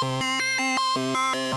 Música 0.00 1.47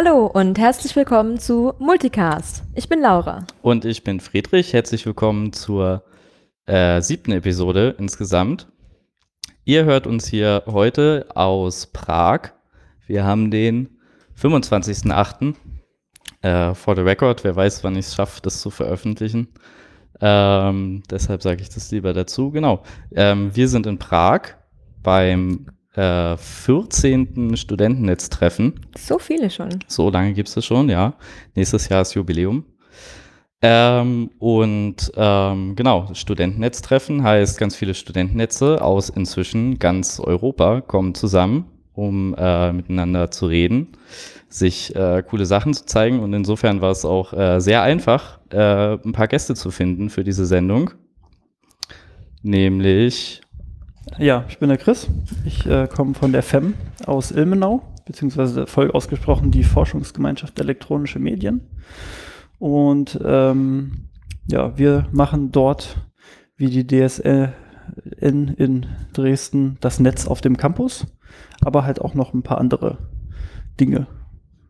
Hallo 0.00 0.26
und 0.26 0.60
herzlich 0.60 0.94
willkommen 0.94 1.40
zu 1.40 1.74
Multicast. 1.80 2.62
Ich 2.76 2.88
bin 2.88 3.00
Laura. 3.00 3.44
Und 3.62 3.84
ich 3.84 4.04
bin 4.04 4.20
Friedrich. 4.20 4.72
Herzlich 4.72 5.04
willkommen 5.04 5.52
zur 5.52 6.04
äh, 6.66 7.00
siebten 7.00 7.32
Episode 7.32 7.96
insgesamt. 7.98 8.68
Ihr 9.64 9.86
hört 9.86 10.06
uns 10.06 10.28
hier 10.28 10.62
heute 10.66 11.26
aus 11.34 11.86
Prag. 11.86 12.52
Wir 13.08 13.24
haben 13.24 13.50
den 13.50 13.98
25.08. 14.40 15.56
Äh, 16.42 16.74
for 16.76 16.94
the 16.94 17.02
record, 17.02 17.42
wer 17.42 17.56
weiß, 17.56 17.82
wann 17.82 17.96
ich 17.96 18.06
es 18.06 18.14
schaffe, 18.14 18.40
das 18.40 18.60
zu 18.60 18.70
veröffentlichen. 18.70 19.48
Ähm, 20.20 21.02
deshalb 21.10 21.42
sage 21.42 21.60
ich 21.60 21.70
das 21.70 21.90
lieber 21.90 22.12
dazu. 22.12 22.52
Genau. 22.52 22.84
Ähm, 23.16 23.50
wir 23.56 23.66
sind 23.66 23.84
in 23.84 23.98
Prag 23.98 24.42
beim 25.02 25.66
äh, 25.98 26.36
14. 26.36 27.56
Studentennetztreffen. 27.56 28.74
So 28.96 29.18
viele 29.18 29.50
schon. 29.50 29.80
So 29.88 30.10
lange 30.10 30.32
gibt 30.32 30.48
es 30.48 30.54
das 30.54 30.64
schon, 30.64 30.88
ja. 30.88 31.14
Nächstes 31.54 31.88
Jahr 31.88 32.02
ist 32.02 32.14
Jubiläum. 32.14 32.64
Ähm, 33.60 34.30
und 34.38 35.10
ähm, 35.16 35.74
genau, 35.74 36.08
Studentennetztreffen 36.14 37.24
heißt, 37.24 37.58
ganz 37.58 37.74
viele 37.74 37.94
Studentennetze 37.94 38.80
aus 38.80 39.08
inzwischen 39.08 39.80
ganz 39.80 40.20
Europa 40.20 40.80
kommen 40.80 41.16
zusammen, 41.16 41.64
um 41.92 42.36
äh, 42.38 42.72
miteinander 42.72 43.32
zu 43.32 43.46
reden, 43.46 43.88
sich 44.48 44.94
äh, 44.94 45.24
coole 45.28 45.44
Sachen 45.44 45.74
zu 45.74 45.86
zeigen. 45.86 46.20
Und 46.20 46.32
insofern 46.32 46.80
war 46.80 46.92
es 46.92 47.04
auch 47.04 47.32
äh, 47.32 47.58
sehr 47.60 47.82
einfach, 47.82 48.38
äh, 48.50 48.92
ein 48.94 49.12
paar 49.12 49.26
Gäste 49.26 49.56
zu 49.56 49.72
finden 49.72 50.08
für 50.08 50.22
diese 50.22 50.46
Sendung. 50.46 50.92
Nämlich 52.44 53.40
ja, 54.16 54.44
ich 54.48 54.58
bin 54.58 54.68
der 54.68 54.78
Chris. 54.78 55.08
Ich 55.44 55.66
äh, 55.66 55.86
komme 55.86 56.14
von 56.14 56.32
der 56.32 56.42
FEM 56.42 56.74
aus 57.06 57.30
Ilmenau, 57.30 57.82
beziehungsweise 58.06 58.66
voll 58.66 58.90
ausgesprochen 58.90 59.50
die 59.50 59.64
Forschungsgemeinschaft 59.64 60.58
Elektronische 60.58 61.18
Medien. 61.18 61.60
Und 62.58 63.18
ähm, 63.24 64.08
ja, 64.46 64.78
wir 64.78 65.06
machen 65.12 65.52
dort 65.52 66.08
wie 66.56 66.70
die 66.70 66.86
DSL 66.86 67.52
in, 68.18 68.48
in 68.48 68.86
Dresden 69.12 69.76
das 69.80 70.00
Netz 70.00 70.26
auf 70.26 70.40
dem 70.40 70.56
Campus, 70.56 71.06
aber 71.60 71.84
halt 71.84 72.00
auch 72.00 72.14
noch 72.14 72.34
ein 72.34 72.42
paar 72.42 72.58
andere 72.58 72.98
Dinge. 73.78 74.06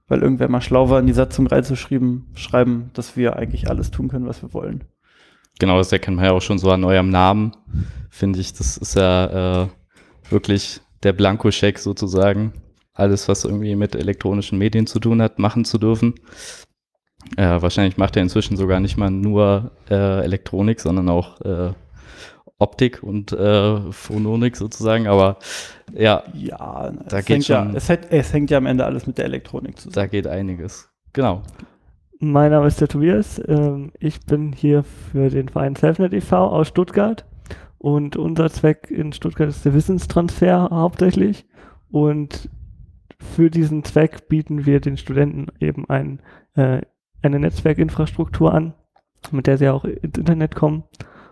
Weil 0.07 0.23
irgendwer 0.23 0.49
mal 0.49 0.61
schlau 0.61 0.91
war, 0.91 1.01
in 1.01 1.07
die 1.07 1.13
Satzung 1.13 1.47
reinzuschreiben, 1.47 2.29
schreiben, 2.35 2.91
dass 2.95 3.17
wir 3.17 3.37
eigentlich 3.37 3.69
alles 3.69 3.91
tun 3.91 4.09
können, 4.09 4.27
was 4.27 4.43
wir 4.43 4.53
wollen. 4.53 4.85
Genau, 5.59 5.79
das 5.79 5.93
erkennt 5.93 6.17
man 6.17 6.27
ja 6.27 6.33
auch 6.33 6.43
schon 6.43 6.59
so 6.59 6.71
an 6.71 6.85
eurem 6.85 7.11
Namen, 7.11 7.53
finde 8.11 8.41
ich. 8.41 8.53
Das 8.53 8.77
ist 8.77 8.95
ja 8.95 9.63
äh, 9.63 9.69
wirklich 10.31 10.81
der 11.03 11.13
Blankoscheck 11.13 11.79
sozusagen. 11.79 12.53
Alles, 12.95 13.29
was 13.29 13.45
irgendwie 13.45 13.77
mit 13.77 13.95
elektronischen 13.95 14.59
Medien 14.59 14.87
zu 14.87 14.99
tun 14.99 15.23
hat, 15.23 15.39
machen 15.39 15.65
zu 15.65 15.79
dürfen. 15.79 16.15
Äh, 17.37 17.61
wahrscheinlich 17.61 17.97
macht 17.97 18.17
er 18.17 18.23
inzwischen 18.23 18.57
sogar 18.57 18.81
nicht 18.81 18.97
mal 18.97 19.11
nur 19.11 19.73
äh, 19.91 20.25
Elektronik, 20.25 20.81
sondern 20.81 21.09
auch 21.09 21.41
äh, 21.43 21.73
Optik 22.59 23.03
und 23.03 23.33
äh, 23.33 23.93
Phononik 23.93 24.57
sozusagen. 24.57 25.07
Aber 25.07 25.39
ja, 25.93 26.25
ja 26.35 26.93
da 27.09 27.21
geht 27.21 27.45
schon. 27.45 27.71
Ja, 27.71 27.77
es, 27.77 27.89
hat, 27.89 28.11
es 28.11 28.33
hängt 28.33 28.51
ja 28.51 28.59
am 28.59 28.67
Ende 28.67 28.85
alles 28.85 29.07
mit 29.07 29.19
der 29.19 29.27
Elektronik 29.27 29.77
zusammen. 29.77 29.95
Da 29.95 30.07
geht 30.07 30.27
einiges. 30.27 30.89
Genau. 31.13 31.43
Mein 32.21 32.51
Name 32.51 32.67
ist 32.67 32.81
der 32.81 32.89
Tobias. 32.89 33.41
Ähm, 33.47 33.93
ich 34.01 34.21
bin 34.27 34.53
hier 34.53 34.83
für 34.83 35.31
den 35.31 35.49
Verein 35.49 35.77
Selfnet 35.77 36.13
e.V. 36.13 36.49
aus 36.49 36.67
Stuttgart. 36.67 37.25
Und 37.79 38.17
unser 38.17 38.51
Zweck 38.51 38.91
in 38.91 39.13
Stuttgart 39.13 39.49
ist 39.49 39.65
der 39.65 39.73
Wissenstransfer 39.73 40.69
hauptsächlich. 40.73 41.47
Und 41.93 42.51
für 43.21 43.51
diesen 43.51 43.85
Zweck 43.85 44.29
bieten 44.29 44.67
wir 44.67 44.81
den 44.81 44.97
Studenten 44.97 45.47
eben 45.61 45.89
ein, 45.89 46.21
äh, 46.55 46.83
eine 47.23 47.39
Netzwerkinfrastruktur 47.39 48.53
an, 48.53 48.75
mit 49.31 49.47
der 49.47 49.57
sie 49.57 49.69
auch 49.69 49.85
ins 49.85 50.19
Internet 50.19 50.57
kommen. 50.57 50.83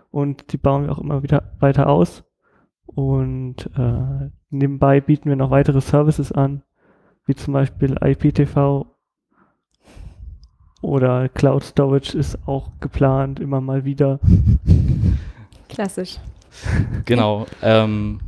Und 0.09 0.53
die 0.53 0.57
bauen 0.57 0.85
wir 0.85 0.93
auch 0.93 0.99
immer 0.99 1.21
wieder 1.21 1.51
weiter 1.59 1.89
aus. 1.89 2.23
Und 2.85 3.69
äh, 3.77 4.29
nebenbei 4.51 5.01
bieten 5.01 5.27
wir 5.27 5.35
noch 5.35 5.51
weitere 5.51 5.81
Services 5.81 6.31
an, 6.31 6.63
wie 7.25 7.35
zum 7.35 7.53
Beispiel 7.53 7.97
IPTV 8.01 8.85
oder 10.87 11.27
Cloud 11.29 11.63
Storage 11.63 12.17
ist 12.17 12.37
auch 12.47 12.71
geplant, 12.79 13.39
immer 13.39 13.61
mal 13.61 13.83
wieder. 13.83 14.19
Klassisch. 15.67 16.17
Genau. 17.05 17.45
ähm. 17.61 18.21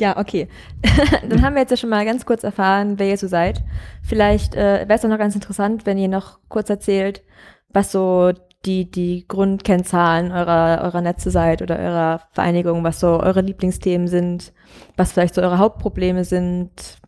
Ja, 0.00 0.16
okay. 0.16 0.48
Dann 1.28 1.42
haben 1.42 1.54
wir 1.54 1.62
jetzt 1.62 1.70
ja 1.70 1.76
schon 1.76 1.90
mal 1.90 2.04
ganz 2.04 2.26
kurz 2.26 2.44
erfahren, 2.44 2.98
wer 2.98 3.08
ihr 3.08 3.16
so 3.16 3.26
seid. 3.26 3.62
Vielleicht 4.02 4.54
äh, 4.54 4.86
wäre 4.86 4.94
es 4.94 5.04
auch 5.04 5.08
noch 5.08 5.18
ganz 5.18 5.34
interessant, 5.34 5.86
wenn 5.86 5.98
ihr 5.98 6.08
noch 6.08 6.38
kurz 6.48 6.68
erzählt, 6.68 7.22
was 7.68 7.92
so 7.92 8.32
die, 8.64 8.90
die 8.90 9.26
Grundkennzahlen 9.26 10.32
eurer, 10.32 10.82
eurer 10.82 11.00
Netze 11.00 11.30
seid 11.30 11.62
oder 11.62 11.78
eurer 11.78 12.20
Vereinigung, 12.32 12.84
was 12.84 13.00
so 13.00 13.20
eure 13.20 13.40
Lieblingsthemen 13.40 14.08
sind, 14.08 14.52
was 14.96 15.12
vielleicht 15.12 15.34
so 15.34 15.42
eure 15.42 15.58
Hauptprobleme 15.58 16.24
sind, 16.24 16.98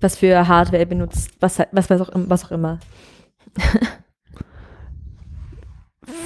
was 0.00 0.16
für 0.16 0.46
Hardware 0.46 0.82
ihr 0.82 0.88
benutzt, 0.88 1.32
was, 1.40 1.58
was, 1.72 1.90
was, 1.90 2.00
auch, 2.00 2.10
was 2.12 2.44
auch 2.44 2.52
immer. 2.52 2.78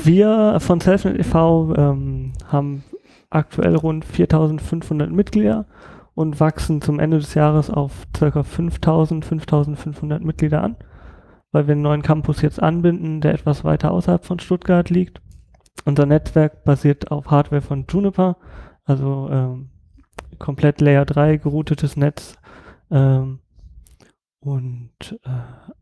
Wir 0.05 0.59
von 0.61 0.81
Selfnet 0.81 1.19
e.V. 1.19 1.75
Ähm, 1.77 2.33
haben 2.47 2.85
aktuell 3.31 3.77
rund 3.77 4.05
4500 4.05 5.11
Mitglieder 5.11 5.67
und 6.15 6.41
wachsen 6.41 6.83
zum 6.83 7.01
Ende 7.01 7.19
des 7.19 7.35
Jahres 7.35 7.71
auf 7.71 8.07
ca. 8.13 8.43
5000, 8.43 9.25
5500 9.25 10.23
Mitglieder 10.23 10.63
an, 10.63 10.77
weil 11.51 11.67
wir 11.67 11.73
einen 11.73 11.83
neuen 11.83 12.03
Campus 12.03 12.43
jetzt 12.43 12.63
anbinden, 12.63 13.21
der 13.21 13.35
etwas 13.35 13.65
weiter 13.65 13.91
außerhalb 13.93 14.25
von 14.25 14.39
Stuttgart 14.39 14.91
liegt. 14.91 15.21
Unser 15.85 16.07
Netzwerk 16.07 16.65
basiert 16.65 17.11
auf 17.11 17.31
Hardware 17.31 17.63
von 17.63 17.87
Juniper, 17.89 18.37
also 18.85 19.29
ähm, 19.31 19.71
komplett 20.39 20.81
Layer 20.81 21.05
3 21.05 21.39
geroutetes 21.39 21.97
Netz 21.97 22.37
ähm, 22.91 23.41
und 24.41 25.19
äh, 25.25 25.73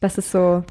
Was 0.00 0.18
ist 0.18 0.30
so 0.30 0.62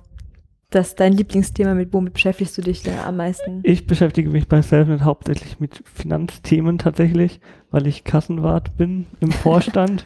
das 0.69 0.95
dein 0.95 1.13
Lieblingsthema, 1.13 1.73
mit 1.75 1.93
womit 1.93 2.13
beschäftigst 2.13 2.57
du 2.57 2.61
dich 2.61 2.81
da 2.83 3.05
am 3.05 3.17
meisten? 3.17 3.59
Ich 3.63 3.85
beschäftige 3.85 4.29
mich 4.29 4.47
bei 4.47 4.61
Selfnet 4.61 5.03
hauptsächlich 5.03 5.59
mit 5.59 5.83
Finanzthemen 5.93 6.77
tatsächlich, 6.79 7.39
weil 7.71 7.87
ich 7.87 8.03
Kassenwart 8.03 8.75
bin 8.77 9.05
im 9.19 9.31
Vorstand. 9.43 10.05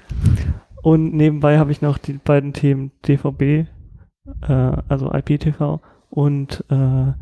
und 0.82 1.14
nebenbei 1.14 1.58
habe 1.58 1.72
ich 1.72 1.82
noch 1.82 1.98
die 1.98 2.14
beiden 2.14 2.54
Themen 2.54 2.92
DVB, 3.08 3.42
äh, 3.42 3.68
also 4.48 5.12
IPTV 5.14 5.80
und 6.10 6.64
äh, 6.70 7.14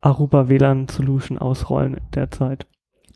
Aruba 0.00 0.48
WLAN 0.48 0.88
Solution 0.88 1.38
ausrollen 1.38 2.00
derzeit. 2.14 2.66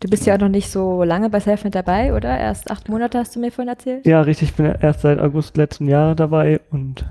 Du 0.00 0.08
bist 0.08 0.26
ja 0.26 0.34
auch 0.34 0.40
noch 0.40 0.48
nicht 0.48 0.70
so 0.70 1.02
lange 1.04 1.30
bei 1.30 1.40
Selfnet 1.40 1.74
dabei, 1.74 2.14
oder? 2.14 2.38
Erst 2.38 2.70
acht 2.70 2.88
Monate 2.88 3.18
hast 3.18 3.34
du 3.34 3.40
mir 3.40 3.50
vorhin 3.50 3.70
erzählt? 3.70 4.06
Ja, 4.06 4.20
richtig. 4.20 4.50
Ich 4.50 4.54
bin 4.54 4.66
erst 4.66 5.00
seit 5.00 5.18
August 5.18 5.56
letzten 5.56 5.88
Jahres 5.88 6.16
dabei 6.16 6.60
und 6.70 7.06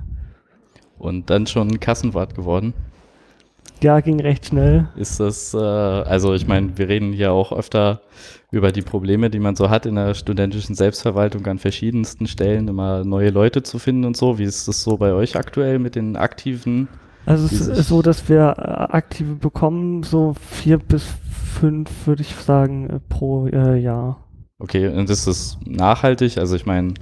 und 1.06 1.30
dann 1.30 1.48
schon 1.48 1.80
Kassenwart 1.80 2.36
geworden. 2.36 2.74
Ja, 3.81 4.00
ging 4.00 4.19
recht 4.19 4.48
schnell. 4.48 4.88
Ist 4.96 5.19
das, 5.19 5.54
äh, 5.54 5.57
also 5.57 6.34
ich 6.34 6.48
meine, 6.48 6.78
wir 6.78 6.88
reden 6.88 7.13
hier 7.13 7.31
auch 7.34 7.52
öfter 7.52 8.02
über 8.52 8.72
die 8.72 8.81
Probleme, 8.81 9.30
die 9.30 9.40
man 9.40 9.56
so 9.56 9.69
hat 9.69 9.86
in 9.86 9.96
der 9.96 10.13
studentischen 10.13 10.75
Selbstverwaltung 10.75 11.46
an 11.46 11.60
verschiedensten 11.60 12.25
Stellen, 12.28 12.68
immer 12.68 13.04
neue 13.04 13.31
Leute 13.31 13.63
zu 13.63 13.80
finden 13.80 14.06
und 14.06 14.16
so. 14.16 14.40
Wie 14.40 14.44
ist 14.44 14.68
das 14.68 14.81
so 14.81 14.98
bei 14.98 15.13
euch 15.13 15.36
aktuell 15.36 15.80
mit 15.80 15.96
den 15.96 16.16
aktiven? 16.16 16.88
Also 17.25 17.46
es 17.46 17.68
ist 17.68 17.88
so, 17.90 18.01
dass 18.01 18.30
wir 18.30 18.56
äh, 18.58 18.62
aktive 18.96 19.36
bekommen, 19.36 20.04
so 20.04 20.36
vier 20.40 20.78
bis 20.78 21.06
fünf, 21.60 21.90
würde 22.06 22.22
ich 22.22 22.36
sagen, 22.36 22.90
äh, 22.90 23.00
pro 23.10 23.48
äh, 23.48 23.78
Jahr. 23.78 24.24
Okay, 24.60 24.88
und 24.88 25.10
ist 25.10 25.28
das 25.28 25.58
nachhaltig? 25.66 26.38
Also 26.38 26.56
ich 26.56 26.66
meine, 26.66 26.94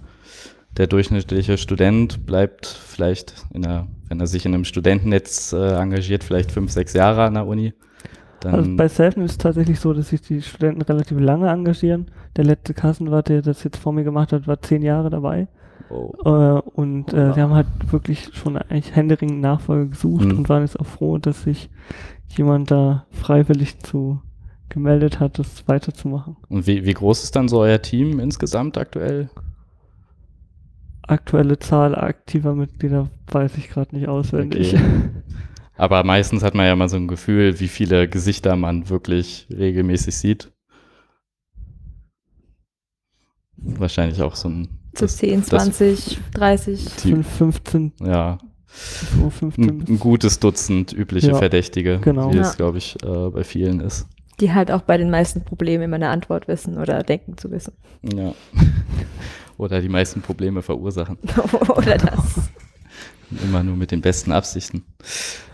der 0.77 0.87
durchschnittliche 0.87 1.57
Student 1.57 2.25
bleibt 2.25 2.65
vielleicht, 2.65 3.45
in 3.53 3.61
der, 3.61 3.87
wenn 4.09 4.19
er 4.19 4.27
sich 4.27 4.45
in 4.45 4.53
einem 4.53 4.65
Studentennetz 4.65 5.53
äh, 5.53 5.75
engagiert, 5.75 6.23
vielleicht 6.23 6.51
fünf, 6.51 6.71
sechs 6.71 6.93
Jahre 6.93 7.23
an 7.23 7.35
der 7.35 7.45
Uni. 7.45 7.73
Also 8.45 8.75
bei 8.75 8.89
Selfen 8.89 9.23
ist 9.23 9.31
es 9.31 9.37
tatsächlich 9.37 9.79
so, 9.79 9.93
dass 9.93 10.09
sich 10.09 10.21
die 10.21 10.41
Studenten 10.41 10.81
relativ 10.81 11.17
lange 11.17 11.49
engagieren. 11.49 12.07
Der 12.35 12.43
letzte 12.43 12.73
Kassenwart, 12.73 13.29
der 13.29 13.41
das 13.41 13.63
jetzt 13.63 13.77
vor 13.77 13.93
mir 13.93 14.03
gemacht 14.03 14.33
hat, 14.33 14.47
war 14.47 14.61
zehn 14.61 14.81
Jahre 14.81 15.09
dabei. 15.09 15.47
Oh. 15.89 16.11
Äh, 16.25 16.61
und 16.75 17.13
äh, 17.13 17.35
wir 17.35 17.43
haben 17.43 17.53
halt 17.53 17.67
wirklich 17.91 18.31
schon 18.33 18.57
eigentlich 18.57 18.95
händeringend 18.95 19.39
Nachfolge 19.39 19.89
gesucht 19.91 20.25
Mhm. 20.25 20.39
und 20.39 20.49
waren 20.49 20.63
jetzt 20.63 20.79
auch 20.79 20.85
froh, 20.85 21.17
dass 21.19 21.43
sich 21.43 21.69
jemand 22.35 22.71
da 22.71 23.05
freiwillig 23.11 23.79
zu 23.79 24.19
gemeldet 24.69 25.19
hat, 25.19 25.39
das 25.39 25.67
weiterzumachen. 25.67 26.35
Und 26.49 26.67
wie, 26.67 26.83
wie 26.83 26.93
groß 26.93 27.23
ist 27.23 27.35
dann 27.35 27.47
so 27.47 27.59
euer 27.59 27.81
Team 27.81 28.19
insgesamt 28.19 28.77
aktuell? 28.77 29.29
Aktuelle 31.05 31.59
Zahl 31.59 31.95
aktiver 31.95 32.55
Mitglieder 32.55 33.09
weiß 33.27 33.57
ich 33.57 33.69
gerade 33.69 33.95
nicht 33.95 34.07
auswendig. 34.07 34.73
Okay. 34.73 34.83
Aber 35.75 36.03
meistens 36.03 36.44
hat 36.44 36.53
man 36.55 36.65
ja 36.67 36.75
mal 36.75 36.88
so 36.88 36.97
ein 36.97 37.07
Gefühl, 37.07 37.59
wie 37.59 37.67
viele 37.67 38.07
Gesichter 38.07 38.55
man 38.55 38.89
wirklich 38.89 39.47
regelmäßig 39.50 40.15
sieht. 40.15 40.51
Wahrscheinlich 43.57 44.21
auch 44.21 44.35
so 44.35 44.50
ein 44.50 44.67
So 44.95 45.05
das- 45.05 45.17
10, 45.17 45.39
das 45.41 45.50
20, 45.50 46.19
30. 46.33 46.85
Team. 46.97 47.23
Fünf- 47.23 47.59
15, 47.63 47.91
Ja, 48.06 48.38
so 48.67 49.29
15 49.29 49.63
ein, 49.69 49.85
ein 49.88 49.99
gutes 49.99 50.39
Dutzend 50.39 50.94
übliche 50.94 51.27
Ja, 51.31 51.35
Verdächtige, 51.38 51.99
genau. 51.99 52.33
wie 52.33 52.38
es, 52.38 52.49
Ja. 52.49 52.56
glaube 52.56 52.77
ich, 52.77 52.95
äh, 53.03 53.29
bei 53.29 53.44
vielen 53.44 53.79
ist. 53.79 54.07
Die 54.39 54.53
halt 54.53 54.71
auch 54.71 54.81
bei 54.81 54.97
den 54.97 55.09
meisten 55.09 55.41
Problemen 55.41 55.83
immer 55.83 55.95
eine 55.95 56.09
Antwort 56.09 56.47
wissen 56.47 56.77
oder 56.77 57.03
denken 57.03 57.38
zu 57.38 57.51
wissen. 57.51 57.74
Ja. 58.01 58.33
Oder 59.57 59.81
die 59.81 59.89
meisten 59.89 60.21
Probleme 60.21 60.63
verursachen. 60.63 61.18
oder 61.69 61.97
das. 61.97 62.50
Immer 63.44 63.63
nur 63.63 63.75
mit 63.75 63.91
den 63.91 64.01
besten 64.01 64.31
Absichten. 64.31 64.83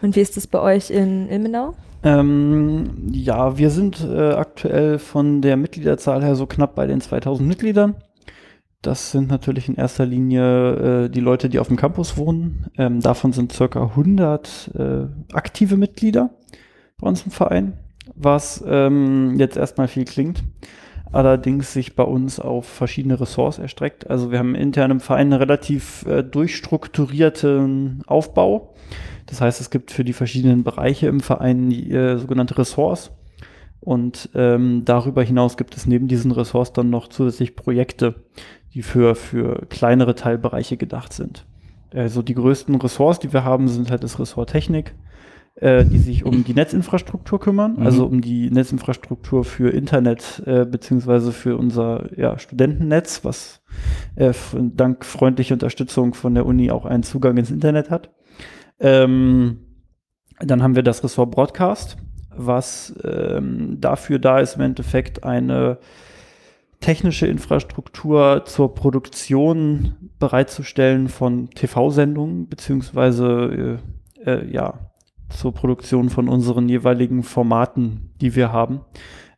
Und 0.02 0.16
wie 0.16 0.22
ist 0.22 0.38
es 0.38 0.48
bei 0.48 0.60
euch 0.60 0.90
in 0.90 1.30
Ilmenau? 1.30 1.76
Ähm, 2.04 3.10
ja, 3.12 3.58
wir 3.58 3.70
sind 3.70 4.02
äh, 4.02 4.31
aktuell 4.31 5.00
von 5.00 5.42
der 5.42 5.58
Mitgliederzahl 5.58 6.24
her 6.24 6.36
so 6.36 6.46
knapp 6.46 6.76
bei 6.76 6.88
den 6.88 7.02
2000 7.02 7.48
Mitgliedern. 7.48 7.96
Das 8.81 9.12
sind 9.12 9.30
natürlich 9.30 9.68
in 9.68 9.76
erster 9.76 10.06
Linie 10.06 11.06
äh, 11.06 11.10
die 11.10 11.20
Leute, 11.20 11.50
die 11.50 11.60
auf 11.60 11.68
dem 11.68 11.76
Campus 11.76 12.16
wohnen. 12.16 12.68
Ähm, 12.78 13.02
davon 13.02 13.34
sind 13.34 13.52
circa 13.52 13.84
100 13.84 14.72
äh, 14.76 15.34
aktive 15.34 15.76
Mitglieder 15.76 16.30
bei 16.98 17.08
uns 17.08 17.24
im 17.24 17.31
Verein, 17.31 17.78
was 18.19 18.63
ähm, 18.68 19.39
jetzt 19.39 19.57
erstmal 19.57 19.88
viel 19.88 20.06
klingt. 20.06 20.44
Allerdings 21.12 21.74
sich 21.74 21.95
bei 21.95 22.04
uns 22.04 22.39
auf 22.39 22.68
verschiedene 22.68 23.19
Ressorts 23.19 23.57
erstreckt. 23.57 24.10
Also 24.10 24.31
wir 24.31 24.38
haben 24.38 24.54
intern 24.54 24.92
im 24.92 25.00
Verein 25.00 25.33
einen 25.33 25.42
relativ 25.42 26.06
äh, 26.06 26.24
durchstrukturierten 26.24 28.04
Aufbau. 28.06 28.75
Das 29.25 29.42
heißt, 29.42 29.60
es 29.60 29.71
gibt 29.71 29.89
für 29.89 30.04
die 30.04 30.13
verschiedenen 30.13 30.63
Bereiche 30.63 31.07
im 31.07 31.19
Verein 31.19 31.71
äh, 31.71 32.18
sogenannte 32.18 32.57
Ressorts. 32.60 33.12
Und 33.80 34.30
ähm, 34.36 34.83
darüber 34.86 35.24
hinaus 35.24 35.57
gibt 35.57 35.75
es 35.77 35.88
neben 35.88 36.07
diesen 36.07 36.31
Ressorts 36.31 36.74
dann 36.74 36.89
noch 36.92 37.07
zusätzlich 37.07 37.56
Projekte, 37.56 38.16
die 38.74 38.83
für, 38.83 39.16
für 39.16 39.66
kleinere 39.69 40.13
Teilbereiche 40.13 40.77
gedacht 40.77 41.13
sind. 41.13 41.45
Also 41.94 42.21
die 42.21 42.36
größten 42.36 42.75
Ressorts, 42.75 43.19
die 43.19 43.33
wir 43.33 43.44
haben, 43.44 43.68
sind 43.68 43.89
halt 43.89 44.04
das 44.04 44.19
Ressort 44.19 44.51
Technik, 44.51 44.94
äh, 45.62 45.86
die 45.86 45.98
sich 45.98 46.26
um 46.26 46.44
die 46.44 46.54
Netzinfrastruktur 46.54 47.40
kümmern, 47.40 47.76
Mhm. 47.78 47.86
also 47.86 48.06
um 48.06 48.22
die 48.22 48.50
Netzinfrastruktur 48.50 49.44
für 49.44 49.70
Internet 49.70 50.42
äh, 50.46 50.66
beziehungsweise 50.66 51.32
für 51.32 51.58
unser 51.58 52.18
ja, 52.18 52.40
Studentennetz, 52.40 53.26
was 53.26 53.62
äh, 54.16 54.34
dank 54.54 55.04
freundlicher 55.04 55.54
Unterstützung 55.54 56.14
von 56.14 56.34
der 56.34 56.46
Uni 56.46 56.72
auch 56.72 56.86
einen 56.86 57.04
Zugang 57.04 57.38
ins 57.38 57.52
Internet 57.52 57.90
hat. 57.90 58.10
Ähm, 58.80 59.60
dann 60.40 60.64
haben 60.64 60.76
wir 60.76 60.84
das 60.84 61.04
Ressort 61.04 61.32
Broadcast, 61.32 61.98
was 62.36 62.96
ähm, 63.04 63.82
dafür 63.82 64.20
da 64.20 64.40
ist, 64.40 64.56
im 64.56 64.62
Endeffekt 64.62 65.26
eine 65.26 65.80
technische 66.80 67.28
Infrastruktur 67.28 68.44
zur 68.46 68.74
Produktion 68.74 70.12
bereitzustellen 70.18 71.10
von 71.10 71.50
TV-Sendungen, 71.50 72.48
beziehungsweise 72.48 73.80
äh, 74.26 74.32
äh, 74.32 74.52
ja, 74.52 74.89
zur 75.30 75.54
Produktion 75.54 76.10
von 76.10 76.28
unseren 76.28 76.68
jeweiligen 76.70 77.24
Formaten, 77.24 78.12
die 78.22 78.36
wir 78.36 78.52
haben. 78.52 78.81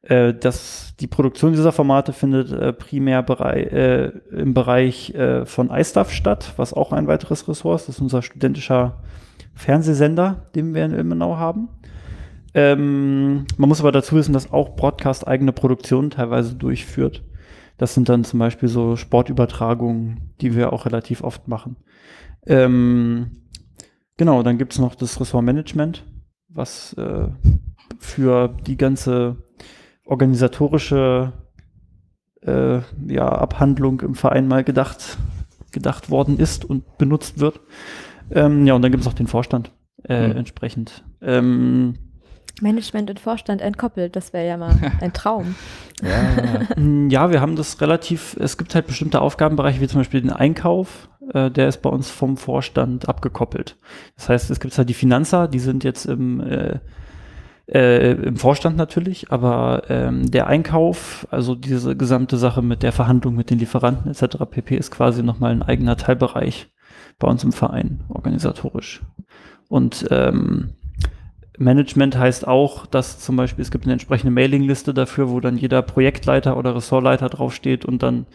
Äh, 0.01 0.33
das, 0.33 0.95
die 0.99 1.07
Produktion 1.07 1.51
dieser 1.51 1.71
Formate 1.71 2.13
findet 2.13 2.51
äh, 2.51 2.73
primär 2.73 3.23
berei 3.23 3.61
äh, 3.63 4.11
im 4.31 4.53
Bereich 4.53 5.13
äh, 5.13 5.45
von 5.45 5.69
iStuff 5.69 6.11
statt, 6.11 6.53
was 6.57 6.73
auch 6.73 6.91
ein 6.91 7.07
weiteres 7.07 7.47
Ressort 7.47 7.81
ist. 7.81 7.88
Das 7.88 7.95
ist 7.95 8.01
unser 8.01 8.21
studentischer 8.21 9.01
Fernsehsender, 9.53 10.47
den 10.55 10.73
wir 10.73 10.85
in 10.85 10.93
Ilmenau 10.93 11.38
haben. 11.38 11.69
Ähm, 12.53 13.45
man 13.57 13.69
muss 13.69 13.79
aber 13.79 13.91
dazu 13.91 14.15
wissen, 14.15 14.33
dass 14.33 14.51
auch 14.51 14.75
Broadcast 14.75 15.27
eigene 15.27 15.53
Produktionen 15.53 16.09
teilweise 16.09 16.55
durchführt. 16.55 17.23
Das 17.77 17.93
sind 17.93 18.09
dann 18.09 18.23
zum 18.23 18.39
Beispiel 18.39 18.69
so 18.69 18.95
Sportübertragungen, 18.95 20.31
die 20.41 20.55
wir 20.55 20.73
auch 20.73 20.85
relativ 20.85 21.23
oft 21.23 21.47
machen. 21.47 21.77
Ähm, 22.45 23.38
genau, 24.21 24.44
dann 24.44 24.59
gibt 24.59 24.73
es 24.73 24.77
noch 24.77 24.94
das 24.94 25.19
Ressort 25.19 25.44
Management, 25.44 26.03
was 26.47 26.94
äh, 26.94 27.27
für 27.97 28.56
die 28.68 28.77
ganze 28.77 29.38
organisatorische 30.06 31.33
äh, 32.44 32.81
ja, 33.07 33.27
Abhandlung 33.27 34.01
im 34.01 34.13
Verein 34.13 34.47
mal 34.47 34.63
gedacht, 34.63 35.18
gedacht 35.71 36.12
worden 36.12 36.38
ist 36.38 36.63
und 36.65 37.00
benutzt 37.00 37.39
wird. 37.39 37.62
Ähm, 38.29 38.68
ja, 38.68 38.75
und 38.75 38.83
dann 38.83 38.91
gibt 38.91 39.01
es 39.01 39.07
noch 39.07 39.15
den 39.15 39.25
Vorstand 39.25 39.71
äh, 40.07 40.27
Mhm. 40.27 40.38
entsprechend. 40.38 41.03
Ähm, 41.24 41.95
Management 42.61 43.09
und 43.09 43.19
Vorstand 43.19 43.61
entkoppelt, 43.61 44.15
das 44.15 44.33
wäre 44.33 44.47
ja 44.47 44.57
mal 44.57 44.75
ein 45.01 45.13
Traum. 45.13 45.55
Ja. 46.01 46.75
Mm, 46.75 47.09
Ja, 47.09 47.31
wir 47.31 47.41
haben 47.41 47.55
das 47.55 47.79
relativ, 47.81 48.35
es 48.39 48.57
gibt 48.57 48.73
halt 48.75 48.87
bestimmte 48.87 49.21
Aufgabenbereiche, 49.21 49.81
wie 49.81 49.87
zum 49.87 49.99
Beispiel 50.01 50.21
den 50.21 50.31
Einkauf, 50.31 51.09
äh, 51.33 51.51
der 51.51 51.67
ist 51.67 51.81
bei 51.81 51.89
uns 51.89 52.09
vom 52.09 52.37
Vorstand 52.37 53.07
abgekoppelt. 53.07 53.77
Das 54.15 54.29
heißt, 54.29 54.49
es 54.51 54.59
gibt 54.59 54.77
halt 54.77 54.89
die 54.89 54.93
Finanzer, 54.93 55.47
die 55.47 55.59
sind 55.59 55.83
jetzt 55.83 56.05
im, 56.05 56.39
äh, 56.41 56.79
äh, 57.67 58.11
im 58.13 58.37
Vorstand 58.37 58.77
natürlich, 58.77 59.31
aber 59.31 59.83
ähm, 59.89 60.29
der 60.29 60.47
Einkauf, 60.47 61.27
also 61.31 61.55
diese 61.55 61.95
gesamte 61.95 62.37
Sache 62.37 62.61
mit 62.61 62.83
der 62.83 62.91
Verhandlung 62.91 63.35
mit 63.35 63.49
den 63.49 63.59
Lieferanten 63.59 64.11
etc. 64.11 64.37
pp. 64.49 64.75
ist 64.75 64.91
quasi 64.91 65.23
nochmal 65.23 65.51
ein 65.51 65.63
eigener 65.63 65.95
Teilbereich 65.95 66.69
bei 67.19 67.27
uns 67.27 67.43
im 67.43 67.51
Verein, 67.51 68.03
organisatorisch. 68.09 69.01
Und 69.69 70.05
ähm, 70.11 70.71
Management 71.57 72.18
heißt 72.18 72.48
auch, 72.48 72.86
dass 72.86 73.19
zum 73.19 73.36
Beispiel 73.36 73.62
es 73.62 73.71
gibt 73.71 73.83
eine 73.83 73.94
entsprechende 73.94 74.31
Mailingliste 74.31 74.94
dafür, 74.94 75.30
wo 75.30 75.39
dann 75.39 75.57
jeder 75.57 75.81
Projektleiter 75.81 76.57
oder 76.57 76.75
Ressortleiter 76.75 77.30
draufsteht 77.30 77.83
und 77.83 78.01
dann 78.01 78.25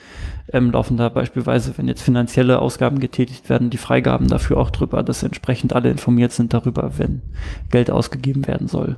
ähm, 0.52 0.70
laufen 0.70 0.96
da 0.96 1.08
beispielsweise, 1.08 1.76
wenn 1.76 1.88
jetzt 1.88 2.02
finanzielle 2.02 2.60
Ausgaben 2.60 3.00
getätigt 3.00 3.48
werden, 3.48 3.70
die 3.70 3.78
Freigaben 3.78 4.28
dafür 4.28 4.58
auch 4.58 4.70
drüber, 4.70 5.02
dass 5.02 5.22
entsprechend 5.22 5.72
alle 5.72 5.90
informiert 5.90 6.32
sind 6.32 6.52
darüber, 6.52 6.98
wenn 6.98 7.22
Geld 7.70 7.90
ausgegeben 7.90 8.46
werden 8.46 8.68
soll. 8.68 8.96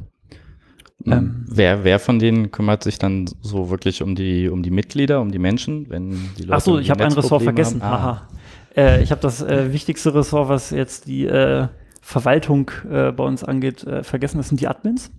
Ähm. 1.07 1.45
wer, 1.49 1.85
wer 1.85 2.01
von 2.01 2.19
denen 2.19 2.51
kümmert 2.51 2.83
sich 2.83 2.99
dann 2.99 3.27
so 3.41 3.71
wirklich 3.71 4.03
um 4.03 4.17
die, 4.17 4.49
um 4.49 4.65
die 4.65 4.73
Mitglieder, 4.73 5.21
um 5.21 5.31
die 5.31 5.39
Menschen, 5.39 5.89
wenn 5.89 6.11
die 6.37 6.43
Leute 6.43 6.55
Ach 6.55 6.61
so, 6.61 6.79
ich 6.79 6.91
habe 6.91 7.05
ein 7.05 7.13
Ressort 7.13 7.45
vergessen. 7.45 7.83
haben? 7.83 7.95
Ah, 7.95 8.03
Haha. 8.03 8.29
Äh, 8.77 9.03
ich 9.03 9.13
habe 9.13 9.21
das 9.21 9.41
äh, 9.41 9.73
wichtigste 9.73 10.13
Ressort, 10.13 10.49
was 10.49 10.71
jetzt 10.71 11.07
die 11.07 11.25
äh, 11.27 11.69
Verwaltung 12.09 12.71
äh, 12.91 13.13
bei 13.13 13.23
uns 13.23 13.45
angeht, 13.45 13.85
äh, 13.85 14.03
vergessen. 14.03 14.39
Das 14.39 14.49
sind 14.49 14.63
die 14.63 14.67
Admins. 14.67 15.11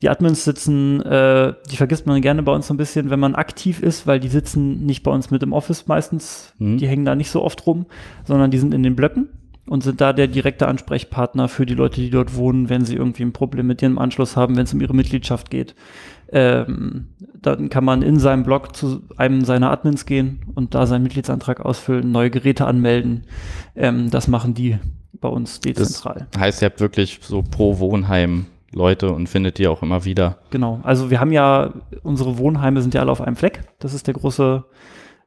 Die 0.00 0.08
Admins 0.08 0.44
sitzen, 0.44 1.02
äh, 1.02 1.52
die 1.70 1.76
vergisst 1.76 2.06
man 2.06 2.22
gerne 2.22 2.42
bei 2.42 2.52
uns 2.52 2.68
so 2.68 2.72
ein 2.72 2.78
bisschen, 2.78 3.10
wenn 3.10 3.20
man 3.20 3.34
aktiv 3.34 3.82
ist, 3.82 4.06
weil 4.06 4.18
die 4.18 4.28
sitzen 4.28 4.86
nicht 4.86 5.02
bei 5.02 5.10
uns 5.10 5.30
mit 5.30 5.42
im 5.42 5.52
Office 5.52 5.88
meistens. 5.88 6.54
Mhm. 6.58 6.78
Die 6.78 6.88
hängen 6.88 7.04
da 7.04 7.14
nicht 7.14 7.30
so 7.30 7.42
oft 7.42 7.66
rum, 7.66 7.84
sondern 8.24 8.50
die 8.50 8.56
sind 8.56 8.72
in 8.72 8.82
den 8.82 8.96
Blöcken 8.96 9.28
und 9.68 9.82
sind 9.82 10.00
da 10.00 10.14
der 10.14 10.26
direkte 10.26 10.68
Ansprechpartner 10.68 11.48
für 11.48 11.66
die 11.66 11.74
Leute, 11.74 12.00
die 12.00 12.08
dort 12.08 12.34
wohnen, 12.34 12.70
wenn 12.70 12.86
sie 12.86 12.96
irgendwie 12.96 13.24
ein 13.24 13.34
Problem 13.34 13.66
mit 13.66 13.82
ihrem 13.82 13.98
Anschluss 13.98 14.38
haben, 14.38 14.56
wenn 14.56 14.64
es 14.64 14.72
um 14.72 14.80
ihre 14.80 14.94
Mitgliedschaft 14.94 15.50
geht. 15.50 15.74
Ähm, 16.32 17.08
dann 17.42 17.68
kann 17.68 17.84
man 17.84 18.00
in 18.00 18.18
seinem 18.18 18.42
Blog 18.42 18.74
zu 18.74 19.02
einem 19.18 19.44
seiner 19.44 19.70
Admins 19.70 20.06
gehen 20.06 20.40
und 20.54 20.74
da 20.74 20.86
seinen 20.86 21.02
Mitgliedsantrag 21.02 21.60
ausfüllen, 21.60 22.10
neue 22.10 22.30
Geräte 22.30 22.64
anmelden. 22.66 23.24
Ähm, 23.74 24.10
das 24.10 24.28
machen 24.28 24.54
die 24.54 24.78
bei 25.20 25.28
uns 25.28 25.60
dezentral. 25.60 26.26
Heißt, 26.38 26.62
ihr 26.62 26.66
habt 26.66 26.80
wirklich 26.80 27.20
so 27.22 27.42
pro 27.42 27.78
Wohnheim 27.78 28.46
Leute 28.72 29.10
und 29.12 29.28
findet 29.28 29.58
die 29.58 29.68
auch 29.68 29.82
immer 29.82 30.04
wieder. 30.04 30.38
Genau. 30.50 30.80
Also 30.82 31.10
wir 31.10 31.20
haben 31.20 31.32
ja, 31.32 31.72
unsere 32.02 32.38
Wohnheime 32.38 32.82
sind 32.82 32.94
ja 32.94 33.00
alle 33.00 33.12
auf 33.12 33.20
einem 33.20 33.36
Fleck. 33.36 33.62
Das 33.78 33.94
ist 33.94 34.06
der 34.06 34.14
große 34.14 34.64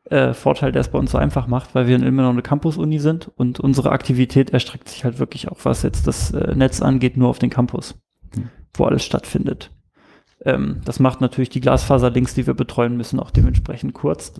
äh, 0.06 0.34
Vorteil, 0.34 0.72
der 0.72 0.82
es 0.82 0.90
bei 0.90 1.00
uns 1.00 1.12
so 1.12 1.18
einfach 1.18 1.48
macht, 1.48 1.74
weil 1.74 1.88
wir 1.88 1.96
in 1.96 2.04
Ilmenau 2.04 2.30
eine 2.30 2.42
Campus-Uni 2.42 3.00
sind 3.00 3.32
und 3.38 3.60
unsere 3.60 3.92
Aktivität 3.92 4.52
erstreckt 4.52 4.90
sich 4.90 5.04
halt 5.04 5.20
wirklich 5.20 5.48
auch, 5.50 5.58
was 5.64 5.84
jetzt 5.84 6.06
das 6.08 6.32
äh, 6.32 6.54
Netz 6.56 6.82
angeht, 6.82 7.18
nur 7.18 7.30
auf 7.30 7.40
den 7.40 7.50
Campus, 7.50 7.96
Hm. 8.36 8.50
wo 8.76 8.86
alles 8.86 9.04
stattfindet. 9.04 9.72
Ähm, 10.46 10.82
das 10.86 11.00
macht 11.00 11.22
natürlich 11.22 11.50
die 11.50 11.62
Glasfaserlinks, 11.62 12.34
die 12.34 12.48
wir 12.48 12.54
betreuen 12.54 12.98
müssen, 12.98 13.20
auch 13.20 13.32
dementsprechend 13.32 13.94
kurz. 13.94 14.34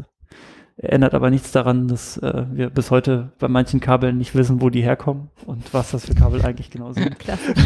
Ändert 0.82 1.14
aber 1.14 1.30
nichts 1.30 1.52
daran, 1.52 1.90
dass 1.90 2.18
äh, 2.20 2.46
wir 2.52 2.70
bis 2.70 2.90
heute 2.90 3.34
bei 3.38 3.50
manchen 3.50 3.82
Kabeln 3.82 4.18
nicht 4.18 4.34
wissen, 4.34 4.62
wo 4.62 4.70
die 4.70 4.82
herkommen 4.82 5.30
und 5.46 5.74
was 5.74 5.92
das 5.92 6.06
für 6.06 6.16
Kabel 6.16 6.42
eigentlich 6.42 6.70
genau 6.70 6.94
sind. 6.94 7.18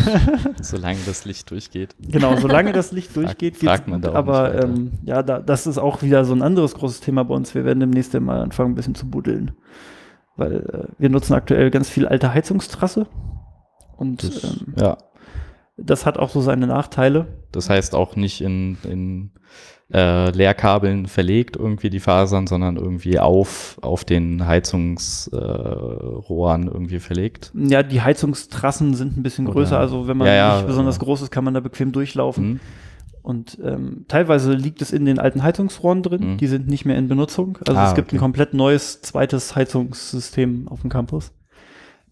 Solange 0.62 0.98
das 1.06 1.24
Licht 1.24 1.52
durchgeht. 1.52 1.96
Genau, 2.00 2.36
solange 2.38 2.74
das 2.74 2.92
Licht 2.92 3.16
durchgeht, 3.16 3.58
fragt 3.58 3.88
man 3.88 4.02
da 4.02 4.10
auch 4.10 4.16
aber 4.16 4.64
ähm, 4.64 4.94
ja, 5.04 5.22
da, 5.22 5.40
das 5.40 5.68
ist 5.68 5.78
auch 5.78 6.02
wieder 6.02 6.26
so 6.26 6.34
ein 6.34 6.42
anderes 6.42 6.74
großes 6.74 7.02
Thema 7.02 7.24
bei 7.24 7.36
uns. 7.36 7.54
Wir 7.54 7.66
werden 7.66 7.82
demnächst 7.82 8.20
mal 8.20 8.42
anfangen, 8.42 8.72
ein 8.72 8.76
bisschen 8.76 8.96
zu 8.96 9.08
buddeln. 9.08 9.52
weil 10.36 10.56
äh, 10.74 10.88
wir 10.98 11.10
nutzen 11.10 11.36
aktuell 11.36 11.70
ganz 11.70 11.90
viel 11.90 12.08
alte 12.08 12.34
Heizungstrasse. 12.34 13.06
Und 13.96 14.24
Das, 14.24 14.44
ähm, 14.44 14.74
ja, 14.76 14.98
das 15.78 16.08
hat 16.08 16.18
auch 16.18 16.30
so 16.30 16.42
seine 16.42 16.66
Nachteile. 16.66 17.28
das 17.52 17.70
heißt 17.70 17.94
auch 17.94 18.16
nicht 18.16 18.42
in, 18.42 18.78
in 18.84 19.32
äh, 19.92 20.30
Leerkabeln 20.32 21.08
verlegt 21.08 21.56
irgendwie 21.56 21.90
die 21.90 22.00
Fasern, 22.00 22.48
sondern 22.48 22.78
irgendwie 22.78 23.20
auf, 23.20 23.78
auf 23.82 24.04
den 24.06 24.46
Heizungsrohren 24.48 26.68
äh, 26.68 26.72
irgendwie 26.72 27.00
verlegt. 27.00 27.52
Ja, 27.56 27.84
die 27.84 28.02
Heizungstrassen 28.02 28.94
sind 28.96 29.18
ein 29.18 29.24
bisschen 29.24 29.46
Oder- 29.48 29.54
größer, 29.56 29.80
also 29.80 30.08
wenn 30.08 30.18
man 30.18 30.28
Ja, 30.28 30.34
ja, 30.34 30.56
nicht 30.58 30.68
besonders 30.68 30.98
aber- 30.98 31.06
groß 31.06 31.24
ist, 31.24 31.32
kann 31.32 31.44
man 31.44 31.54
da 31.54 31.60
bequem 31.60 31.92
durchlaufen. 31.92 32.54
Mhm. 32.54 32.60
Und 33.22 33.58
ähm, 33.64 34.06
teilweise 34.10 34.54
liegt 34.54 34.82
es 34.82 34.92
in 34.92 35.06
den 35.06 35.18
alten 35.18 35.44
Heizungsrohren 35.44 36.04
drin, 36.04 36.34
Mhm. 36.34 36.38
die 36.38 36.48
sind 36.48 36.68
nicht 36.68 36.84
mehr 36.86 36.98
in 36.98 37.08
Benutzung. 37.08 37.58
Also 37.66 37.80
Ah, 37.80 37.88
es 37.88 37.96
gibt 37.96 38.10
okay. 38.10 38.18
ein 38.18 38.20
komplett 38.20 38.54
neues 38.54 39.02
zweites 39.02 39.56
Heizungssystem 39.56 40.68
auf 40.68 40.82
dem 40.82 40.90
Campus, 40.90 41.32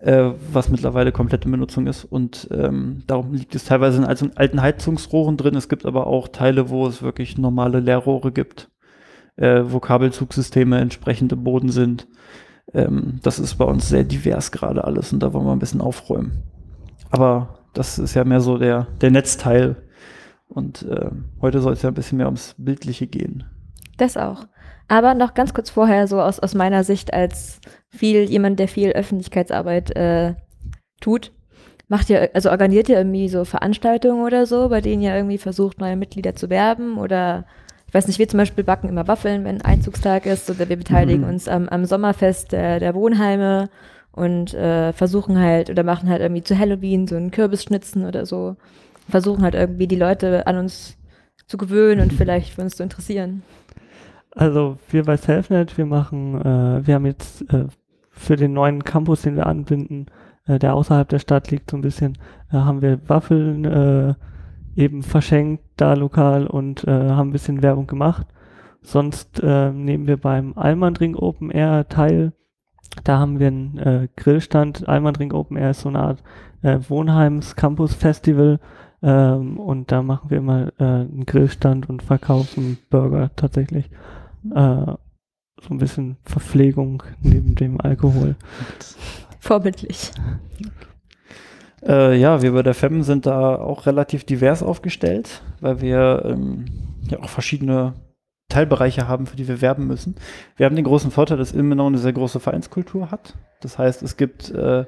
äh, 0.02 0.32
was 0.52 0.70
mittlerweile 0.70 1.12
komplett 1.12 1.46
in 1.46 1.52
Benutzung 1.52 1.88
ist. 1.88 2.04
Und 2.04 2.48
ähm, 2.52 3.04
darum 3.08 3.34
liegt 3.34 3.56
es 3.56 3.66
teilweise 3.66 3.98
in 4.02 4.38
alten 4.38 4.62
Heizungsrohren 4.62 5.38
drin. 5.38 5.56
Es 5.56 5.70
gibt 5.70 5.86
aber 5.86 6.08
auch 6.08 6.28
Teile, 6.28 6.70
wo 6.70 6.88
es 6.88 7.02
wirklich 7.02 7.38
normale 7.38 7.80
Leerrohre 7.80 8.32
gibt, 8.32 8.70
äh, 9.36 9.62
wo 9.66 9.80
Kabelzugsysteme 9.80 10.80
entsprechend 10.80 11.32
im 11.32 11.44
Boden 11.44 11.70
sind. 11.70 12.08
Ähm, 12.74 13.20
das 13.22 13.40
ist 13.40 13.56
bei 13.56 13.66
uns 13.66 13.90
sehr 13.90 14.04
divers 14.04 14.52
gerade 14.52 14.84
alles 14.84 15.14
und 15.14 15.22
da 15.22 15.34
wollen 15.34 15.46
wir 15.46 15.52
ein 15.52 15.60
bisschen 15.60 15.82
aufräumen. 15.82 16.44
Aber 17.12 17.60
das 17.74 18.00
ist 18.00 18.16
ja 18.16 18.24
mehr 18.24 18.42
so 18.42 18.58
der, 18.58 18.88
der 19.02 19.12
Netzteil. 19.12 19.76
Und 20.48 20.86
ähm, 20.90 21.26
heute 21.42 21.62
soll 21.62 21.74
es 21.74 21.82
ja 21.82 21.90
ein 21.90 21.94
bisschen 21.94 22.18
mehr 22.18 22.28
ums 22.28 22.56
Bildliche 22.58 23.08
gehen. 23.08 23.46
Das 23.98 24.18
auch. 24.18 24.48
Aber 24.88 25.14
noch 25.14 25.34
ganz 25.34 25.54
kurz 25.54 25.70
vorher, 25.70 26.08
so 26.08 26.22
aus, 26.22 26.40
aus 26.40 26.54
meiner 26.54 26.84
Sicht 26.84 27.14
als 27.14 27.60
viel, 27.90 28.24
jemand, 28.24 28.60
der 28.60 28.68
viel 28.68 28.92
Öffentlichkeitsarbeit 28.92 29.96
äh, 29.96 30.34
tut, 31.00 31.32
macht 31.88 32.10
ihr, 32.10 32.30
also 32.34 32.50
organisiert 32.50 32.90
ihr 32.90 32.98
irgendwie 32.98 33.30
so 33.30 33.44
Veranstaltungen 33.46 34.24
oder 34.24 34.46
so, 34.46 34.70
bei 34.70 34.82
denen 34.82 35.02
ihr 35.02 35.16
irgendwie 35.16 35.38
versucht, 35.38 35.80
neue 35.80 35.96
Mitglieder 35.96 36.36
zu 36.36 36.50
werben 36.50 36.98
oder 36.98 37.46
ich 37.88 37.94
weiß 37.94 38.08
nicht, 38.08 38.20
wir 38.20 38.28
zum 38.30 38.38
Beispiel 38.38 38.64
backen 38.64 38.88
immer 38.88 39.10
Waffeln, 39.10 39.44
wenn 39.44 39.62
Einzugstag 39.62 40.26
ist 40.26 40.50
oder 40.50 40.70
wir 40.70 40.78
beteiligen 40.78 41.24
Mhm. 41.24 41.30
uns 41.30 41.50
am, 41.50 41.68
am 41.68 41.84
Sommerfest 41.84 42.54
der, 42.54 42.80
der 42.80 42.96
Wohnheime 42.96 43.70
und 44.14 44.54
äh, 44.54 44.94
versuchen 44.94 45.38
halt 45.38 45.70
oder 45.70 45.84
machen 45.84 46.10
halt 46.10 46.22
irgendwie 46.22 46.44
zu 46.44 46.58
Halloween 46.58 47.06
so 47.08 47.18
einen 47.18 47.32
Kürbisschnitzen 47.32 48.06
oder 48.06 48.26
so. 48.26 48.56
Versuchen 49.10 49.44
halt 49.44 49.56
irgendwie 49.56 49.88
die 49.88 49.98
Leute 49.98 50.48
an 50.48 50.58
uns 50.58 50.96
zu 51.48 51.58
gewöhnen 51.58 52.00
und 52.00 52.14
vielleicht 52.18 52.54
für 52.54 52.62
uns 52.62 52.78
zu 52.78 52.84
interessieren. 52.84 53.44
Also 54.34 54.78
wir 54.90 55.04
bei 55.04 55.18
Selfnet, 55.18 55.78
wir 55.78 55.86
machen, 55.86 56.40
äh, 56.42 56.88
wir 56.88 56.96
haben 56.96 57.06
jetzt 57.06 57.42
äh, 57.54 57.66
für 58.12 58.36
den 58.36 58.54
neuen 58.54 58.84
Campus, 58.84 59.24
den 59.24 59.36
wir 59.36 59.46
anbinden, 59.46 60.06
äh, 60.46 60.60
der 60.60 60.74
außerhalb 60.74 61.08
der 61.10 61.20
Stadt 61.20 61.52
liegt 61.52 61.70
so 61.72 61.78
ein 61.78 61.82
bisschen, 61.82 62.18
äh, 62.52 62.58
haben 62.58 62.82
wir 62.82 63.00
Waffeln 63.10 63.66
äh, 63.66 64.14
eben 64.76 65.04
verschenkt 65.04 65.64
da 65.76 65.94
lokal 65.94 66.48
und 66.48 66.86
äh, 66.86 66.92
haben 66.92 67.30
ein 67.30 67.34
bisschen 67.34 67.62
Werbung 67.62 67.88
gemacht. 67.88 68.28
Sonst 68.84 69.44
nehmen 69.44 70.08
wir 70.08 70.18
beim 70.18 70.58
Almandring 70.58 71.16
Open 71.16 71.52
Air 71.52 71.88
teil. 71.88 72.34
Da 73.04 73.20
haben 73.20 73.38
wir 73.38 73.46
einen 73.46 74.10
Grillstand. 74.16 74.90
Almandring 74.90 75.34
Open 75.34 75.56
Air 75.56 75.70
ist 75.70 75.82
so 75.82 75.90
eine 75.90 76.00
Art 76.00 76.24
Wohnheims 76.64 77.56
Campus 77.56 77.94
Festival. 77.94 78.60
Ähm, 79.04 79.60
und 79.60 79.92
da 79.92 80.02
machen 80.02 80.32
wir 80.32 80.40
immer 80.40 80.72
einen 80.80 81.28
Grillstand 81.28 81.92
und 81.92 82.02
verkaufen 82.02 82.80
Burger 82.90 83.30
tatsächlich. 83.36 83.92
Äh, 84.54 84.96
so 85.62 85.70
ein 85.70 85.78
bisschen 85.78 86.18
Verpflegung 86.24 87.04
neben 87.22 87.56
dem 87.56 87.80
Alkohol. 87.80 88.36
Vorbildlich. 89.40 90.12
Äh, 91.86 92.18
ja, 92.18 92.42
wir 92.42 92.54
bei 92.54 92.64
der 92.64 92.74
FEM 92.74 93.04
sind 93.04 93.26
da 93.26 93.56
auch 93.56 93.86
relativ 93.86 94.24
divers 94.24 94.64
aufgestellt, 94.64 95.42
weil 95.60 95.82
wir 95.82 96.24
ähm, 96.26 96.66
ja 97.10 97.20
auch 97.20 97.30
verschiedene 97.30 97.94
Teilbereiche 98.50 99.08
haben, 99.08 99.26
für 99.26 99.36
die 99.36 99.48
wir 99.48 99.62
werben 99.62 99.88
müssen. 99.88 100.16
Wir 100.58 100.66
haben 100.66 100.76
den 100.76 100.86
großen 100.86 101.10
Vorteil, 101.10 101.38
dass 101.38 101.54
Ilmenau 101.54 101.88
eine 101.88 101.98
sehr 101.98 102.14
große 102.14 102.40
Vereinskultur 102.40 103.10
hat. 103.10 103.36
Das 103.62 103.78
heißt, 103.78 104.04
es 104.04 104.18
gibt 104.18 104.52
äh, 104.52 104.86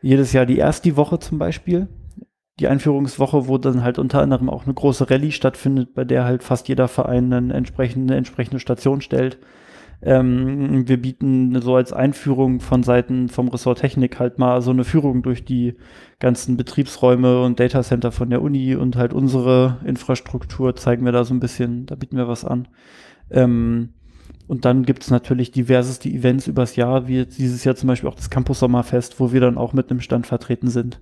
jedes 0.00 0.32
Jahr 0.32 0.46
die 0.46 0.58
Ersti-Woche 0.58 1.18
zum 1.18 1.38
Beispiel, 1.38 1.88
die 2.62 2.68
Einführungswoche, 2.68 3.48
wo 3.48 3.58
dann 3.58 3.82
halt 3.82 3.98
unter 3.98 4.22
anderem 4.22 4.48
auch 4.48 4.64
eine 4.64 4.74
große 4.74 5.10
Rallye 5.10 5.32
stattfindet, 5.32 5.94
bei 5.94 6.04
der 6.04 6.24
halt 6.24 6.42
fast 6.42 6.68
jeder 6.68 6.86
Verein 6.86 7.32
eine 7.32 7.52
entsprechende, 7.52 8.14
entsprechende 8.14 8.60
Station 8.60 9.00
stellt. 9.00 9.38
Ähm, 10.00 10.88
wir 10.88 11.00
bieten 11.00 11.60
so 11.60 11.74
als 11.74 11.92
Einführung 11.92 12.60
von 12.60 12.82
Seiten 12.82 13.28
vom 13.28 13.48
Ressort 13.48 13.80
Technik 13.80 14.18
halt 14.20 14.38
mal 14.38 14.62
so 14.62 14.70
eine 14.70 14.84
Führung 14.84 15.22
durch 15.22 15.44
die 15.44 15.74
ganzen 16.20 16.56
Betriebsräume 16.56 17.42
und 17.42 17.58
Datacenter 17.58 18.12
von 18.12 18.30
der 18.30 18.42
Uni 18.42 18.76
und 18.76 18.96
halt 18.96 19.12
unsere 19.12 19.78
Infrastruktur 19.84 20.74
zeigen 20.76 21.04
wir 21.04 21.12
da 21.12 21.24
so 21.24 21.34
ein 21.34 21.40
bisschen, 21.40 21.86
da 21.86 21.96
bieten 21.96 22.16
wir 22.16 22.28
was 22.28 22.44
an. 22.44 22.68
Ähm, 23.30 23.90
und 24.46 24.64
dann 24.64 24.84
gibt 24.84 25.02
es 25.02 25.10
natürlich 25.10 25.50
diverseste 25.50 26.08
Events 26.08 26.46
übers 26.46 26.76
Jahr, 26.76 27.08
wie 27.08 27.16
jetzt 27.16 27.38
dieses 27.38 27.64
Jahr 27.64 27.74
zum 27.74 27.88
Beispiel 27.88 28.08
auch 28.08 28.14
das 28.14 28.30
Campus 28.30 28.60
Sommerfest, 28.60 29.18
wo 29.18 29.32
wir 29.32 29.40
dann 29.40 29.58
auch 29.58 29.72
mit 29.72 29.90
einem 29.90 30.00
Stand 30.00 30.26
vertreten 30.26 30.68
sind. 30.68 31.00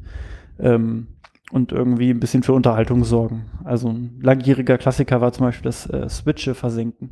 Ähm, 0.59 1.09
und 1.53 1.73
irgendwie 1.73 2.11
ein 2.11 2.21
bisschen 2.21 2.43
für 2.43 2.53
Unterhaltung 2.53 3.05
sorgen. 3.05 3.47
Also 3.65 3.89
ein 3.89 4.19
langjähriger 4.23 4.79
Klassiker 4.79 5.21
war 5.21 5.33
zum 5.33 5.47
Beispiel 5.47 5.65
das 5.65 5.87
äh, 5.87 6.09
Switche 6.09 6.55
versenken. 6.55 7.11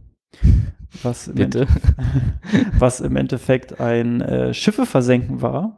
Was 1.02 1.28
im, 1.28 1.34
Bitte. 1.34 1.66
was 2.78 3.00
im 3.00 3.16
Endeffekt 3.16 3.78
ein 3.80 4.20
äh, 4.22 4.54
Schiffe 4.54 4.86
versenken 4.86 5.42
war, 5.42 5.76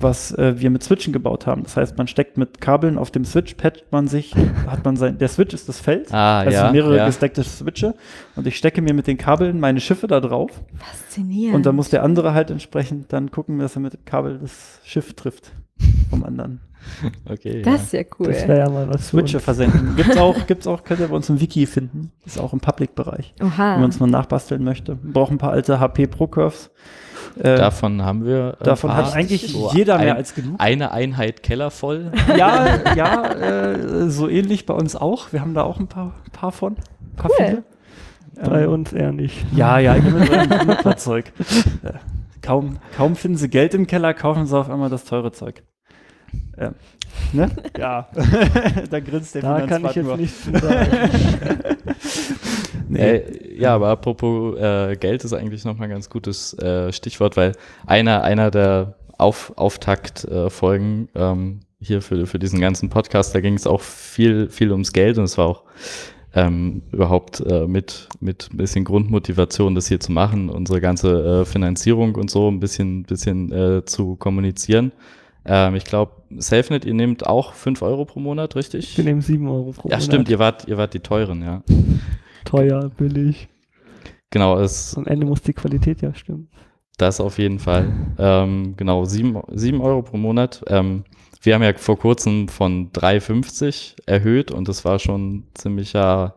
was 0.00 0.32
äh, 0.32 0.60
wir 0.60 0.70
mit 0.70 0.82
Switchen 0.82 1.12
gebaut 1.12 1.46
haben. 1.46 1.62
Das 1.62 1.76
heißt, 1.76 1.96
man 1.96 2.08
steckt 2.08 2.36
mit 2.38 2.60
Kabeln 2.60 2.98
auf 2.98 3.10
dem 3.12 3.24
Switch, 3.24 3.54
patcht 3.54 3.84
man 3.92 4.08
sich, 4.08 4.34
hat 4.66 4.84
man 4.84 4.96
sein, 4.96 5.18
der 5.18 5.28
Switch 5.28 5.54
ist 5.54 5.68
das 5.68 5.78
Feld, 5.80 6.12
Ah, 6.12 6.40
also 6.40 6.56
ja. 6.58 6.72
mehrere 6.72 6.96
ja. 6.96 7.06
gesteckte 7.06 7.44
Switche 7.44 7.94
und 8.34 8.46
ich 8.46 8.56
stecke 8.56 8.82
mir 8.82 8.94
mit 8.94 9.06
den 9.06 9.16
Kabeln 9.16 9.60
meine 9.60 9.80
Schiffe 9.80 10.06
da 10.08 10.18
drauf 10.20 10.50
Faszinierend. 10.76 11.54
und 11.56 11.66
dann 11.66 11.76
muss 11.76 11.90
der 11.90 12.02
andere 12.02 12.34
halt 12.34 12.50
entsprechend 12.50 13.12
dann 13.12 13.30
gucken, 13.30 13.58
dass 13.60 13.76
er 13.76 13.80
mit 13.80 13.92
dem 13.92 14.04
Kabel 14.04 14.38
das 14.38 14.80
Schiff 14.84 15.14
trifft 15.14 15.52
vom 16.10 16.24
anderen. 16.24 16.60
Okay. 17.30 17.62
das 17.62 17.82
ist 17.84 17.92
ja 17.92 18.02
cool. 18.18 18.26
Das 18.28 18.48
wäre 18.48 18.58
ja 18.60 18.70
mal 18.70 18.88
was. 18.88 19.08
Switche 19.08 19.36
uns. 19.36 19.44
versenken. 19.44 19.94
Gibt's 19.96 20.16
auch, 20.16 20.46
gibt's 20.46 20.66
auch, 20.66 20.82
könnt 20.84 21.00
ihr 21.00 21.08
bei 21.08 21.14
uns 21.16 21.28
im 21.28 21.40
Wiki 21.40 21.66
finden. 21.66 22.12
Ist 22.24 22.38
auch 22.40 22.52
im 22.52 22.60
Public-Bereich. 22.60 23.34
Oha. 23.42 23.74
Wenn 23.74 23.80
man 23.82 23.90
es 23.90 24.00
mal 24.00 24.06
nachbasteln 24.08 24.64
möchte. 24.64 24.98
Wir 25.02 25.12
brauchen 25.12 25.34
ein 25.34 25.38
paar 25.38 25.52
alte 25.52 25.78
HP 25.80 26.06
Pro 26.06 26.26
Curves. 26.26 26.70
Äh, 27.38 27.56
Davon 27.56 28.02
haben 28.04 28.24
wir. 28.24 28.56
ein 28.58 28.64
davon 28.64 28.94
hat 28.96 29.14
eigentlich 29.14 29.52
So 29.52 29.70
jeder 29.72 29.98
mehr 29.98 30.12
ein, 30.12 30.16
als 30.16 30.34
genug. 30.34 30.56
Eine 30.58 30.90
Einheit 30.92 31.42
Keller 31.42 31.70
voll. 31.70 32.10
Ja, 32.36 32.94
ja, 32.94 33.32
äh, 33.34 34.08
so 34.10 34.28
ähnlich 34.28 34.66
bei 34.66 34.74
uns 34.74 34.96
auch. 34.96 35.32
Wir 35.32 35.40
haben 35.40 35.54
da 35.54 35.62
auch 35.62 35.78
ein 35.78 35.86
paar, 35.88 36.14
paar 36.32 36.50
von. 36.52 36.76
Ein 36.76 37.16
paar 37.16 37.30
Cool. 37.38 37.46
viele. 37.46 37.62
Bei 38.48 38.62
Ähm, 38.64 38.70
uns 38.70 38.92
eher 38.92 39.12
nicht. 39.12 39.44
Ja, 39.54 39.78
ja, 39.78 39.96
ich 39.96 40.04
mit 40.04 40.30
eurem 40.30 40.48
Knupperzeug. 40.48 41.32
Äh, 41.82 41.92
kaum, 42.42 42.78
kaum 42.96 43.14
finden 43.14 43.36
sie 43.36 43.48
Geld 43.50 43.74
im 43.74 43.86
Keller, 43.86 44.14
kaufen 44.14 44.46
sie 44.46 44.58
auf 44.58 44.70
einmal 44.70 44.90
das 44.90 45.04
teure 45.04 45.30
Zeug. 45.32 45.62
Ähm, 46.56 46.74
ne? 47.32 47.50
Ja. 47.78 48.08
da 48.90 49.00
grinst 49.00 49.34
der 49.34 49.42
Da 49.42 49.66
kann 49.66 49.84
ich 49.84 49.94
jetzt 49.94 50.16
nichts. 50.16 50.48
Nee. 52.90 53.00
Äh, 53.00 53.60
ja, 53.60 53.74
aber 53.74 53.88
apropos 53.88 54.56
äh, 54.58 54.96
Geld 54.96 55.22
ist 55.22 55.34
eigentlich 55.34 55.64
nochmal 55.66 55.88
ein 55.88 55.90
ganz 55.90 56.08
gutes 56.08 56.54
äh, 56.54 56.90
Stichwort, 56.90 57.36
weil 57.36 57.52
einer, 57.86 58.22
einer 58.22 58.50
der 58.50 58.94
Auf, 59.18 59.52
Auftakt-Folgen 59.56 61.08
ähm, 61.14 61.60
hier 61.80 62.00
für, 62.00 62.26
für 62.26 62.38
diesen 62.38 62.60
ganzen 62.60 62.88
Podcast, 62.88 63.34
da 63.34 63.40
ging 63.40 63.54
es 63.54 63.66
auch 63.66 63.82
viel, 63.82 64.48
viel 64.48 64.72
ums 64.72 64.92
Geld 64.92 65.18
und 65.18 65.24
es 65.24 65.36
war 65.36 65.46
auch 65.46 65.64
ähm, 66.34 66.82
überhaupt 66.92 67.40
äh, 67.40 67.66
mit, 67.66 68.08
mit 68.20 68.48
ein 68.52 68.56
bisschen 68.56 68.84
Grundmotivation, 68.84 69.74
das 69.74 69.88
hier 69.88 70.00
zu 70.00 70.12
machen, 70.12 70.48
unsere 70.48 70.80
ganze 70.80 71.42
äh, 71.42 71.44
Finanzierung 71.44 72.14
und 72.14 72.30
so 72.30 72.48
ein 72.50 72.60
bisschen, 72.60 73.02
bisschen 73.04 73.52
äh, 73.52 73.84
zu 73.84 74.16
kommunizieren. 74.16 74.92
Ähm, 75.48 75.74
ich 75.74 75.84
glaube, 75.84 76.12
SafeNet, 76.36 76.84
ihr 76.84 76.94
nehmt 76.94 77.26
auch 77.26 77.54
5 77.54 77.82
Euro 77.82 78.04
pro 78.04 78.20
Monat, 78.20 78.54
richtig? 78.54 78.96
Wir 78.96 79.04
nehmen 79.04 79.22
7 79.22 79.48
Euro 79.48 79.72
pro 79.72 79.88
ja, 79.88 79.96
Monat. 79.96 80.02
stimmt, 80.02 80.28
ihr 80.28 80.38
wart, 80.38 80.68
ihr 80.68 80.76
wart 80.76 80.94
die 80.94 81.00
teuren, 81.00 81.42
ja. 81.42 81.62
Teuer, 82.44 82.90
billig. 82.96 83.48
Genau, 84.30 84.58
es, 84.60 84.94
Am 84.96 85.06
Ende 85.06 85.26
muss 85.26 85.40
die 85.42 85.54
Qualität 85.54 86.02
ja 86.02 86.14
stimmen. 86.14 86.48
Das 86.98 87.20
auf 87.20 87.38
jeden 87.38 87.60
Fall. 87.60 87.92
Ähm, 88.18 88.74
genau, 88.76 89.04
sieben, 89.04 89.40
sieben 89.52 89.80
Euro 89.80 90.02
pro 90.02 90.16
Monat. 90.16 90.62
Ähm, 90.66 91.04
wir 91.42 91.54
haben 91.54 91.62
ja 91.62 91.72
vor 91.74 91.98
kurzem 91.98 92.48
von 92.48 92.90
3,50 92.92 93.94
erhöht 94.06 94.50
und 94.50 94.68
das 94.68 94.84
war 94.84 94.98
schon 94.98 95.44
ziemlicher, 95.54 96.34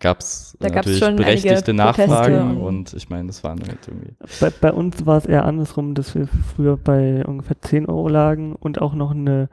gab 0.00 0.20
es 0.20 0.56
gab's 0.60 0.74
natürlich 0.74 1.16
berechtigte 1.16 1.74
Nachfragen 1.74 2.56
und- 2.58 2.62
und 2.62 2.94
ich 2.94 3.08
meine, 3.10 3.28
das 3.28 3.42
waren 3.44 3.60
halt 3.60 3.78
irgendwie. 3.86 4.14
Bei, 4.40 4.50
bei 4.50 4.72
uns 4.72 5.04
war 5.06 5.18
es 5.18 5.26
eher 5.26 5.44
andersrum, 5.44 5.94
dass 5.94 6.14
wir 6.14 6.28
früher 6.54 6.76
bei 6.76 7.24
ungefähr 7.24 7.60
10 7.60 7.86
Euro 7.86 8.08
lagen 8.08 8.54
und 8.54 8.80
auch 8.80 8.94
noch 8.94 9.10
eine 9.12 9.48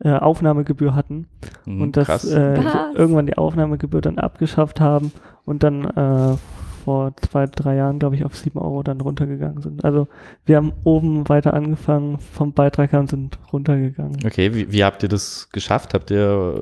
äh, 0.00 0.10
Aufnahmegebühr 0.12 0.94
hatten. 0.94 1.26
hm, 1.64 1.80
und 1.80 1.96
dass 1.96 2.24
äh, 2.24 2.60
irgendwann 2.94 3.26
die 3.26 3.38
Aufnahmegebühr 3.38 4.00
dann 4.00 4.18
abgeschafft 4.18 4.80
haben 4.80 5.12
und 5.44 5.62
dann 5.62 5.84
äh, 5.84 6.36
vor 6.84 7.16
zwei, 7.16 7.46
drei 7.46 7.76
Jahren, 7.76 7.98
glaube 7.98 8.14
ich, 8.16 8.24
auf 8.26 8.36
sieben 8.36 8.58
Euro 8.58 8.82
dann 8.82 9.00
runtergegangen 9.00 9.62
sind. 9.62 9.84
Also 9.86 10.06
wir 10.44 10.56
haben 10.56 10.72
oben 10.84 11.26
weiter 11.30 11.54
angefangen 11.54 12.18
vom 12.18 12.52
Beitrag 12.52 12.92
her 12.92 13.00
und 13.00 13.08
sind 13.08 13.38
runtergegangen. 13.52 14.18
Okay, 14.26 14.54
wie, 14.54 14.70
wie 14.70 14.84
habt 14.84 15.02
ihr 15.02 15.08
das 15.08 15.48
geschafft? 15.50 15.94
Habt 15.94 16.10
ihr 16.10 16.18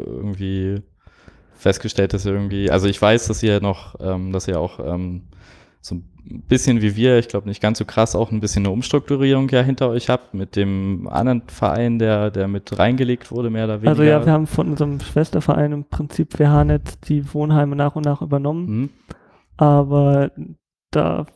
irgendwie 0.06 0.80
festgestellt, 1.62 2.12
dass 2.12 2.26
ihr 2.26 2.32
irgendwie, 2.32 2.70
also 2.70 2.86
ich 2.88 3.00
weiß, 3.00 3.28
dass 3.28 3.42
ihr 3.42 3.60
noch, 3.60 3.94
ähm, 4.00 4.32
dass 4.32 4.48
ihr 4.48 4.58
auch 4.60 4.78
ähm, 4.84 5.22
so 5.80 5.96
ein 5.96 6.04
bisschen 6.48 6.80
wie 6.82 6.94
wir, 6.94 7.18
ich 7.18 7.28
glaube 7.28 7.48
nicht 7.48 7.60
ganz 7.60 7.78
so 7.78 7.84
krass, 7.84 8.14
auch 8.14 8.30
ein 8.30 8.40
bisschen 8.40 8.64
eine 8.64 8.72
Umstrukturierung 8.72 9.48
ja 9.48 9.62
hinter 9.62 9.88
euch 9.88 10.08
habt 10.08 10.34
mit 10.34 10.54
dem 10.56 11.08
anderen 11.08 11.42
Verein, 11.48 11.98
der, 11.98 12.30
der 12.30 12.46
mit 12.48 12.78
reingelegt 12.78 13.30
wurde, 13.32 13.50
mehr 13.50 13.64
oder 13.64 13.76
weniger. 13.82 13.90
Also 13.90 14.02
ja, 14.04 14.24
wir 14.24 14.32
haben 14.32 14.46
von 14.46 14.68
unserem 14.70 15.00
Schwesterverein 15.00 15.72
im 15.72 15.84
Prinzip 15.84 16.38
WHNet 16.38 17.08
die 17.08 17.32
Wohnheime 17.34 17.74
nach 17.76 17.96
und 17.96 18.04
nach 18.04 18.22
übernommen, 18.22 18.66
Hm? 18.66 18.90
aber 19.56 20.30
da 20.90 21.26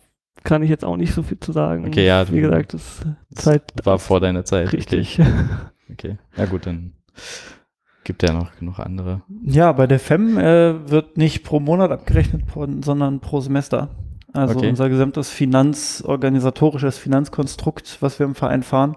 kann 0.44 0.62
ich 0.62 0.70
jetzt 0.70 0.84
auch 0.84 0.96
nicht 0.96 1.12
so 1.12 1.24
viel 1.24 1.40
zu 1.40 1.50
sagen. 1.50 1.86
Okay, 1.86 2.06
ja, 2.06 2.30
Wie 2.30 2.40
gesagt, 2.40 2.74
das 2.74 3.00
Das 3.30 3.44
Zeit 3.44 3.62
war 3.84 3.98
vor 3.98 4.20
deiner 4.20 4.44
Zeit. 4.44 4.72
richtig. 4.72 5.18
Okay. 5.20 5.30
okay. 5.92 6.18
Ja 6.36 6.44
gut, 6.46 6.66
dann 6.66 6.92
gibt 8.06 8.22
ja 8.22 8.32
noch 8.32 8.56
genug 8.56 8.78
andere. 8.78 9.20
Ja, 9.42 9.72
bei 9.72 9.86
der 9.86 9.98
FEM 9.98 10.38
äh, 10.38 10.88
wird 10.88 11.18
nicht 11.18 11.42
pro 11.42 11.60
Monat 11.60 11.90
abgerechnet, 11.90 12.44
sondern 12.82 13.20
pro 13.20 13.40
Semester. 13.40 13.90
Also 14.32 14.56
Okay. 14.56 14.68
unser 14.68 14.88
gesamtes 14.88 15.28
finanzorganisatorisches 15.30 16.98
Finanzkonstrukt, 16.98 17.98
was 18.00 18.18
wir 18.18 18.26
im 18.26 18.34
Verein 18.34 18.62
fahren, 18.62 18.96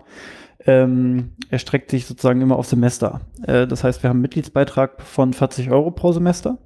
ähm, 0.66 1.32
erstreckt 1.50 1.90
sich 1.90 2.06
sozusagen 2.06 2.42
immer 2.42 2.58
auf 2.58 2.68
Semester. 2.68 3.22
Äh, 3.44 3.66
das 3.66 3.84
heißt, 3.84 4.04
wir 4.04 4.10
haben 4.10 4.18
einen 4.18 4.22
Mitgliedsbeitrag 4.22 5.02
von 5.02 5.34
40 5.34 5.72
Euro 5.72 5.90
pro 5.90 6.12
Semester 6.12 6.60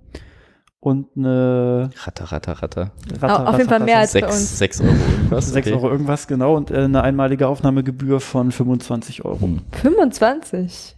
und 0.81 1.07
eine 1.15 1.91
Ratter, 2.03 2.25
ratter, 2.25 2.53
ratter. 2.61 2.91
Ratter, 3.21 3.47
auf 3.47 3.57
jeden 3.57 3.69
Fall 3.69 3.79
mehr 3.79 3.99
als 3.99 4.11
bei 4.13 4.25
uns. 4.25 4.57
Sechs, 4.57 4.79
sechs 4.79 4.81
Euro 4.81 4.91
irgendwas. 4.91 5.49
6 5.49 5.71
Euro 5.71 5.89
irgendwas, 5.89 6.27
genau, 6.27 6.57
und 6.57 6.71
äh, 6.71 6.79
eine 6.79 7.03
einmalige 7.03 7.47
Aufnahmegebühr 7.47 8.19
von 8.19 8.51
25 8.51 9.23
Euro. 9.23 9.39
Hm. 9.39 9.61
25. 9.71 10.97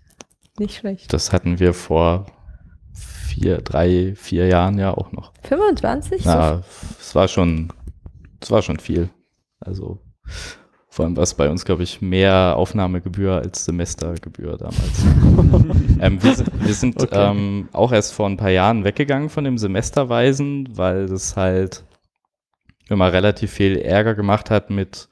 Nicht 0.57 0.75
schlecht. 0.77 1.12
Das 1.13 1.33
hatten 1.33 1.59
wir 1.59 1.74
vor 1.74 2.27
vier, 2.93 3.57
drei, 3.57 4.13
vier 4.15 4.47
Jahren 4.47 4.77
ja 4.77 4.93
auch 4.95 5.12
noch. 5.12 5.33
25? 5.43 6.24
So 6.24 6.29
Na, 6.29 6.63
es 7.00 7.13
war 7.15 7.27
schon, 7.27 7.74
es 8.41 8.51
war 8.51 8.62
schon 8.62 8.79
viel. 8.79 9.09
Also 9.59 10.00
vor 10.88 11.03
allem 11.05 11.17
war 11.17 11.24
es 11.24 11.33
bei 11.33 11.50
uns, 11.50 11.65
glaube 11.65 11.83
ich, 11.83 12.01
mehr 12.01 12.53
Aufnahmegebühr 12.55 13.33
als 13.33 13.65
Semestergebühr 13.65 14.57
damals. 14.57 15.03
ähm, 16.00 16.24
wir 16.24 16.35
sind, 16.35 16.65
wir 16.65 16.74
sind 16.74 17.01
Okay. 17.01 17.31
ähm, 17.31 17.67
auch 17.74 17.91
erst 17.91 18.13
vor 18.13 18.27
ein 18.27 18.38
paar 18.38 18.51
Jahren 18.51 18.85
weggegangen 18.85 19.27
von 19.27 19.43
dem 19.43 19.57
Semesterweisen, 19.57 20.69
weil 20.77 21.07
das 21.07 21.35
halt 21.35 21.83
immer 22.88 23.12
relativ 23.12 23.51
viel 23.51 23.75
Ärger 23.77 24.15
gemacht 24.15 24.50
hat 24.50 24.69
mit 24.69 25.09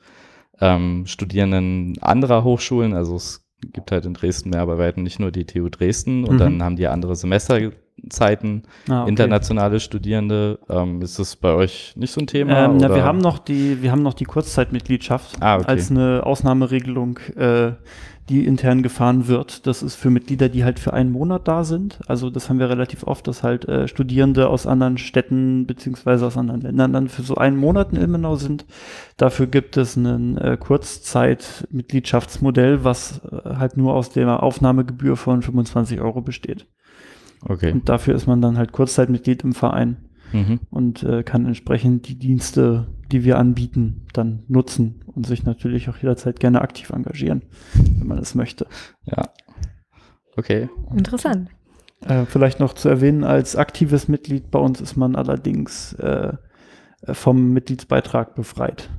ähm, 0.62 1.06
Studierenden 1.06 1.98
anderer 2.02 2.46
Hochschulen. 2.46 2.94
Also 2.94 3.18
es 3.18 3.43
gibt 3.72 3.92
halt 3.92 4.06
in 4.06 4.14
Dresden 4.14 4.50
mehr, 4.50 4.62
aber 4.62 4.78
weitem 4.78 5.04
nicht 5.04 5.20
nur 5.20 5.32
die 5.32 5.46
TU 5.46 5.70
Dresden 5.70 6.24
und 6.26 6.36
Mhm. 6.36 6.40
dann 6.40 6.64
haben 6.64 6.76
die 6.76 6.88
andere 6.88 7.16
Semesterzeiten 7.16 8.64
Ah, 8.90 9.02
okay. 9.02 9.10
internationale 9.10 9.80
Studierende. 9.80 10.60
Ähm, 10.70 11.02
ist 11.02 11.20
das 11.20 11.36
bei 11.36 11.54
euch 11.54 11.94
nicht 11.96 12.12
so 12.12 12.22
ein 12.22 12.28
Thema? 12.28 12.66
Ähm, 12.66 12.78
na, 12.78 12.88
oder? 12.88 12.96
wir 12.96 13.04
haben 13.04 13.20
noch 13.20 13.40
die, 13.40 13.82
wir 13.82 13.92
haben 13.92 14.02
noch 14.04 14.14
die 14.14 14.26
Kurzzeitmitgliedschaft 14.26 15.38
Ah, 15.42 15.56
okay. 15.58 15.66
als 15.68 15.92
eine 15.92 16.26
Ausnahmeregelung, 16.26 17.20
äh, 17.38 17.72
die 18.30 18.46
intern 18.46 18.84
gefahren 18.84 19.28
wird. 19.28 19.68
Das 19.68 19.84
ist 19.84 19.96
für 19.96 20.10
Mitglieder, 20.10 20.48
die 20.48 20.64
halt 20.64 20.80
für 20.80 20.94
einen 20.94 21.12
Monat 21.12 21.46
da 21.48 21.66
sind. 21.66 22.00
Also 22.08 22.30
das 22.30 22.50
haben 22.50 22.60
wir 22.60 22.70
relativ 22.70 23.04
oft, 23.04 23.28
dass 23.28 23.44
halt 23.44 23.68
äh, 23.68 23.86
Studierende 23.88 24.48
aus 24.48 24.66
anderen 24.66 24.98
Städten 24.98 25.68
beziehungsweise 25.68 26.26
aus 26.26 26.38
anderen 26.38 26.62
Ländern 26.62 26.94
dann 26.94 27.10
für 27.10 27.24
so 27.24 27.36
einen 27.36 27.58
Monat 27.58 27.92
in 27.92 28.00
Ilmenau 28.00 28.36
sind. 28.36 28.66
Dafür 29.18 29.48
gibt 29.48 29.76
es 29.76 29.98
ein 29.98 30.38
äh, 30.38 30.56
Kurzzeitmitgliedschaftsmodell, 30.58 32.86
was 32.86 33.20
äh, 33.26 33.56
halt 33.56 33.76
nur 33.78 33.94
aus 33.94 34.12
der 34.12 34.42
Aufnahmegebühr 34.42 35.18
von 35.18 35.42
25 35.42 36.00
Euro 36.00 36.22
besteht. 36.22 36.66
Okay. 37.46 37.74
Und 37.74 37.90
dafür 37.90 38.16
ist 38.16 38.26
man 38.26 38.42
dann 38.42 38.58
halt 38.58 38.72
Kurzzeitmitglied 38.72 39.44
im 39.44 39.52
Verein 39.54 39.98
Mhm. 40.34 40.60
und 40.70 41.04
äh, 41.04 41.24
kann 41.24 41.46
entsprechend 41.46 42.08
die 42.08 42.18
Dienste, 42.18 42.88
die 43.12 43.24
wir 43.24 43.38
anbieten, 43.38 44.08
dann 44.14 44.44
nutzen 44.48 45.04
und 45.06 45.26
sich 45.26 45.44
natürlich 45.46 45.90
auch 45.90 45.98
jederzeit 45.98 46.40
gerne 46.40 46.62
aktiv 46.62 46.90
engagieren, 46.90 47.44
wenn 47.74 48.08
man 48.08 48.18
es 48.18 48.36
möchte. 48.36 48.66
Ja. 49.06 49.30
Okay. 50.36 50.70
Interessant. 50.96 51.50
Äh, 52.02 52.26
vielleicht 52.26 52.60
noch 52.60 52.74
zu 52.74 52.90
erwähnen, 52.90 53.24
als 53.24 53.56
aktives 53.56 54.08
Mitglied 54.08 54.52
bei 54.52 54.60
uns 54.60 54.82
ist 54.82 54.98
man 54.98 55.16
allerdings 55.16 55.94
äh, 55.94 56.34
äh, 57.04 57.14
vom 57.14 57.54
Mitgliedsbeitrag 57.54 58.36
befreit. 58.36 58.90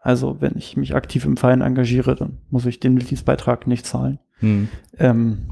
Also 0.00 0.40
wenn 0.40 0.56
ich 0.56 0.76
mich 0.76 0.94
aktiv 0.94 1.24
im 1.24 1.36
Verein 1.36 1.60
engagiere, 1.60 2.16
dann 2.16 2.38
muss 2.50 2.66
ich 2.66 2.80
den 2.80 2.94
Mitgliedsbeitrag 2.94 3.66
nicht 3.66 3.86
zahlen. 3.86 4.18
Hm. 4.40 4.68
Ähm, 4.98 5.48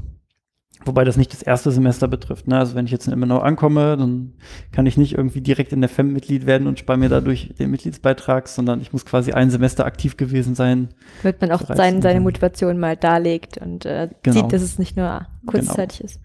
wobei 0.85 1.03
das 1.03 1.17
nicht 1.17 1.31
das 1.33 1.41
erste 1.41 1.71
Semester 1.71 2.07
betrifft. 2.07 2.47
Ne? 2.47 2.57
Also 2.57 2.75
wenn 2.75 2.85
ich 2.85 2.91
jetzt 2.91 3.07
in 3.07 3.13
Immenau 3.13 3.39
ankomme, 3.39 3.97
dann 3.97 4.33
kann 4.71 4.85
ich 4.85 4.97
nicht 4.97 5.13
irgendwie 5.17 5.41
direkt 5.41 5.73
in 5.73 5.81
der 5.81 5.89
FEM 5.89 6.11
Mitglied 6.13 6.45
werden 6.45 6.67
und 6.67 6.79
spare 6.79 6.97
mir 6.97 7.09
dadurch 7.09 7.53
den 7.59 7.71
Mitgliedsbeitrag, 7.71 8.47
sondern 8.47 8.81
ich 8.81 8.91
muss 8.93 9.05
quasi 9.05 9.31
ein 9.33 9.49
Semester 9.49 9.85
aktiv 9.85 10.17
gewesen 10.17 10.55
sein. 10.55 10.89
Damit 11.23 11.41
man 11.41 11.51
auch 11.51 11.61
sein, 11.61 12.01
seine 12.01 12.17
in- 12.17 12.23
Motivation 12.23 12.79
mal 12.79 12.97
darlegt 12.97 13.57
und 13.57 13.85
äh, 13.85 14.09
Genau. 14.23 14.41
sieht, 14.41 14.53
dass 14.53 14.61
es 14.61 14.79
nicht 14.79 14.97
nur 14.97 15.27
kurzzeitig 15.45 16.03
ist. 16.03 16.19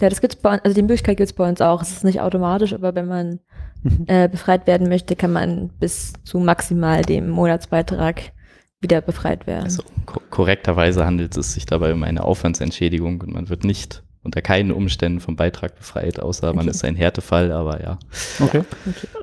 Ja, 0.00 0.08
das 0.08 0.20
gibt's 0.22 0.36
bei 0.36 0.54
uns, 0.54 0.64
also 0.64 0.74
die 0.74 0.82
Möglichkeit 0.82 1.18
gibt's 1.18 1.32
bei 1.34 1.46
uns 1.48 1.60
auch. 1.60 1.82
Es 1.82 1.90
ist 1.90 2.04
nicht 2.04 2.20
automatisch, 2.22 2.72
aber 2.72 2.94
wenn 2.94 3.06
man 3.06 3.40
äh, 4.06 4.28
befreit 4.28 4.66
werden 4.66 4.88
möchte, 4.88 5.14
kann 5.16 5.32
man 5.32 5.68
bis 5.78 6.12
zu 6.24 6.38
maximal 6.38 7.02
dem 7.02 7.28
Monatsbeitrag 7.30 8.32
wieder 8.80 9.00
befreit 9.00 9.46
werden. 9.46 9.64
Also 9.64 9.82
ko 10.06 10.20
korrekterweise 10.30 11.04
handelt 11.04 11.36
es 11.36 11.52
sich 11.52 11.66
dabei 11.66 11.92
um 11.92 12.02
eine 12.02 12.24
Aufwandsentschädigung 12.24 13.20
und 13.20 13.32
man 13.32 13.48
wird 13.48 13.64
nicht 13.64 14.02
unter 14.22 14.42
keinen 14.42 14.70
Umständen 14.72 15.20
vom 15.20 15.36
Beitrag 15.36 15.76
befreit, 15.76 16.20
außer 16.20 16.48
man 16.48 16.60
Okay. 16.60 16.70
ist 16.70 16.84
ein 16.84 16.94
Härtefall, 16.96 17.52
aber 17.52 17.82
ja. 17.82 17.98
Okay. 18.40 18.62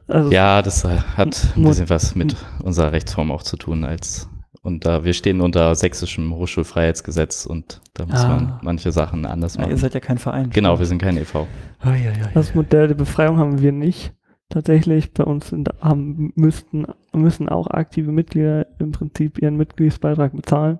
Also 0.07 0.31
Ja, 0.31 0.61
das 0.61 0.83
äh, 0.85 0.97
hat 1.15 1.53
ein 1.55 1.63
bisschen 1.63 1.89
was 1.89 2.15
mit 2.15 2.35
unserer 2.63 2.91
Rechtsform 2.91 3.31
auch 3.31 3.43
zu 3.43 3.57
tun 3.57 3.83
als 3.83 4.27
und 4.63 4.85
da 4.85 5.03
wir 5.05 5.13
stehen 5.13 5.39
unter 5.39 5.73
sächsischem 5.75 6.33
Hochschulfreiheitsgesetz 6.35 7.45
und 7.45 7.79
da 7.93 8.05
muss 8.05 8.21
Ah. 8.23 8.27
man 8.27 8.59
manche 8.63 8.91
Sachen 8.91 9.25
anders 9.25 9.55
Ja, 9.55 9.61
machen. 9.61 9.71
ihr 9.71 9.77
seid 9.77 9.93
ja 9.93 9.99
kein 9.99 10.17
Verein. 10.17 10.49
genau, 10.49 10.77
wir 10.79 10.85
sind 10.85 11.01
kein 11.01 11.15
e.V. 11.17 11.47
Ah, 11.79 11.91
ja, 11.95 12.11
ja, 12.11 12.29
Das 12.33 12.53
Modell 12.53 12.87
der 12.87 12.95
Befreiung 12.95 13.37
haben 13.37 13.61
wir 13.61 13.71
nicht. 13.71 14.13
Tatsächlich, 14.49 15.13
bei 15.13 15.25
uns 15.25 15.49
sind, 15.49 15.69
haben, 15.81 16.31
müssten, 16.35 16.85
müssen 17.11 17.49
auch 17.49 17.67
aktive 17.67 18.11
Mitglieder 18.11 18.67
im 18.79 18.93
Prinzip 18.93 19.39
ihren 19.39 19.57
Mitgliedsbeitrag 19.57 20.33
bezahlen. 20.33 20.79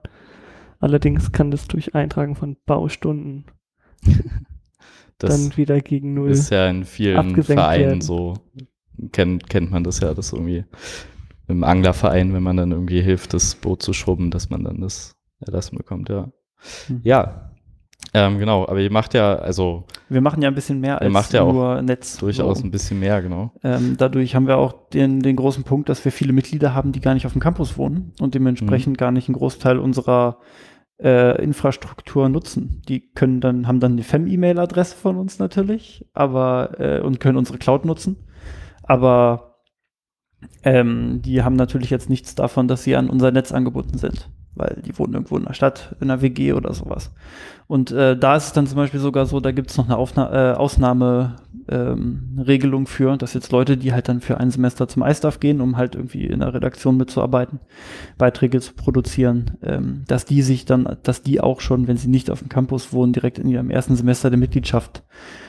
Allerdings 0.80 1.32
kann 1.32 1.52
das 1.52 1.68
durch 1.68 1.94
Eintragen 1.94 2.36
von 2.36 2.56
Baustunden 2.66 3.46
dann 5.18 5.58
wieder 5.58 5.82
gegen 5.82 6.14
Null. 6.14 6.30
ist 6.30 6.52
ja 6.52 6.70
in 6.70 6.86
vielen 6.86 7.44
Vereinen 7.44 7.84
werden. 7.84 8.02
so, 8.02 8.36
kennt, 9.12 9.50
kennt 9.50 9.72
man 9.72 9.84
das 9.84 10.00
ja, 10.00 10.14
dass 10.14 10.32
irgendwie 10.32 10.64
im 11.48 11.64
Anglerverein, 11.64 12.34
wenn 12.34 12.44
man 12.44 12.58
dann 12.58 12.72
irgendwie 12.72 13.02
hilft, 13.02 13.34
das 13.34 13.56
Boot 13.56 13.82
zu 13.82 13.94
schrubben, 13.94 14.32
dass 14.32 14.50
man 14.50 14.64
dann 14.64 14.82
das 14.82 15.16
erlassen 15.40 15.78
bekommt, 15.78 16.10
ja. 16.10 16.32
Hm. 16.88 17.02
Ja, 17.04 17.47
ähm, 18.26 18.40
genau, 18.40 18.64
aber 18.68 18.80
ihr 18.80 18.92
macht 18.92 19.14
ja 19.14 19.36
also 19.36 19.86
Wir 20.10 20.22
machen 20.22 20.42
ja 20.42 20.50
ein 20.50 20.56
bisschen 20.56 20.80
mehr 20.80 21.02
als 21.02 21.12
macht 21.12 21.34
ja 21.34 21.44
auch 21.44 21.54
nur 21.54 21.82
Netz. 21.82 22.18
durchaus 22.18 22.60
So. 22.60 22.64
ein 22.66 22.72
bisschen 22.72 23.00
mehr, 23.00 23.22
genau. 23.22 23.52
Ähm, 23.64 23.96
dadurch 23.98 24.36
haben 24.36 24.48
wir 24.48 24.58
auch 24.58 24.90
den, 24.90 25.20
den 25.22 25.36
großen 25.36 25.64
Punkt, 25.64 25.90
dass 25.90 26.04
wir 26.06 26.12
viele 26.12 26.34
Mitglieder 26.34 26.74
haben, 26.74 26.92
die 26.92 27.02
gar 27.02 27.14
nicht 27.14 27.26
auf 27.26 27.34
dem 27.34 27.42
Campus 27.42 27.78
wohnen 27.78 28.14
und 28.20 28.34
dementsprechend 28.36 28.94
Mhm. 28.94 28.98
gar 28.98 29.12
nicht 29.12 29.28
einen 29.30 29.36
Großteil 29.38 29.78
unserer 29.80 30.40
äh, 31.02 31.42
Infrastruktur 31.44 32.28
nutzen. 32.30 32.82
Die 32.90 33.12
können 33.14 33.40
dann, 33.40 33.68
haben 33.68 33.80
dann 33.80 33.92
eine 33.94 34.04
FEM-E-Mail-Adresse 34.04 34.96
von 34.96 35.18
uns 35.18 35.38
natürlich, 35.38 36.06
aber 36.14 36.80
äh, 36.80 37.02
und 37.02 37.20
können 37.20 37.38
unsere 37.38 37.60
Cloud 37.60 37.86
nutzen. 37.86 38.16
Aber 38.84 39.58
ähm, 40.64 41.22
die 41.24 41.44
haben 41.44 41.56
natürlich 41.56 41.90
jetzt 41.90 42.10
nichts 42.10 42.36
davon, 42.36 42.68
dass 42.68 42.84
sie 42.84 42.96
an 42.96 43.10
unser 43.10 43.32
Netz 43.32 43.52
angebunden 43.52 43.98
sind, 43.98 44.30
weil 44.58 44.82
die 44.86 44.98
wohnen 44.98 45.14
irgendwo 45.14 45.38
in 45.38 45.46
der 45.46 45.54
Stadt, 45.54 45.96
in 46.00 46.10
einer 46.10 46.22
WG 46.22 46.54
oder 46.54 46.74
sowas. 46.74 47.12
Und 47.68 47.92
äh, 47.92 48.18
da 48.18 48.38
ist 48.38 48.48
es 48.48 48.54
dann 48.54 48.68
zum 48.68 48.78
Beispiel 48.78 49.00
sogar 49.00 49.26
so, 49.26 49.40
da 49.40 49.52
gibt 49.52 49.70
es 49.70 49.78
noch 49.78 49.86
eine 49.86 49.98
Aufna 49.98 50.54
äh, 50.54 50.56
Ausnahmeregelung 50.56 52.82
ähm, 52.82 52.88
für, 52.88 53.18
dass 53.18 53.34
jetzt 53.34 53.52
Leute, 53.52 53.78
die 53.78 53.94
halt 53.94 54.08
dann 54.08 54.22
für 54.22 54.40
ein 54.40 54.52
Semester 54.52 54.88
zum 54.88 55.04
iStuff 55.04 55.40
gehen, 55.40 55.60
um 55.60 55.76
halt 55.76 55.96
irgendwie 55.96 56.26
in 56.26 56.40
der 56.40 56.54
Redaktion 56.54 56.98
mitzuarbeiten, 56.98 57.60
Beiträge 58.18 58.62
zu 58.62 58.74
produzieren, 58.74 59.58
ähm, 59.62 60.04
dass 60.08 60.26
die 60.26 60.42
sich 60.42 60.66
dann, 60.66 60.98
dass 61.04 61.24
die 61.24 61.42
auch 61.42 61.60
schon, 61.60 61.88
wenn 61.88 61.98
sie 61.98 62.08
nicht 62.08 62.32
auf 62.32 62.40
dem 62.40 62.50
Campus 62.50 62.94
wohnen, 62.94 63.14
direkt 63.14 63.38
in 63.38 63.50
ihrem 63.50 63.70
ersten 63.70 63.98
Semester 63.98 64.30
der 64.30 64.40
Mitgliedschaft 64.40 65.04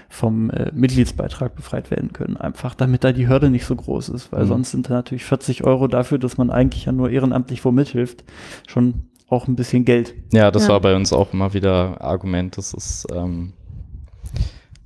vom 0.09 0.49
äh, 0.51 0.71
Mitgliedsbeitrag 0.75 1.55
befreit 1.55 1.91
werden 1.91 2.13
können. 2.13 2.37
Einfach 2.37 2.75
damit 2.75 3.05
da 3.05 3.13
die 3.13 3.29
Hürde 3.29 3.51
nicht 3.51 3.67
so 3.67 3.77
groß 3.77 4.09
ist, 4.09 4.33
weil 4.33 4.45
Mhm. 4.45 4.49
sonst 4.49 4.71
sind 4.71 4.89
da 4.89 4.95
natürlich 4.95 5.25
40 5.25 5.65
Euro 5.65 5.87
dafür, 5.87 6.19
dass 6.19 6.39
man 6.39 6.51
eigentlich 6.51 6.87
ja 6.87 6.93
nur 6.93 7.11
ehrenamtlich 7.11 7.65
wo 7.65 7.71
mithilft, 7.73 8.25
schon 8.67 9.09
auch 9.29 9.47
ein 9.49 9.57
bisschen 9.57 9.85
Geld. 9.85 10.15
Ja, 10.33 10.51
das 10.51 10.65
Ja. 10.65 10.71
war 10.71 10.81
bei 10.81 10.97
uns 10.97 11.13
auch 11.13 11.33
immer 11.35 11.53
wieder 11.53 12.01
Argument. 12.01 12.57
Das 12.57 12.73
ist, 12.73 13.07
ähm, 13.15 13.53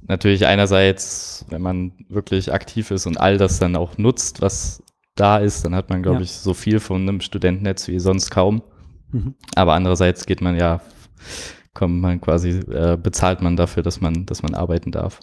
natürlich 0.08 0.46
einerseits, 0.46 1.46
wenn 1.48 1.62
man 1.62 1.92
wirklich 2.08 2.52
aktiv 2.52 2.90
ist 2.90 3.06
und 3.06 3.18
all 3.20 3.38
das 3.38 3.58
dann 3.60 3.76
auch 3.76 3.98
nutzt, 3.98 4.42
was 4.42 4.82
da 5.14 5.38
ist, 5.38 5.64
dann 5.64 5.74
hat 5.74 5.90
man, 5.90 6.02
glaube 6.02 6.18
Ja. 6.18 6.22
ich, 6.24 6.32
so 6.32 6.54
viel 6.54 6.80
von 6.80 7.02
einem 7.02 7.20
Studentennetz 7.20 7.86
wie 7.88 7.98
sonst 8.00 8.30
kaum. 8.30 8.62
Mhm. 9.12 9.34
Aber 9.54 9.74
andererseits 9.74 10.26
geht 10.26 10.40
man 10.40 10.56
ja, 10.56 10.80
kommt 11.74 12.00
man 12.00 12.20
quasi, 12.20 12.50
äh, 12.50 12.96
bezahlt 13.00 13.42
man 13.42 13.56
dafür, 13.56 13.82
dass 13.82 14.00
man, 14.00 14.26
dass 14.26 14.42
man 14.42 14.54
arbeiten 14.54 14.92
darf. 14.92 15.20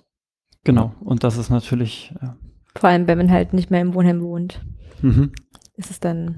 Genau. 0.63 0.93
Und 0.99 1.23
das 1.23 1.37
ist 1.37 1.49
natürlich, 1.49 2.13
äh, 2.21 2.27
Vor 2.75 2.89
allem, 2.89 3.07
wenn 3.07 3.17
man 3.17 3.31
halt 3.31 3.53
nicht 3.53 3.71
mehr 3.71 3.81
im 3.81 3.93
Wohnheim 3.93 4.21
wohnt, 4.21 4.61
mhm. 5.01 5.31
ist 5.75 5.91
es 5.91 5.99
dann, 5.99 6.37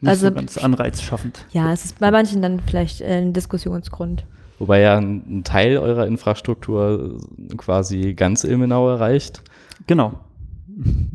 nicht 0.00 0.08
Also- 0.08 0.28
so 0.28 0.34
ganz 0.34 0.58
anreizschaffend. 0.58 1.46
ja, 1.50 1.72
es 1.72 1.84
ist 1.84 1.98
bei 1.98 2.10
manchen 2.10 2.42
dann 2.42 2.60
vielleicht 2.60 3.00
äh, 3.00 3.18
ein 3.22 3.32
Diskussionsgrund. 3.32 4.26
Wobei 4.58 4.80
ja 4.80 4.96
ein, 4.96 5.22
ein 5.28 5.44
Teil 5.44 5.76
eurer 5.78 6.06
Infrastruktur 6.06 7.18
quasi 7.56 8.14
ganz 8.14 8.42
Ilmenau 8.44 8.88
erreicht. 8.88 9.42
Genau. 9.86 10.20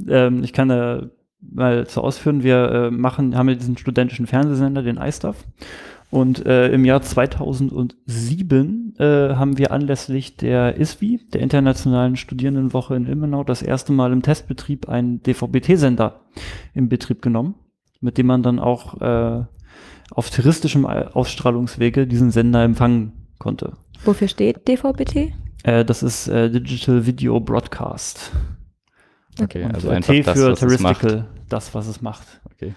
Ähm, 0.08 0.44
ich 0.44 0.54
kann 0.54 0.70
da 0.70 1.10
mal 1.42 1.88
zu 1.88 2.02
ausführen, 2.02 2.44
wir 2.44 2.72
äh, 2.72 2.92
machen, 2.92 3.36
haben 3.36 3.50
ja 3.50 3.56
diesen 3.56 3.78
studentischen 3.78 4.28
Fernsehsender, 4.28 4.84
den 4.84 4.98
iStuff. 4.98 5.44
Und 6.12 6.46
äh, 6.46 6.68
im 6.74 6.84
Jahr 6.84 7.02
2007 7.02 8.96
äh, 9.00 9.04
haben 9.36 9.58
wir 9.58 9.72
anlässlich 9.72 10.36
der 10.36 10.78
ISWI, 10.78 11.22
der 11.34 11.40
Internationalen 11.40 12.18
Studierendenwoche 12.18 12.96
in 12.98 13.08
Ilmenau, 13.08 13.46
das 13.46 13.62
erste 13.62 13.94
Mal 13.94 14.12
im 14.12 14.22
Testbetrieb 14.22 14.90
einen 14.90 15.24
DVB-T-Sender 15.24 16.20
in 16.74 16.90
Betrieb 16.90 17.22
genommen, 17.22 17.56
mit 18.02 18.18
dem 18.18 18.26
man 18.28 18.44
dann 18.44 18.60
auch 18.60 19.00
äh, 19.00 19.46
auf 20.12 20.30
touristischem 20.30 20.86
Ausstrahlungswege 20.86 22.06
diesen 22.06 22.32
Sender 22.32 22.62
empfangen 22.64 23.14
konnte. 23.40 23.78
Wofür 24.04 24.28
steht 24.28 24.68
DVB-T? 24.68 25.34
Äh, 25.64 25.86
das 25.86 26.04
ist 26.04 26.28
äh, 26.28 26.50
Digital 26.50 27.06
Video 27.06 27.40
Broadcast. 27.40 28.34
Okay, 29.42 29.64
Und 29.64 29.76
also 29.76 29.90
äh, 29.90 29.96
einfach 29.96 30.14
T 30.14 30.24
das, 30.24 30.38
für 30.38 30.52
was 30.52 30.62
es 30.62 30.80
macht. 30.82 31.00
Terrestrial, 31.00 31.30
das, 31.48 31.74
was 31.74 31.88
es 31.88 32.02
macht. 32.02 32.42
Okay. 32.54 32.74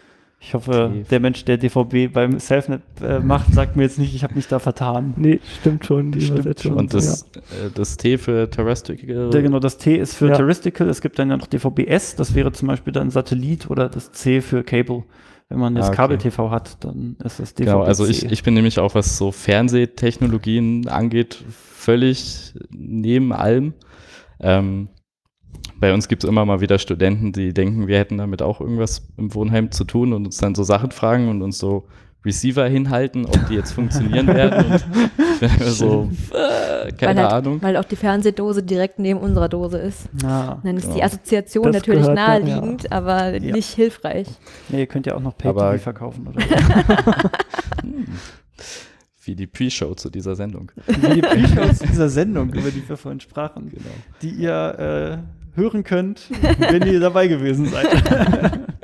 Ich 0.46 0.52
hoffe, 0.52 0.90
T. 0.92 1.04
der 1.10 1.20
Mensch, 1.20 1.44
der 1.46 1.56
DVB 1.56 2.12
beim 2.12 2.38
Selfnet 2.38 2.82
äh, 3.02 3.18
macht, 3.18 3.54
sagt 3.54 3.76
mir 3.76 3.82
jetzt 3.84 3.98
nicht, 3.98 4.14
ich 4.14 4.22
habe 4.24 4.34
mich 4.34 4.46
da 4.46 4.58
vertan. 4.58 5.14
Nee, 5.16 5.40
stimmt 5.60 5.86
schon, 5.86 6.12
die 6.12 6.20
Stimmt 6.20 6.60
schon. 6.60 6.74
Und 6.74 6.92
das, 6.92 7.22
äh, 7.22 7.70
das 7.74 7.96
T 7.96 8.18
für 8.18 8.50
Terrestrial. 8.50 9.30
Der, 9.30 9.42
genau, 9.42 9.58
das 9.58 9.78
T 9.78 9.96
ist 9.96 10.14
für 10.14 10.28
Ja. 10.28 10.36
Terrestrial, 10.36 10.88
es 10.90 11.00
gibt 11.00 11.18
dann 11.18 11.30
ja 11.30 11.36
noch 11.38 11.46
DVB-S, 11.46 12.16
das 12.16 12.34
wäre 12.34 12.52
zum 12.52 12.68
Beispiel 12.68 12.92
dann 12.92 13.10
Satellit 13.10 13.70
oder 13.70 13.88
das 13.88 14.12
C 14.12 14.40
für 14.42 14.62
Cable. 14.62 15.04
Wenn 15.48 15.58
man 15.58 15.76
jetzt 15.76 15.84
Ah, 15.84 15.88
okay. 15.88 15.96
Kabel-TV 15.96 16.50
hat, 16.50 16.84
dann 16.84 17.16
ist 17.24 17.38
das 17.40 17.54
DVB. 17.54 17.66
Genau, 17.70 17.82
also 17.82 18.06
ich, 18.06 18.24
ich 18.30 18.42
bin 18.42 18.54
nämlich 18.54 18.78
auch, 18.78 18.94
was 18.94 19.16
so 19.18 19.30
Fernsehtechnologien 19.32 20.88
angeht, 20.88 21.42
völlig 21.48 22.54
neben 22.70 23.32
allem. 23.32 23.74
Ähm, 24.40 24.88
bei 25.80 25.92
uns 25.92 26.08
gibt 26.08 26.24
es 26.24 26.28
immer 26.30 26.44
mal 26.44 26.60
wieder 26.60 26.78
Studenten, 26.78 27.32
die 27.32 27.52
denken, 27.52 27.86
wir 27.88 27.98
hätten 27.98 28.18
damit 28.18 28.42
auch 28.42 28.60
irgendwas 28.60 29.06
im 29.16 29.34
Wohnheim 29.34 29.70
zu 29.70 29.84
tun 29.84 30.12
und 30.12 30.24
uns 30.26 30.36
dann 30.38 30.54
so 30.54 30.62
Sachen 30.62 30.90
fragen 30.90 31.28
und 31.28 31.42
uns 31.42 31.58
so 31.58 31.86
Receiver 32.24 32.66
hinhalten, 32.66 33.26
ob 33.26 33.48
die 33.48 33.54
jetzt 33.54 33.72
funktionieren 33.72 34.26
werden. 34.28 34.64
Und 34.72 34.74
ich 35.42 35.58
bin 35.58 35.68
so, 35.68 36.10
äh, 36.32 36.90
keine 36.92 37.20
weil 37.20 37.24
halt, 37.24 37.32
Ahnung. 37.46 37.62
Weil 37.62 37.76
auch 37.76 37.84
die 37.84 37.96
Fernsehdose 37.96 38.62
direkt 38.62 38.98
neben 38.98 39.20
unserer 39.20 39.50
Dose 39.50 39.76
ist. 39.76 40.08
Ah, 40.24 40.56
Dann 40.64 40.78
ist 40.78 40.86
die 40.88 40.92
Genau. 40.94 41.04
Assoziation 41.04 41.64
Das 41.66 41.74
natürlich 41.76 42.00
gehört 42.00 42.16
dann, 42.16 42.46
ja. 42.46 42.56
naheliegend, 42.56 42.90
aber 42.92 43.34
Ja. 43.36 43.52
nicht 43.52 43.74
hilfreich. 43.74 44.26
nee, 44.70 44.80
ihr 44.80 44.86
könnt 44.86 45.04
ja 45.06 45.16
auch 45.16 45.20
noch 45.20 45.34
Aber- 45.44 45.70
Pay-TV 45.72 45.82
verkaufen, 45.82 46.28
oder? 46.28 46.40
Hm. 47.82 48.06
Wie 49.26 49.34
die 49.34 49.46
Pre-Show 49.46 49.94
zu 49.94 50.10
dieser 50.10 50.34
Sendung. 50.36 50.70
Wie 50.86 51.14
die 51.14 51.20
Pre-Shows 51.22 51.78
dieser 51.80 52.08
Sendung, 52.08 52.52
über 52.52 52.70
die 52.70 52.86
wir 52.88 52.96
vorhin 52.96 53.20
sprachen, 53.20 53.70
Genau. 53.70 53.84
die 54.22 54.30
ihr 54.30 55.20
äh, 55.22 55.43
hören 55.54 55.84
könnt, 55.84 56.30
wenn 56.58 56.86
ihr 56.86 57.00
dabei 57.00 57.28
gewesen 57.28 57.66
seid. 57.66 57.88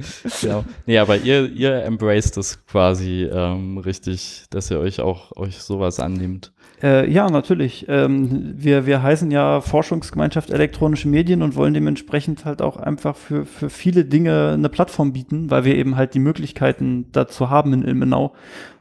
Genau. 0.40 0.64
Nee, 0.87 0.98
aber 0.98 1.16
ihr, 1.18 1.50
ihr 1.50 1.85
embraced 1.85 2.37
es 2.38 2.64
quasi 2.66 3.28
ähm, 3.30 3.78
richtig, 3.78 4.44
dass 4.50 4.70
ihr 4.70 4.78
euch 4.78 5.00
auch 5.00 5.37
euch 5.37 5.59
sowas 5.59 6.00
annimmt. 6.00 6.52
Äh, 6.83 7.11
ja, 7.11 7.28
natürlich. 7.28 7.87
Ähm, 7.88 8.54
wir, 8.56 8.87
wir 8.87 9.02
heißen 9.02 9.30
ja 9.30 9.61
Forschungsgemeinschaft 9.61 10.50
elektronische 10.50 11.09
Medien 11.09 11.42
und 11.42 11.54
wollen 11.54 11.74
dementsprechend 11.74 12.44
halt 12.44 12.62
auch 12.62 12.76
einfach 12.76 13.16
für, 13.16 13.44
für 13.44 13.68
viele 13.68 14.04
Dinge 14.04 14.52
eine 14.54 14.68
Plattform 14.68 15.12
bieten, 15.12 15.50
weil 15.50 15.64
wir 15.64 15.76
eben 15.76 15.96
halt 15.96 16.14
die 16.14 16.20
Möglichkeiten 16.20 17.12
dazu 17.12 17.50
haben 17.50 17.72
in 17.74 17.85
Ilmenau, 17.85 18.33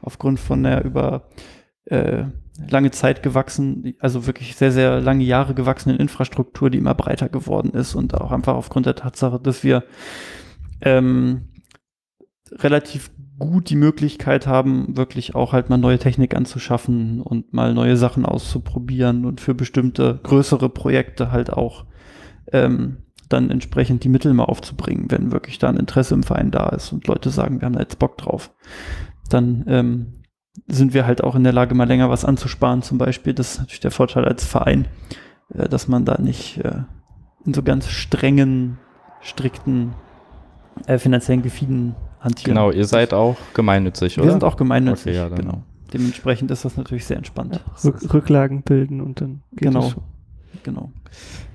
aufgrund 0.02 0.40
von 0.40 0.64
der 0.64 0.86
über 0.86 1.24
äh, 1.86 2.26
lange 2.70 2.92
Zeit 2.92 3.24
gewachsen, 3.24 3.96
also 4.00 4.26
wirklich 4.28 4.56
sehr, 4.56 4.72
sehr 4.72 5.02
lange 5.02 5.24
Jahre 5.24 5.54
gewachsenen 5.54 5.98
Infrastruktur, 5.98 6.70
die 6.70 6.78
immer 6.78 6.96
breiter 6.96 7.30
geworden 7.30 7.72
ist 7.72 7.96
und 7.96 8.14
auch 8.14 8.32
einfach 8.32 8.56
aufgrund 8.56 8.86
der 8.86 8.96
Tatsache, 8.96 9.40
dass 9.40 9.64
wir 9.64 9.84
ähm, 10.82 11.50
relativ 12.52 13.12
gut 13.38 13.70
die 13.70 13.76
Möglichkeit 13.76 14.48
haben, 14.48 14.98
wirklich 14.98 15.34
auch 15.34 15.54
halt 15.54 15.70
mal 15.70 15.78
neue 15.78 15.98
Technik 15.98 16.36
anzuschaffen 16.36 17.22
und 17.22 17.54
mal 17.54 17.74
neue 17.74 17.96
Sachen 17.96 18.26
auszuprobieren 18.26 19.26
und 19.26 19.40
für 19.40 19.56
bestimmte 19.56 20.20
größere 20.24 20.70
Projekte 20.70 21.32
halt 21.32 21.52
auch 21.52 21.86
ähm, 22.52 22.98
dann 23.30 23.50
entsprechend 23.52 24.04
die 24.04 24.10
Mittel 24.10 24.34
mal 24.34 24.46
aufzubringen, 24.46 25.06
wenn 25.10 25.32
wirklich 25.32 25.60
da 25.60 25.70
ein 25.70 25.78
Interesse 25.78 26.16
im 26.16 26.24
Verein 26.24 26.52
da 26.52 26.70
ist 26.70 26.92
und 26.92 27.08
Leute 27.08 27.30
sagen, 27.30 27.62
wir 27.62 27.66
haben 27.66 27.74
da 27.74 27.80
jetzt 27.80 28.00
Bock 28.00 28.18
drauf. 28.18 28.52
Dann 29.30 29.64
ähm, 29.68 30.19
sind 30.68 30.94
wir 30.94 31.06
halt 31.06 31.24
auch 31.24 31.36
in 31.36 31.44
der 31.44 31.54
Lage, 31.54 31.76
mal 31.76 31.88
länger 31.88 32.10
was 32.10 32.26
anzusparen 32.26 32.82
zum 32.82 32.98
Beispiel. 32.98 33.34
Das 33.34 33.54
ist 33.54 33.60
natürlich 33.60 33.80
der 33.80 33.92
Vorteil 33.92 34.26
als 34.26 34.46
Verein, 34.46 34.88
äh, 35.54 35.70
dass 35.70 35.88
man 35.88 36.06
da 36.06 36.20
nicht 36.20 36.58
äh, 36.64 36.84
in 37.46 37.54
so 37.54 37.64
ganz 37.64 37.88
strengen, 37.90 38.78
strikten 39.22 39.94
äh, 40.88 40.98
finanziellen 40.98 41.42
Gefieden 41.42 41.96
hantiert. 42.20 42.48
Genau, 42.48 42.72
ihr 42.72 42.86
seid 42.86 43.14
auch 43.14 43.38
gemeinnützig, 43.54 44.18
oder? 44.18 44.28
Wir 44.28 44.32
sind 44.32 44.44
auch 44.44 44.58
gemeinnützig, 44.58 45.18
Okay, 45.18 45.30
ja, 45.30 45.30
genau. 45.30 45.64
Dementsprechend 45.94 46.52
ist 46.52 46.66
das 46.66 46.78
natürlich 46.78 47.06
sehr 47.06 47.18
entspannt. 47.18 47.60
Rück, 47.84 48.14
Rücklagen 48.14 48.62
bilden 48.62 49.02
und 49.02 49.22
dann 49.22 49.42
geht 49.52 49.70
Genau. 49.70 49.92
Genau. 50.64 50.92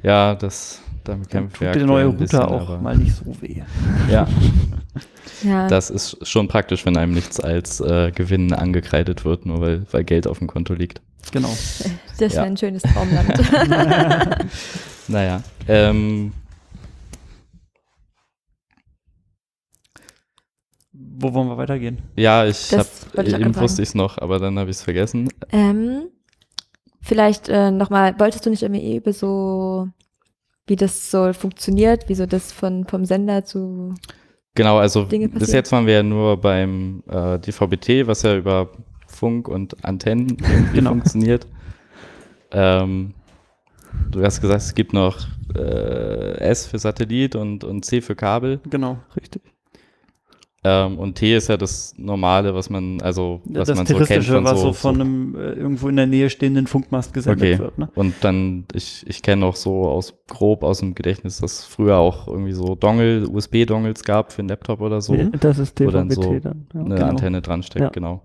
Ja, 0.02 0.34
das, 0.34 0.82
damit 1.04 1.32
Dann 1.32 1.42
kämpfen 1.42 1.60
wir 1.60 1.72
tut 1.72 1.80
der 1.80 1.86
neue 1.86 2.06
Router 2.06 2.50
auch 2.50 2.68
aber- 2.68 2.78
mal 2.78 2.96
nicht 2.96 3.14
so 3.14 3.24
weh. 3.40 3.62
Ja, 4.10 4.26
Ja, 5.42 5.68
das 5.68 5.90
ist 5.90 6.26
schon 6.26 6.48
praktisch, 6.48 6.86
wenn 6.86 6.96
einem 6.96 7.12
nichts 7.12 7.38
als 7.40 7.80
äh, 7.80 8.10
Gewinn 8.12 8.52
angekreidet 8.54 9.24
wird, 9.24 9.44
nur 9.46 9.60
weil, 9.60 9.86
weil 9.90 10.04
Geld 10.04 10.26
auf 10.26 10.38
dem 10.38 10.46
Konto 10.48 10.72
liegt. 10.74 11.02
Genau. 11.32 11.48
das 12.18 12.20
ist 12.20 12.34
ja. 12.34 12.42
ein 12.42 12.56
schönes 12.56 12.82
Traumland. 12.82 13.32
Naja, 15.08 15.42
ähm, 15.68 16.32
Wo 20.92 21.32
wollen 21.34 21.48
wir 21.48 21.56
weitergehen? 21.56 21.98
ja, 22.16 22.46
ich 22.46 22.72
habe, 22.72 22.88
eben 23.28 23.54
wusste 23.56 23.82
ich 23.82 23.88
es 23.90 23.94
noch, 23.94 24.16
aber 24.18 24.38
dann 24.38 24.58
habe 24.58 24.70
ich 24.70 24.76
es 24.76 24.82
vergessen. 24.82 25.28
ähm, 25.52 26.06
vielleicht 27.02 27.48
äh, 27.48 27.70
nochmal, 27.70 28.18
wolltest 28.18 28.46
du 28.46 28.50
nicht 28.50 28.62
irgendwie 28.62 28.96
über 28.96 29.12
so, 29.12 29.88
wie 30.66 30.76
das 30.76 31.10
so 31.10 31.32
funktioniert, 31.32 32.08
wie 32.08 32.14
so 32.14 32.26
das 32.26 32.52
von, 32.52 32.86
vom 32.86 33.04
Sender 33.04 33.44
zu 33.44 33.94
Genau, 34.56 34.78
also 34.78 35.06
bis 35.06 35.52
jetzt 35.52 35.72
waren 35.72 35.84
wir 35.86 35.94
ja 35.94 36.02
nur 36.04 36.40
beim 36.40 37.02
äh, 37.08 37.38
DVB-T, 37.40 38.06
was 38.06 38.22
ja 38.22 38.36
über 38.36 38.70
Funk 39.08 39.48
und 39.48 39.84
Antennen 39.84 40.36
irgendwie 40.40 40.76
Genau. 40.76 40.90
funktioniert. 40.90 41.48
Ähm, 42.52 43.14
du 44.12 44.22
hast 44.22 44.40
gesagt, 44.40 44.62
es 44.62 44.74
gibt 44.76 44.92
noch 44.92 45.26
äh, 45.56 46.38
S 46.38 46.66
für 46.68 46.78
Satellit 46.78 47.34
und, 47.34 47.64
und 47.64 47.84
C 47.84 48.00
für 48.00 48.14
Kabel. 48.14 48.60
Genau. 48.70 48.98
Richtig. 49.16 49.42
Ähm, 50.66 50.98
und 50.98 51.16
T 51.16 51.36
ist 51.36 51.48
ja 51.48 51.58
das 51.58 51.92
Normale, 51.98 52.54
was 52.54 52.70
man, 52.70 52.98
also 53.02 53.42
was 53.44 53.68
das 53.68 53.76
man 53.76 53.86
so 53.86 53.98
kennt 53.98 54.24
von 54.24 54.44
was 54.44 54.58
so, 54.58 54.68
so 54.68 54.72
von 54.72 54.94
einem 54.98 55.34
äh, 55.36 55.52
irgendwo 55.52 55.88
in 55.90 55.96
der 55.96 56.06
Nähe 56.06 56.30
stehenden 56.30 56.66
Funkmast 56.66 57.12
gesendet 57.12 57.42
Okay. 57.42 57.58
wird. 57.58 57.76
Ne? 57.78 57.90
Und 57.94 58.14
dann, 58.22 58.64
ich, 58.72 59.04
ich 59.06 59.20
kenne 59.20 59.44
auch 59.44 59.56
so 59.56 59.82
aus 59.86 60.14
grob 60.26 60.62
aus 60.62 60.78
dem 60.80 60.94
Gedächtnis, 60.94 61.38
dass 61.38 61.66
früher 61.66 61.98
auch 61.98 62.28
irgendwie 62.28 62.52
so 62.52 62.76
Dongle, 62.76 63.28
USB-Dongles 63.28 64.04
gab 64.04 64.32
für 64.32 64.38
einen 64.40 64.48
Laptop 64.48 64.80
oder 64.80 65.02
so. 65.02 65.14
Das 65.38 65.58
ist 65.58 65.78
Wo 65.80 65.90
dann 65.90 66.08
DVB-T 66.08 66.22
so 66.34 66.38
dann. 66.40 66.66
Ja. 66.72 66.80
eine 66.80 66.94
Genau. 66.94 67.06
Antenne 67.08 67.42
dran 67.42 67.62
steckt, 67.62 67.82
Ja. 67.84 67.88
genau. 67.90 68.22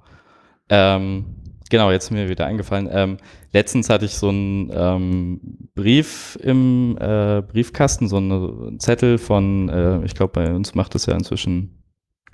Ähm, 0.70 1.26
genau, 1.70 1.92
jetzt 1.92 2.06
ist 2.06 2.12
mir 2.12 2.30
wieder 2.30 2.46
eingefallen. 2.46 2.88
Ähm, 2.90 3.18
letztens 3.52 3.90
hatte 3.90 4.06
ich 4.06 4.14
so 4.16 4.30
einen 4.30 4.72
ähm, 4.74 5.42
Brief 5.76 6.38
im 6.42 6.98
äh, 7.02 7.42
Briefkasten, 7.42 8.08
so 8.08 8.16
einen 8.16 8.80
Zettel 8.80 9.18
von, 9.18 9.68
äh, 9.68 10.06
ich 10.06 10.16
glaube, 10.16 10.32
bei 10.34 10.54
uns 10.56 10.74
macht 10.74 10.96
das 10.96 11.06
ja 11.06 11.16
inzwischen 11.16 11.76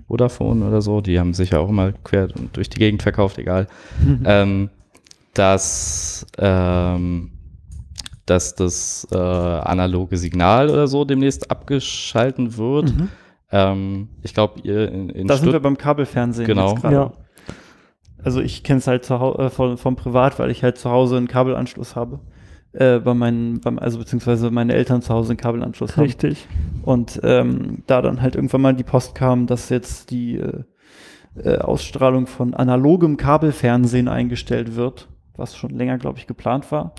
Vodafone 0.07 0.65
oder 0.67 0.81
so. 0.81 1.01
Die 1.01 1.19
haben 1.19 1.33
sich 1.33 1.51
ja 1.51 1.59
auch 1.59 1.69
immer 1.69 1.91
quer 2.03 2.27
durch 2.53 2.69
die 2.69 2.79
Gegend 2.79 3.01
verkauft, 3.03 3.37
egal. 3.37 3.67
ähm, 4.25 4.69
dass, 5.33 6.25
ähm, 6.37 7.31
dass 8.25 8.55
das 8.55 9.07
äh, 9.11 9.17
analoge 9.17 10.17
Signal 10.17 10.69
oder 10.69 10.87
so 10.87 11.05
demnächst 11.05 11.51
abgeschalten 11.51 12.57
wird. 12.57 12.95
Mhm. 12.95 13.09
Ähm, 13.51 14.09
ich 14.23 14.33
glaube, 14.33 14.59
ihr 14.63 14.89
in, 14.91 15.09
in 15.09 15.27
Da 15.27 15.35
sind 15.35 15.47
wir 15.47 15.51
Stutt- 15.53 15.63
beim 15.63 15.77
Kabelfernsehen 15.77 16.47
Genau. 16.47 16.71
jetzt 16.71 16.81
gerade. 16.81 16.95
Ja. 16.95 17.11
Also 18.23 18.41
ich 18.41 18.63
kenne 18.63 18.79
es 18.79 18.87
halt 18.87 19.07
äh, 19.09 19.49
von, 19.49 19.77
vom 19.77 19.95
Privat, 19.95 20.39
weil 20.39 20.49
ich 20.49 20.63
halt 20.63 20.77
zu 20.77 20.89
Hause 20.89 21.17
einen 21.17 21.27
Kabelanschluss 21.27 21.95
habe. 21.95 22.19
Äh, 22.75 22.99
bei 22.99 23.13
meinen, 23.13 23.59
beim, 23.61 23.79
also 23.79 23.97
beziehungsweise 23.99 24.51
meine 24.51 24.73
Eltern 24.73 25.01
zu 25.01 25.13
Hause 25.13 25.31
einen 25.31 25.38
Kabelanschluss 25.38 25.95
haben. 25.97 26.03
Richtig. 26.03 26.47
Und 26.83 27.19
ähm, 27.23 27.83
da 27.88 28.01
dann 28.01 28.21
halt 28.21 28.35
irgendwann 28.35 28.61
mal 28.61 28.73
die 28.75 28.83
Post 28.83 29.15
kam, 29.15 29.47
dass 29.47 29.69
jetzt 29.69 30.11
die 30.11 30.38
äh, 30.38 30.63
äh, 31.38 31.57
Ausstrahlung 31.59 32.27
von 32.27 32.53
analogem 32.53 33.17
Kabelfernsehen 33.17 34.07
eingestellt 34.07 34.75
wird, 34.75 35.07
was 35.35 35.55
schon 35.55 35.71
länger, 35.71 35.97
glaube 35.97 36.17
ich, 36.19 36.27
geplant 36.27 36.71
war. 36.71 36.93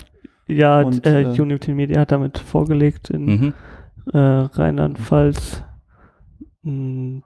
Ja, 0.49 0.81
Und, 0.83 1.07
äh, 1.07 1.23
äh, 1.23 1.41
Unity 1.41 1.73
Media 1.75 2.01
hat 2.01 2.13
damit 2.13 2.39
vorgelegt 2.39 3.11
in 3.11 3.25
Mhm. 3.27 3.55
äh, 4.13 4.19
Rheinland-Pfalz, 4.19 5.63
äh, 6.65 7.21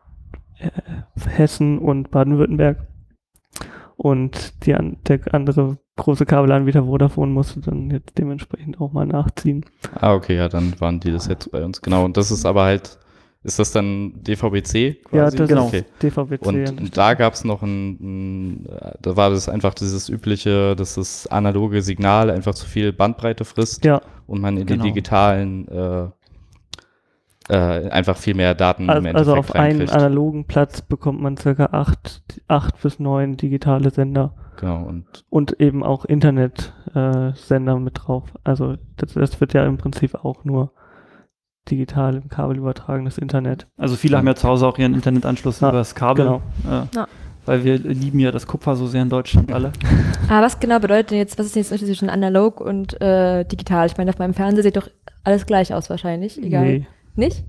Hessen 1.26 1.78
und 1.78 2.10
Baden-Württemberg. 2.10 2.86
Und 3.96 4.64
die 4.64 4.74
an, 4.74 4.96
der 5.08 5.34
andere 5.34 5.76
große 6.00 6.26
Kabelanbieter 6.26 6.84
Vodafone 6.84 7.32
musste 7.32 7.60
dann 7.60 7.90
jetzt 7.90 8.16
dementsprechend 8.18 8.80
auch 8.80 8.92
mal 8.92 9.06
nachziehen. 9.06 9.64
Ah, 9.94 10.14
okay, 10.14 10.36
ja, 10.36 10.48
dann 10.48 10.78
waren 10.80 10.98
die 10.98 11.12
das 11.12 11.28
jetzt 11.28 11.52
bei 11.52 11.62
uns. 11.64 11.80
Genau, 11.82 12.04
und 12.04 12.16
das 12.16 12.30
ist 12.30 12.44
aber 12.46 12.64
halt, 12.64 12.98
ist 13.42 13.58
das 13.58 13.72
dann 13.72 14.12
DVB-C 14.22 14.94
quasi? 15.04 15.16
ja, 15.16 15.30
das 15.30 15.48
genau. 15.48 15.68
ist 15.70 15.84
DVB-C. 16.02 16.48
Und, 16.48 16.80
und 16.80 16.96
da 16.96 17.14
gab 17.14 17.34
es 17.34 17.44
noch 17.44 17.62
ein, 17.62 17.90
ein, 18.00 18.68
da 19.00 19.16
war 19.16 19.30
das 19.30 19.48
einfach 19.48 19.74
dieses 19.74 20.08
übliche, 20.08 20.74
dass 20.74 20.94
das 20.94 21.26
analoge 21.26 21.82
Signal 21.82 22.30
einfach 22.30 22.54
zu 22.54 22.66
viel 22.66 22.92
Bandbreite 22.92 23.44
frisst 23.44 23.84
Ja, 23.84 24.00
und 24.26 24.40
man 24.40 24.56
in 24.56 24.66
Genau. 24.66 24.82
den 24.82 24.94
digitalen 24.94 25.68
äh, 25.68 26.06
äh, 27.50 27.88
einfach 27.90 28.16
viel 28.16 28.34
mehr 28.34 28.54
Daten 28.54 28.84
im 28.84 28.90
also, 28.90 29.08
also 29.16 29.36
auf 29.36 29.54
einen 29.54 29.88
analogen 29.88 30.44
Platz 30.46 30.82
bekommt 30.82 31.20
man 31.20 31.36
circa 31.36 31.66
acht, 31.72 32.22
acht 32.48 32.80
bis 32.80 32.98
neun 33.00 33.36
digitale 33.36 33.90
Sender 33.90 34.34
Genau, 34.60 34.82
und 34.84 35.24
und 35.30 35.60
eben 35.60 35.82
auch 35.82 36.04
Internet-Sender 36.04 37.72
äh, 37.72 37.78
mit 37.80 37.94
drauf. 37.94 38.24
Also 38.44 38.76
das, 38.96 39.14
das 39.14 39.40
wird 39.40 39.52
ja 39.54 39.64
im 39.64 39.78
Prinzip 39.78 40.14
auch 40.24 40.44
nur 40.44 40.72
digital 41.70 42.16
im 42.16 42.28
Kabel 42.28 42.56
übertragenes 42.56 43.18
Internet. 43.18 43.66
Also 43.76 43.96
viele 43.96 44.16
haben 44.18 44.26
ja 44.26 44.34
zu 44.34 44.48
Hause 44.48 44.66
auch 44.66 44.78
ihren 44.78 44.94
Internetanschluss 44.94 45.60
Ja, 45.60 45.68
über 45.68 45.78
das 45.78 45.94
Kabel. 45.94 46.24
genau. 46.24 46.42
Äh, 46.68 46.86
Ja. 46.94 47.08
Weil 47.46 47.64
wir 47.64 47.78
lieben 47.78 48.18
ja 48.18 48.32
das 48.32 48.46
Kupfer 48.46 48.76
so 48.76 48.86
sehr 48.86 49.00
in 49.02 49.08
Deutschland 49.08 49.50
alle. 49.50 49.72
Aber 50.28 50.42
was 50.44 50.60
genau 50.60 50.78
bedeutet 50.78 51.10
denn 51.12 51.18
jetzt, 51.18 51.38
was 51.38 51.46
ist 51.46 51.54
denn 51.56 51.60
jetzt 51.62 51.70
der 51.70 51.76
Unterschied 51.76 51.96
zwischen 51.96 52.10
analog 52.10 52.60
und 52.60 53.00
äh, 53.00 53.44
digital? 53.44 53.86
Ich 53.86 53.96
meine, 53.96 54.10
auf 54.10 54.18
meinem 54.18 54.34
Fernseher 54.34 54.62
sieht 54.62 54.76
doch 54.76 54.88
alles 55.24 55.46
gleich 55.46 55.72
aus 55.72 55.88
wahrscheinlich, 55.88 56.40
egal. 56.42 56.64
Nee. 56.64 56.86
Nicht? 57.16 57.42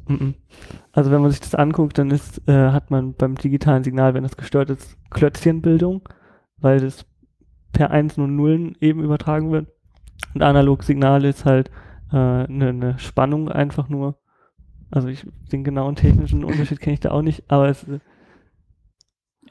Also 0.91 1.11
wenn 1.11 1.21
man 1.21 1.29
sich 1.31 1.39
das 1.41 1.55
anguckt, 1.55 1.97
dann 1.97 2.09
ist, 2.09 2.41
äh, 2.47 2.71
hat 2.71 2.89
man 2.89 3.13
beim 3.13 3.35
digitalen 3.35 3.83
Signal, 3.83 4.13
wenn 4.13 4.23
das 4.23 4.35
gestört 4.37 4.69
ist, 4.69 4.97
Klötzchenbildung, 5.11 6.01
weil 6.61 6.79
das 6.79 7.05
per 7.73 7.91
Einsen 7.91 8.23
und 8.23 8.35
Nullen 8.35 8.75
eben 8.79 9.03
übertragen 9.03 9.51
wird. 9.51 9.67
Und 10.33 10.41
analog 10.43 10.83
Signal 10.83 11.25
ist 11.25 11.45
halt 11.45 11.69
eine 12.09 12.45
äh, 12.47 12.51
ne- 12.51 12.73
ne 12.73 12.99
Spannung 12.99 13.49
einfach 13.49 13.89
nur. 13.89 14.17
Also 14.91 15.07
ich 15.07 15.25
den 15.51 15.63
genauen 15.63 15.95
technischen 15.95 16.43
Unterschied 16.43 16.79
kenne 16.81 16.93
ich 16.95 16.99
da 16.99 17.11
auch 17.11 17.21
nicht, 17.21 17.43
aber 17.49 17.69
es 17.69 17.83
äh, 17.83 17.99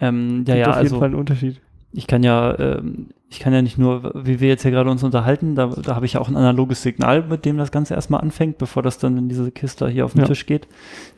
Ähm, 0.00 0.44
ja, 0.46 0.54
gibt 0.54 0.58
ja, 0.58 0.70
auf 0.70 0.76
jeden 0.76 0.78
also 0.78 0.98
Fall 0.98 1.06
einen 1.08 1.14
Unterschied. 1.18 1.60
ich 1.92 2.06
kann 2.06 2.22
ja, 2.22 2.58
ähm, 2.58 3.08
ich 3.28 3.40
kann 3.40 3.52
ja 3.52 3.62
nicht 3.62 3.78
nur, 3.78 4.12
wie 4.24 4.40
wir 4.40 4.48
jetzt 4.48 4.62
hier 4.62 4.70
gerade 4.70 4.90
uns 4.90 5.02
unterhalten, 5.04 5.54
da, 5.54 5.66
da 5.66 5.94
habe 5.94 6.04
ich 6.06 6.14
ja 6.14 6.20
auch 6.20 6.28
ein 6.28 6.36
analoges 6.36 6.82
Signal, 6.82 7.22
mit 7.26 7.44
dem 7.44 7.56
das 7.58 7.70
Ganze 7.70 7.94
erstmal 7.94 8.20
anfängt, 8.20 8.58
bevor 8.58 8.82
das 8.82 8.98
dann 8.98 9.16
in 9.16 9.28
diese 9.28 9.50
Kiste 9.52 9.88
hier 9.88 10.04
auf 10.04 10.12
den 10.12 10.22
Ja. 10.22 10.26
Tisch 10.26 10.46
geht, 10.46 10.66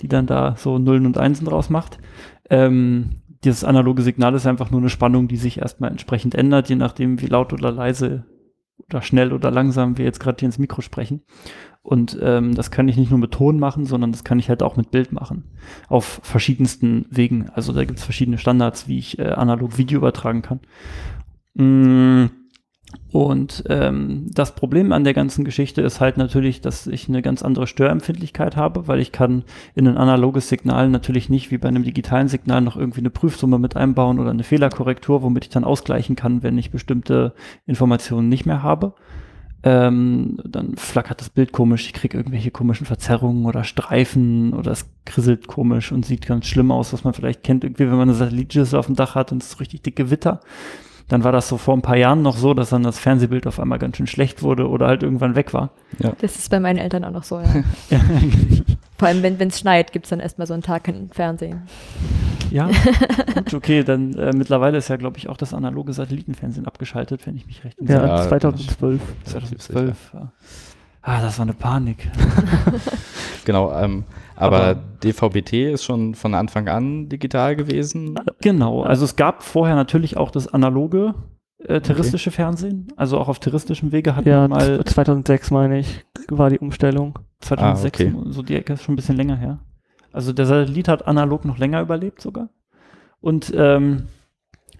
die 0.03 0.09
dann 0.09 0.27
da 0.27 0.55
so 0.57 0.79
Nullen 0.79 1.07
und 1.07 1.17
Einsen 1.19 1.47
draus 1.47 1.71
macht. 1.71 1.99
Ähm, 2.51 3.22
dieses 3.45 3.65
analoge 3.65 4.03
Signal 4.03 4.35
ist 4.35 4.47
einfach 4.47 4.71
nur 4.71 4.81
eine 4.81 4.91
Spannung, 4.91 5.29
die 5.29 5.37
sich 5.37 5.59
erstmal 5.59 5.91
entsprechend 5.91 6.35
ändert, 6.35 6.69
je 6.69 6.77
nachdem, 6.77 7.21
wie 7.21 7.27
laut 7.27 7.53
oder 7.53 7.73
leise 7.73 8.25
oder 8.89 9.03
schnell 9.03 9.33
oder 9.33 9.51
langsam 9.51 9.99
wir 9.99 10.05
jetzt 10.05 10.21
gerade 10.21 10.39
hier 10.41 10.47
ins 10.47 10.59
Mikro 10.59 10.83
sprechen. 10.83 11.23
Und 11.83 12.17
ähm, 12.23 12.55
das 12.55 12.71
kann 12.71 12.87
ich 12.87 12.97
nicht 12.97 13.11
nur 13.11 13.19
mit 13.19 13.33
Ton 13.33 13.59
machen, 13.59 13.87
sondern 13.87 14.13
das 14.13 14.23
kann 14.23 14.39
ich 14.39 14.49
halt 14.49 14.63
auch 14.63 14.77
mit 14.77 14.93
Bild 14.93 15.13
machen. 15.13 15.45
Auf 15.89 16.21
verschiedensten 16.23 17.07
Wegen. 17.11 17.51
Also 17.51 17.73
da 17.73 17.85
gibt 17.85 17.99
es 17.99 18.05
verschiedene 18.05 18.39
Standards, 18.39 18.87
wie 18.87 18.99
ich 18.99 19.19
äh, 19.19 19.31
analog 19.31 19.79
Video 19.79 19.99
übertragen 19.99 20.43
kann. 20.43 20.61
Mm, 21.55 22.31
Und 23.13 23.65
ähm, 23.69 24.31
das 24.33 24.55
Problem 24.55 24.91
an 24.93 25.05
der 25.05 25.13
ganzen 25.13 25.45
Geschichte 25.45 25.83
ist 25.83 26.01
halt 26.01 26.17
natürlich, 26.17 26.63
dass 26.63 26.87
ich 26.87 27.09
eine 27.09 27.21
ganz 27.21 27.43
andere 27.43 27.67
Störempfindlichkeit 27.67 28.57
habe, 28.57 28.89
weil 28.89 29.01
ich 29.01 29.13
kann 29.13 29.45
in 29.75 29.87
ein 29.87 29.99
analoges 29.99 30.49
Signal 30.49 30.89
natürlich 30.89 31.29
nicht 31.29 31.51
wie 31.51 31.59
bei 31.59 31.69
einem 31.69 31.85
digitalen 31.85 32.29
Signal 32.29 32.63
noch 32.63 32.77
irgendwie 32.77 33.01
eine 33.01 33.11
Prüfsumme 33.11 33.59
mit 33.59 33.77
einbauen 33.77 34.19
oder 34.19 34.31
eine 34.31 34.45
Fehlerkorrektur, 34.45 35.23
womit 35.23 35.45
ich 35.45 35.51
dann 35.51 35.65
ausgleichen 35.65 36.17
kann, 36.17 36.43
wenn 36.43 36.57
ich 36.57 36.71
bestimmte 36.71 37.35
Informationen 37.67 38.31
nicht 38.31 38.47
mehr 38.47 38.63
habe. 38.63 38.95
Ähm, 39.65 40.39
dann 40.45 40.77
flackert 40.77 41.21
das 41.21 41.31
Bild 41.31 41.53
komisch, 41.53 41.87
ich 41.87 41.93
kriege 41.93 42.17
irgendwelche 42.17 42.51
komischen 42.51 42.87
Verzerrungen 42.87 43.45
oder 43.45 43.63
Streifen 43.63 44.55
oder 44.55 44.73
es 44.73 44.91
krisselt 45.05 45.47
komisch 45.47 45.93
und 45.93 46.05
sieht 46.05 46.27
ganz 46.27 46.47
schlimm 46.47 46.73
aus, 46.73 46.93
was 46.93 47.05
man 47.05 47.15
vielleicht 47.15 47.45
kennt, 47.45 47.63
irgendwie, 47.63 47.85
wenn 47.85 47.97
man 47.97 48.09
eine 48.09 48.15
Satellitschüssel 48.15 48.79
auf 48.79 48.87
dem 48.87 48.97
Dach 48.97 49.15
hat 49.15 49.31
und 49.31 49.41
es 49.43 49.51
ist 49.51 49.61
richtig 49.61 49.83
dicke 49.83 50.05
Gewitter. 50.05 50.41
Dann 51.13 51.25
war 51.25 51.33
das 51.33 51.47
so 51.47 51.59
vor 51.59 51.77
ein 51.77 51.83
paar 51.83 51.99
Jahren 51.99 52.23
noch 52.23 52.39
so, 52.39 52.55
dass 52.55 52.71
dann 52.71 52.85
das 52.85 52.99
Fernsehbild 52.99 53.47
auf 53.47 53.61
einmal 53.61 53.79
ganz 53.79 53.99
schön 53.99 54.07
schlecht 54.07 54.43
wurde 54.43 54.67
oder 54.67 54.87
halt 54.87 55.03
irgendwann 55.03 55.35
weg 55.35 55.53
war. 55.53 55.69
Das 56.23 56.37
ist 56.37 56.49
bei 56.49 56.59
meinen 56.59 56.79
Eltern 56.79 57.05
auch 57.05 57.11
noch 57.11 57.25
so, 57.25 57.39
ja. 57.39 57.51
Vor 58.99 59.09
allem, 59.09 59.23
wenn 59.23 59.49
es 59.49 59.59
schneit, 59.59 59.93
gibt 59.93 60.07
es 60.07 60.11
dann 60.11 60.21
erstmal 60.21 60.47
so 60.47 60.55
einen 60.55 60.63
Tag 60.63 60.85
kein 60.85 61.11
Fernsehen. 61.11 61.65
Ja, 62.51 62.71
gut, 63.35 63.53
okay, 63.53 63.85
dann 63.85 64.15
äh, 64.15 64.33
mittlerweile 64.35 64.79
ist 64.79 64.89
ja, 64.89 64.97
glaube 64.97 65.19
ich, 65.19 65.29
auch 65.29 65.37
das 65.37 65.53
analoge 65.53 65.93
Satellitenfernsehen 65.93 66.67
abgeschaltet, 66.67 67.27
wenn 67.27 67.37
ich 67.37 67.47
mich 67.47 67.63
recht 67.63 67.77
Ja, 67.83 67.97
entsinne. 67.97 68.09
Ja, 68.09 68.29
2012. 68.29 69.01
2012. 69.25 70.11
Ja. 70.15 70.33
Ah, 71.03 71.21
das 71.21 71.39
war 71.39 71.45
eine 71.45 71.53
Panik. 71.53 72.11
genau, 73.45 73.79
ähm, 73.79 74.05
aber, 74.43 74.61
Aber- 74.63 74.75
DVB-T 75.05 75.73
ist 75.73 75.85
schon 75.85 76.15
von 76.15 76.35
Anfang 76.35 76.69
an 76.69 77.09
digital 77.09 77.57
gewesen. 77.57 78.19
Genau, 78.41 78.83
also 78.83 79.05
es 79.05 79.17
gab 79.17 79.43
vorher 79.43 79.75
natürlich 79.77 80.17
auch 80.17 80.31
das 80.31 80.49
analoge 80.53 81.15
äh, 81.59 81.81
terroristische 81.81 82.31
Fernsehen. 82.31 82.89
Also 82.97 83.19
auch 83.19 83.29
auf 83.29 83.39
terroristischem 83.39 83.93
Wege 83.93 84.17
hat 84.17 84.27
Ja, 84.27 84.49
man 84.49 84.51
mal 84.51 84.85
2006 84.85 85.51
meine 85.51 85.79
ich, 85.79 86.05
war 86.29 86.51
die 86.51 86.59
Umstellung. 86.59 87.19
2006, 87.41 88.01
Ah, 88.01 88.05
okay. 88.05 88.31
so 88.31 88.43
die 88.43 88.57
Ecke 88.57 88.73
ist 88.75 88.83
schon 88.83 88.95
ein 88.95 88.97
bisschen 88.97 89.17
länger 89.17 89.37
her. 89.37 89.59
Also 90.13 90.33
der 90.33 90.47
Satellit 90.47 90.89
hat 90.89 91.07
analog 91.07 91.45
noch 91.45 91.59
länger 91.59 91.81
überlebt 91.81 92.21
sogar. 92.21 92.49
Und 93.21 93.53
ähm, 93.57 94.09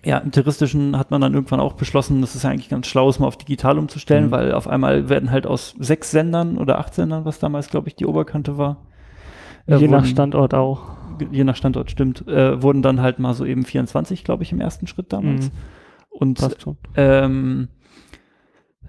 ja, 0.05 0.19
im 0.19 0.33
terroristischen 0.33 0.99
hat 0.99 1.13
man 1.13 1.21
dann 1.21 1.33
irgendwann 1.35 1.61
auch 1.61 1.75
beschlossen, 1.75 2.21
dass 2.21 2.35
es 2.35 2.43
ja 2.43 2.51
eigentlich 2.51 2.69
ganz 2.69 2.89
schlau 2.89 3.09
ist, 3.09 3.21
mal 3.21 3.29
auf 3.29 3.37
digital 3.37 3.79
umzustellen, 3.79 4.27
Mhm. 4.27 4.31
weil 4.33 4.53
auf 4.53 4.67
einmal 4.67 5.09
werden 5.09 5.31
halt 5.31 5.47
aus 5.47 5.75
sechs 5.79 6.11
Sendern 6.11 6.59
oder 6.59 6.79
acht 6.81 6.95
Sendern, 6.95 7.25
was 7.25 7.39
damals, 7.39 7.69
glaube 7.69 7.89
ich, 7.89 7.95
die 7.95 8.07
Oberkante 8.07 8.59
war. 8.59 8.79
Äh, 9.67 9.77
Je 9.77 9.89
nach 9.89 10.05
Standort 10.05 10.55
auch. 10.55 10.83
Je 11.31 11.45
nach 11.45 11.57
Standort, 11.57 11.91
stimmt. 11.91 12.27
Äh, 12.27 12.63
wurden 12.63 12.83
dann 12.83 13.01
halt 13.01 13.19
mal 13.19 13.35
so 13.35 13.45
eben 13.45 13.65
24, 13.65 14.25
glaube 14.25 14.43
ich, 14.43 14.53
im 14.53 14.61
ersten 14.61 14.87
Schritt 14.87 15.13
damals. 15.13 15.47
Mhm, 15.47 15.51
Und 16.11 16.39
passt 16.41 16.63
schon. 16.63 16.77
ähm, 16.97 17.69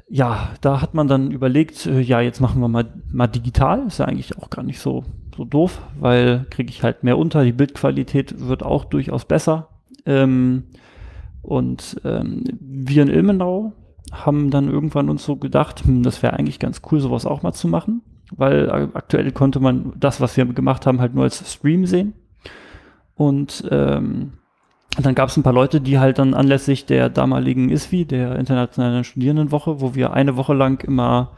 ja, 0.09 0.49
da 0.61 0.81
hat 0.81 0.93
man 0.93 1.07
dann 1.07 1.31
überlegt, 1.31 1.85
äh, 1.85 1.99
ja, 1.99 2.21
jetzt 2.21 2.39
machen 2.39 2.61
wir 2.61 2.67
mal, 2.67 2.85
mal 3.11 3.27
digital. 3.27 3.87
Ist 3.87 3.99
ja 3.99 4.05
eigentlich 4.05 4.37
auch 4.37 4.49
gar 4.49 4.63
nicht 4.63 4.79
so, 4.79 5.03
so 5.35 5.43
doof, 5.43 5.81
weil 5.99 6.45
kriege 6.49 6.69
ich 6.69 6.83
halt 6.83 7.03
mehr 7.03 7.17
unter. 7.17 7.43
Die 7.43 7.51
Bildqualität 7.51 8.47
wird 8.47 8.63
auch 8.63 8.85
durchaus 8.85 9.25
besser. 9.25 9.69
Ähm, 10.05 10.63
und 11.41 11.99
ähm, 12.05 12.43
wir 12.59 13.03
in 13.03 13.09
Ilmenau 13.09 13.73
haben 14.11 14.51
dann 14.51 14.69
irgendwann 14.69 15.09
uns 15.09 15.25
so 15.25 15.35
gedacht, 15.35 15.83
hm, 15.85 16.03
das 16.03 16.21
wäre 16.23 16.33
eigentlich 16.33 16.59
ganz 16.59 16.81
cool, 16.91 16.99
sowas 16.99 17.25
auch 17.25 17.41
mal 17.41 17.53
zu 17.53 17.67
machen, 17.67 18.01
weil 18.37 18.69
aktuell 18.93 19.31
konnte 19.31 19.59
man 19.59 19.93
das, 19.95 20.21
was 20.21 20.35
wir 20.37 20.45
gemacht 20.45 20.85
haben, 20.85 20.99
halt 20.99 21.13
nur 21.13 21.23
als 21.23 21.51
Stream 21.51 21.85
sehen. 21.85 22.13
Und 23.15 23.63
ähm, 23.71 24.33
dann 25.01 25.15
gab 25.15 25.29
es 25.29 25.37
ein 25.37 25.43
paar 25.43 25.53
Leute, 25.53 25.81
die 25.81 25.99
halt 25.99 26.19
dann 26.19 26.33
anlässlich 26.33 26.85
der 26.85 27.09
damaligen 27.09 27.69
ISWI, 27.69 28.05
der 28.05 28.35
Internationalen 28.37 29.03
Studierendenwoche, 29.03 29.81
wo 29.81 29.95
wir 29.95 30.13
eine 30.13 30.35
Woche 30.35 30.53
lang 30.53 30.83
immer 30.83 31.31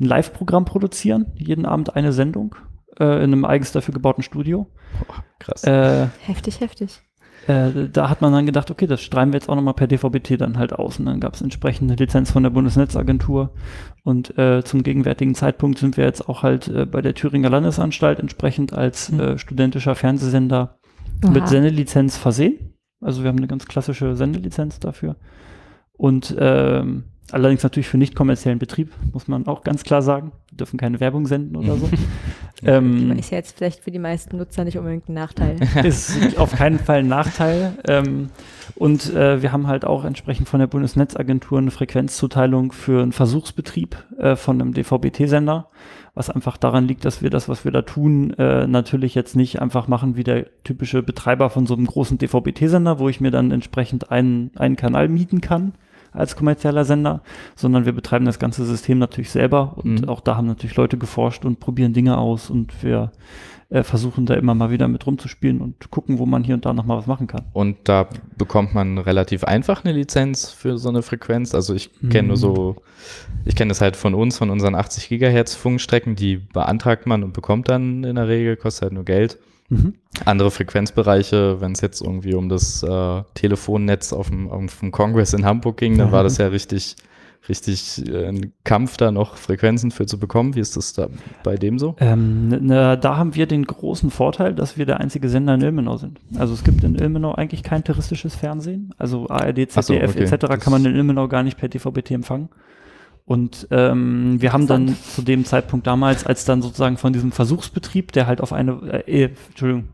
ein 0.00 0.04
Live-Programm 0.04 0.64
produzieren, 0.64 1.26
jeden 1.36 1.66
Abend 1.66 1.94
eine 1.96 2.12
Sendung 2.12 2.56
äh, 2.98 3.04
in 3.04 3.32
einem 3.32 3.44
eigens 3.44 3.72
dafür 3.72 3.94
gebauten 3.94 4.22
Studio. 4.22 4.66
Oh, 5.08 5.14
krass. 5.38 5.64
Äh, 5.64 6.08
Heftig, 6.20 6.60
heftig. 6.60 7.02
Äh, 7.46 7.88
da 7.92 8.10
hat 8.10 8.20
man 8.20 8.32
dann 8.32 8.46
gedacht, 8.46 8.70
okay, 8.70 8.86
das 8.86 9.02
strahlen 9.02 9.32
wir 9.32 9.38
jetzt 9.38 9.48
auch 9.48 9.54
nochmal 9.54 9.74
per 9.74 9.86
DVB-T 9.86 10.36
dann 10.36 10.58
halt 10.58 10.72
aus. 10.72 10.98
Und 10.98 11.06
dann 11.06 11.20
gab 11.20 11.34
es 11.34 11.42
entsprechende 11.42 11.94
Lizenz 11.94 12.30
von 12.30 12.42
der 12.42 12.50
Bundesnetzagentur. 12.50 13.50
Und 14.02 14.36
äh, 14.38 14.62
zum 14.64 14.82
gegenwärtigen 14.82 15.34
Zeitpunkt 15.34 15.78
sind 15.78 15.96
wir 15.96 16.04
jetzt 16.04 16.28
auch 16.28 16.42
halt 16.42 16.68
äh, 16.68 16.86
bei 16.86 17.02
der 17.02 17.14
Thüringer 17.14 17.50
Landesanstalt 17.50 18.18
entsprechend 18.18 18.72
als 18.72 19.10
Mhm. 19.12 19.20
äh, 19.20 19.38
studentischer 19.38 19.94
Fernsehsender 19.94 20.78
mit 21.22 21.42
Oha. 21.42 21.46
Sendelizenz 21.46 22.16
versehen. 22.16 22.74
Also 23.00 23.22
wir 23.22 23.28
haben 23.28 23.38
eine 23.38 23.46
ganz 23.46 23.66
klassische 23.66 24.16
Sendelizenz 24.16 24.80
dafür. 24.80 25.16
Und 25.92 26.34
ähm, 26.38 27.04
allerdings 27.32 27.62
natürlich 27.62 27.88
für 27.88 27.98
nicht 27.98 28.14
kommerziellen 28.14 28.58
Betrieb, 28.58 28.92
muss 29.12 29.28
man 29.28 29.46
auch 29.46 29.62
ganz 29.62 29.84
klar 29.84 30.02
sagen. 30.02 30.32
Wir 30.50 30.58
dürfen 30.58 30.78
keine 30.78 31.00
Werbung 31.00 31.26
senden 31.26 31.56
oder 31.56 31.76
so. 31.76 31.88
ähm, 32.64 33.12
Ist 33.18 33.30
ja 33.30 33.38
jetzt 33.38 33.56
vielleicht 33.56 33.82
für 33.82 33.90
die 33.90 33.98
meisten 33.98 34.36
Nutzer 34.36 34.64
nicht 34.64 34.78
unbedingt 34.78 35.08
ein 35.08 35.14
Nachteil. 35.14 35.56
ist 35.84 36.38
auf 36.38 36.52
keinen 36.52 36.78
Fall 36.78 37.00
ein 37.00 37.08
Nachteil. 37.08 37.72
Ähm, 37.86 38.30
und 38.74 39.14
äh, 39.14 39.42
wir 39.42 39.52
haben 39.52 39.66
halt 39.66 39.84
auch 39.84 40.04
entsprechend 40.04 40.48
von 40.48 40.60
der 40.60 40.66
Bundesnetzagentur 40.66 41.58
eine 41.58 41.70
Frequenzzuteilung 41.70 42.72
für 42.72 43.02
einen 43.02 43.12
Versuchsbetrieb 43.12 43.96
äh, 44.18 44.36
von 44.36 44.60
einem 44.60 44.72
DVB-T-Sender, 44.72 45.68
was 46.14 46.30
einfach 46.30 46.56
daran 46.56 46.86
liegt, 46.86 47.04
dass 47.04 47.22
wir 47.22 47.30
das, 47.30 47.48
was 47.48 47.64
wir 47.64 47.72
da 47.72 47.82
tun, 47.82 48.32
äh, 48.34 48.66
natürlich 48.66 49.14
jetzt 49.14 49.36
nicht 49.36 49.60
einfach 49.60 49.88
machen 49.88 50.16
wie 50.16 50.24
der 50.24 50.46
typische 50.64 51.02
Betreiber 51.02 51.50
von 51.50 51.66
so 51.66 51.74
einem 51.74 51.86
großen 51.86 52.18
DVB-T-Sender, 52.18 52.98
wo 52.98 53.08
ich 53.08 53.20
mir 53.20 53.30
dann 53.30 53.50
entsprechend 53.50 54.10
einen, 54.10 54.50
einen 54.56 54.76
Kanal 54.76 55.08
mieten 55.08 55.40
kann 55.40 55.72
als 56.16 56.36
kommerzieller 56.36 56.84
Sender, 56.84 57.22
sondern 57.54 57.84
wir 57.86 57.92
betreiben 57.92 58.24
das 58.24 58.38
ganze 58.38 58.64
System 58.64 58.98
natürlich 58.98 59.30
selber 59.30 59.74
und 59.76 60.02
Mhm. 60.02 60.08
auch 60.08 60.20
da 60.20 60.36
haben 60.36 60.46
natürlich 60.46 60.76
Leute 60.76 60.98
geforscht 60.98 61.44
und 61.44 61.60
probieren 61.60 61.92
Dinge 61.92 62.18
aus 62.18 62.50
und 62.50 62.82
wir 62.82 63.12
äh, 63.68 63.82
versuchen 63.82 64.26
da 64.26 64.34
immer 64.34 64.54
mal 64.54 64.70
wieder 64.70 64.86
mit 64.86 65.04
rumzuspielen 65.08 65.60
und 65.60 65.90
gucken, 65.90 66.20
wo 66.20 66.26
man 66.26 66.44
hier 66.44 66.54
und 66.54 66.64
da 66.64 66.72
nochmal 66.72 66.98
was 66.98 67.08
machen 67.08 67.26
kann. 67.26 67.46
Und 67.52 67.76
da 67.82 68.06
bekommt 68.38 68.74
man 68.74 68.96
relativ 68.98 69.42
einfach 69.42 69.84
eine 69.84 69.92
Lizenz 69.92 70.50
für 70.50 70.78
so 70.78 70.88
eine 70.88 71.02
Frequenz. 71.02 71.52
Also 71.52 71.74
ich 71.74 71.90
kenne 72.10 72.28
nur 72.28 72.36
Mhm. 72.36 72.40
so, 72.40 72.76
ich 73.44 73.56
kenne 73.56 73.70
das 73.70 73.80
halt 73.80 73.96
von 73.96 74.14
uns, 74.14 74.38
von 74.38 74.50
unseren 74.50 74.76
80 74.76 75.08
Gigahertz 75.08 75.56
Funkstrecken, 75.56 76.14
die 76.14 76.36
beantragt 76.36 77.08
man 77.08 77.24
und 77.24 77.32
bekommt 77.32 77.68
dann 77.68 78.04
in 78.04 78.14
der 78.14 78.28
Regel, 78.28 78.56
kostet 78.56 78.82
halt 78.82 78.92
nur 78.92 79.04
Geld. 79.04 79.36
Mhm. 79.68 79.94
Andere 80.24 80.50
Frequenzbereiche, 80.50 81.60
wenn 81.60 81.72
es 81.72 81.80
jetzt 81.80 82.00
irgendwie 82.00 82.34
um 82.34 82.48
das 82.48 82.82
äh, 82.82 83.22
Telefonnetz 83.34 84.12
auf 84.12 84.28
dem, 84.28 84.48
auf 84.50 84.78
dem 84.80 84.92
Kongress 84.92 85.32
in 85.32 85.44
Hamburg 85.44 85.76
ging, 85.78 85.98
dann 85.98 86.08
Ja. 86.08 86.12
war 86.12 86.22
das 86.22 86.38
ja 86.38 86.46
richtig, 86.48 86.96
richtig 87.48 88.04
äh, 88.08 88.26
ein 88.28 88.52
Kampf, 88.64 88.96
da 88.96 89.10
noch 89.10 89.36
Frequenzen 89.36 89.90
für 89.90 90.06
zu 90.06 90.18
bekommen. 90.18 90.54
Wie 90.54 90.60
ist 90.60 90.76
das 90.76 90.92
da 90.92 91.08
bei 91.42 91.56
dem 91.56 91.78
so? 91.78 91.96
Ähm, 91.98 92.48
ne- 92.48 92.60
ne, 92.60 92.98
da 92.98 93.16
haben 93.16 93.34
wir 93.34 93.46
den 93.46 93.64
großen 93.64 94.10
Vorteil, 94.10 94.54
dass 94.54 94.78
wir 94.78 94.86
der 94.86 95.00
einzige 95.00 95.28
Sender 95.28 95.54
in 95.54 95.60
Ilmenau 95.62 95.96
sind. 95.96 96.20
Also 96.38 96.54
es 96.54 96.62
gibt 96.64 96.82
in 96.84 96.94
Ilmenau 96.94 97.34
eigentlich 97.34 97.62
kein 97.62 97.82
touristisches 97.84 98.34
Fernsehen. 98.36 98.94
Also 98.98 99.28
ARD, 99.28 99.68
Ach 99.74 99.82
so, 99.82 99.92
ZDF 99.94 100.10
okay. 100.16 100.24
etc. 100.24 100.60
Kann 100.62 100.72
man 100.72 100.84
in 100.86 100.94
Ilmenau 100.94 101.28
gar 101.28 101.42
nicht 101.42 101.58
per 101.58 101.68
DVB-T 101.68 102.14
empfangen. 102.14 102.48
Und 103.26 103.66
ähm, 103.72 104.40
wir 104.40 104.52
haben 104.52 104.68
dann 104.68 104.96
zu 104.96 105.20
dem 105.20 105.44
Zeitpunkt 105.44 105.86
damals, 105.86 106.24
als 106.24 106.44
dann 106.44 106.62
sozusagen 106.62 106.96
von 106.96 107.12
diesem 107.12 107.32
Versuchsbetrieb, 107.32 108.12
der 108.12 108.28
halt 108.28 108.40
auf 108.40 108.52
eine, 108.52 109.02
äh, 109.04 109.24
äh, 109.24 109.30
Entschuldigung, 109.48 109.88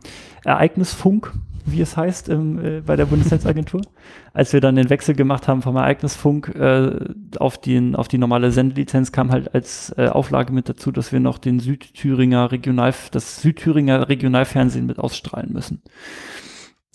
Ereignisfunk, 0.45 1.33
wie 1.64 1.81
es 1.81 1.97
heißt 1.97 2.29
im, 2.29 2.62
äh, 2.62 2.81
bei 2.83 2.95
der 2.95 3.07
Bundesnetzagentur, 3.07 3.81
als 4.35 4.53
wir 4.53 4.61
dann 4.61 4.77
den 4.77 4.90
Wechsel 4.90 5.14
gemacht 5.14 5.49
haben 5.49 5.62
vom 5.62 5.77
Ereignisfunk 5.77 6.55
äh, 6.55 6.90
auf, 7.38 7.59
den, 7.59 7.97
auf 7.97 8.07
die 8.09 8.18
normale 8.18 8.51
Sendelizenz, 8.53 9.12
kam 9.12 9.31
halt 9.31 9.55
als 9.55 9.95
äh, 9.97 10.09
Auflage 10.09 10.53
mit 10.53 10.68
dazu, 10.68 10.92
dass 10.92 11.11
wir 11.11 11.21
noch 11.21 11.38
den 11.38 11.59
Südthüringer 11.59 12.53
Regional, 12.53 12.92
das 13.12 13.40
Südthüringer 13.40 14.11
Regionalfernsehen 14.11 14.85
mit 14.85 14.99
ausstrahlen 14.99 15.55
müssen. 15.55 15.81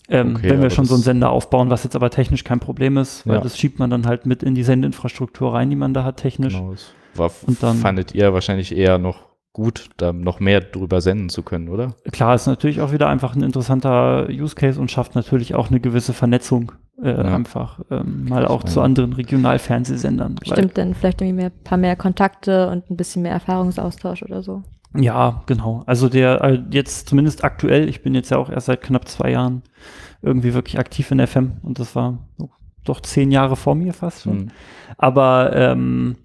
Ähm, 0.10 0.36
Okay, 0.38 0.50
wenn 0.52 0.62
wir 0.62 0.70
schon 0.70 0.86
so 0.86 0.94
einen 0.96 1.04
Sender 1.04 1.30
aufbauen, 1.32 1.70
was 1.70 1.84
jetzt 1.84 1.96
aber 1.96 2.10
technisch 2.10 2.44
kein 2.44 2.60
Problem 2.60 2.98
ist, 2.98 3.28
weil 3.28 3.36
Ja. 3.36 3.42
das 3.42 3.58
schiebt 3.58 3.78
man 3.80 3.90
dann 3.90 4.06
halt 4.08 4.26
mit 4.26 4.42
in 4.44 4.56
die 4.56 4.64
Sendeinfrastruktur 4.64 5.54
rein, 5.54 5.70
die 5.70 5.76
man 5.76 5.94
da 5.94 6.04
hat 6.04 6.18
technisch. 6.18 6.54
Genau, 6.56 6.72
das 6.72 6.94
war, 7.16 7.32
Und 7.46 7.62
dann- 7.62 7.78
fandet 7.78 8.16
ihr 8.16 8.34
wahrscheinlich 8.34 8.76
eher 8.76 8.98
noch 9.00 9.28
gut, 9.54 9.90
da 9.98 10.14
noch 10.14 10.40
mehr 10.40 10.62
drüber 10.62 11.02
senden 11.02 11.30
zu 11.30 11.42
können, 11.42 11.68
oder? 11.70 11.96
Klar, 12.12 12.36
ist 12.36 12.46
natürlich 12.46 12.80
auch 12.80 12.92
wieder 12.92 13.10
einfach 13.10 13.36
ein 13.36 13.42
interessanter 13.42 14.28
Use 14.30 14.54
Case 14.56 14.80
und 14.80 14.92
schafft 14.92 15.16
natürlich 15.16 15.56
auch 15.56 15.70
eine 15.72 15.80
gewisse 15.80 16.14
Vernetzung 16.14 16.72
äh, 17.04 17.10
Ja. 17.10 17.18
einfach 17.36 17.80
ähm, 17.92 18.26
mal 18.30 18.46
auch 18.48 18.64
zu 18.64 18.82
anderen 18.82 19.14
Regionalfernsehsendern. 19.14 20.36
Stimmt, 20.44 20.78
dann 20.78 20.94
vielleicht 20.94 21.22
irgendwie 21.22 21.42
mehr, 21.42 21.50
paar 21.50 21.78
mehr 21.78 21.96
Kontakte 21.96 22.70
und 22.70 22.90
ein 22.90 22.98
bisschen 22.98 23.24
mehr 23.24 23.32
Erfahrungsaustausch 23.34 24.24
oder 24.24 24.42
so. 24.44 24.64
Ja, 24.96 25.44
genau. 25.46 25.84
Also 25.86 26.10
der 26.10 26.42
äh, 26.44 26.64
jetzt 26.72 27.10
zumindest 27.10 27.44
aktuell, 27.44 27.90
ich 27.90 28.02
bin 28.02 28.16
jetzt 28.16 28.32
ja 28.32 28.38
auch 28.38 28.50
erst 28.50 28.68
seit 28.68 28.82
knapp 28.82 29.08
zwei 29.08 29.32
Jahren 29.32 29.64
irgendwie 30.22 30.54
wirklich 30.54 30.80
aktiv 30.80 31.12
in 31.12 31.26
FM 31.26 31.58
und 31.62 31.80
das 31.80 31.96
war 31.96 32.28
doch 32.84 33.02
zehn 33.02 33.32
Jahre 33.32 33.56
vor 33.56 33.76
mir 33.76 33.94
fast 33.94 34.24
schon. 34.24 34.40
Hm. 34.40 34.52
Aber 34.98 35.56
ähm, 35.56 36.16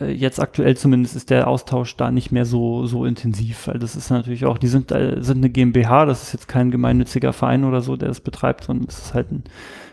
äh, 0.00 0.12
jetzt 0.12 0.40
aktuell 0.40 0.76
zumindest 0.76 1.16
ist 1.16 1.30
der 1.30 1.48
Austausch 1.48 1.96
da 1.96 2.10
nicht 2.10 2.32
mehr 2.32 2.44
so, 2.44 2.86
so 2.86 3.04
intensiv, 3.04 3.66
weil 3.66 3.78
das 3.78 3.96
ist 3.96 4.10
natürlich 4.10 4.46
auch, 4.46 4.58
die 4.58 4.68
sind, 4.68 4.92
äh, 4.92 5.22
sind 5.22 5.38
eine 5.38 5.50
GmbH, 5.50 6.06
das 6.06 6.22
ist 6.22 6.32
jetzt 6.32 6.48
kein 6.48 6.70
gemeinnütziger 6.70 7.32
Verein 7.32 7.64
oder 7.64 7.80
so, 7.80 7.96
der 7.96 8.08
das 8.08 8.20
betreibt, 8.20 8.64
sondern 8.64 8.88
es 8.88 8.98
ist 8.98 9.14
halt 9.14 9.32
ein 9.32 9.44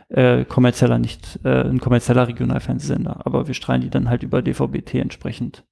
äh, 0.09 0.45
kommerzieller, 0.45 0.99
nicht 0.99 1.39
äh, 1.43 1.63
ein 1.63 1.79
kommerzieller 1.79 2.27
Regionalfernsehsender. 2.27 3.25
Aber 3.25 3.47
wir 3.47 3.53
strahlen 3.53 3.81
die 3.81 3.89
dann 3.89 4.09
halt 4.09 4.23
über 4.23 4.41
DVB-T 4.41 4.99
entsprechend 4.99 5.63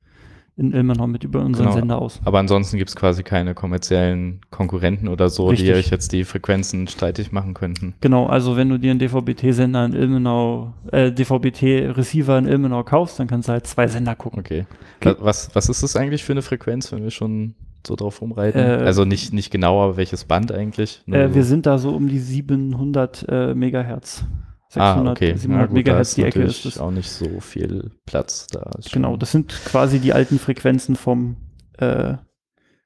in 0.58 0.74
Ilmenau 0.74 1.08
mit 1.08 1.24
über 1.24 1.44
unseren 1.44 1.68
genau. 1.68 1.78
Sender 1.78 2.02
aus. 2.02 2.20
Aber 2.26 2.40
ansonsten 2.40 2.78
gibt 2.78 2.90
es 2.90 2.96
quasi 2.96 3.24
keine 3.24 3.56
kommerziellen 3.56 4.42
Konkurrenten 4.52 5.08
oder 5.08 5.30
so, 5.30 5.48
Richtig. 5.48 5.68
die 5.68 5.74
euch 5.74 5.90
jetzt 5.90 6.12
die 6.12 6.24
Frequenzen 6.24 6.88
streitig 6.88 7.32
machen 7.32 7.54
könnten. 7.54 7.96
Genau, 8.02 8.28
also 8.28 8.58
wenn 8.58 8.70
du 8.70 8.78
dir 8.78 8.92
einen 8.92 9.00
DVB-T-Sender 9.00 9.86
in 9.86 9.94
Ilmenau, 9.94 10.74
äh, 10.92 11.12
DVB-T-Receiver 11.12 12.38
in 12.38 12.48
Ilmenau 12.48 12.84
kaufst, 12.84 13.20
dann 13.20 13.28
kannst 13.28 13.48
du 13.48 13.54
halt 13.54 13.66
zwei 13.66 13.88
Sender 13.88 14.16
gucken. 14.16 14.40
Okay. 14.40 14.66
okay. 15.00 15.16
Was, 15.20 15.56
was 15.56 15.70
ist 15.70 15.84
das 15.84 15.96
eigentlich 15.96 16.24
für 16.24 16.34
eine 16.34 16.42
Frequenz, 16.42 16.92
wenn 16.92 17.02
wir 17.04 17.12
schon 17.12 17.56
so 17.88 17.96
drauf 17.96 18.22
rumreiten? 18.22 18.62
Äh, 18.62 18.84
also 18.84 19.06
nicht, 19.06 19.34
nicht 19.34 19.56
aber 19.64 19.98
welches 19.98 20.26
Band 20.26 20.52
eigentlich? 20.52 21.02
Äh, 21.08 21.34
wir 21.34 21.44
sind 21.44 21.66
da 21.66 21.78
so 21.78 21.92
um 21.92 22.08
die 22.08 22.20
700 22.20 23.26
äh, 23.28 23.56
Megahertz. 23.56 24.26
600, 24.72 25.06
ah, 25.06 25.12
okay. 25.12 25.36
700 25.36 25.68
gut, 25.68 25.76
Megahertz 25.76 26.16
die 26.16 26.24
Ecke 26.24 26.44
ist. 26.44 26.64
Das 26.64 26.78
auch 26.78 26.92
nicht 26.92 27.10
so 27.10 27.42
viel 27.42 27.92
Platz 28.06 28.48
da. 28.48 28.72
Genau, 28.94 29.18
das 29.18 29.34
sind 29.34 29.50
quasi 29.66 30.00
die 30.00 30.14
alten 30.14 30.40
Frequenzen 30.40 30.96
vom, 30.96 31.36
äh, 31.78 32.16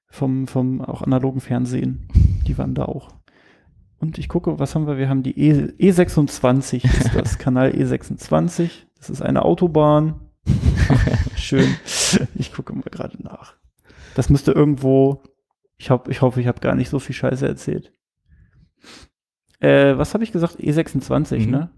vom, 0.10 0.48
vom 0.48 0.82
auch 0.82 1.04
analogen 1.04 1.41
Fernsehen. 1.41 2.08
Die 2.48 2.58
waren 2.58 2.74
da 2.74 2.86
auch. 2.86 3.10
Und 4.00 4.17
ich 4.17 4.30
gucke, 4.30 4.58
was 4.58 4.74
haben 4.74 4.88
wir? 4.88 4.98
Wir 4.98 5.10
haben 5.10 5.21
die 5.21 5.39
e, 5.39 5.74
e 5.78 5.91
26 5.91 6.86
ist 6.86 7.12
das, 7.15 7.38
Kanal 7.38 7.69
E26. 7.69 8.69
Das 8.98 9.12
ist 9.12 9.21
eine 9.21 9.45
Autobahn. 9.45 10.21
Schön. 11.36 11.76
Ich 12.34 12.52
gucke 12.52 12.74
mal 12.74 12.82
gerade 12.89 13.21
nach. 13.21 13.54
Das 14.15 14.32
müsste 14.32 14.54
irgendwo, 14.54 15.21
ich, 15.78 15.91
hab, 15.91 16.08
ich 16.08 16.24
hoffe, 16.24 16.41
ich 16.41 16.48
habe 16.48 16.62
gar 16.62 16.74
nicht 16.74 16.89
so 16.89 16.98
viel 16.98 17.13
Scheiße 17.13 17.48
erzählt. 17.48 17.93
Äh, 19.65 19.97
was 19.97 20.13
habe 20.13 20.23
ich 20.23 20.32
gesagt? 20.32 20.60
E26, 20.60 21.45
Mhm. 21.45 21.51
ne? 21.51 21.69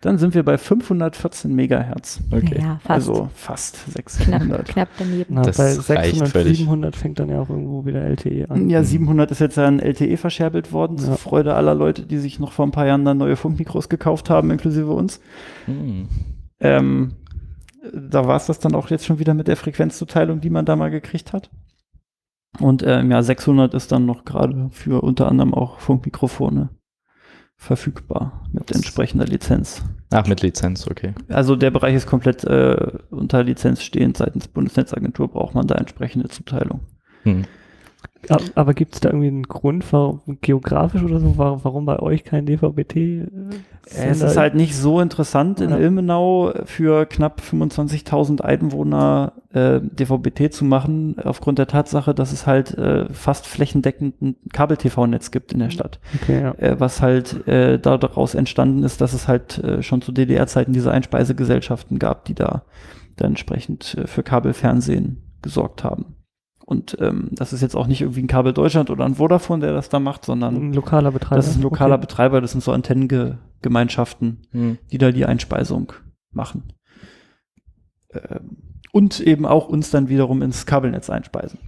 Dann 0.00 0.16
sind 0.16 0.34
wir 0.36 0.44
bei 0.44 0.58
514 0.58 1.52
Megahertz. 1.52 2.20
Okay. 2.30 2.60
Ja, 2.60 2.78
fast. 2.84 2.90
Also 2.90 3.30
fast 3.34 3.84
knapp, 3.84 3.94
600. 4.42 4.68
knapp 4.68 4.88
daneben. 4.96 5.34
Na, 5.34 5.42
Das 5.42 5.56
bei 5.56 5.64
reicht 5.64 6.10
600, 6.10 6.28
völlig. 6.28 6.58
700 6.58 6.94
fängt 6.94 7.18
dann 7.18 7.28
ja 7.30 7.40
auch 7.40 7.50
irgendwo 7.50 7.84
wieder 7.84 8.02
LTE 8.02 8.48
an. 8.48 8.70
Ja, 8.70 8.84
700 8.84 9.32
ist 9.32 9.40
jetzt 9.40 9.58
an 9.58 9.80
LTE 9.80 10.16
verscherbelt 10.16 10.72
worden, 10.72 10.98
zur 10.98 11.10
Ja. 11.10 11.16
Freude 11.16 11.54
aller 11.54 11.74
Leute, 11.74 12.06
die 12.06 12.18
sich 12.18 12.38
noch 12.38 12.52
vor 12.52 12.64
ein 12.64 12.70
paar 12.70 12.86
Jahren 12.86 13.04
dann 13.04 13.18
neue 13.18 13.34
Funkmikros 13.34 13.88
gekauft 13.88 14.30
haben, 14.30 14.52
inklusive 14.52 14.92
uns. 14.92 15.20
Hm. 15.64 16.06
Ähm, 16.60 17.12
da 17.92 18.24
war 18.24 18.36
es 18.36 18.46
das 18.46 18.60
dann 18.60 18.76
auch 18.76 18.90
jetzt 18.90 19.04
schon 19.04 19.18
wieder 19.18 19.34
mit 19.34 19.48
der 19.48 19.56
Frequenzzuteilung, 19.56 20.40
die 20.40 20.50
man 20.50 20.64
da 20.64 20.76
mal 20.76 20.90
gekriegt 20.92 21.32
hat. 21.32 21.50
Und 22.60 22.84
ähm, 22.86 23.10
ja, 23.10 23.20
600 23.20 23.74
ist 23.74 23.90
dann 23.90 24.06
noch 24.06 24.24
gerade 24.24 24.68
für 24.70 25.02
unter 25.02 25.28
anderem 25.28 25.54
auch 25.54 25.80
Funkmikrofone 25.80 26.68
verfügbar 27.58 28.44
mit 28.52 28.70
entsprechender 28.72 29.26
Lizenz. 29.26 29.82
Ach, 30.10 30.26
mit 30.26 30.40
Lizenz, 30.42 30.86
okay. 30.88 31.12
Also 31.28 31.56
der 31.56 31.70
Bereich 31.70 31.94
ist 31.94 32.06
komplett 32.06 32.44
äh, 32.44 32.92
unter 33.10 33.42
Lizenz 33.42 33.82
stehend. 33.82 34.16
Seitens 34.16 34.48
Bundesnetzagentur 34.48 35.28
braucht 35.28 35.54
man 35.54 35.66
da 35.66 35.74
entsprechende 35.74 36.28
Zuteilung. 36.28 36.80
Hm. 37.24 37.44
Aber, 38.28 38.42
aber 38.54 38.74
gibt 38.74 38.94
es 38.94 39.00
da 39.00 39.10
irgendwie 39.10 39.28
einen 39.28 39.42
Grund, 39.42 39.84
warum, 39.92 40.20
geografisch 40.40 41.02
oder 41.02 41.20
so, 41.20 41.34
warum, 41.36 41.84
bei 41.84 41.98
euch 42.00 42.24
kein 42.24 42.46
DVB-T? 42.46 43.20
Äh, 43.20 43.26
Es 43.86 43.94
Sender- 43.96 44.26
ist 44.26 44.36
halt 44.36 44.54
nicht 44.54 44.74
so 44.76 45.00
interessant 45.00 45.60
in 45.60 45.70
Ja. 45.70 45.78
Ilmenau 45.78 46.52
für 46.64 47.06
knapp 47.06 47.40
25.000 47.40 48.40
Einwohner 48.40 49.32
äh, 49.50 49.80
DVB-T 49.80 50.50
zu 50.50 50.64
machen, 50.64 51.16
aufgrund 51.18 51.58
der 51.58 51.66
Tatsache, 51.66 52.14
dass 52.14 52.32
es 52.32 52.46
halt 52.46 52.76
äh, 52.76 53.12
fast 53.12 53.46
flächendeckend 53.46 54.20
ein 54.20 54.36
Kabel-TV-Netz 54.52 55.30
gibt 55.30 55.52
in 55.52 55.58
der 55.60 55.70
Stadt. 55.70 56.00
Okay, 56.22 56.42
ja. 56.42 56.52
Äh, 56.58 56.78
was 56.80 57.00
halt 57.00 57.46
äh, 57.48 57.78
daraus 57.78 58.34
entstanden 58.34 58.82
ist, 58.82 59.00
dass 59.00 59.14
es 59.14 59.26
halt 59.26 59.58
äh, 59.58 59.82
schon 59.82 60.02
zu 60.02 60.12
DDR-Zeiten 60.12 60.72
diese 60.72 60.90
Einspeisegesellschaften 60.92 61.98
gab, 61.98 62.26
die 62.26 62.34
da 62.34 62.62
dann 63.16 63.30
entsprechend 63.30 63.94
äh, 63.96 64.06
für 64.06 64.22
Kabelfernsehen 64.22 65.22
gesorgt 65.42 65.82
haben. 65.82 66.16
Und 66.66 66.98
ähm, 67.00 67.28
das 67.32 67.54
ist 67.54 67.62
jetzt 67.62 67.74
auch 67.74 67.86
nicht 67.86 68.02
irgendwie 68.02 68.20
ein 68.20 68.26
Kabel 68.26 68.52
Deutschland 68.52 68.90
oder 68.90 69.06
ein 69.06 69.14
Vodafone, 69.14 69.62
der 69.64 69.72
das 69.72 69.88
da 69.88 69.98
macht, 70.00 70.26
sondern 70.26 70.54
Ein 70.56 70.72
lokaler 70.74 71.10
Betreiber. 71.12 71.36
das 71.36 71.48
ist 71.48 71.56
ein 71.56 71.62
lokaler 71.62 71.94
okay. 71.94 72.02
Betreiber, 72.02 72.42
das 72.42 72.52
sind 72.52 72.62
so 72.62 72.72
Antennengemeinschaften, 72.72 74.42
Hm. 74.52 74.76
die 74.92 74.98
da 74.98 75.10
die 75.10 75.24
Einspeisung 75.24 75.94
machen. 76.30 76.64
Ähm, 78.12 78.58
und 78.92 79.20
eben 79.20 79.46
auch 79.46 79.68
uns 79.68 79.90
dann 79.90 80.08
wiederum 80.08 80.42
ins 80.42 80.66
Kabelnetz 80.66 81.10
einspeisen. 81.10 81.58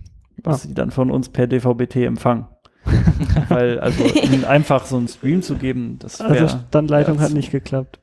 Was 0.42 0.64
Ah. 0.64 0.68
sie 0.68 0.74
dann 0.74 0.90
von 0.90 1.10
uns 1.10 1.28
per 1.28 1.46
DVB-T 1.46 2.04
empfangen. 2.04 2.46
Weil, 3.48 3.78
also 3.78 4.04
ihnen 4.04 4.44
einfach 4.46 4.86
so 4.86 4.96
einen 4.96 5.08
Stream 5.08 5.42
zu 5.42 5.56
geben, 5.56 5.98
das 5.98 6.18
wäre. 6.20 6.30
Also 6.30 6.58
Standleitung 6.68 7.16
ja, 7.16 7.22
hat 7.22 7.32
nicht 7.32 7.50
geklappt. 7.52 8.00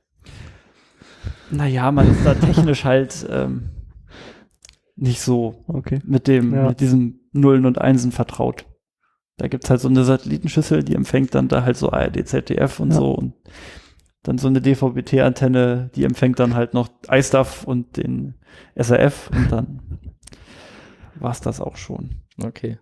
Naja, 1.50 1.92
man 1.92 2.12
ist 2.12 2.26
da 2.26 2.34
technisch 2.36 2.84
halt 2.84 3.26
ähm, 3.30 3.70
nicht 4.96 5.22
so 5.22 5.64
Okay. 5.68 6.00
mit 6.06 6.28
dem, 6.28 6.54
Ja. 6.54 6.68
mit 6.70 6.80
diesem 6.80 7.22
Nullen 7.32 7.66
und 7.66 7.80
Einsen 7.80 8.12
vertraut. 8.12 8.66
Da 9.38 9.48
gibt's 9.48 9.70
halt 9.70 9.80
so 9.82 9.88
eine 9.88 10.04
Satellitenschüssel, 10.04 10.84
die 10.84 10.96
empfängt 10.96 11.34
dann 11.36 11.48
da 11.48 11.64
halt 11.64 11.78
so 11.78 11.92
ARD, 11.92 12.26
ZDF 12.28 12.80
und 12.80 12.90
Ja. 12.92 12.98
so 12.98 13.12
und 13.12 13.34
dann 14.28 14.38
so 14.38 14.48
eine 14.48 14.62
DVB-T-Antenne, 14.62 15.90
die 15.96 16.04
empfängt 16.04 16.40
dann 16.40 16.54
halt 16.54 16.74
noch 16.74 16.90
iStuff 17.10 17.64
und 17.64 17.98
den 17.98 18.36
SRF 18.76 19.30
und 19.34 19.52
dann 19.52 19.80
war's 21.16 21.42
das 21.42 21.62
auch 21.62 21.78
schon. 21.78 22.10
Okay. 22.44 22.78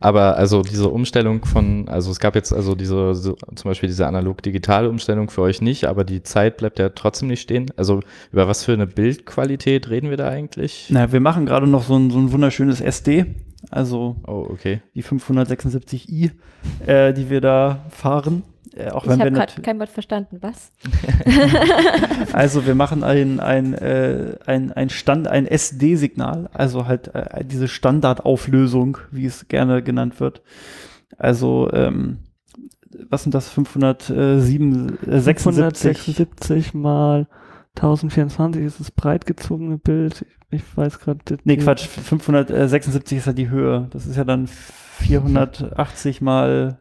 Aber 0.00 0.36
also 0.36 0.62
diese 0.62 0.88
Umstellung 0.88 1.44
von, 1.44 1.88
also 1.88 2.10
es 2.10 2.20
gab 2.20 2.34
jetzt 2.36 2.52
also 2.52 2.74
diese, 2.74 3.14
so, 3.14 3.36
zum 3.54 3.70
Beispiel 3.70 3.88
diese 3.88 4.06
analog-digitale 4.06 4.88
Umstellung 4.88 5.30
für 5.30 5.42
euch 5.42 5.60
nicht, 5.60 5.86
aber 5.86 6.04
die 6.04 6.22
Zeit 6.22 6.58
bleibt 6.58 6.78
ja 6.78 6.90
trotzdem 6.90 7.28
nicht 7.28 7.40
stehen. 7.40 7.70
Also 7.76 8.00
über 8.32 8.46
was 8.46 8.64
für 8.64 8.72
eine 8.72 8.86
Bildqualität 8.86 9.90
reden 9.90 10.10
wir 10.10 10.16
da 10.16 10.28
eigentlich? 10.28 10.86
Na, 10.90 11.12
wir 11.12 11.20
machen 11.20 11.44
gerade 11.46 11.66
noch 11.66 11.82
so 11.82 11.96
ein, 11.96 12.10
so 12.10 12.18
ein 12.18 12.32
wunderschönes 12.32 12.80
SD, 12.80 13.26
also 13.70 14.16
Oh, 14.26 14.46
okay. 14.48 14.80
die 14.94 15.02
576i, 15.02 16.30
äh, 16.86 17.12
die 17.12 17.30
wir 17.30 17.40
da 17.40 17.84
fahren. 17.90 18.44
Äh, 18.76 18.90
auch 18.90 19.04
Ich 19.04 19.10
wenn 19.10 19.18
wir 19.20 19.30
gerade 19.30 19.62
kein 19.62 19.78
Wort 19.78 19.90
verstanden. 19.90 20.38
Was? 20.40 20.72
Also 22.32 22.66
wir 22.66 22.74
machen 22.74 23.04
ein, 23.04 23.38
ein, 23.38 23.74
äh, 23.74 24.36
ein, 24.46 24.72
ein 24.72 24.90
Stand, 24.90 25.28
ein 25.28 25.46
SD-Signal, 25.46 26.50
also 26.52 26.86
halt 26.86 27.14
äh, 27.14 27.44
diese 27.44 27.68
Standardauflösung, 27.68 28.98
wie 29.12 29.26
es 29.26 29.46
gerne 29.46 29.82
genannt 29.82 30.18
wird. 30.18 30.42
Also 31.16 31.70
ähm, 31.72 32.18
was 33.08 33.22
sind 33.22 33.34
das? 33.34 33.48
507, 33.48 34.98
äh, 35.06 35.20
76? 35.20 35.98
576 35.98 36.74
mal 36.74 37.26
1024 37.76 38.62
ist 38.62 38.80
das 38.80 38.90
breit 38.90 39.26
gezogene 39.26 39.78
Bild. 39.78 40.26
Ich 40.50 40.62
weiß 40.76 41.00
gerade. 41.00 41.38
Nee, 41.44 41.56
Quatsch, 41.56 41.86
576 41.86 43.18
ist 43.18 43.26
ja 43.26 43.32
die 43.32 43.50
Höhe. 43.50 43.88
Das 43.90 44.06
ist 44.06 44.16
ja 44.16 44.24
dann 44.24 44.46
480 44.46 46.20
mal. 46.20 46.78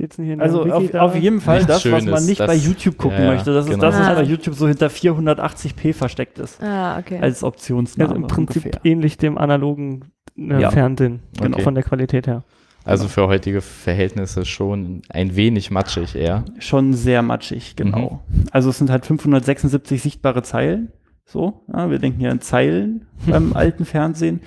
Steht's 0.00 0.16
nicht 0.16 0.30
in 0.30 0.38
der 0.38 0.46
Also 0.46 0.60
Wiki 0.64 0.72
auf, 0.72 0.90
da? 0.92 1.00
auf 1.02 1.14
jeden 1.14 1.40
Fall 1.42 1.58
Nichts 1.58 1.68
das, 1.68 1.84
was 1.84 1.92
man 1.92 2.00
Schönes, 2.04 2.26
nicht 2.26 2.40
das- 2.40 2.46
bei 2.46 2.54
YouTube 2.54 2.96
gucken 2.96 3.18
ja, 3.22 3.32
möchte. 3.32 3.52
Das 3.52 3.66
ist 3.66 3.70
genau. 3.70 3.82
das, 3.82 3.98
was 3.98 4.06
Ah. 4.08 4.14
bei 4.14 4.22
YouTube 4.22 4.54
so 4.54 4.66
hinter 4.66 4.88
480p 4.88 5.92
versteckt 5.92 6.38
ist. 6.38 6.62
Ah, 6.62 6.98
okay. 6.98 7.18
Als 7.20 7.44
Optionsname 7.44 8.10
Also 8.10 8.22
im 8.22 8.26
Prinzip 8.26 8.64
ungefähr. 8.64 8.80
ähnlich 8.84 9.18
dem 9.18 9.36
analogen 9.36 10.06
äh, 10.38 10.58
Ja. 10.60 10.70
Fernsehen. 10.70 11.20
Genau. 11.38 11.58
Von 11.58 11.74
der 11.74 11.84
Qualität 11.84 12.26
her. 12.26 12.44
Also 12.84 13.08
für 13.08 13.26
heutige 13.28 13.60
Verhältnisse 13.60 14.46
schon 14.46 15.02
ein 15.10 15.36
wenig 15.36 15.70
matschig 15.70 16.16
eher. 16.16 16.46
Schon 16.60 16.94
sehr 16.94 17.20
matschig, 17.20 17.76
genau. 17.76 18.22
Also 18.52 18.70
es 18.70 18.78
sind 18.78 18.88
halt 18.88 19.04
576 19.04 20.00
sichtbare 20.00 20.42
Zeilen. 20.42 20.90
So, 21.26 21.62
ja, 21.72 21.90
wir 21.90 21.98
denken 21.98 22.22
ja 22.22 22.30
in 22.30 22.40
Zeilen 22.40 23.04
beim 23.26 23.52
alten 23.52 23.84
Fernsehen. 23.84 24.40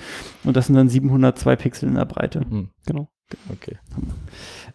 Und 0.43 0.57
das 0.57 0.65
sind 0.65 0.75
dann 0.75 0.89
702 0.89 1.55
Pixel 1.57 1.89
in 1.89 1.95
der 1.95 2.05
Breite. 2.05 2.39
Hm, 2.41 2.69
Genau. 2.87 3.07
okay. 3.51 3.77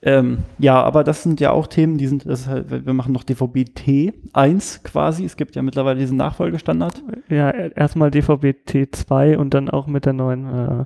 Ähm, 0.02 0.38
ja, 0.58 0.80
aber 0.82 1.02
das 1.02 1.22
sind 1.22 1.40
ja 1.40 1.50
auch 1.50 1.66
Themen, 1.66 1.98
die 1.98 2.06
sind, 2.06 2.24
das 2.24 2.42
ist 2.42 2.46
halt, 2.48 2.86
wir 2.86 2.92
machen 2.92 3.12
noch 3.12 3.24
DVB-T1 3.24 4.82
quasi. 4.84 5.24
Es 5.24 5.36
gibt 5.36 5.56
ja 5.56 5.62
mittlerweile 5.62 5.98
diesen 5.98 6.16
Nachfolgestandard. 6.16 7.02
Ja, 7.28 7.50
erstmal 7.50 8.10
DVB-T2 8.10 9.36
und 9.36 9.54
dann 9.54 9.68
auch 9.68 9.86
mit 9.86 10.06
der 10.06 10.12
neuen, 10.12 10.46
äh, 10.46 10.84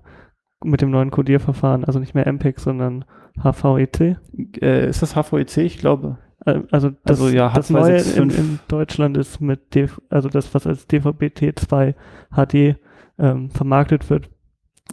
mit 0.64 0.80
dem 0.80 0.90
neuen 0.90 1.10
Codierverfahren, 1.10 1.84
also 1.84 1.98
nicht 1.98 2.14
mehr 2.14 2.26
MPEG, 2.26 2.58
sondern 2.58 3.04
HVEC. 3.42 4.16
Äh, 4.60 4.88
ist 4.88 5.02
das 5.02 5.14
HVEC? 5.14 5.58
Ich 5.58 5.78
glaube. 5.78 6.18
Äh, 6.46 6.60
Also 6.70 6.90
das, 7.04 7.20
Also 7.20 7.28
ja, 7.28 7.52
das 7.54 7.68
Neue 7.70 7.96
in, 7.98 8.30
H265. 8.30 8.38
in 8.38 8.58
Deutschland 8.68 9.16
ist 9.16 9.40
mit 9.40 9.74
DV, 9.74 10.00
also 10.08 10.28
das, 10.28 10.54
was 10.54 10.66
als 10.66 10.88
DVB-T2 10.88 11.94
HD 12.34 12.76
ähm, 13.18 13.50
vermarktet 13.50 14.08
wird, 14.08 14.30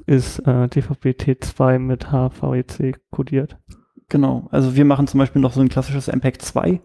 ist 0.06 0.40
äh, 0.40 0.68
DVB-T2 0.68 1.80
mit 1.80 2.12
HVEC 2.12 3.00
codiert. 3.12 3.58
Genau. 4.10 4.48
Also 4.52 4.76
wir 4.76 4.86
machen 4.86 5.08
zum 5.08 5.20
Beispiel 5.20 5.42
noch 5.42 5.54
so 5.54 5.62
ein 5.62 5.70
klassisches 5.70 6.08
MPEG 6.08 6.42
2 6.42 6.82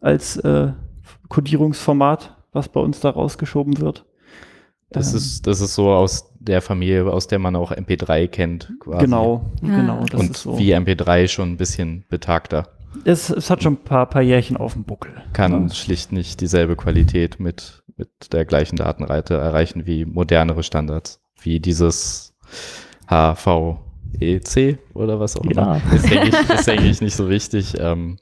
als 0.00 0.36
äh, 0.38 0.72
Codierungsformat, 1.28 2.36
was 2.52 2.68
bei 2.68 2.80
uns 2.80 3.00
da 3.00 3.10
rausgeschoben 3.10 3.80
wird. 3.80 4.04
Das 4.90 5.10
Ähm, 5.12 5.18
ist, 5.18 5.46
das 5.46 5.60
ist 5.60 5.74
so 5.74 5.90
aus 5.90 6.32
der 6.40 6.62
Familie, 6.62 7.10
aus 7.12 7.26
der 7.26 7.38
man 7.38 7.56
auch 7.56 7.72
MP3 7.72 8.28
kennt. 8.28 8.72
Quasi. 8.80 9.04
Genau, 9.04 9.50
Ah. 9.62 9.66
genau. 9.66 10.04
Das 10.10 10.20
Und 10.20 10.30
ist 10.30 10.42
so. 10.42 10.58
wie 10.58 10.74
MP3 10.74 11.28
schon 11.28 11.52
ein 11.52 11.56
bisschen 11.56 12.04
betagter. 12.08 12.68
Es, 13.04 13.28
es 13.30 13.50
hat 13.50 13.62
schon 13.62 13.74
ein 13.74 13.84
paar, 13.84 14.06
paar 14.06 14.22
Jährchen 14.22 14.56
auf 14.56 14.72
dem 14.72 14.84
Buckel. 14.84 15.12
Kann 15.34 15.68
Ja. 15.68 15.74
schlicht 15.74 16.10
nicht 16.12 16.40
dieselbe 16.40 16.74
Qualität 16.76 17.38
mit, 17.38 17.82
mit 17.96 18.32
der 18.32 18.44
gleichen 18.46 18.76
Datenreite 18.76 19.34
erreichen 19.34 19.86
wie 19.86 20.04
modernere 20.06 20.62
Standards. 20.62 21.20
Wie 21.40 21.60
dieses 21.60 22.34
HVEC 24.16 24.78
oder 24.94 25.20
was 25.20 25.36
auch 25.36 25.44
Ja. 25.44 25.50
immer. 25.76 25.82
Ist, 25.94 26.10
denke 26.10 26.28
ich, 26.28 26.50
ist, 26.50 26.66
denke 26.66 26.84
ich, 26.86 27.00
nicht 27.00 27.16
so 27.16 27.28
wichtig, 27.28 27.74
ähm, 27.78 28.18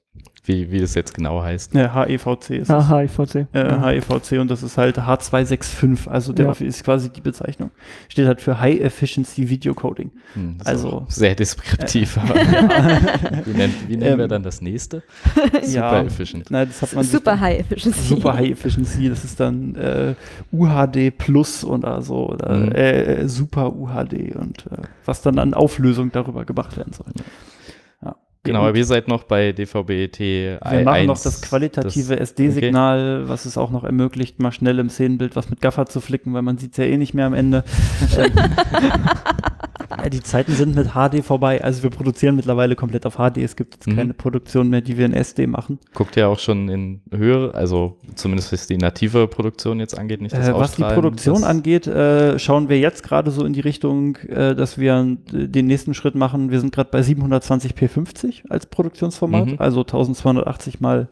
wie, 0.46 0.70
wie 0.70 0.78
das 0.80 0.94
jetzt 0.94 1.12
genau 1.14 1.42
heißt. 1.42 1.74
Ja, 1.74 1.92
HEVC 2.06 2.50
ist 2.50 2.68
es. 2.68 2.70
Ah, 2.70 2.98
HIVC. 3.00 3.34
Äh, 3.52 3.66
ja. 3.68 3.86
HEVC 3.88 4.38
und 4.40 4.50
das 4.50 4.62
ist 4.62 4.78
halt 4.78 4.98
H265, 4.98 6.08
also 6.08 6.32
der 6.32 6.46
Ja. 6.46 6.52
ist 6.66 6.84
quasi 6.84 7.10
die 7.10 7.20
Bezeichnung. 7.20 7.70
Steht 8.08 8.26
halt 8.26 8.40
für 8.40 8.60
High 8.60 8.80
Efficiency 8.80 9.48
Video 9.48 9.74
Coding. 9.74 10.10
Hm, 10.34 10.58
Also- 10.64 11.04
sehr 11.08 11.34
deskriptiv. 11.34 12.16
aber 12.18 12.34
wie 13.44 13.52
nennen, 13.56 13.74
wie 13.88 13.96
nennen 13.96 14.18
wir 14.18 14.24
Ähm, 14.24 14.30
dann 14.30 14.42
das 14.42 14.60
nächste? 14.60 15.02
ja, 15.54 15.62
Super 15.90 16.04
efficient. 16.06 16.50
Nein, 16.50 16.68
das 16.68 16.82
hat 16.82 16.94
man 16.94 17.04
Super 17.04 17.32
dann- 17.32 17.40
High 17.40 17.60
Efficiency. 17.60 18.00
Super 18.08 18.34
High 18.34 18.50
Efficiency, 18.50 19.08
das 19.08 19.24
ist 19.24 19.40
dann 19.40 19.74
äh, 19.74 20.14
UHD 20.52 21.10
Plus 21.16 21.64
oder 21.64 22.02
so, 22.02 22.28
oder 22.30 22.54
Mhm. 22.56 22.72
äh, 22.72 23.28
Super 23.28 23.74
UHD 23.74 24.34
und 24.36 24.66
äh, 24.66 24.82
was 25.04 25.22
dann 25.22 25.38
an 25.38 25.54
Auflösung 25.54 26.12
darüber 26.12 26.44
gemacht 26.44 26.76
werden 26.76 26.92
soll. 26.92 27.06
Genau, 28.46 28.66
aber 28.66 28.76
ihr 28.76 28.84
seid 28.84 29.08
noch 29.08 29.24
bei 29.24 29.50
DVB-T1. 29.50 30.70
wir 30.70 30.84
machen 30.84 31.06
noch 31.06 31.20
das 31.20 31.42
qualitative 31.42 32.18
SD-Signal, 32.18 33.28
was 33.28 33.44
es 33.44 33.58
auch 33.58 33.70
noch 33.70 33.84
ermöglicht, 33.84 34.40
mal 34.40 34.52
schnell 34.52 34.78
im 34.78 34.88
Szenenbild 34.88 35.36
was 35.36 35.50
mit 35.50 35.60
Gaffer 35.60 35.86
zu 35.86 36.00
flicken, 36.00 36.34
weil 36.34 36.42
man 36.42 36.58
sieht 36.58 36.72
es 36.72 36.78
ja 36.78 36.84
eh 36.84 36.96
nicht 36.96 37.14
mehr 37.14 37.26
am 37.26 37.34
Ende. 37.34 37.64
Ja, 39.90 40.08
die 40.08 40.22
Zeiten 40.22 40.52
sind 40.52 40.74
mit 40.74 40.88
HD 40.94 41.22
vorbei. 41.24 41.62
Also 41.62 41.82
wir 41.82 41.90
produzieren 41.90 42.36
mittlerweile 42.36 42.76
komplett 42.76 43.06
auf 43.06 43.16
HD. 43.16 43.38
Es 43.38 43.56
gibt 43.56 43.74
jetzt 43.74 43.86
Mhm. 43.86 43.96
keine 43.96 44.14
Produktion 44.14 44.68
mehr, 44.68 44.80
die 44.80 44.96
wir 44.98 45.06
in 45.06 45.12
SD 45.12 45.46
machen. 45.46 45.78
Guckt 45.94 46.16
ihr 46.16 46.28
auch 46.28 46.38
schon 46.38 46.68
in 46.68 47.00
Höhe, 47.10 47.54
also 47.54 47.96
zumindest 48.14 48.52
was 48.52 48.66
die 48.66 48.76
native 48.78 49.28
Produktion 49.28 49.78
jetzt 49.80 49.98
angeht, 49.98 50.20
nicht 50.20 50.34
das 50.34 50.48
Äh, 50.48 50.54
was 50.54 50.74
die 50.76 50.82
Produktion 50.82 51.44
angeht, 51.44 51.86
äh, 51.86 52.38
schauen 52.38 52.68
wir 52.68 52.78
jetzt 52.78 53.02
gerade 53.02 53.30
so 53.30 53.44
in 53.44 53.52
die 53.52 53.60
Richtung, 53.60 54.16
äh, 54.28 54.54
dass 54.54 54.78
wir 54.78 55.16
äh, 55.32 55.46
den 55.48 55.66
nächsten 55.66 55.94
Schritt 55.94 56.14
machen. 56.14 56.50
Wir 56.50 56.60
sind 56.60 56.72
gerade 56.74 56.90
bei 56.90 57.00
720p50 57.02 58.48
als 58.50 58.66
Produktionsformat, 58.66 59.46
Mhm. 59.46 59.54
also 59.58 59.84
1280 59.84 60.80
mal 60.80 61.08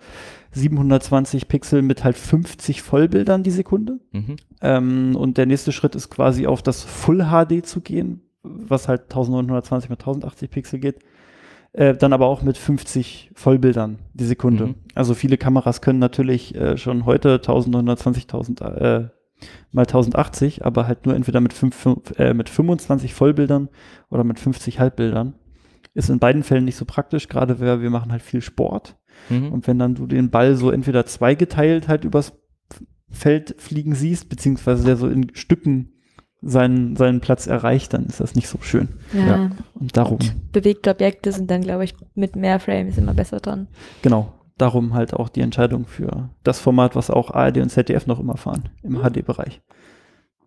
720 0.53 1.49
Pixel 1.49 1.83
mit 1.83 2.05
halt 2.05 2.17
50 2.17 2.81
Vollbildern 2.83 3.43
die 3.43 3.51
Sekunde. 3.51 3.99
Mhm. 4.13 4.37
Ähm, 4.63 5.17
und 5.17 5.37
der 5.37 5.47
nächste 5.47 5.73
Schritt 5.73 5.95
ist 5.95 6.11
quasi 6.11 6.47
auf 6.47 6.63
das 6.63 6.83
Full 6.85 7.25
HD 7.31 7.67
zu 7.67 7.81
gehen, 7.81 8.21
was 8.45 8.89
halt 8.89 9.03
1920 9.05 9.91
mit 9.91 10.01
1080 10.01 10.51
Pixel 10.51 10.79
geht. 10.79 10.99
Äh, 11.73 11.97
dann 11.97 12.13
aber 12.13 12.27
auch 12.27 12.43
mit 12.43 12.57
50 12.57 13.33
Vollbildern 13.35 13.99
die 14.13 14.27
Sekunde. 14.27 14.69
Mhm. 14.69 14.75
Also 14.95 15.15
viele 15.15 15.37
Kameras 15.37 15.81
können 15.81 15.99
natürlich 15.99 16.55
äh, 16.55 16.77
schon 16.77 17.05
heute 17.05 17.33
1920 17.33 18.25
1000, 18.25 18.61
äh, 18.61 19.09
mal 19.73 19.83
1080, 19.83 20.65
aber 20.65 20.87
halt 20.87 21.05
nur 21.05 21.17
entweder 21.17 21.41
mit, 21.41 21.53
fünf, 21.53 21.75
fünf, 21.75 22.17
äh, 22.17 22.33
mit 22.33 22.49
25 22.49 23.13
Vollbildern 23.13 23.69
oder 24.09 24.23
mit 24.23 24.39
50 24.39 24.79
Halbbildern. 24.79 25.35
Ist 25.95 26.11
in 26.11 26.21
beiden 26.21 26.45
Fällen 26.45 26.65
nicht 26.65 26.77
so 26.77 26.85
praktisch, 26.85 27.29
gerade 27.29 27.59
weil 27.59 27.81
wir 27.81 27.91
machen 27.91 28.13
halt 28.13 28.23
viel 28.23 28.41
Sport. 28.41 28.97
Mhm. 29.29 29.53
Und 29.53 29.67
wenn 29.67 29.79
dann 29.79 29.97
du 29.97 30.07
den 30.07 30.31
Ball 30.31 30.55
so 30.55 30.71
entweder 30.71 31.07
zweigeteilt 31.07 31.89
halt 31.89 32.05
übers 32.05 32.35
Feld 33.11 33.57
fliegen 33.59 33.95
siehst, 33.95 34.29
beziehungsweise 34.29 34.85
der 34.85 34.97
so 34.97 35.09
in 35.09 35.35
Stücken 35.35 35.94
seinen, 36.45 36.97
seinen 36.97 37.21
Platz 37.21 37.47
erreicht, 37.47 37.95
dann 37.95 38.07
ist 38.07 38.21
das 38.21 38.35
nicht 38.35 38.49
so 38.49 38.59
schön. 38.61 38.89
Ja. 39.13 39.27
Ja. 39.27 39.51
Und 39.75 39.97
darum, 39.97 40.19
Bewegte 40.53 40.91
Objekte 40.91 41.33
sind 41.33 41.51
dann, 41.51 41.63
glaube 41.63 41.85
ich, 41.85 41.95
mit 42.15 42.37
mehr 42.37 42.61
Frames 42.61 42.99
immer 42.99 43.15
besser 43.15 43.41
dran. 43.41 43.69
genau, 44.03 44.33
darum 44.59 44.95
halt 44.95 45.15
auch 45.15 45.29
die 45.29 45.41
Entscheidung 45.41 45.87
für 45.87 46.31
das 46.43 46.61
Format, 46.61 46.97
was 46.97 47.11
auch 47.11 47.31
ARD 47.31 47.59
und 47.59 47.71
ZDF 47.71 48.07
noch 48.07 48.21
immer 48.21 48.37
fahren, 48.37 48.69
im 48.83 49.03
HD-Bereich. 49.03 49.63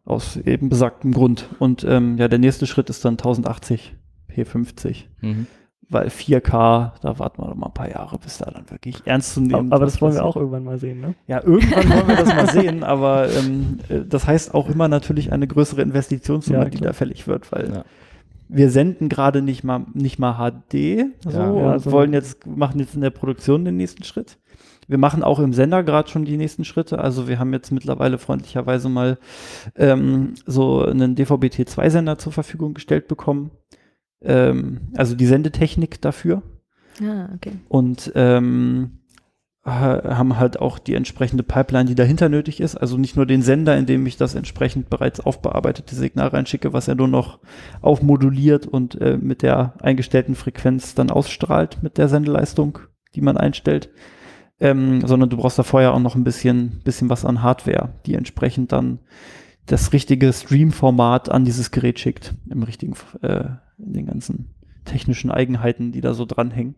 Aus 0.06 0.38
eben 0.38 0.70
besagtem 0.70 1.12
Grund. 1.12 1.50
Und 1.60 1.84
ähm, 1.84 2.18
ja, 2.18 2.30
der 2.30 2.40
nächste 2.40 2.66
Schritt 2.66 2.90
ist 2.90 3.04
dann 3.04 3.16
1080 3.16 3.96
P50. 4.30 5.04
Mhm. 5.22 5.48
Weil 5.90 6.08
4K, 6.10 6.92
da 7.02 7.18
warten 7.20 7.42
wir 7.42 7.48
noch 7.48 7.56
mal 7.56 7.68
ein 7.68 7.74
paar 7.74 7.90
Jahre, 7.90 8.18
bis 8.18 8.40
da 8.40 8.52
dann 8.52 8.70
wirklich 8.70 9.02
ernst 9.06 9.34
zu 9.36 9.40
nehmen. 9.42 9.72
Aber 9.72 9.86
das 9.86 10.02
wollen 10.02 10.14
wir 10.14 10.20
passiert. 10.20 10.36
auch 10.36 10.36
irgendwann 10.36 10.66
mal 10.66 10.78
sehen, 10.78 11.00
ne? 11.00 11.16
Ja, 11.28 11.42
irgendwann 11.42 11.90
wollen 11.90 12.08
wir 12.10 12.16
das 12.18 12.36
mal 12.36 12.50
sehen, 12.50 12.84
aber 12.84 13.30
ähm, 13.32 13.80
äh, 13.88 14.02
das 14.08 14.28
heißt 14.28 14.54
auch 14.54 14.70
immer 14.70 14.90
natürlich 14.90 15.32
eine 15.32 15.48
größere 15.48 15.82
Investitionssumme, 15.82 16.60
Ja, 16.60 16.66
die 16.70 16.80
da 16.80 16.92
fällig 16.92 17.26
wird, 17.28 17.50
weil 17.54 17.72
Ja. 17.74 17.84
wir 18.50 18.70
senden 18.70 19.08
gerade 19.08 19.42
nicht 19.42 19.64
mal 19.64 19.86
nicht 19.94 20.20
mal 20.20 20.34
HD 20.34 21.06
so, 21.24 21.30
Ja. 21.32 21.50
und 21.52 21.58
Ja, 21.64 21.80
so- 21.80 21.92
wollen 21.94 22.12
jetzt 22.12 22.46
machen 22.46 22.80
jetzt 22.82 22.94
in 22.96 23.02
der 23.02 23.10
Produktion 23.12 23.64
den 23.64 23.78
nächsten 23.78 24.04
Schritt. 24.04 24.38
wir 24.90 24.98
machen 24.98 25.24
auch 25.24 25.40
im 25.40 25.54
Sender 25.54 25.84
gerade 25.84 26.10
schon 26.10 26.26
die 26.26 26.36
nächsten 26.38 26.64
Schritte. 26.66 27.00
Also 27.00 27.28
wir 27.30 27.40
haben 27.40 27.52
jetzt 27.54 27.72
mittlerweile 27.72 28.18
freundlicherweise 28.18 28.88
mal 28.90 29.18
ähm, 29.78 30.34
so 30.46 30.84
einen 30.84 31.16
DVB-T2-Sender 31.16 32.18
zur 32.18 32.32
Verfügung 32.34 32.74
gestellt 32.74 33.08
bekommen. 33.08 33.52
Ähm, 34.22 34.82
also 34.96 35.16
die 35.16 35.26
Sendetechnik 35.26 36.02
dafür. 36.02 36.42
Ah, 37.02 37.30
okay. 37.36 37.54
Und 37.70 38.12
ähm, 38.16 39.00
ha- 39.64 40.02
haben 40.18 40.40
halt 40.40 40.60
auch 40.60 40.80
die 40.80 40.96
entsprechende 40.96 41.44
Pipeline, 41.44 41.86
die 41.86 41.96
dahinter 41.96 42.28
nötig 42.30 42.60
ist. 42.60 42.76
Also 42.76 42.98
nicht 42.98 43.16
nur 43.16 43.26
den 43.26 43.42
Sender, 43.44 43.78
in 43.78 43.86
dem 43.86 44.06
ich 44.08 44.18
das 44.18 44.34
entsprechend 44.34 44.90
bereits 44.90 45.20
aufbearbeitete 45.20 45.96
Signal 45.96 46.30
reinschicke, 46.30 46.74
was 46.74 46.88
er 46.88 46.96
nur 46.96 47.08
noch 47.08 47.40
aufmoduliert 47.82 48.66
und 48.66 49.00
äh, 49.00 49.18
mit 49.18 49.42
der 49.44 49.74
eingestellten 49.82 50.36
Frequenz 50.36 50.96
dann 50.96 51.12
ausstrahlt 51.12 51.84
mit 51.84 51.98
der 51.98 52.08
Sendeleistung, 52.08 52.80
die 53.14 53.22
man 53.22 53.38
einstellt. 53.38 53.90
Ähm, 54.60 55.06
sondern 55.06 55.30
du 55.30 55.38
brauchst 55.38 55.60
da 55.60 55.64
vorher 55.64 55.94
auch 55.94 56.00
noch 56.00 56.16
ein 56.16 56.24
bisschen, 56.24 56.82
bisschen 56.84 57.12
was 57.12 57.26
an 57.26 57.44
Hardware, 57.44 57.90
die 58.08 58.16
entsprechend 58.16 58.72
dann 58.72 58.98
das 59.68 59.94
richtige 59.94 60.34
Stream-Format 60.34 61.30
an 61.30 61.46
dieses 61.46 61.72
Gerät 61.72 62.00
schickt, 62.00 62.34
im 62.50 62.64
richtigen, 62.64 62.96
äh, 63.22 63.44
in 63.78 63.94
den 63.94 64.06
ganzen 64.08 64.50
technischen 64.86 65.30
Eigenheiten, 65.30 65.92
die 65.92 66.02
da 66.02 66.14
so 66.14 66.26
dranhängen. 66.26 66.76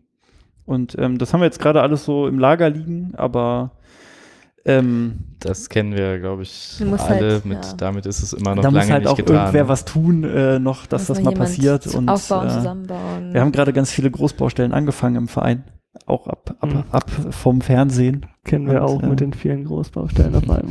Und 0.66 0.96
ähm, 0.98 1.16
das 1.18 1.32
haben 1.32 1.40
wir 1.40 1.46
jetzt 1.46 1.60
gerade 1.60 1.82
alles 1.82 2.04
so 2.04 2.26
im 2.26 2.38
Lager 2.38 2.68
liegen, 2.68 3.14
aber 3.16 3.72
ähm, 4.64 5.20
Das 5.38 5.68
kennen 5.68 5.96
wir, 5.96 6.18
glaube 6.18 6.42
ich, 6.42 6.76
alle. 6.80 6.98
halt, 7.00 7.46
mit, 7.46 7.64
ja. 7.64 7.72
Damit 7.76 8.06
ist 8.06 8.22
es 8.22 8.32
immer 8.32 8.54
noch 8.54 8.62
da 8.62 8.68
lange 8.68 8.84
muss 8.84 8.90
halt 8.90 9.02
nicht 9.04 9.10
auch 9.12 9.16
getan. 9.16 9.36
irgendwer 9.36 9.68
was 9.68 9.84
tun, 9.84 10.24
äh, 10.24 10.58
noch, 10.58 10.86
dass 10.86 11.08
Muss 11.08 11.16
das 11.16 11.24
mal 11.24 11.34
passiert. 11.34 11.86
Und 11.86 12.08
Aufbauen, 12.08 12.46
äh, 12.46 12.50
zusammenbauen. 12.50 13.32
wir 13.32 13.40
haben 13.40 13.52
gerade 13.52 13.72
ganz 13.72 13.90
viele 13.90 14.10
Großbaustellen 14.10 14.72
angefangen 14.72 15.16
im 15.16 15.28
Verein, 15.28 15.64
auch 16.06 16.28
ab, 16.28 16.56
ab, 16.60 16.72
Mhm. 16.72 16.84
ab 16.90 17.10
vom 17.30 17.60
Fernsehen. 17.60 18.26
Kennen 18.44 18.68
wir 18.68 18.80
Und, 18.82 18.88
auch 18.88 19.02
äh, 19.02 19.06
mit 19.08 19.20
den 19.20 19.32
vielen 19.32 19.64
Großbaustellen 19.64 20.34
auf 20.34 20.48
einmal. 20.48 20.62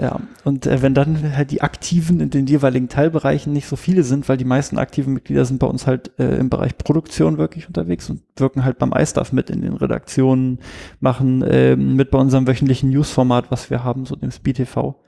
Ja, 0.00 0.20
und 0.44 0.66
äh, 0.66 0.80
wenn 0.80 0.94
dann 0.94 1.36
halt 1.36 1.50
die 1.50 1.60
Aktiven 1.60 2.20
in 2.20 2.30
den 2.30 2.46
jeweiligen 2.46 2.88
Teilbereichen 2.88 3.52
nicht 3.52 3.66
so 3.66 3.76
viele 3.76 4.04
sind, 4.04 4.28
weil 4.28 4.36
die 4.36 4.44
meisten 4.44 4.78
aktiven 4.78 5.12
Mitglieder 5.12 5.44
sind 5.44 5.58
bei 5.58 5.66
uns 5.66 5.86
halt 5.86 6.12
äh, 6.18 6.36
im 6.36 6.50
Bereich 6.50 6.78
Produktion 6.78 7.36
wirklich 7.36 7.66
unterwegs 7.66 8.08
und 8.10 8.22
wirken 8.36 8.64
halt 8.64 8.78
beim 8.78 8.92
iStuff 8.92 9.32
mit 9.32 9.50
in 9.50 9.62
den 9.62 9.74
Redaktionen, 9.74 10.60
machen 11.00 11.44
ähm, 11.46 11.96
mit 11.96 12.10
bei 12.10 12.18
unserem 12.18 12.46
wöchentlichen 12.46 12.90
Newsformat, 12.90 13.50
was 13.50 13.70
wir 13.70 13.82
haben, 13.84 14.06
so 14.06 14.14
dem 14.16 14.30
Speed 14.30 14.56
TV. 14.56 15.02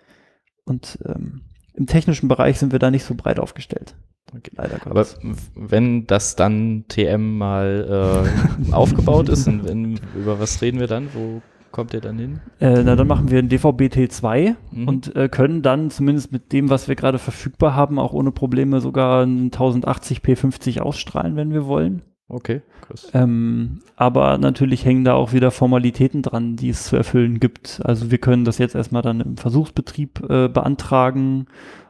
Und 0.65 0.99
ähm, 1.07 1.43
im 1.75 1.87
technischen 1.87 2.29
Bereich 2.29 2.59
sind 2.59 2.73
wir 2.73 2.79
da 2.79 2.91
nicht 2.91 3.05
so 3.05 3.15
breit 3.15 3.39
aufgestellt. 3.39 3.95
Okay. 4.35 4.51
Leider 4.57 4.75
Aber 4.87 5.05
Gottes. 5.05 5.19
wenn 5.55 6.07
das 6.07 6.37
dann 6.37 6.85
TM 6.89 7.39
mal 7.39 8.25
äh, 8.69 8.73
aufgebaut 8.73 9.29
ist, 9.29 9.47
in, 9.47 9.65
in, 9.67 10.01
über 10.17 10.41
was 10.41 10.61
reden 10.63 10.81
wir 10.81 10.89
dann? 10.89 11.09
Wo 11.15 11.43
kommt 11.71 11.95
ihr 11.95 12.01
dann 12.01 12.19
hin? 12.19 12.41
Äh, 12.59 12.83
na, 12.83 12.97
dann 12.97 13.07
machen 13.07 13.31
wir 13.31 13.39
ein 13.39 13.49
DVB-T2 13.49 14.55
Mhm. 14.73 14.89
und 14.89 15.15
äh, 15.15 15.29
können 15.29 15.63
dann 15.63 15.91
zumindest 15.91 16.33
mit 16.33 16.53
dem, 16.53 16.71
was 16.71 16.89
wir 16.89 16.97
gerade 16.97 17.19
verfügbar 17.19 17.75
haben, 17.77 17.99
auch 17.99 18.13
ohne 18.13 18.33
Probleme 18.33 18.81
sogar 18.81 19.25
ein 19.25 19.51
1080p50 19.51 20.81
ausstrahlen, 20.81 21.37
wenn 21.37 21.53
wir 21.53 21.67
wollen. 21.67 22.03
Okay, 22.29 22.63
krass. 22.81 23.09
Ähm, 23.15 23.79
aber 23.95 24.37
natürlich 24.39 24.85
hängen 24.85 25.05
da 25.05 25.15
auch 25.15 25.33
wieder 25.33 25.53
Formalitäten 25.53 26.23
dran, 26.23 26.57
die 26.57 26.71
es 26.71 26.87
zu 26.87 26.97
erfüllen 26.97 27.39
gibt. 27.39 27.81
Also 27.85 28.11
wir 28.11 28.19
können 28.19 28.45
das 28.45 28.59
jetzt 28.59 28.75
erstmal 28.75 29.03
dann 29.03 29.21
im 29.21 29.37
Versuchsbetrieb 29.37 30.29
äh, 30.29 30.49
beantragen 30.49 31.47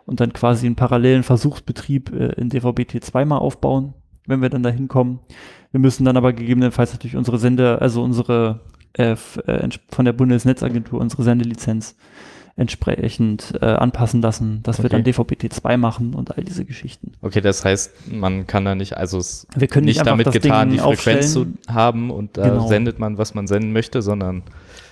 und 0.07 0.20
dann 0.20 0.32
quasi 0.32 0.66
einen 0.66 0.76
parallelen 0.76 1.22
Versuchsbetrieb 1.22 2.12
äh, 2.12 2.32
in 2.40 2.48
DVB-T2 2.48 3.24
mal 3.24 3.38
aufbauen, 3.38 3.94
wenn 4.26 4.40
wir 4.40 4.48
dann 4.48 4.62
da 4.62 4.70
hinkommen. 4.70 5.20
Wir 5.72 5.80
müssen 5.80 6.04
dann 6.04 6.16
aber 6.16 6.32
gegebenenfalls 6.32 6.92
natürlich 6.92 7.16
unsere 7.16 7.38
Sende, 7.38 7.80
also 7.80 8.02
unsere 8.02 8.61
äh, 8.94 9.16
äh, 9.46 9.68
von 9.90 10.04
der 10.04 10.12
Bundesnetzagentur 10.12 11.00
unsere 11.00 11.22
Sendelizenz 11.22 11.96
entsprechend 12.57 13.52
äh, 13.61 13.66
anpassen 13.66 14.22
lassen, 14.22 14.62
dass 14.62 14.78
wir 14.78 14.86
Okay. 14.86 14.96
dann 14.96 15.04
DVB-T2 15.04 15.76
machen 15.76 16.14
und 16.14 16.36
all 16.36 16.42
diese 16.42 16.64
Geschichten. 16.64 17.12
Okay, 17.20 17.40
das 17.40 17.64
heißt, 17.64 18.11
man 18.12 18.46
kann 18.46 18.64
da 18.64 18.74
nicht, 18.74 18.96
also 18.96 19.18
es 19.18 19.46
Wir 19.54 19.68
können 19.68 19.84
nicht 19.86 19.98
nicht 19.98 20.07
damit 20.07 20.30
getan, 20.32 20.70
Ding 20.70 20.78
die 20.78 20.82
Frequenz 20.82 21.32
zu 21.32 21.46
haben 21.68 22.11
und 22.11 22.36
da 22.38 22.48
Genau. 22.48 22.66
sendet 22.66 22.98
man, 22.98 23.18
was 23.18 23.34
man 23.34 23.46
senden 23.46 23.72
möchte, 23.72 24.00
sondern 24.02 24.42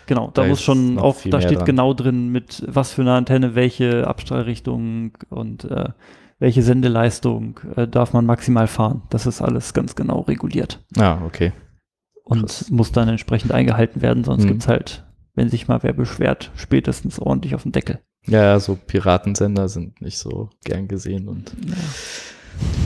Genau, 0.07 0.31
da 0.35 0.43
Da 0.43 0.49
muss 0.49 0.61
schon 0.61 0.99
auf, 0.99 1.23
da 1.27 1.41
steht 1.41 1.57
dran. 1.59 1.65
genau 1.65 1.95
drin, 1.95 2.29
mit 2.29 2.63
was 2.69 2.93
für 2.93 3.01
eine 3.01 3.15
Antenne, 3.15 3.55
welche 3.55 4.07
Abstrahlrichtung 4.07 5.13
und 5.31 5.65
äh, 5.65 5.89
welche 6.39 6.63
Sendeleistung 6.63 7.61
äh, 7.77 7.89
darf 7.89 8.13
man 8.13 8.27
maximal 8.27 8.67
fahren. 8.67 9.03
Das 9.09 9.25
ist 9.25 9.41
alles 9.41 9.73
ganz 9.73 9.95
genau 9.95 10.21
reguliert 10.21 10.81
ah, 10.99 11.19
okay. 11.25 11.53
und 12.25 12.41
Krass. 12.43 12.71
muss 12.71 12.93
dann 12.93 13.09
entsprechend 13.09 13.53
eingehalten 13.53 14.03
werden, 14.03 14.25
sonst 14.25 14.45
Mhm. 14.45 14.49
gibt's 14.49 14.69
halt, 14.69 15.04
wenn 15.35 15.49
sich 15.49 15.69
mal 15.69 15.83
wer 15.83 15.93
beschwert, 15.93 16.51
spätestens 16.57 17.19
ordentlich 17.19 17.55
auf 17.55 17.63
den 17.63 17.73
Deckel. 17.73 18.01
Ja, 18.27 18.43
ja, 18.43 18.61
so 18.61 18.77
Piratensender 18.77 19.69
sind 19.69 20.01
nicht 20.01 20.19
so 20.19 20.49
gern 20.65 20.89
gesehen 20.89 21.29
und 21.29 21.53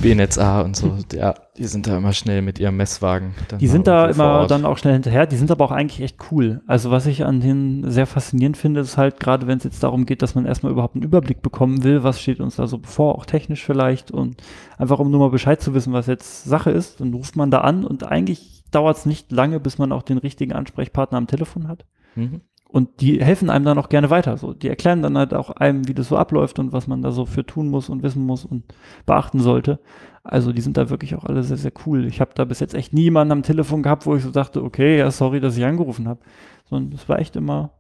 BNetz 0.03 0.39
A 0.39 0.61
und 0.61 0.77
so, 0.77 0.97
ja, 1.13 1.35
die 1.57 1.67
sind 1.67 1.87
da 1.87 1.97
immer 1.97 2.13
schnell 2.13 2.41
mit 2.41 2.59
ihrem 2.59 2.77
Messwagen. 2.77 3.35
Die 3.61 3.67
sind 3.67 3.87
da 3.87 4.09
immer 4.09 4.47
dann 4.47 4.65
auch 4.65 4.79
schnell 4.79 4.95
hinterher, 4.95 5.27
die 5.27 5.37
sind 5.37 5.51
aber 5.51 5.65
auch 5.65 5.71
eigentlich 5.73 6.01
echt 6.01 6.17
cool. 6.31 6.63
Also 6.67 6.91
was 6.91 7.07
ich 7.07 7.25
an 7.25 7.41
denen 7.41 7.91
sehr 7.91 8.07
faszinierend 8.07 8.57
finde, 8.57 8.81
ist 8.81 8.97
halt 8.97 9.19
gerade, 9.19 9.47
wenn 9.47 9.59
es 9.59 9.65
jetzt 9.65 9.83
darum 9.83 10.07
geht, 10.07 10.23
dass 10.23 10.35
man 10.35 10.47
erstmal 10.47 10.73
überhaupt 10.73 10.95
einen 10.95 11.05
Überblick 11.05 11.43
bekommen 11.43 11.83
will, 11.83 12.05
was 12.05 12.21
steht 12.21 12.41
uns 12.41 12.57
da 12.57 12.67
so 12.67 12.79
bevor, 12.79 13.17
auch 13.17 13.27
technisch 13.27 13.65
vielleicht 13.65 14.11
und 14.11 14.43
einfach 14.77 15.01
um 15.01 15.11
nur 15.11 15.21
mal 15.21 15.31
Bescheid 15.31 15.61
zu 15.61 15.75
wissen, 15.75 15.93
was 15.93 16.07
jetzt 16.07 16.45
Sache 16.45 16.71
ist, 16.71 17.01
dann 17.01 17.13
ruft 17.13 17.37
man 17.37 17.51
da 17.51 17.61
an 17.63 17.85
und 17.85 18.05
eigentlich 18.07 18.63
dauert 18.71 18.99
es 18.99 19.07
nicht 19.07 19.33
lange, 19.33 19.59
bis 19.61 19.79
man 19.79 19.93
auch 19.93 20.03
den 20.03 20.19
richtigen 20.19 20.53
Ansprechpartner 20.53 21.19
am 21.19 21.27
Telefon 21.27 21.69
hat. 21.69 21.85
Mhm. 22.19 22.41
Und 22.71 23.01
die 23.01 23.25
helfen 23.25 23.49
einem 23.49 23.65
dann 23.65 23.79
auch 23.79 23.89
gerne 23.89 24.11
weiter. 24.11 24.37
So, 24.37 24.53
die 24.53 24.69
erklären 24.69 25.01
dann 25.01 25.17
halt 25.17 25.33
auch 25.33 25.49
einem, 25.51 25.89
wie 25.89 25.95
das 25.95 26.09
so 26.09 26.19
abläuft 26.19 26.59
und 26.59 26.71
was 26.71 26.87
man 26.87 27.01
da 27.01 27.13
so 27.13 27.25
für 27.25 27.47
tun 27.47 27.69
muss 27.69 27.89
und 27.89 28.03
wissen 28.03 28.27
muss 28.27 28.45
und 28.45 28.65
beachten 29.07 29.41
sollte. 29.41 29.81
Also 30.23 30.53
die 30.53 30.61
sind 30.61 30.77
da 30.77 30.91
wirklich 30.91 31.15
auch 31.15 31.25
alle 31.25 31.43
sehr, 31.43 31.57
sehr 31.57 31.73
cool. 31.87 32.05
Ich 32.05 32.21
habe 32.21 32.33
da 32.35 32.45
bis 32.45 32.61
jetzt 32.61 32.75
echt 32.75 32.93
niemanden 32.93 33.33
am 33.33 33.43
Telefon 33.43 33.83
gehabt, 33.83 34.05
wo 34.05 34.15
ich 34.15 34.23
so 34.23 34.31
dachte, 34.31 34.63
okay, 34.63 34.99
ja, 34.99 35.11
sorry, 35.11 35.41
dass 35.41 35.57
ich 35.57 35.65
angerufen 35.65 36.07
habe. 36.07 36.21
Sondern 36.69 36.93
es 36.93 37.09
war 37.09 37.19
echt 37.19 37.37
immer 37.37 37.73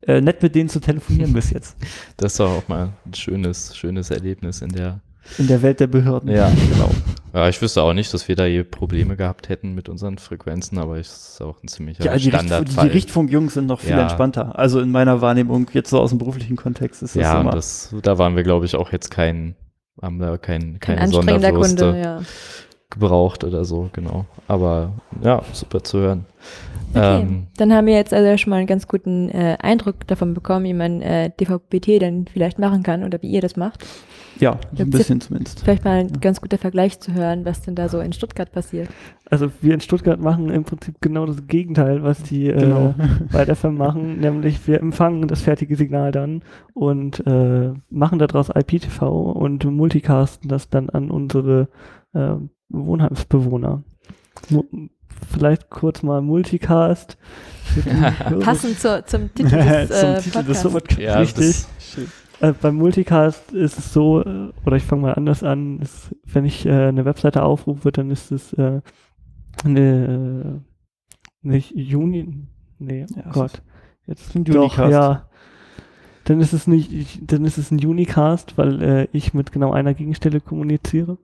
äh, 0.00 0.22
nett, 0.22 0.42
mit 0.42 0.54
denen 0.54 0.70
zu 0.70 0.80
telefonieren 0.80 1.32
bis 1.34 1.50
jetzt. 1.50 1.76
Das 2.16 2.32
ist 2.32 2.40
doch 2.40 2.50
auch 2.50 2.68
mal 2.68 2.94
ein 3.04 3.12
schönes, 3.12 3.76
schönes 3.76 4.10
Erlebnis 4.10 4.62
in 4.62 4.70
der. 4.70 5.02
In 5.36 5.46
der 5.46 5.60
Welt 5.60 5.78
der 5.78 5.86
Behörden. 5.88 6.30
Ja, 6.30 6.50
genau. 6.72 6.90
Ja, 7.34 7.48
ich 7.48 7.62
wüsste 7.62 7.82
auch 7.82 7.94
nicht, 7.94 8.12
dass 8.12 8.28
wir 8.28 8.36
da 8.36 8.44
je 8.44 8.62
Probleme 8.62 9.16
gehabt 9.16 9.48
hätten 9.48 9.74
mit 9.74 9.88
unseren 9.88 10.18
Frequenzen, 10.18 10.78
aber 10.78 10.98
es 10.98 11.08
ist 11.32 11.42
auch 11.42 11.62
ein 11.62 11.68
ziemlicher 11.68 12.04
Ja, 12.04 12.12
die, 12.12 12.16
Richt 12.16 12.26
die 12.26 12.30
Standardfall. 12.46 12.88
Richtfunkjungs 12.88 13.54
sind 13.54 13.66
noch 13.66 13.80
viel 13.80 13.90
Ja. 13.90 14.02
entspannter. 14.02 14.58
Also 14.58 14.80
in 14.80 14.90
meiner 14.90 15.22
Wahrnehmung, 15.22 15.66
jetzt 15.72 15.88
so 15.90 15.98
aus 15.98 16.10
dem 16.10 16.18
beruflichen 16.18 16.56
Kontext, 16.56 17.02
ist 17.02 17.16
das 17.16 17.22
ja, 17.22 17.40
immer. 17.40 17.50
und 17.50 17.56
das, 17.56 17.94
da 18.02 18.18
waren 18.18 18.36
wir, 18.36 18.42
glaube 18.42 18.66
ich, 18.66 18.76
auch 18.76 18.92
jetzt 18.92 19.10
kein, 19.10 19.56
haben 20.00 20.18
da 20.18 20.36
kein, 20.36 20.78
Kein 20.78 20.80
keine 20.80 21.00
anstrengender 21.02 21.48
Sonderwürste 21.48 21.84
Kunde, 21.84 22.00
ja. 22.00 22.20
gebraucht 22.90 23.44
oder 23.44 23.64
so, 23.64 23.88
genau. 23.94 24.26
Aber 24.46 24.92
ja, 25.22 25.42
super 25.52 25.82
zu 25.82 25.98
hören. 26.00 26.26
Okay. 26.94 27.22
Ähm, 27.22 27.46
Dann 27.56 27.72
haben 27.72 27.86
wir 27.86 27.94
jetzt 27.94 28.12
also 28.12 28.36
schon 28.36 28.50
mal 28.50 28.56
einen 28.56 28.66
ganz 28.66 28.86
guten 28.86 29.28
äh, 29.30 29.56
Eindruck 29.60 30.06
davon 30.06 30.34
bekommen, 30.34 30.64
wie 30.64 30.74
man 30.74 31.00
äh, 31.00 31.30
DVB-T 31.40 31.98
dann 31.98 32.26
vielleicht 32.30 32.58
machen 32.58 32.82
kann 32.82 33.02
oder 33.04 33.20
wie 33.22 33.30
ihr 33.30 33.40
das 33.40 33.56
macht. 33.56 33.84
ja, 34.38 34.58
ein 34.78 34.90
bisschen 34.90 35.20
zumindest. 35.20 35.60
Vielleicht 35.60 35.84
mal 35.84 36.00
ein 36.00 36.20
ganz 36.20 36.40
guter 36.40 36.58
Vergleich 36.58 37.00
zu 37.00 37.14
hören, 37.14 37.44
was 37.44 37.62
denn 37.62 37.74
da 37.74 37.88
so 37.88 38.00
in 38.00 38.12
Stuttgart 38.12 38.50
passiert. 38.52 38.88
Also 39.30 39.50
wir 39.60 39.72
in 39.72 39.80
Stuttgart 39.80 40.20
machen 40.20 40.50
im 40.50 40.64
Prinzip 40.64 40.96
genau 41.00 41.24
das 41.26 41.46
Gegenteil, 41.46 42.02
was 42.02 42.22
die 42.22 42.44
Genau. 42.44 42.88
äh, 42.88 42.94
bei 43.32 43.44
der 43.44 43.56
FM 43.56 43.76
machen, 43.76 44.18
nämlich 44.20 44.66
wir 44.66 44.80
empfangen 44.80 45.28
das 45.28 45.42
fertige 45.42 45.76
Signal 45.76 46.12
dann 46.12 46.42
und 46.74 47.26
äh, 47.26 47.72
machen 47.88 48.18
daraus 48.18 48.50
IPTV 48.50 49.02
und 49.32 49.64
multicasten 49.64 50.48
das 50.48 50.68
dann 50.68 50.90
an 50.90 51.10
unsere 51.10 51.68
äh, 52.12 52.34
Wohnheimsbewohner. 52.68 53.82
Vielleicht 55.30 55.70
kurz 55.70 56.02
mal 56.02 56.20
Multicast. 56.20 57.16
Passend 58.40 58.78
zur, 58.78 59.04
zum 59.06 59.32
Titel 59.34 59.50
des, 59.56 59.90
äh, 60.02 60.20
Titel 60.20 60.42
des 60.44 60.62
Podcasts. 60.62 60.98
ja, 61.02 61.18
Richtig. 61.18 61.46
Das, 61.46 61.68
Äh, 62.40 62.52
beim 62.60 62.74
Multicast 62.76 63.52
ist 63.52 63.78
es 63.78 63.92
so, 63.92 64.20
äh, 64.22 64.50
oder 64.66 64.76
ich 64.76 64.82
fange 64.82 65.02
mal 65.02 65.14
anders 65.14 65.42
an, 65.44 65.78
ist, 65.80 66.14
wenn 66.24 66.44
ich 66.44 66.66
äh, 66.66 66.88
eine 66.88 67.04
Webseite 67.04 67.42
aufrufe, 67.44 67.92
dann 67.92 68.10
ist 68.10 68.32
es 68.32 68.52
äh, 68.54 68.80
eine, 69.64 70.60
äh, 71.42 71.46
nicht 71.48 71.72
Juni, 71.76 72.46
nee, 72.78 73.06
oh 73.16 73.20
Ja, 73.24 73.30
Gott, 73.30 73.62
jetzt 74.06 74.34
ein 74.34 74.44
doch, 74.44 74.78
Unicast. 74.78 74.90
ja, 74.90 75.28
dann 76.24 76.40
ist 76.40 76.52
es 76.52 76.66
nicht, 76.66 76.92
ich, 76.92 77.20
dann 77.24 77.44
ist 77.44 77.58
es 77.58 77.70
ein 77.70 77.84
Unicast, 77.84 78.58
weil 78.58 78.82
äh, 78.82 79.08
ich 79.12 79.34
mit 79.34 79.52
genau 79.52 79.72
einer 79.72 79.94
Gegenstelle 79.94 80.40
kommuniziere. 80.40 81.18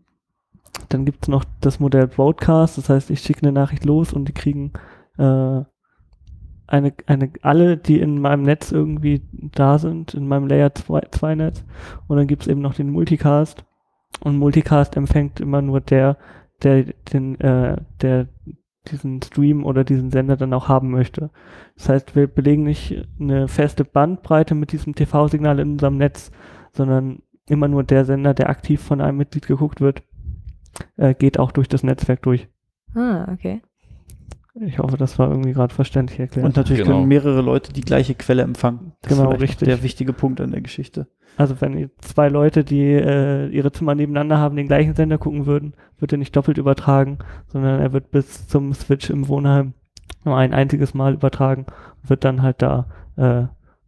Dann 0.88 1.04
gibt 1.04 1.24
es 1.24 1.28
noch 1.28 1.44
das 1.60 1.80
Modell 1.80 2.06
Broadcast, 2.06 2.78
das 2.78 2.88
heißt, 2.88 3.10
ich 3.10 3.20
schicke 3.20 3.42
eine 3.42 3.52
Nachricht 3.52 3.84
los 3.84 4.12
und 4.12 4.26
die 4.26 4.32
kriegen 4.32 4.72
äh, 5.18 5.62
eine, 6.68 6.92
eine, 7.06 7.32
alle, 7.42 7.76
die 7.76 7.98
in 7.98 8.20
meinem 8.20 8.42
Netz 8.42 8.72
irgendwie 8.72 9.22
da 9.32 9.78
sind, 9.78 10.14
in 10.14 10.28
meinem 10.28 10.46
Layer 10.46 10.74
2 10.74 11.34
Netz. 11.34 11.64
Und 12.06 12.18
dann 12.18 12.26
gibt 12.26 12.42
es 12.42 12.48
eben 12.48 12.60
noch 12.60 12.74
den 12.74 12.90
Multicast. 12.90 13.64
Und 14.20 14.36
Multicast 14.36 14.96
empfängt 14.96 15.40
immer 15.40 15.62
nur 15.62 15.80
der, 15.80 16.18
der 16.62 16.84
den, 17.12 17.40
äh, 17.40 17.76
der 18.02 18.28
diesen 18.90 19.20
Stream 19.22 19.64
oder 19.64 19.84
diesen 19.84 20.10
Sender 20.10 20.36
dann 20.36 20.52
auch 20.52 20.68
haben 20.68 20.90
möchte. 20.90 21.30
Das 21.76 21.88
heißt, 21.88 22.16
wir 22.16 22.26
belegen 22.26 22.64
nicht 22.64 23.06
eine 23.18 23.48
feste 23.48 23.84
Bandbreite 23.84 24.54
mit 24.54 24.72
diesem 24.72 24.94
TV-Signal 24.94 25.58
in 25.58 25.72
unserem 25.72 25.96
Netz, 25.96 26.30
sondern 26.72 27.22
immer 27.46 27.68
nur 27.68 27.84
der 27.84 28.04
Sender, 28.04 28.34
der 28.34 28.50
aktiv 28.50 28.82
von 28.82 29.00
einem 29.00 29.18
Mitglied 29.18 29.46
geguckt 29.46 29.80
wird, 29.80 30.02
äh, 30.96 31.14
geht 31.14 31.38
auch 31.38 31.52
durch 31.52 31.68
das 31.68 31.82
Netzwerk 31.82 32.22
durch. 32.22 32.48
Ah, 32.94 33.28
okay. 33.32 33.62
Ich 34.60 34.78
hoffe, 34.80 34.96
das 34.96 35.18
war 35.20 35.30
irgendwie 35.30 35.52
gerade 35.52 35.72
verständlich 35.72 36.18
erklärt. 36.18 36.44
Und 36.44 36.56
natürlich 36.56 36.82
Genau. 36.82 36.96
können 36.96 37.08
mehrere 37.08 37.42
Leute 37.42 37.72
die 37.72 37.80
gleiche 37.82 38.14
Quelle 38.16 38.42
empfangen. 38.42 38.92
Das 39.02 39.16
Genau, 39.16 39.32
ist 39.32 39.40
richtig. 39.40 39.66
Der 39.68 39.82
wichtige 39.84 40.12
Punkt 40.12 40.40
an 40.40 40.50
der 40.50 40.60
Geschichte. 40.62 41.06
Also 41.36 41.60
wenn 41.60 41.90
zwei 42.00 42.28
Leute, 42.28 42.64
die 42.64 42.82
äh, 42.82 43.46
ihre 43.50 43.70
Zimmer 43.70 43.94
nebeneinander 43.94 44.38
haben, 44.38 44.56
den 44.56 44.66
gleichen 44.66 44.94
Sender 44.96 45.18
gucken 45.18 45.46
würden, 45.46 45.74
wird 45.98 46.10
er 46.10 46.18
nicht 46.18 46.34
doppelt 46.34 46.58
übertragen, 46.58 47.18
sondern 47.46 47.78
er 47.80 47.92
wird 47.92 48.10
bis 48.10 48.48
zum 48.48 48.72
Switch 48.74 49.10
im 49.10 49.28
Wohnheim 49.28 49.74
nur 50.24 50.36
ein 50.36 50.52
einziges 50.52 50.92
Mal 50.94 51.14
übertragen 51.14 51.66
und 52.02 52.10
wird 52.10 52.24
dann 52.24 52.42
halt 52.42 52.60
da 52.60 52.88
äh, 53.16 53.44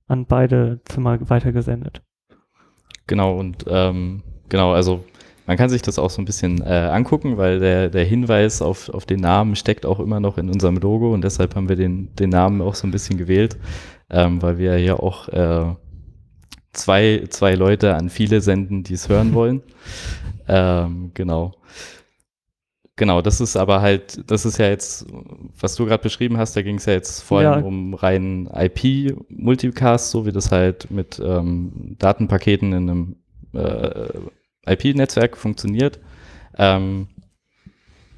an 0.06 0.26
beide 0.26 0.80
Zimmer 0.84 1.18
weitergesendet. 1.28 2.02
Genau, 3.08 3.36
und 3.36 3.64
ähm, 3.68 4.22
genau, 4.48 4.72
also 4.72 5.02
man 5.50 5.56
kann 5.56 5.68
sich 5.68 5.82
das 5.82 5.98
auch 5.98 6.10
so 6.10 6.22
ein 6.22 6.26
bisschen 6.26 6.62
äh, 6.62 6.68
angucken, 6.92 7.36
weil 7.36 7.58
der, 7.58 7.88
der 7.88 8.04
Hinweis 8.04 8.62
auf, 8.62 8.88
auf 8.90 9.04
den 9.04 9.18
Namen 9.18 9.56
steckt 9.56 9.84
auch 9.84 9.98
immer 9.98 10.20
noch 10.20 10.38
in 10.38 10.48
unserem 10.48 10.76
Logo 10.76 11.12
und 11.12 11.24
deshalb 11.24 11.56
haben 11.56 11.68
wir 11.68 11.74
den, 11.74 12.14
den 12.14 12.30
Namen 12.30 12.62
auch 12.62 12.76
so 12.76 12.86
ein 12.86 12.92
bisschen 12.92 13.18
gewählt, 13.18 13.58
ähm, 14.10 14.40
weil 14.42 14.58
wir 14.58 14.78
ja 14.78 14.94
auch 14.94 15.26
äh, 15.30 15.74
zwei, 16.72 17.24
zwei 17.30 17.56
Leute 17.56 17.96
an 17.96 18.10
viele 18.10 18.42
senden, 18.42 18.84
die 18.84 18.94
es 18.94 19.08
hören 19.08 19.34
wollen. 19.34 19.62
ähm, 20.46 21.10
genau. 21.14 21.56
Genau, 22.94 23.20
das 23.20 23.40
ist 23.40 23.56
aber 23.56 23.80
halt, 23.80 24.30
das 24.30 24.46
ist 24.46 24.58
ja 24.58 24.68
jetzt, 24.68 25.04
was 25.58 25.74
du 25.74 25.84
gerade 25.84 26.04
beschrieben 26.04 26.38
hast, 26.38 26.54
da 26.54 26.62
ging 26.62 26.76
es 26.76 26.86
ja 26.86 26.92
jetzt 26.92 27.22
vor 27.22 27.40
allem 27.40 27.60
Ja. 27.60 27.66
um 27.66 27.94
rein 27.94 28.48
IP-Multicast, 28.54 30.12
so 30.12 30.26
wie 30.26 30.32
das 30.32 30.52
halt 30.52 30.92
mit 30.92 31.20
ähm, 31.24 31.96
Datenpaketen 31.98 32.72
in 32.72 32.88
einem 32.88 33.16
äh, 33.52 34.10
IP-Netzwerk 34.70 35.36
funktioniert. 35.36 35.98
Ähm, 36.56 37.08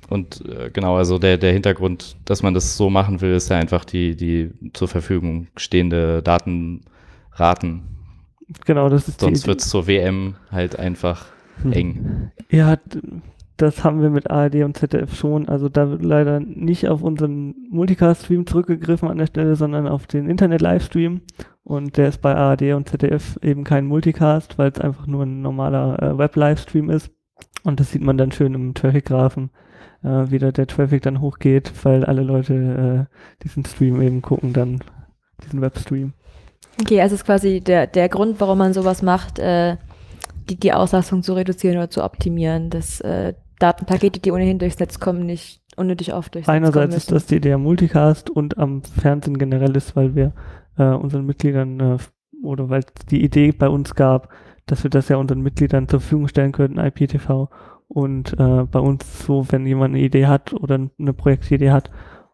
und 0.09 0.45
äh, 0.47 0.71
genau, 0.71 0.97
also 0.97 1.19
der, 1.19 1.39
der 1.39 1.53
Hintergrund, 1.53 2.17
dass 2.27 2.43
man 2.43 2.53
das 2.53 2.77
so 2.77 2.91
machen 2.91 3.21
will, 3.21 3.35
ist 3.35 3.49
ja 3.49 3.57
einfach 3.57 3.85
die, 3.85 4.15
die 4.15 4.51
zur 4.75 4.89
Verfügung 4.89 5.49
stehende 5.57 6.23
Datenraten. 6.23 7.83
Genau, 8.67 8.89
das 8.89 9.09
ist 9.09 9.21
Sonst 9.21 9.47
wird 9.47 9.61
es 9.61 9.69
zur 9.71 9.87
WM 9.87 10.35
halt 10.51 10.79
einfach 10.79 11.27
eng. 11.71 12.31
Ja, 12.51 12.77
das 13.57 13.85
haben 13.85 14.03
wir 14.03 14.11
mit 14.11 14.31
ARD 14.31 14.57
und 14.57 14.77
ZDF 14.77 15.15
schon. 15.15 15.49
Also 15.49 15.69
da 15.69 15.89
wird 15.89 16.03
leider 16.03 16.41
nicht 16.41 16.89
auf 16.89 17.03
unseren 17.03 17.55
Multicast-Stream 17.71 18.47
zurückgegriffen 18.47 19.09
an 19.09 19.19
der 19.19 19.27
Stelle, 19.27 19.57
sondern 19.57 19.87
auf 19.87 20.07
den 20.07 20.29
Internet-Livestream. 20.29 21.21
Und 21.65 21.97
der 21.97 22.09
ist 22.09 22.21
bei 22.21 22.35
ARD 22.35 22.73
und 22.75 22.89
ZDF 22.89 23.39
eben 23.43 23.65
kein 23.65 23.87
Multicast, 23.87 24.59
weil 24.59 24.71
es 24.71 24.81
einfach 24.81 25.07
nur 25.07 25.23
ein 25.23 25.43
normaler 25.43 26.03
äh, 26.03 26.19
Web-Livestream 26.19 26.91
ist. 26.91 27.11
Und 27.63 27.79
das 27.79 27.93
sieht 27.93 28.03
man 28.03 28.19
dann 28.19 28.33
schön 28.33 28.55
im 28.55 28.75
Traffic-Graphen, 28.75 29.51
äh, 30.03 30.31
wie 30.31 30.39
da 30.39 30.51
der 30.51 30.67
Traffic 30.67 31.03
dann 31.03 31.21
hochgeht, 31.21 31.73
weil 31.85 32.05
alle 32.05 32.23
Leute 32.23 33.09
äh, 33.09 33.43
diesen 33.45 33.65
Stream 33.65 34.03
eben 34.03 34.23
gucken, 34.23 34.53
dann 34.53 34.81
diesen 35.45 35.61
Webstream. 35.61 36.15
Okay, 36.81 37.01
also 37.01 37.15
ist 37.15 37.25
quasi 37.25 37.61
der, 37.61 37.87
der 37.87 38.09
Grund, 38.09 38.41
warum 38.41 38.59
man 38.59 38.73
sowas 38.73 39.03
macht, 39.03 39.39
äh, 39.39 39.77
die, 40.49 40.59
die 40.59 40.73
Auslastung 40.73 41.23
zu 41.23 41.35
reduzieren 41.35 41.77
oder 41.77 41.91
zu 41.91 42.03
optimieren, 42.03 42.71
dass 42.71 43.01
äh, 43.01 43.35
Datenpakete, 43.59 44.19
die 44.19 44.33
ohnehin 44.33 44.59
durchs 44.59 44.81
Netz 44.81 44.99
kommen, 44.99 45.27
nicht 45.27 45.61
unnötig 45.77 46.13
oft 46.13 46.35
durchs 46.35 46.49
Netz 46.49 46.55
kommen 46.55 46.65
Einerseits 46.65 46.97
ist 46.97 47.11
müssen. 47.11 47.15
das 47.15 47.27
die 47.27 47.37
Idee 47.37 47.53
am 47.53 47.63
Multicast 47.63 48.31
und 48.31 48.59
am 48.59 48.83
Fernsehen 48.83 49.39
generell 49.39 49.77
ist, 49.77 49.95
weil 49.95 50.17
wir 50.17 50.33
äh, 50.79 50.85
unseren 50.85 51.27
Mitgliedern 51.27 51.81
äh, 51.81 51.99
oder 52.43 52.69
weil 52.69 52.81
es 52.81 53.07
die 53.07 53.23
Idee 53.23 53.53
bei 53.53 53.69
uns 53.69 53.95
gab, 53.95 54.29
dass 54.67 54.83
wir 54.83 54.91
das 54.91 55.09
ja 55.09 55.17
unseren 55.17 55.43
Mitgliedern 55.43 55.89
zur 55.89 56.01
Verfügung 56.01 56.29
stellen 56.29 56.53
könnten, 56.53 56.79
IPTV. 56.79 57.49
Und 57.89 58.33
äh, 58.39 58.65
bei 58.65 58.79
uns 58.79 59.27
so, 59.27 59.47
wenn 59.51 59.67
jemand 59.67 59.95
eine 59.95 60.03
Idee 60.03 60.27
hat 60.27 60.53
oder 60.53 60.89
eine 60.99 61.13
Projektidee 61.13 61.71
hat 61.71 61.91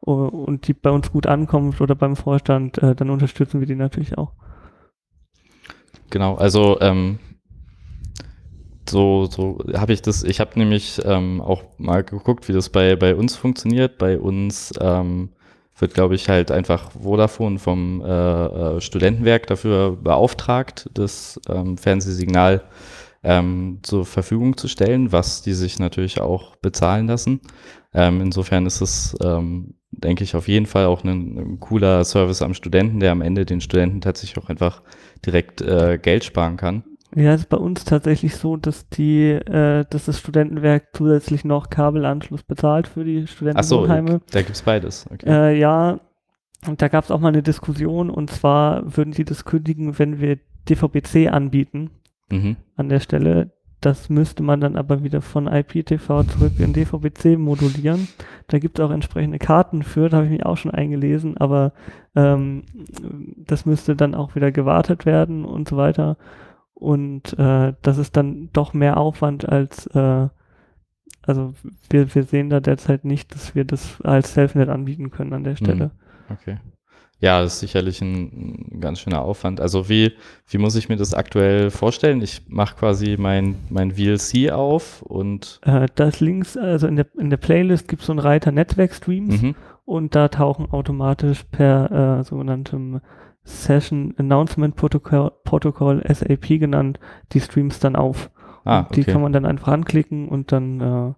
uh, 0.06 0.12
und 0.12 0.68
die 0.68 0.72
bei 0.72 0.90
uns 0.90 1.10
gut 1.10 1.26
ankommt 1.26 1.80
oder 1.80 1.94
beim 1.94 2.14
Vorstand, 2.14 2.78
äh, 2.78 2.94
dann 2.94 3.10
unterstützen 3.10 3.60
wir 3.60 3.66
die 3.66 3.74
natürlich 3.74 4.16
auch. 4.16 4.32
Genau, 6.10 6.36
also 6.36 6.80
ähm, 6.80 7.18
so, 8.88 9.26
so 9.26 9.58
habe 9.74 9.92
ich 9.92 10.00
das, 10.00 10.22
ich 10.22 10.40
habe 10.40 10.58
nämlich 10.58 11.00
ähm, 11.04 11.40
auch 11.40 11.62
mal 11.76 12.04
geguckt, 12.04 12.48
wie 12.48 12.52
das 12.52 12.70
bei, 12.70 12.96
bei 12.96 13.14
uns 13.14 13.36
funktioniert. 13.36 13.98
Bei 13.98 14.18
uns 14.18 14.72
ähm, 14.80 15.30
wird, 15.78 15.94
glaube 15.94 16.14
ich, 16.14 16.28
halt 16.28 16.50
einfach 16.50 16.90
Vodafone 16.92 17.58
vom 17.58 18.00
äh, 18.00 18.06
äh, 18.06 18.80
Studentenwerk 18.80 19.46
dafür 19.46 19.96
beauftragt, 19.96 20.88
das 20.94 21.40
ähm, 21.48 21.78
Fernsehsignal 21.78 22.62
ähm, 23.22 23.80
zur 23.82 24.04
Verfügung 24.04 24.56
zu 24.56 24.68
stellen, 24.68 25.12
was 25.12 25.42
die 25.42 25.54
sich 25.54 25.78
natürlich 25.78 26.20
auch 26.20 26.56
bezahlen 26.56 27.06
lassen. 27.06 27.40
Ähm, 27.94 28.20
insofern 28.20 28.66
ist 28.66 28.80
es, 28.80 29.16
ähm, 29.22 29.74
denke 29.90 30.24
ich, 30.24 30.36
auf 30.36 30.48
jeden 30.48 30.66
Fall 30.66 30.86
auch 30.86 31.04
ein, 31.04 31.38
ein 31.38 31.60
cooler 31.60 32.04
Service 32.04 32.42
am 32.42 32.54
Studenten, 32.54 33.00
der 33.00 33.12
am 33.12 33.22
Ende 33.22 33.44
den 33.44 33.60
Studenten 33.60 34.00
tatsächlich 34.00 34.42
auch 34.42 34.48
einfach 34.48 34.82
direkt 35.24 35.60
äh, 35.60 35.98
Geld 36.00 36.24
sparen 36.24 36.56
kann. 36.56 36.84
Ja, 37.14 37.32
es 37.32 37.42
ist 37.42 37.48
bei 37.48 37.56
uns 37.56 37.84
tatsächlich 37.84 38.36
so, 38.36 38.56
dass 38.56 38.88
die, 38.90 39.30
äh, 39.30 39.84
dass 39.88 40.04
das 40.06 40.18
Studentenwerk 40.18 40.88
zusätzlich 40.92 41.44
noch 41.44 41.70
Kabelanschluss 41.70 42.42
bezahlt 42.42 42.86
für 42.86 43.04
die 43.04 43.24
Ach 43.24 43.62
so, 43.62 43.84
Studentenwohnheime. 43.86 44.20
da 44.30 44.42
gibt's 44.42 44.62
beides. 44.62 45.06
Okay. 45.12 45.26
Äh, 45.26 45.58
ja, 45.58 46.00
und 46.66 46.82
da 46.82 46.88
gab 46.88 47.04
es 47.04 47.10
auch 47.10 47.20
mal 47.20 47.28
eine 47.28 47.42
Diskussion 47.42 48.10
und 48.10 48.30
zwar 48.30 48.96
würden 48.96 49.12
sie 49.12 49.24
das 49.24 49.44
kündigen, 49.44 49.98
wenn 49.98 50.20
wir 50.20 50.38
DVB-C 50.68 51.28
anbieten 51.28 51.90
Mhm. 52.30 52.56
an 52.76 52.88
der 52.90 53.00
Stelle. 53.00 53.52
Das 53.80 54.10
müsste 54.10 54.42
man 54.42 54.60
dann 54.60 54.76
aber 54.76 55.02
wieder 55.04 55.22
von 55.22 55.46
IPTV 55.46 56.24
zurück 56.24 56.52
in 56.58 56.72
DVB-C 56.74 57.36
modulieren. 57.36 58.08
Da 58.48 58.58
gibt 58.58 58.78
es 58.78 58.84
auch 58.84 58.90
entsprechende 58.90 59.38
Karten 59.38 59.82
für, 59.84 60.08
da 60.08 60.16
habe 60.18 60.26
ich 60.26 60.32
mich 60.32 60.44
auch 60.44 60.56
schon 60.56 60.72
eingelesen, 60.72 61.36
aber 61.38 61.72
ähm, 62.16 62.64
das 63.46 63.64
müsste 63.66 63.94
dann 63.96 64.14
auch 64.16 64.34
wieder 64.34 64.50
gewartet 64.50 65.06
werden 65.06 65.44
und 65.44 65.68
so 65.68 65.76
weiter. 65.76 66.16
Und 66.78 67.36
äh, 67.38 67.72
das 67.82 67.98
ist 67.98 68.16
dann 68.16 68.50
doch 68.52 68.72
mehr 68.72 68.98
Aufwand 68.98 69.48
als, 69.48 69.86
äh, 69.88 70.28
also 71.22 71.54
wir, 71.90 72.14
wir 72.14 72.22
sehen 72.22 72.50
da 72.50 72.60
derzeit 72.60 73.04
nicht, 73.04 73.34
dass 73.34 73.56
wir 73.56 73.64
das 73.64 74.00
als 74.02 74.34
Selfnet 74.34 74.68
anbieten 74.68 75.10
können 75.10 75.32
an 75.32 75.42
der 75.42 75.56
Stelle. 75.56 75.90
Okay. 76.30 76.58
Ja, 77.20 77.42
das 77.42 77.54
ist 77.54 77.60
sicherlich 77.60 78.00
ein, 78.00 78.68
ein 78.74 78.80
ganz 78.80 79.00
schöner 79.00 79.22
Aufwand. 79.22 79.60
Also 79.60 79.88
wie, 79.88 80.12
wie 80.46 80.58
muss 80.58 80.76
ich 80.76 80.88
mir 80.88 80.94
das 80.94 81.14
aktuell 81.14 81.70
vorstellen? 81.70 82.22
Ich 82.22 82.42
mache 82.46 82.76
quasi 82.76 83.16
mein, 83.18 83.56
mein 83.70 83.90
VLC 83.90 84.52
auf 84.52 85.02
und 85.02 85.58
Äh, 85.64 85.88
das 85.96 86.20
links, 86.20 86.56
also 86.56 86.86
in 86.86 86.94
der, 86.94 87.06
in 87.18 87.30
der 87.30 87.38
Playlist 87.38 87.88
gibt 87.88 88.02
es 88.02 88.06
so 88.06 88.12
einen 88.12 88.20
Reiter 88.20 88.52
Netzwerkstreams 88.52 89.42
mhm. 89.42 89.56
und 89.84 90.14
da 90.14 90.28
tauchen 90.28 90.70
automatisch 90.70 91.42
per 91.42 92.20
äh, 92.20 92.22
sogenanntem 92.22 93.00
Session 93.48 94.14
Announcement 94.18 94.76
Protocol, 94.76 95.32
Protocol 95.44 96.02
SAP 96.06 96.48
genannt, 96.60 97.00
die 97.32 97.40
Streams 97.40 97.78
dann 97.80 97.96
auf. 97.96 98.30
ah, 98.64 98.80
Und 98.80 98.96
Die 98.96 99.02
okay. 99.02 99.12
kann 99.12 99.22
man 99.22 99.32
dann 99.32 99.46
einfach 99.46 99.68
anklicken 99.68 100.28
und 100.28 100.52
dann 100.52 100.80
äh, 100.80 101.12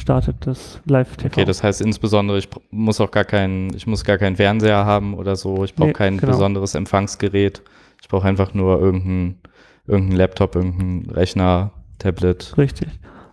startet 0.00 0.36
das 0.46 0.80
Live-TV. 0.86 1.26
Okay, 1.26 1.44
das 1.44 1.62
heißt 1.62 1.80
insbesondere, 1.82 2.38
ich 2.38 2.48
muss 2.70 3.00
auch 3.00 3.10
gar 3.10 3.24
keinen, 3.24 3.74
ich 3.74 3.86
muss 3.86 4.04
gar 4.04 4.16
keinen 4.18 4.36
Fernseher 4.36 4.84
haben 4.86 5.14
oder 5.14 5.36
so. 5.36 5.64
Ich 5.64 5.74
brauche 5.74 5.88
Nee, 5.88 5.92
kein 5.94 6.16
genau. 6.18 6.32
besonderes 6.32 6.74
Empfangsgerät. 6.74 7.62
Ich 8.00 8.08
brauche 8.08 8.26
einfach 8.26 8.54
nur 8.54 8.80
irgendeinen 8.80 9.38
irgendein 9.86 10.16
Laptop, 10.18 10.54
irgendein 10.54 11.10
Rechner, 11.10 11.72
Tablet. 11.98 12.54
Richtig. 12.56 12.88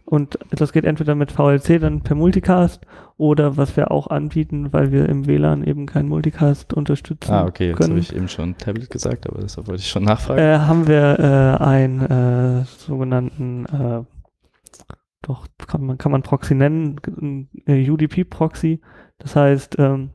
Und 0.06 0.38
das 0.52 0.72
geht 0.72 0.86
entweder 0.86 1.16
mit 1.16 1.32
VLC 1.32 1.80
dann 1.80 2.02
per 2.02 2.16
Multicast 2.16 2.86
oder 3.18 3.58
was 3.58 3.76
wir 3.76 3.90
auch 3.90 4.08
anbieten, 4.08 4.72
weil 4.72 4.92
wir 4.92 5.10
im 5.10 5.26
WLAN 5.26 5.64
eben 5.64 5.88
keinen 5.88 6.10
Multicast 6.10 6.76
unterstützen 6.76 7.32
Ah, 7.32 7.46
okay, 7.46 7.70
jetzt 7.70 7.90
habe 7.90 7.98
ich 7.98 8.16
eben 8.16 8.28
schon 8.28 8.56
Tablet 8.56 8.92
gesagt, 8.92 9.28
aber 9.28 9.42
deshalb 9.42 9.68
wollte 9.68 9.82
ich 9.82 9.90
schon 9.90 10.04
nachfragen. 10.04 10.40
Äh, 10.40 10.60
haben 10.60 10.88
wir 10.88 11.20
äh, 11.20 11.64
einen 11.64 12.02
äh, 12.02 12.66
sogenannten, 12.66 13.66
äh, 13.66 14.04
doch 15.24 15.48
kann 15.66 15.84
man, 15.84 15.98
kann 15.98 16.12
man 16.12 16.22
Proxy 16.22 16.54
nennen, 16.54 17.02
äh, 17.66 17.90
UDP-Proxy. 17.90 18.82
Das 19.18 19.36
heißt, 19.36 19.78
ähm, 19.80 20.12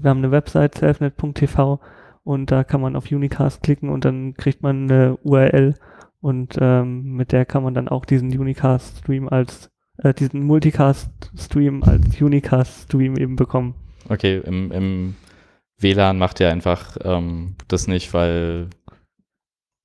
wir 0.00 0.10
haben 0.10 0.18
eine 0.18 0.30
Website, 0.30 0.76
selfnet.tv 0.76 1.80
und 2.22 2.52
da 2.52 2.62
kann 2.62 2.80
man 2.80 2.94
auf 2.94 3.10
Unicast 3.10 3.64
klicken 3.64 3.88
und 3.88 4.04
dann 4.04 4.34
kriegt 4.34 4.62
man 4.62 4.84
eine 4.84 5.16
URL 5.24 5.74
und 6.26 6.56
ähm, 6.60 7.12
mit 7.12 7.30
der 7.30 7.46
kann 7.46 7.62
man 7.62 7.72
dann 7.72 7.86
auch 7.86 8.04
diesen 8.04 8.36
Unicast-Stream 8.36 9.28
als, 9.28 9.70
äh, 9.98 10.12
diesen 10.12 10.42
Multicast-Stream 10.42 11.84
als 11.84 12.20
Unicast-Stream 12.20 13.16
eben 13.16 13.36
bekommen. 13.36 13.76
Okay, 14.08 14.42
im, 14.44 14.72
im 14.72 15.14
WLAN 15.78 16.18
macht 16.18 16.40
ihr 16.40 16.50
einfach 16.50 16.96
ähm, 17.04 17.54
das 17.68 17.86
nicht, 17.86 18.12
weil 18.12 18.70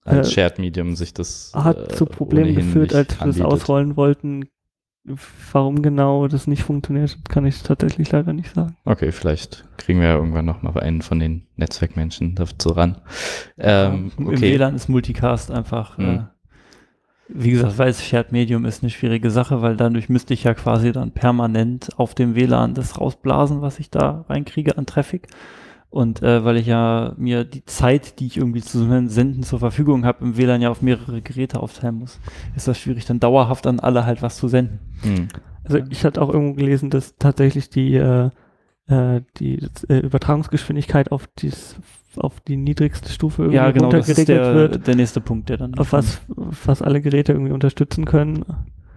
als 0.04 0.30
Äh, 0.30 0.32
Shared 0.32 0.58
Medium 0.58 0.96
sich 0.96 1.14
das 1.14 1.52
Hat 1.54 1.78
äh, 1.78 1.96
zu 1.96 2.08
Problemen 2.08 2.56
geführt, 2.56 2.96
als 2.96 3.20
wir 3.20 3.28
das 3.28 3.42
ausrollen 3.42 3.96
wollten, 3.96 4.50
warum 5.52 5.82
genau 5.82 6.28
das 6.28 6.48
nicht 6.48 6.64
funktioniert, 6.64 7.18
kann 7.28 7.46
ich 7.46 7.64
tatsächlich 7.64 8.12
leider 8.12 8.34
nicht 8.34 8.54
sagen. 8.54 8.76
Okay, 8.86 9.12
vielleicht 9.12 9.66
kriegen 9.78 10.00
wir 10.00 10.10
ja 10.10 10.16
irgendwann 10.16 10.46
noch 10.46 10.62
mal 10.62 10.78
einen 10.80 11.02
von 11.02 11.20
den 11.20 11.48
Netzwerkmenschen 11.56 12.36
dazu 12.36 12.70
ran. 12.70 12.98
Ähm, 13.58 14.12
Im 14.18 14.28
okay. 14.28 14.42
WLAN 14.42 14.76
ist 14.76 14.90
Multicast 14.90 15.50
einfach, 15.52 15.98
Mhm. 15.98 16.06
äh, 16.06 16.20
wie 17.34 17.52
gesagt, 17.52 17.78
weil 17.78 17.90
es 17.90 18.06
Shared 18.06 18.32
Medium 18.32 18.66
ist 18.66 18.84
eine 18.84 18.90
schwierige 18.90 19.32
Sache, 19.32 19.62
weil 19.62 19.76
dadurch 19.78 20.10
müsste 20.10 20.34
ich 20.34 20.44
ja 20.44 20.54
quasi 20.54 20.92
dann 20.92 21.12
permanent 21.12 21.90
auf 21.98 22.14
dem 22.14 22.36
WLAN 22.36 22.74
das 22.74 23.00
rausblasen, 23.00 23.62
was 23.62 23.80
ich 23.80 23.90
da 23.90 24.26
reinkriege 24.30 24.78
an 24.78 24.86
Traffic. 24.86 25.28
Und 25.92 26.24
äh, 26.24 26.46
weil 26.46 26.56
ich 26.56 26.68
ja 26.68 27.14
mir 27.18 27.44
die 27.44 27.66
Zeit, 27.66 28.20
die 28.20 28.26
ich 28.26 28.38
irgendwie 28.38 28.62
zu 28.62 28.80
senden 29.10 29.44
zur 29.44 29.60
Verfügung 29.60 30.06
habe, 30.06 30.24
im 30.24 30.38
WLAN 30.38 30.62
ja 30.62 30.70
auf 30.70 30.82
mehrere 30.82 31.22
Geräte 31.22 31.60
aufteilen 31.60 31.96
muss, 31.96 32.18
ist 32.56 32.70
das 32.70 32.80
schwierig, 32.80 33.06
dann 33.06 33.20
dauerhaft 33.20 33.68
an 33.68 33.82
alle 33.82 34.06
halt 34.06 34.22
was 34.22 34.38
zu 34.38 34.48
senden. 34.48 34.80
Hm. 35.02 35.28
Also 35.66 35.80
ich 35.90 36.06
hatte 36.06 36.22
auch 36.22 36.30
irgendwo 36.34 36.54
gelesen, 36.54 36.92
dass 36.92 37.18
tatsächlich 37.18 37.70
die, 37.70 37.96
äh, 37.96 38.30
äh, 38.88 39.22
die 39.38 39.68
äh, 39.90 39.98
Übertragungsgeschwindigkeit 39.98 41.12
auf, 41.12 41.28
dies, 41.38 41.76
auf 42.16 42.40
die 42.40 42.56
niedrigste 42.56 43.10
Stufe 43.10 43.42
irgendwie 43.44 43.58
Ja, 43.58 43.72
genau, 43.72 43.90
das 43.90 44.08
ist 44.08 44.18
runtergeregelt 44.18 44.48
der, 44.48 44.56
wird, 44.56 44.88
der 44.88 44.96
nächste 44.96 45.20
Punkt, 45.20 45.50
der 45.50 45.58
dann. 45.58 45.76
auf 45.76 45.92
was 45.92 46.22
fast 46.52 46.86
alle 46.86 47.02
Geräte 47.02 47.34
irgendwie 47.34 47.52
unterstützen 47.52 48.06
können. 48.06 48.46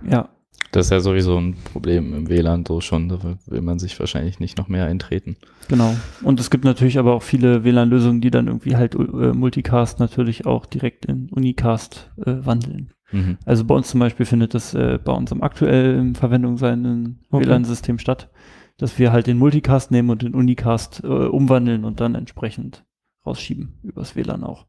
Ja, 0.08 0.28
Das 0.74 0.86
ist 0.86 0.90
ja 0.90 0.98
sowieso 0.98 1.38
ein 1.38 1.54
Problem 1.72 2.12
im 2.14 2.28
WLAN 2.28 2.66
so 2.66 2.80
schon. 2.80 3.08
Da 3.08 3.20
will 3.46 3.60
man 3.60 3.78
sich 3.78 3.96
wahrscheinlich 4.00 4.40
nicht 4.40 4.58
noch 4.58 4.66
mehr 4.66 4.86
eintreten. 4.86 5.36
Genau. 5.68 5.94
Und 6.24 6.40
es 6.40 6.50
gibt 6.50 6.64
natürlich 6.64 6.98
aber 6.98 7.14
auch 7.14 7.22
viele 7.22 7.62
WLAN-Lösungen, 7.62 8.20
die 8.20 8.32
dann 8.32 8.48
irgendwie 8.48 8.74
halt 8.74 8.96
äh, 8.96 8.98
Multicast 8.98 10.00
natürlich 10.00 10.46
auch 10.46 10.66
direkt 10.66 11.06
in 11.06 11.28
Unicast 11.30 12.10
äh, 12.26 12.44
wandeln. 12.44 12.92
Mhm. 13.12 13.38
Also 13.44 13.64
bei 13.64 13.76
uns 13.76 13.86
zum 13.86 14.00
Beispiel 14.00 14.26
findet 14.26 14.52
das 14.54 14.74
äh, 14.74 14.98
bei 14.98 15.12
unserem 15.12 15.42
aktuell 15.42 15.96
in 15.96 16.16
Verwendung 16.16 16.58
seienden 16.58 17.20
Okay. 17.30 17.46
WLAN-System 17.46 18.00
statt, 18.00 18.32
dass 18.76 18.98
wir 18.98 19.12
halt 19.12 19.28
den 19.28 19.38
Multicast 19.38 19.92
nehmen 19.92 20.10
und 20.10 20.22
den 20.22 20.34
Unicast 20.34 21.02
äh, 21.04 21.06
umwandeln 21.06 21.84
und 21.84 22.00
dann 22.00 22.16
entsprechend 22.16 22.84
rausschieben 23.24 23.78
übers 23.84 24.16
WLAN 24.16 24.42
auch. 24.42 24.66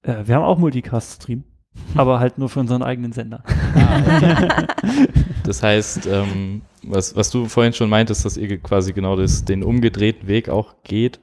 Äh, 0.00 0.26
wir 0.26 0.36
haben 0.36 0.44
auch 0.44 0.58
Multicast-Stream, 0.58 1.44
aber 1.94 2.20
halt 2.20 2.38
nur 2.38 2.48
für 2.48 2.60
unseren 2.60 2.82
eigenen 2.82 3.12
Sender. 3.12 3.42
Das 5.44 5.62
heißt, 5.62 6.06
ähm, 6.06 6.60
was, 6.82 7.16
was 7.16 7.30
du 7.30 7.46
vorhin 7.46 7.72
schon 7.72 7.88
meintest, 7.88 8.24
dass 8.24 8.36
ihr 8.36 8.58
quasi 8.58 8.92
genau 8.92 9.16
das, 9.16 9.44
den 9.46 9.62
umgedrehten 9.62 10.28
Weg 10.28 10.50
auch 10.50 10.74
geht. 10.84 11.20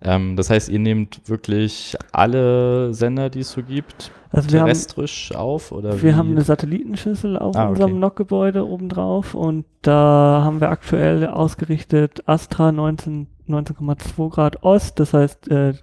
Ähm, 0.00 0.36
das 0.36 0.50
heißt, 0.50 0.68
ihr 0.68 0.78
nehmt 0.78 1.28
wirklich 1.28 1.96
alle 2.12 2.94
Sender, 2.94 3.28
die 3.28 3.40
es 3.40 3.50
so 3.50 3.62
gibt, 3.64 4.12
Also 4.30 4.52
wir 4.52 4.60
haben, 4.60 4.66
terrestrisch 4.66 5.34
auf? 5.34 5.72
Oder 5.72 6.00
wir 6.00 6.12
wie? 6.12 6.14
haben 6.14 6.30
eine 6.30 6.42
Satellitenschüssel 6.42 7.36
auf 7.38 7.56
Ah, 7.56 7.62
okay. 7.64 7.70
unserem 7.72 7.98
NOC-Gebäude 7.98 8.64
obendrauf 8.66 9.34
und 9.34 9.64
da 9.82 10.42
haben 10.44 10.60
wir 10.60 10.70
aktuell 10.70 11.26
ausgerichtet 11.26 12.22
Astra 12.28 12.70
19 12.72 13.26
19,2 13.48 14.30
Grad 14.30 14.62
Ost, 14.64 14.98
das 15.00 15.12
heißt, 15.14 15.48
äh, 15.50 15.74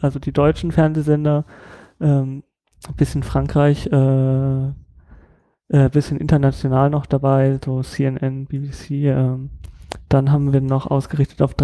also 0.00 0.18
die 0.18 0.32
deutschen 0.32 0.72
Fernsehsender, 0.72 1.44
ähm, 2.00 2.42
bisschen 2.96 3.22
Frankreich, 3.22 3.86
äh, 3.86 4.66
äh, 5.68 5.88
bisschen 5.90 6.18
international 6.18 6.90
noch 6.90 7.06
dabei, 7.06 7.60
so 7.64 7.82
CNN, 7.82 8.46
BBC. 8.46 9.06
Ähm, 9.06 9.50
dann 10.08 10.32
haben 10.32 10.52
wir 10.52 10.60
noch 10.60 10.90
ausgerichtet 10.90 11.40
auf, 11.42 11.54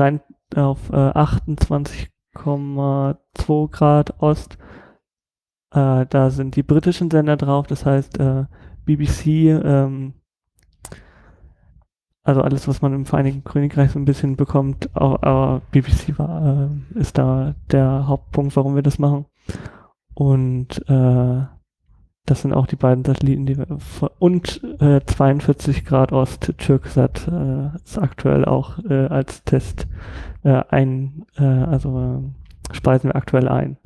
auf 0.54 0.90
äh, 0.90 0.96
28,2 0.96 3.70
Grad 3.70 4.22
Ost. 4.22 4.58
Äh, 5.72 6.06
da 6.06 6.30
sind 6.30 6.56
die 6.56 6.62
britischen 6.62 7.10
Sender 7.10 7.36
drauf, 7.36 7.66
das 7.66 7.84
heißt 7.84 8.18
äh, 8.18 8.46
BBC, 8.86 9.60
ähm, 9.62 10.14
also 12.22 12.40
alles, 12.42 12.68
was 12.68 12.82
man 12.82 12.94
im 12.94 13.06
Vereinigten 13.06 13.44
Königreich 13.44 13.92
so 13.92 13.98
ein 13.98 14.04
bisschen 14.04 14.36
bekommt, 14.36 14.90
aber 14.94 15.62
BBC 15.70 16.18
war, 16.18 16.70
äh, 16.94 16.98
ist 16.98 17.16
da 17.18 17.54
der 17.70 18.06
Hauptpunkt, 18.06 18.54
warum 18.56 18.74
wir 18.74 18.82
das 18.82 18.98
machen. 18.98 19.26
Und 20.18 20.82
äh, 20.88 21.42
das 22.26 22.42
sind 22.42 22.52
auch 22.52 22.66
die 22.66 22.74
beiden 22.74 23.04
Satelliten, 23.04 23.46
die 23.46 23.56
wir 23.56 23.66
und 24.18 24.60
äh, 24.80 25.00
42 25.06 25.84
Grad 25.84 26.10
Ost 26.10 26.52
Türksat 26.58 27.28
äh, 27.28 27.68
ist 27.84 27.98
aktuell 27.98 28.44
auch 28.44 28.80
äh, 28.90 29.06
als 29.06 29.44
Test 29.44 29.86
äh, 30.42 30.60
ein, 30.70 31.24
äh, 31.38 31.44
also 31.44 32.20
äh, 32.70 32.74
speisen 32.74 33.10
wir 33.10 33.14
aktuell 33.16 33.46
ein. 33.46 33.76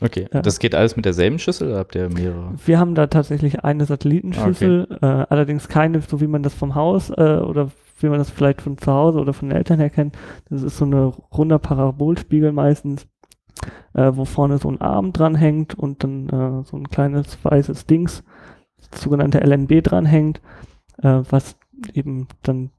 Okay, 0.00 0.26
Ja. 0.32 0.40
das 0.40 0.58
geht 0.58 0.74
alles 0.74 0.96
mit 0.96 1.04
derselben 1.04 1.38
Schüssel 1.38 1.68
oder 1.68 1.80
habt 1.80 1.94
ihr 1.94 2.08
mehrere? 2.08 2.54
Wir 2.64 2.78
haben 2.78 2.94
da 2.94 3.06
tatsächlich 3.08 3.62
eine 3.62 3.84
Satellitenschüssel, 3.84 4.88
äh, 5.02 5.06
allerdings 5.06 5.68
keine, 5.68 6.00
so 6.00 6.18
wie 6.22 6.26
man 6.26 6.42
das 6.42 6.54
vom 6.54 6.74
Haus 6.74 7.10
äh, 7.10 7.12
oder 7.44 7.70
wie 8.00 8.08
man 8.08 8.18
das 8.18 8.30
vielleicht 8.30 8.62
von 8.62 8.78
zu 8.78 8.90
Hause 8.90 9.20
oder 9.20 9.34
von 9.34 9.50
den 9.50 9.58
Eltern 9.58 9.78
her 9.80 9.90
kennt. 9.90 10.16
Das 10.48 10.62
ist 10.62 10.78
so 10.78 10.86
eine 10.86 11.12
runder 11.36 11.58
Parabolspiegel 11.58 12.52
meistens, 12.52 13.06
äh, 13.94 14.12
wo 14.14 14.24
vorne 14.24 14.58
so 14.58 14.68
ein 14.70 14.80
Arm 14.80 15.12
dran 15.12 15.34
hängt 15.34 15.74
und 15.74 16.04
dann 16.04 16.28
äh, 16.28 16.64
so 16.64 16.76
ein 16.76 16.88
kleines 16.88 17.42
weißes 17.44 17.86
Dings, 17.86 18.24
sogenannte 18.94 19.40
LNB 19.40 19.82
dranhängt, 19.82 20.40
äh, 21.02 21.22
was 21.28 21.56
eben 21.92 22.28
dann 22.42 22.70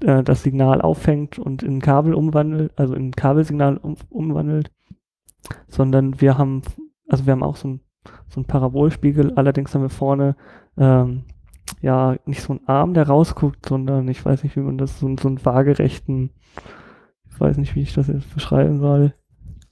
äh, 0.00 0.22
das 0.22 0.42
Signal 0.42 0.80
auffängt 0.80 1.38
und 1.38 1.62
in 1.62 1.80
Kabel 1.80 2.14
umwandelt, 2.14 2.72
also 2.76 2.94
in 2.94 3.12
Kabelsignal 3.12 3.76
um, 3.76 3.96
umwandelt, 4.10 4.70
sondern 5.68 6.20
wir 6.20 6.38
haben, 6.38 6.62
also 7.08 7.26
wir 7.26 7.32
haben 7.32 7.42
auch 7.42 7.56
so 7.56 7.68
ein 7.68 7.80
so 8.28 8.40
ein 8.40 8.44
Parabolspiegel. 8.44 9.34
Allerdings 9.34 9.74
haben 9.74 9.82
wir 9.82 9.90
vorne 9.90 10.36
ähm, 10.76 11.24
ja 11.80 12.16
nicht 12.26 12.42
so 12.42 12.54
einen 12.54 12.68
Arm, 12.68 12.94
der 12.94 13.06
rausguckt, 13.06 13.66
sondern 13.66 14.08
ich 14.08 14.24
weiß 14.24 14.42
nicht, 14.42 14.56
wie 14.56 14.60
man 14.60 14.78
das, 14.78 14.98
so, 14.98 15.14
so 15.18 15.28
einen 15.28 15.44
waagerechten, 15.44 16.30
ich 17.30 17.40
weiß 17.40 17.58
nicht, 17.58 17.74
wie 17.74 17.82
ich 17.82 17.94
das 17.94 18.08
jetzt 18.08 18.32
beschreiben 18.34 18.80
soll. 18.80 19.14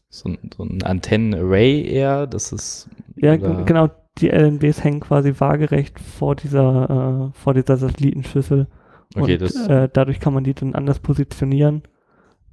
So, 0.08 0.28
ein- 0.30 0.38
so 0.56 0.62
ein 0.64 0.82
Antennen-Array 0.82 1.82
eher, 1.84 2.26
das 2.26 2.52
ist. 2.52 2.88
Ja, 3.16 3.34
oder- 3.34 3.64
genau, 3.64 3.90
die 4.18 4.30
LNBs 4.30 4.82
hängen 4.84 5.00
quasi 5.00 5.34
waagerecht 5.38 6.00
vor 6.00 6.36
dieser, 6.36 7.30
äh, 7.34 7.38
vor 7.38 7.54
dieser 7.54 7.76
Satellitenschüssel. 7.76 8.66
Okay, 9.14 9.34
und 9.34 9.42
das 9.42 9.54
äh, 9.68 9.88
dadurch 9.92 10.20
kann 10.20 10.32
man 10.34 10.44
die 10.44 10.54
dann 10.54 10.74
anders 10.74 10.98
positionieren. 11.00 11.82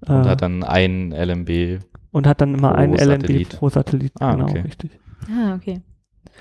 und 0.05 0.25
äh, 0.25 0.29
hat 0.29 0.41
dann 0.41 0.63
ein 0.63 1.11
LMB. 1.13 1.79
und 2.11 2.27
hat 2.27 2.41
dann 2.41 2.53
immer 2.55 2.71
pro 2.73 2.77
ein 2.79 2.91
LNB 2.93 2.99
Satellit. 3.21 3.49
pro 3.57 3.69
Satellit. 3.69 4.11
Ah, 4.19 4.33
genau, 4.33 4.49
okay. 4.49 4.59
richtig. 4.59 4.91
Ah, 5.31 5.55
okay. 5.55 5.81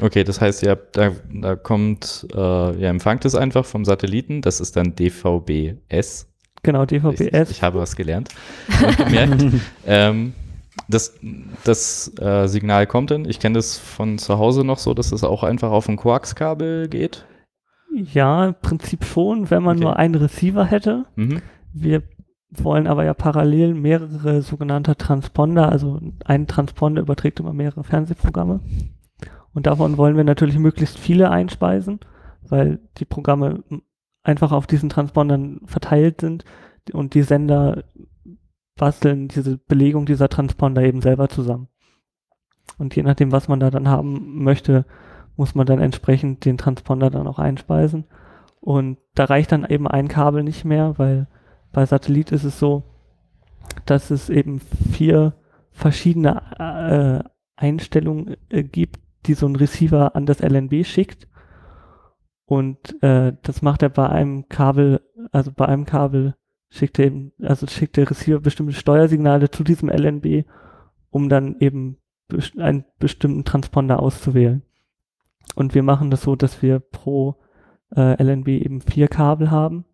Okay, 0.01 0.25
das 0.25 0.41
heißt, 0.41 0.63
ihr 0.65 0.71
habt, 0.71 0.97
da, 0.97 1.13
da 1.33 1.55
kommt, 1.55 2.27
äh, 2.35 2.37
ihr 2.81 2.89
empfangt 2.89 3.25
es 3.25 3.35
einfach 3.35 3.65
vom 3.65 3.85
Satelliten, 3.85 4.41
das 4.43 4.61
ist 4.61 4.75
dann 4.77 4.95
DVB-S. 4.97 6.29
Genau, 6.63 6.83
Ich, 6.83 6.89
DVB-S. 6.89 7.51
ich 7.51 7.63
habe 7.63 7.79
was 7.79 7.95
gelernt 7.97 8.31
gemerkt. 8.97 9.45
ähm, 9.87 10.33
das 10.93 11.19
das 11.65 12.13
äh, 12.19 12.47
Signal 12.47 12.87
kommt 12.87 13.11
dann, 13.11 13.25
ich 13.25 13.41
kenne 13.41 13.55
das 13.59 13.79
von 13.79 14.19
zu 14.19 14.39
Hause 14.39 14.65
noch 14.65 14.79
so, 14.79 14.95
dass 14.95 15.13
es 15.13 15.25
auch 15.25 15.43
einfach 15.43 15.71
auf 15.71 15.89
ein 15.89 15.97
Koaxkabel 15.97 16.89
geht. 16.89 17.27
Ja, 17.95 18.47
im 18.47 18.55
Prinzip 18.55 19.05
schon, 19.05 19.51
wenn 19.51 19.63
man 19.63 19.77
Okay. 19.77 19.85
nur 19.85 19.97
einen 19.97 20.15
Receiver 20.15 20.65
hätte. 20.65 21.05
Mhm. 21.17 21.43
Wir 21.75 22.03
wollen 22.51 22.87
aber 22.87 23.05
ja 23.05 23.15
parallel 23.15 23.75
mehrere 23.75 24.43
sogenannte 24.43 24.97
Transponder, 24.97 25.71
also 25.71 26.01
ein 26.25 26.47
Transponder 26.47 27.03
überträgt 27.03 27.41
immer 27.41 27.53
mehrere 27.53 27.85
Fernsehprogramme. 27.85 28.61
Und 29.55 29.67
davon 29.67 29.99
wollen 29.99 30.17
wir 30.17 30.25
natürlich 30.25 30.59
möglichst 30.59 30.99
viele 30.99 31.31
einspeisen, 31.31 32.01
weil 32.49 32.81
die 32.99 33.05
Programme 33.05 33.63
einfach 34.23 34.53
auf 34.53 34.67
diesen 34.67 34.89
Transpondern 34.89 35.61
verteilt 35.67 36.21
sind 36.21 36.45
und 36.93 37.15
die 37.15 37.23
Sender 37.23 37.85
basteln 38.77 39.29
diese 39.29 39.59
Belegung 39.59 40.07
dieser 40.07 40.29
Transponder 40.29 40.83
eben 40.83 41.01
selber 41.01 41.29
zusammen. 41.29 41.69
Und 42.79 42.97
je 42.97 43.03
nachdem, 43.03 43.33
was 43.33 43.49
man 43.49 43.61
da 43.61 43.71
dann 43.71 43.89
haben 43.89 44.43
möchte, 44.43 44.85
muss 45.37 45.55
man 45.55 45.67
dann 45.67 45.81
entsprechend 45.81 46.45
den 46.45 46.59
Transponder 46.59 47.11
dann 47.11 47.27
auch 47.27 47.39
einspeisen. 47.39 48.05
Und 48.61 48.99
da 49.15 49.25
reicht 49.25 49.53
dann 49.53 49.65
eben 49.65 49.89
ein 49.89 50.09
Kabel 50.09 50.43
nicht 50.43 50.65
mehr, 50.65 50.99
weil 50.99 51.27
bei 51.73 51.85
Satellit 51.85 52.33
ist 52.33 52.45
es 52.45 52.59
so, 52.59 52.85
dass 53.87 54.11
es 54.11 54.31
eben 54.31 54.61
vier 54.61 55.35
verschiedene 55.71 56.43
äh, 56.59 57.29
Einstellungen 57.57 58.37
äh, 58.51 58.63
gibt, 58.63 59.01
die 59.27 59.35
so 59.35 59.47
ein 59.47 59.57
Receiver 59.57 60.15
an 60.15 60.27
das 60.27 60.41
LNB 60.41 60.85
schickt. 60.85 61.29
Und 62.45 63.03
äh, 63.03 63.33
das 63.43 63.63
macht 63.63 63.83
er 63.83 63.89
bei 63.89 64.09
einem 64.09 64.49
Kabel, 64.49 65.01
also 65.33 65.51
bei 65.53 65.67
einem 65.67 65.87
Kabel 65.87 66.35
schickt 66.73 66.99
er 66.99 67.07
eben, 67.07 67.33
also 67.43 67.67
schickt 67.67 67.99
der 67.99 68.09
Receiver 68.09 68.41
bestimmte 68.41 68.73
Steuersignale 68.73 69.51
zu 69.51 69.63
diesem 69.63 69.91
LNB, 69.91 70.47
um 71.11 71.29
dann 71.29 71.57
eben 71.61 71.99
einen 72.57 72.87
bestimmten 72.99 73.45
Transponder 73.45 74.01
auszuwählen. 74.01 74.63
Und 75.55 75.75
wir 75.75 75.83
machen 75.83 76.11
das 76.11 76.23
so, 76.23 76.35
dass 76.35 76.63
wir 76.63 76.81
pro 76.81 77.37
äh, 77.95 78.23
LNB 78.23 78.49
eben 78.49 78.81
vier 78.81 79.09
Kabel 79.09 79.51
haben 79.51 79.85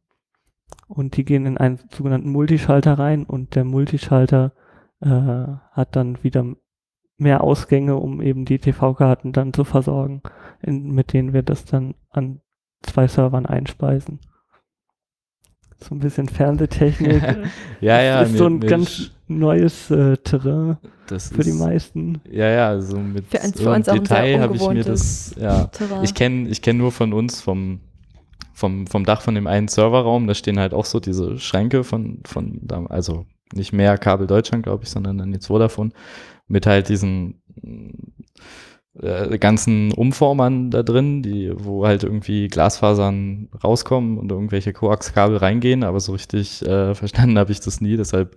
und 0.87 1.17
die 1.17 1.25
gehen 1.25 1.47
in 1.47 1.59
einen 1.59 1.81
sogenannten 1.91 2.31
Multischalter 2.31 2.97
rein 2.97 3.25
und 3.25 3.57
der 3.57 3.65
Multischalter 3.65 4.53
äh, 5.01 5.09
hat 5.73 5.97
dann 5.97 6.23
wieder 6.23 6.47
mehr 7.17 7.43
Ausgänge, 7.43 7.97
um 7.97 8.23
eben 8.23 8.45
die 8.45 8.61
TV-Karten 8.61 9.33
dann 9.33 9.53
zu 9.53 9.65
versorgen, 9.65 10.23
in, 10.63 10.93
mit 10.93 11.13
denen 11.13 11.33
wir 11.33 11.43
das 11.43 11.65
dann 11.65 11.97
an 12.11 12.41
zwei 12.83 13.09
Servern 13.09 13.47
einspeisen. 13.47 14.21
So 15.81 15.95
ein 15.95 16.01
bisschen 16.01 16.29
Fernsehtechnik. 16.29 17.23
ja, 17.81 18.03
ja, 18.03 18.23
ist 18.23 18.37
so 18.37 18.47
ein 18.47 18.55
mir- 18.55 18.59
mir 18.65 18.67
ganz 18.71 19.11
neues 19.29 19.91
äh, 19.91 20.17
Terrain 20.17 20.77
das 21.07 21.29
für 21.29 21.43
die 21.43 21.51
ist- 21.51 21.59
meisten. 21.61 22.21
Ja, 22.31 22.49
ja, 22.51 22.69
also 22.69 22.97
mit 22.99 23.27
Für 23.29 23.39
uns- 23.39 23.57
für 23.57 23.63
so 23.65 23.71
uns 23.73 23.89
auch 23.89 23.95
Detail 23.95 24.41
habe 24.41 24.57
ich 24.57 24.69
mir 24.69 24.83
das, 24.85 25.35
ja. 25.39 25.67
Terrain. 25.67 26.03
Ich 26.05 26.15
kenne 26.15 26.49
ich 26.49 26.63
kenn 26.63 26.79
nur 26.79 26.91
von 26.93 27.13
uns 27.13 27.41
vom, 27.41 27.81
vom, 28.55 28.87
vom 28.89 29.05
Dach 29.05 29.21
von 29.23 29.35
dem 29.35 29.47
einen 29.47 29.69
Serverraum, 29.69 30.27
da 30.27 30.35
stehen 30.35 30.59
halt 30.59 30.75
auch 30.75 30.85
so 30.85 30.99
diese 30.99 31.39
Schränke 31.39 31.85
von, 31.85 32.21
von 32.27 32.61
also 32.89 33.27
nicht 33.55 33.73
mehr 33.73 33.97
Kabel 33.99 34.27
Deutschland, 34.27 34.65
glaube 34.65 34.83
ich, 34.85 34.91
sondern 34.91 35.19
dann 35.19 35.33
jetzt 35.33 35.47
Vodafone, 35.47 35.91
mit 36.49 36.67
halt 36.67 36.89
diesen 36.89 37.41
äh, 39.03 39.39
ganzen 39.39 39.93
Umformern 39.93 40.71
da 40.71 40.83
drin, 40.83 41.23
die, 41.23 41.53
wo 41.55 41.87
halt 41.87 42.05
irgendwie 42.05 42.49
Glasfasern 42.49 43.49
rauskommen 43.63 44.19
und 44.19 44.31
irgendwelche 44.31 44.73
Koaxkabel 44.73 45.39
reingehen, 45.39 45.85
aber 45.85 46.01
so 46.01 46.13
richtig 46.13 46.65
äh, 46.67 46.95
verstanden 46.95 47.39
habe 47.39 47.53
ich 47.53 47.61
das 47.61 47.81
nie, 47.81 47.97
deshalb 47.97 48.37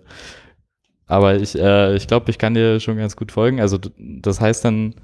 aber 1.12 1.36
ich, 1.36 1.56
äh, 1.58 1.94
ich 1.94 2.06
glaube, 2.06 2.30
ich 2.30 2.38
kann 2.38 2.54
dir 2.54 2.80
schon 2.80 2.96
ganz 2.96 3.16
gut 3.16 3.32
folgen. 3.32 3.60
Also 3.60 3.76
das 3.98 4.40
heißt 4.40 4.64
dann, 4.64 4.94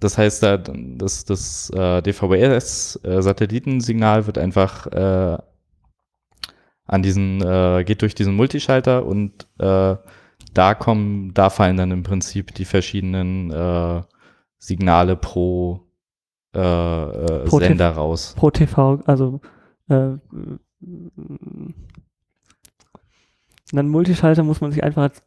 das 0.00 0.16
heißt 0.16 0.42
da, 0.42 0.56
das, 0.56 1.26
das 1.26 1.68
äh, 1.70 2.00
DVB-S-Satellitensignal 2.00 4.26
wird 4.26 4.38
einfach 4.38 4.86
äh, 4.86 5.36
an 6.86 7.02
diesen, 7.02 7.42
äh, 7.42 7.84
geht 7.84 8.00
durch 8.00 8.14
diesen 8.14 8.36
Multischalter 8.36 9.04
und 9.04 9.46
äh, 9.58 9.96
da 10.54 10.74
kommen, 10.74 11.34
da 11.34 11.50
fallen 11.50 11.76
dann 11.76 11.90
im 11.90 12.04
Prinzip 12.04 12.54
die 12.54 12.64
verschiedenen 12.64 13.50
äh, 13.50 14.00
Signale 14.62 15.16
pro, 15.16 15.80
äh, 16.54 16.60
äh, 16.60 17.44
Pro 17.46 17.58
Sender 17.58 17.90
raus. 17.90 18.34
Pro 18.36 18.52
TV, 18.52 19.00
also 19.06 19.40
äh, 19.88 20.12
einen 23.72 23.88
Multischalter 23.88 24.44
muss 24.44 24.60
man 24.60 24.70
sich 24.70 24.84
einfach 24.84 25.02
als 25.02 25.24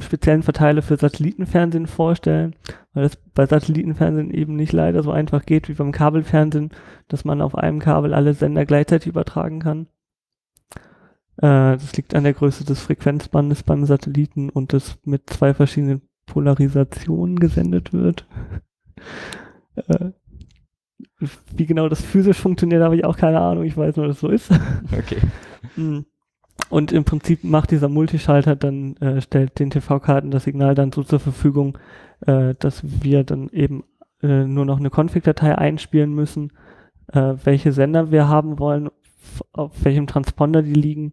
speziellen 0.00 0.42
Verteiler 0.42 0.82
für 0.82 0.98
Satellitenfernsehen 0.98 1.86
vorstellen, 1.86 2.54
weil 2.92 3.04
das 3.04 3.16
bei 3.32 3.46
Satellitenfernsehen 3.46 4.30
eben 4.30 4.54
nicht 4.56 4.72
leider 4.72 5.02
so 5.02 5.12
einfach 5.12 5.46
geht 5.46 5.70
wie 5.70 5.74
beim 5.74 5.92
Kabelfernsehen, 5.92 6.72
dass 7.08 7.24
man 7.24 7.40
auf 7.40 7.54
einem 7.54 7.78
Kabel 7.78 8.12
alle 8.12 8.34
Sender 8.34 8.66
gleichzeitig 8.66 9.06
übertragen 9.06 9.60
kann. 9.60 9.86
Äh, 11.38 11.78
das 11.78 11.96
liegt 11.96 12.14
an 12.14 12.24
der 12.24 12.34
Größe 12.34 12.66
des 12.66 12.82
Frequenzbandes 12.82 13.62
beim 13.62 13.86
Satelliten 13.86 14.50
und 14.50 14.74
das 14.74 14.98
mit 15.04 15.30
zwei 15.30 15.54
verschiedenen 15.54 16.02
Polarisationen 16.32 17.38
gesendet 17.38 17.92
wird. 17.92 18.26
äh, 19.76 20.10
wie 21.54 21.66
genau 21.66 21.88
das 21.88 22.00
physisch 22.00 22.38
funktioniert, 22.38 22.82
habe 22.82 22.96
ich 22.96 23.04
auch 23.04 23.16
keine 23.16 23.40
Ahnung. 23.40 23.64
Ich 23.64 23.76
weiß 23.76 23.96
nur, 23.96 24.06
dass 24.06 24.16
es 24.16 24.20
so 24.20 24.28
ist. 24.28 24.50
Okay. 24.92 25.18
Mm. 25.76 26.00
Und 26.68 26.90
im 26.90 27.04
Prinzip 27.04 27.44
macht 27.44 27.70
dieser 27.70 27.88
Multischalter 27.88 28.56
dann, 28.56 28.96
äh, 28.96 29.22
stellt 29.22 29.58
den 29.60 29.70
TV-Karten 29.70 30.32
das 30.32 30.44
Signal 30.44 30.74
dann 30.74 30.90
so 30.90 31.02
zur 31.04 31.20
Verfügung, 31.20 31.78
äh, 32.26 32.54
dass 32.58 32.82
wir 33.04 33.22
dann 33.22 33.48
eben 33.50 33.84
äh, 34.22 34.44
nur 34.44 34.66
noch 34.66 34.80
eine 34.80 34.90
Config-Datei 34.90 35.56
einspielen 35.56 36.12
müssen, 36.12 36.52
äh, 37.12 37.34
welche 37.44 37.72
Sender 37.72 38.10
wir 38.10 38.28
haben 38.28 38.58
wollen, 38.58 38.90
auf 39.52 39.72
welchem 39.84 40.08
Transponder 40.08 40.62
die 40.62 40.74
liegen 40.74 41.12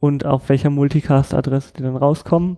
und 0.00 0.24
auf 0.24 0.48
welcher 0.48 0.70
Multicast-Adresse 0.70 1.74
die 1.76 1.82
dann 1.82 1.96
rauskommen. 1.96 2.56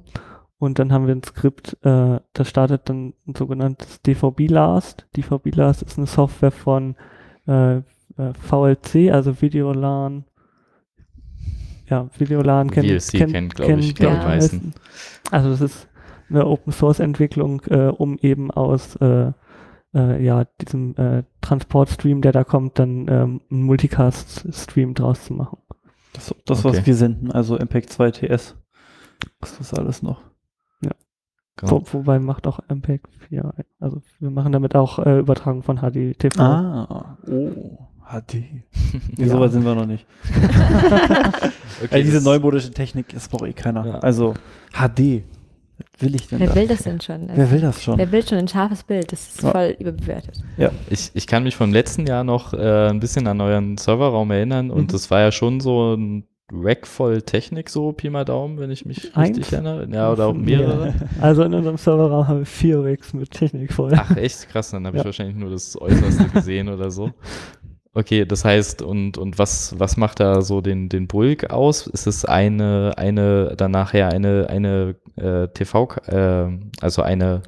Und 0.59 0.78
dann 0.78 0.92
haben 0.92 1.06
wir 1.06 1.14
ein 1.14 1.22
Skript, 1.22 1.76
äh, 1.84 2.18
das 2.32 2.48
startet 2.48 2.88
dann 2.88 3.14
ein 3.26 3.34
sogenanntes 3.36 4.02
DVB-Last. 4.02 5.06
DVB-Last 5.16 5.82
ist 5.82 5.98
eine 5.98 6.09
Software 6.09 6.50
von 6.50 6.96
äh, 7.46 7.76
äh, 7.76 7.82
VLC, 8.40 9.12
also 9.12 9.40
Videolan. 9.40 10.24
Ja, 11.88 12.11
Videolan 12.18 12.70
kennt, 12.70 12.88
VLC 12.88 13.30
kennt, 13.30 13.54
glaub 13.54 13.70
ich, 13.70 13.94
glaub 13.94 14.12
glaub 14.12 14.20
die 14.22 14.26
meisten. 14.26 14.74
Also 15.30 15.50
es 15.50 15.61
ist 15.61 15.88
eine 16.28 16.44
Open 16.46 16.72
Source 16.72 16.98
Entwicklung, 16.98 17.62
äh, 17.68 17.86
um 17.86 18.18
eben 18.18 18.50
aus 18.50 18.96
äh, 18.96 19.32
äh, 19.94 20.22
ja, 20.22 20.44
diesem 20.61 20.94
äh, 20.96 21.22
Transportstream, 21.40 22.20
der 22.20 22.32
da 22.32 22.44
kommt, 22.44 22.78
dann 22.78 23.06
ähm, 23.09 23.40
einen 23.50 23.62
Multicast-Stream 23.62 24.94
draus 24.94 25.24
zu 25.24 25.34
machen. 25.34 25.59
Das, 26.12 26.34
das 26.44 26.64
Okay. 26.64 26.78
was 26.78 26.86
wir 26.86 26.94
senden, 26.94 27.30
also 27.32 27.56
MPEG 27.56 27.88
2 27.88 28.11
TS. 28.11 28.56
Ist 29.42 29.61
das 29.61 29.72
alles 29.74 30.02
noch? 30.02 30.28
Genau. 31.59 31.82
Wo, 31.92 31.98
wobei 31.98 32.18
macht 32.18 32.46
auch 32.46 32.61
MPEG 32.68 33.02
4. 33.28 33.44
ein. 33.44 33.64
Also 33.80 34.00
wir 34.20 34.30
machen 34.30 34.52
damit 34.52 34.74
auch 34.74 34.98
äh, 35.00 35.18
Übertragung 35.18 35.62
von 35.62 35.78
HDTV. 35.78 36.38
Ah, 36.40 37.16
oh, 37.26 37.78
HD. 38.11 38.44
Ja. 39.18 39.26
So 39.28 39.40
weit 39.40 39.52
sind 39.52 39.64
wir 39.64 39.74
noch 39.74 39.86
nicht. 39.86 40.06
Okay, 41.80 41.94
Ey, 41.94 42.02
diese 42.02 42.20
neumodische 42.24 42.72
Technik 42.72 43.12
ist 43.14 43.30
braucht 43.30 43.44
eh 43.48 43.52
keiner. 43.52 43.86
Ja. 43.86 43.98
Also 44.00 44.34
HD. 44.72 45.22
Will 46.00 46.14
ich 46.16 46.26
denn 46.26 46.40
Wer 46.40 46.48
da? 46.48 46.54
will 46.56 46.66
das 46.66 46.82
denn 46.82 47.00
schon? 47.00 47.28
Wer 47.32 47.50
will 47.52 47.61
das 47.61 47.84
schon? 47.84 47.98
Wer 47.98 48.11
will 48.11 48.26
schon 48.26 48.38
ein 48.38 48.48
scharfes 48.48 48.82
Bild? 48.82 49.12
Das 49.12 49.28
ist 49.28 49.42
Ja. 49.42 49.52
voll 49.52 49.76
überbewertet. 49.78 50.42
Ich, 50.90 51.11
ich 51.14 51.26
kann 51.28 51.44
mich 51.44 51.54
vom 51.54 51.72
letzten 51.72 52.04
Jahr 52.09 52.24
noch 52.24 52.52
äh, 52.52 52.88
ein 52.88 52.98
bisschen 52.98 53.28
an 53.28 53.40
euren 53.40 53.78
Serverraum 53.78 54.28
erinnern 54.32 54.70
und 54.72 54.82
Mhm. 54.82 54.88
das 54.88 55.09
war 55.12 55.20
ja 55.20 55.30
schon 55.30 55.61
so 55.61 55.94
ein 55.94 56.24
Rack 56.53 56.86
voll 56.86 57.20
Technik, 57.22 57.68
so 57.68 57.92
Pi 57.92 58.09
mal 58.09 58.24
Daumen, 58.24 58.59
wenn 58.59 58.70
ich 58.70 58.86
mich 58.86 59.14
Eins? 59.14 59.36
richtig 59.38 59.53
erinnere. 59.53 59.86
Ja, 59.92 60.11
oder 60.12 60.28
auch 60.28 60.34
mehrere. 60.34 60.94
Also 61.20 61.42
in 61.42 61.53
unserem 61.53 61.76
Serverraum 61.76 62.26
haben 62.26 62.38
wir 62.40 62.46
vier 62.46 62.82
Rigs 62.84 63.12
mit 63.12 63.30
Technik 63.30 63.72
voll. 63.72 63.92
Ach, 63.94 64.16
echt 64.16 64.49
krass, 64.49 64.70
dann 64.70 64.86
habe 64.86 64.96
ich 64.96 65.03
Ja. 65.03 65.07
wahrscheinlich 65.07 65.36
nur 65.36 65.51
das 65.51 65.78
Äußerste 65.80 66.24
gesehen 66.34 66.68
oder 66.70 66.90
so. 66.90 67.11
Okay, 67.92 68.24
das 68.24 68.44
heißt, 68.44 68.80
und, 68.82 69.18
und 69.18 69.38
was, 69.38 69.74
was 69.78 69.96
macht 69.96 70.20
da 70.20 70.40
so 70.40 70.61
den, 70.61 70.88
den 70.88 71.07
Bulk 71.07 71.51
aus? 71.51 71.86
Ist 71.86 72.07
es 72.07 72.24
eine, 72.24 72.94
eine, 72.96 73.55
dann 73.57 73.72
nachher 73.72 74.09
eine, 74.09 74.46
eine 74.49 74.94
äh, 75.16 75.49
TV, 75.49 75.88
äh, 76.07 76.46
also 76.80 77.03
eine 77.03 77.42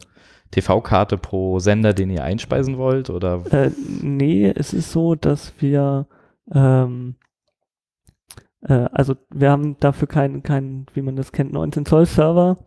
TV-Karte 0.51 1.17
pro 1.19 1.59
Sender, 1.61 1.93
den 1.95 2.11
ihr 2.11 2.25
einspeisen 2.25 2.77
wollt? 2.79 3.09
Oder 3.11 3.43
Äh, 3.53 3.71
nee, 4.03 4.53
es 4.55 4.73
ist 4.75 4.91
so, 4.93 5.15
dass 5.15 5.53
wir, 5.61 6.07
ähm, 6.53 7.15
äh, 8.63 8.89
also 8.93 9.15
wir 9.31 9.51
haben 9.51 9.77
dafür 9.81 10.09
keinen, 10.09 10.43
keinen, 10.43 10.87
wie 10.95 11.03
man 11.03 11.17
das 11.17 11.33
kennt, 11.33 11.53
19 11.53 11.87
Zoll 11.87 12.07
Server, 12.07 12.59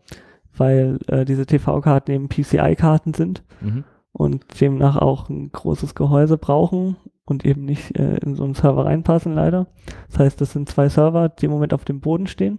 weil 0.56 0.98
äh, 1.08 1.24
diese 1.24 1.46
TV-Karten 1.46 2.10
eben 2.12 2.28
PCI-Karten 2.28 3.14
sind 3.14 3.42
Mhm. 3.60 3.84
und 4.12 4.60
demnach 4.60 4.96
auch 4.96 5.28
ein 5.28 5.50
großes 5.50 5.94
Gehäuse 5.94 6.38
brauchen 6.38 6.96
und 7.24 7.44
eben 7.44 7.64
nicht 7.64 7.98
äh, 7.98 8.16
in 8.18 8.34
so 8.36 8.44
einen 8.44 8.54
Server 8.54 8.84
reinpassen, 8.86 9.32
leider. 9.34 9.66
Das 10.10 10.18
heißt, 10.18 10.40
das 10.40 10.52
sind 10.52 10.68
zwei 10.68 10.88
Server, 10.88 11.28
die 11.28 11.46
im 11.46 11.52
Moment 11.52 11.72
auf 11.74 11.84
dem 11.84 12.00
Boden 12.00 12.26
stehen. 12.26 12.58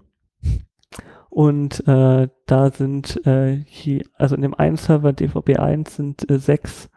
Und 1.29 1.85
äh, 1.87 2.29
da 2.45 2.71
sind 2.71 3.25
äh, 3.27 3.57
hier, 3.67 4.03
also 4.15 4.35
in 4.35 4.41
dem 4.41 4.53
einen 4.53 4.77
Server 4.77 5.09
DVB1 5.09 5.89
sind 5.89 6.29
äh, 6.29 6.39
sechs 6.39 6.89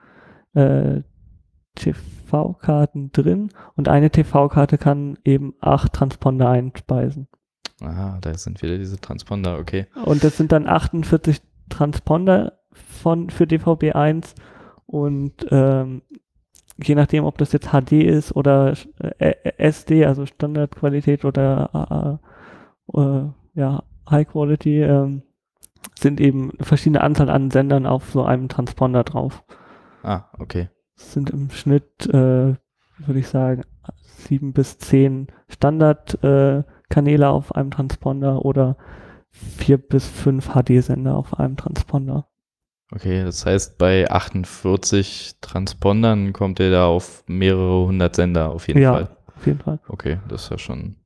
äh, 0.54 1.02
TV-Karten 2.28 3.10
drin 3.12 3.50
und 3.76 3.88
eine 3.88 4.10
TV-Karte 4.10 4.78
kann 4.78 5.18
eben 5.24 5.54
acht 5.60 5.92
Transponder 5.92 6.48
einspeisen. 6.50 7.28
Aha, 7.80 8.18
da 8.20 8.34
sind 8.34 8.62
wieder 8.62 8.76
diese 8.76 9.00
Transponder, 9.00 9.58
okay. 9.58 9.86
Und 10.04 10.24
das 10.24 10.36
sind 10.36 10.52
dann 10.52 10.66
48 10.66 11.40
Transponder 11.68 12.58
von, 12.72 13.30
für 13.30 13.44
DVB1 13.44 14.34
und 14.86 15.46
ähm, 15.50 16.02
je 16.82 16.94
nachdem, 16.94 17.24
ob 17.24 17.38
das 17.38 17.52
jetzt 17.52 17.70
HD 17.70 17.92
ist 17.92 18.34
oder 18.34 18.74
äh, 19.18 19.30
äh, 19.30 19.52
SD, 19.58 20.06
also 20.06 20.26
Standardqualität 20.26 21.24
oder 21.24 22.18
äh, 22.94 22.98
äh, 23.00 23.24
ja, 23.54 23.82
High 24.10 24.28
Quality, 24.28 24.82
ähm, 24.82 25.22
sind 25.98 26.20
eben 26.20 26.52
verschiedene 26.60 27.02
Anzahl 27.02 27.30
an 27.30 27.50
Sendern 27.50 27.86
auf 27.86 28.10
so 28.10 28.24
einem 28.24 28.48
Transponder 28.48 29.04
drauf. 29.04 29.44
Ah, 30.02 30.24
okay. 30.38 30.68
Sind 30.98 31.30
im 31.30 31.50
Schnitt, 31.50 32.06
äh, 32.08 32.54
würde 32.98 33.18
ich 33.18 33.28
sagen, 33.28 33.62
sieben 34.04 34.52
bis 34.52 34.78
zehn 34.78 35.28
Standardkanäle 35.48 37.24
äh, 37.24 37.28
auf 37.28 37.54
einem 37.54 37.70
Transponder 37.70 38.44
oder 38.44 38.76
vier 39.30 39.78
bis 39.78 40.06
fünf 40.06 40.50
HD-Sender 40.54 41.16
auf 41.16 41.38
einem 41.38 41.56
Transponder. 41.56 42.26
Okay, 42.90 43.22
das 43.22 43.46
heißt, 43.46 43.78
bei 43.78 44.10
48 44.10 45.36
Transpondern 45.40 46.32
kommt 46.32 46.58
ihr 46.58 46.70
da 46.70 46.86
auf 46.86 47.22
mehrere 47.26 47.86
hundert 47.86 48.16
Sender 48.16 48.50
auf 48.50 48.66
jeden 48.66 48.80
Ja. 48.80 48.92
Fall. 48.92 49.16
Auf 49.36 49.46
jeden 49.46 49.60
Fall. 49.60 49.78
Okay, 49.88 50.18
das 50.28 50.44
ist 50.44 50.50
ja 50.50 50.58
schon 50.58 50.96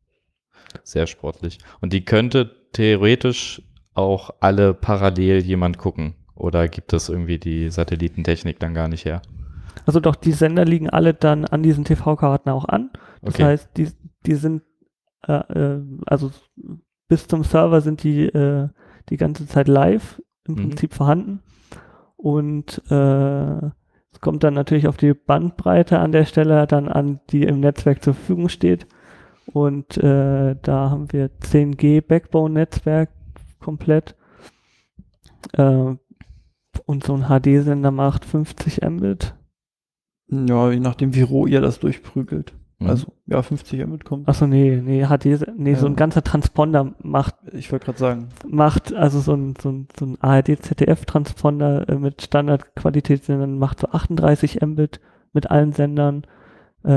sehr 0.84 1.06
sportlich. 1.06 1.58
Und 1.80 1.92
die 1.92 2.04
könnte 2.04 2.50
theoretisch 2.72 3.62
auch 3.94 4.30
alle 4.40 4.72
parallel 4.72 5.42
jemand 5.42 5.76
gucken. 5.76 6.14
Oder 6.34 6.68
gibt 6.68 6.92
es 6.92 7.08
irgendwie 7.10 7.38
die 7.38 7.68
Satellitentechnik 7.70 8.58
dann 8.58 8.72
gar 8.74 8.88
nicht 8.88 9.04
her? 9.04 9.20
Also 9.86 10.00
doch, 10.00 10.14
die 10.16 10.32
Sender 10.32 10.64
liegen 10.64 10.90
alle 10.90 11.14
dann 11.14 11.44
an 11.44 11.62
diesen 11.62 11.84
TV-Karten 11.84 12.50
auch 12.50 12.64
an. 12.66 12.90
Das 13.22 13.34
Okay. 13.34 13.44
heißt, 13.44 13.70
die, 13.76 13.88
die 14.26 14.34
sind, 14.34 14.62
äh, 15.26 15.32
äh, 15.32 15.82
also 16.06 16.30
bis 17.08 17.26
zum 17.26 17.44
Server 17.44 17.80
sind 17.80 18.02
die 18.02 18.24
äh, 18.26 18.68
die 19.08 19.16
ganze 19.16 19.46
Zeit 19.46 19.68
live 19.68 20.20
im 20.46 20.54
Mhm. 20.54 20.68
Prinzip 20.68 20.94
vorhanden. 20.94 21.40
Und 22.16 22.80
äh, 22.90 23.56
es 24.12 24.20
kommt 24.20 24.44
dann 24.44 24.54
natürlich 24.54 24.86
auf 24.86 24.96
die 24.96 25.14
Bandbreite 25.14 25.98
an 25.98 26.12
der 26.12 26.24
Stelle 26.24 26.66
dann 26.66 26.88
an, 26.88 27.20
die 27.30 27.42
im 27.42 27.60
Netzwerk 27.60 28.02
zur 28.02 28.14
Verfügung 28.14 28.48
steht. 28.48 28.86
Und 29.46 29.96
äh, 29.98 30.54
da 30.62 30.90
haben 30.90 31.12
wir 31.12 31.30
10G 31.40 32.00
Backbone-Netzwerk 32.00 33.10
komplett. 33.58 34.14
Äh, 35.54 35.94
und 36.86 37.04
so 37.04 37.14
ein 37.14 37.24
HD-Sender 37.28 37.90
macht 37.90 38.24
50 38.24 38.80
Mbit. 38.82 39.34
Ja, 40.32 40.70
je 40.70 40.80
nachdem, 40.80 41.14
wie 41.14 41.22
roh 41.22 41.46
ihr 41.46 41.60
das 41.60 41.78
durchprügelt. 41.78 42.54
Mhm. 42.78 42.88
Also, 42.88 43.12
ja, 43.26 43.42
50 43.42 43.86
Mbit 43.86 44.04
kommt. 44.04 44.28
Achso, 44.28 44.46
nee, 44.46 44.80
nee, 44.82 45.04
HD, 45.04 45.46
nee, 45.56 45.74
so 45.74 45.86
Ja. 45.86 45.92
ein 45.92 45.96
ganzer 45.96 46.24
Transponder 46.24 46.94
macht, 47.02 47.34
Ich 47.52 47.70
wollte 47.70 47.84
gerade 47.84 47.98
sagen, 47.98 48.28
macht, 48.48 48.92
also 48.94 49.20
so 49.20 49.34
ein, 49.34 49.54
so 49.60 49.68
ein, 49.70 49.88
so 49.98 50.06
ein 50.06 50.16
ARD-ZDF-Transponder 50.20 51.88
äh, 51.88 51.96
mit 51.96 52.22
Standardqualitätssendern 52.22 53.58
macht 53.58 53.80
so 53.80 53.88
38 53.88 54.60
Mbit 54.62 55.00
mit 55.32 55.50
allen 55.50 55.72
Sendern. 55.72 56.22
Äh, 56.82 56.88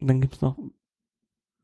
dann 0.00 0.20
gibt's 0.20 0.40
noch, 0.40 0.56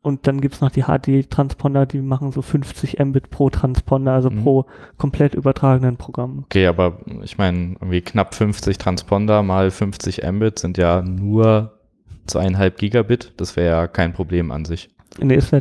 und 0.03 0.27
dann 0.27 0.41
gibt's 0.41 0.61
noch 0.61 0.71
die 0.71 0.83
HD-Transponder, 0.83 1.87
die 1.87 2.01
machen 2.01 2.33
so 2.33 2.43
50 2.43 2.99
Mbit 2.99 3.31
pro 3.31 3.51
Transponder, 3.51 4.13
also 4.13 4.31
Mhm. 4.31 4.43
pro 4.43 4.67
komplett 4.99 5.35
übertragenen 5.35 5.97
Programm. 5.97 6.41
Okay, 6.47 6.67
aber 6.67 6.99
ich 7.23 7.39
meine, 7.39 7.75
irgendwie 7.81 8.01
knapp 8.01 8.35
50 8.35 8.79
Transponder 8.79 9.43
mal 9.43 9.71
50 9.71 10.23
Mbit 10.31 10.59
sind 10.59 10.77
ja 10.79 11.03
nur 11.03 11.79
zweieinhalb 12.27 12.79
Gigabit. 12.79 13.33
Das 13.37 13.57
wäre 13.57 13.69
ja 13.77 13.87
kein 13.89 14.13
Problem 14.13 14.51
an 14.51 14.65
sich. 14.65 14.91
Nee, 15.21 15.37
ist 15.37 15.51
the 15.51 15.61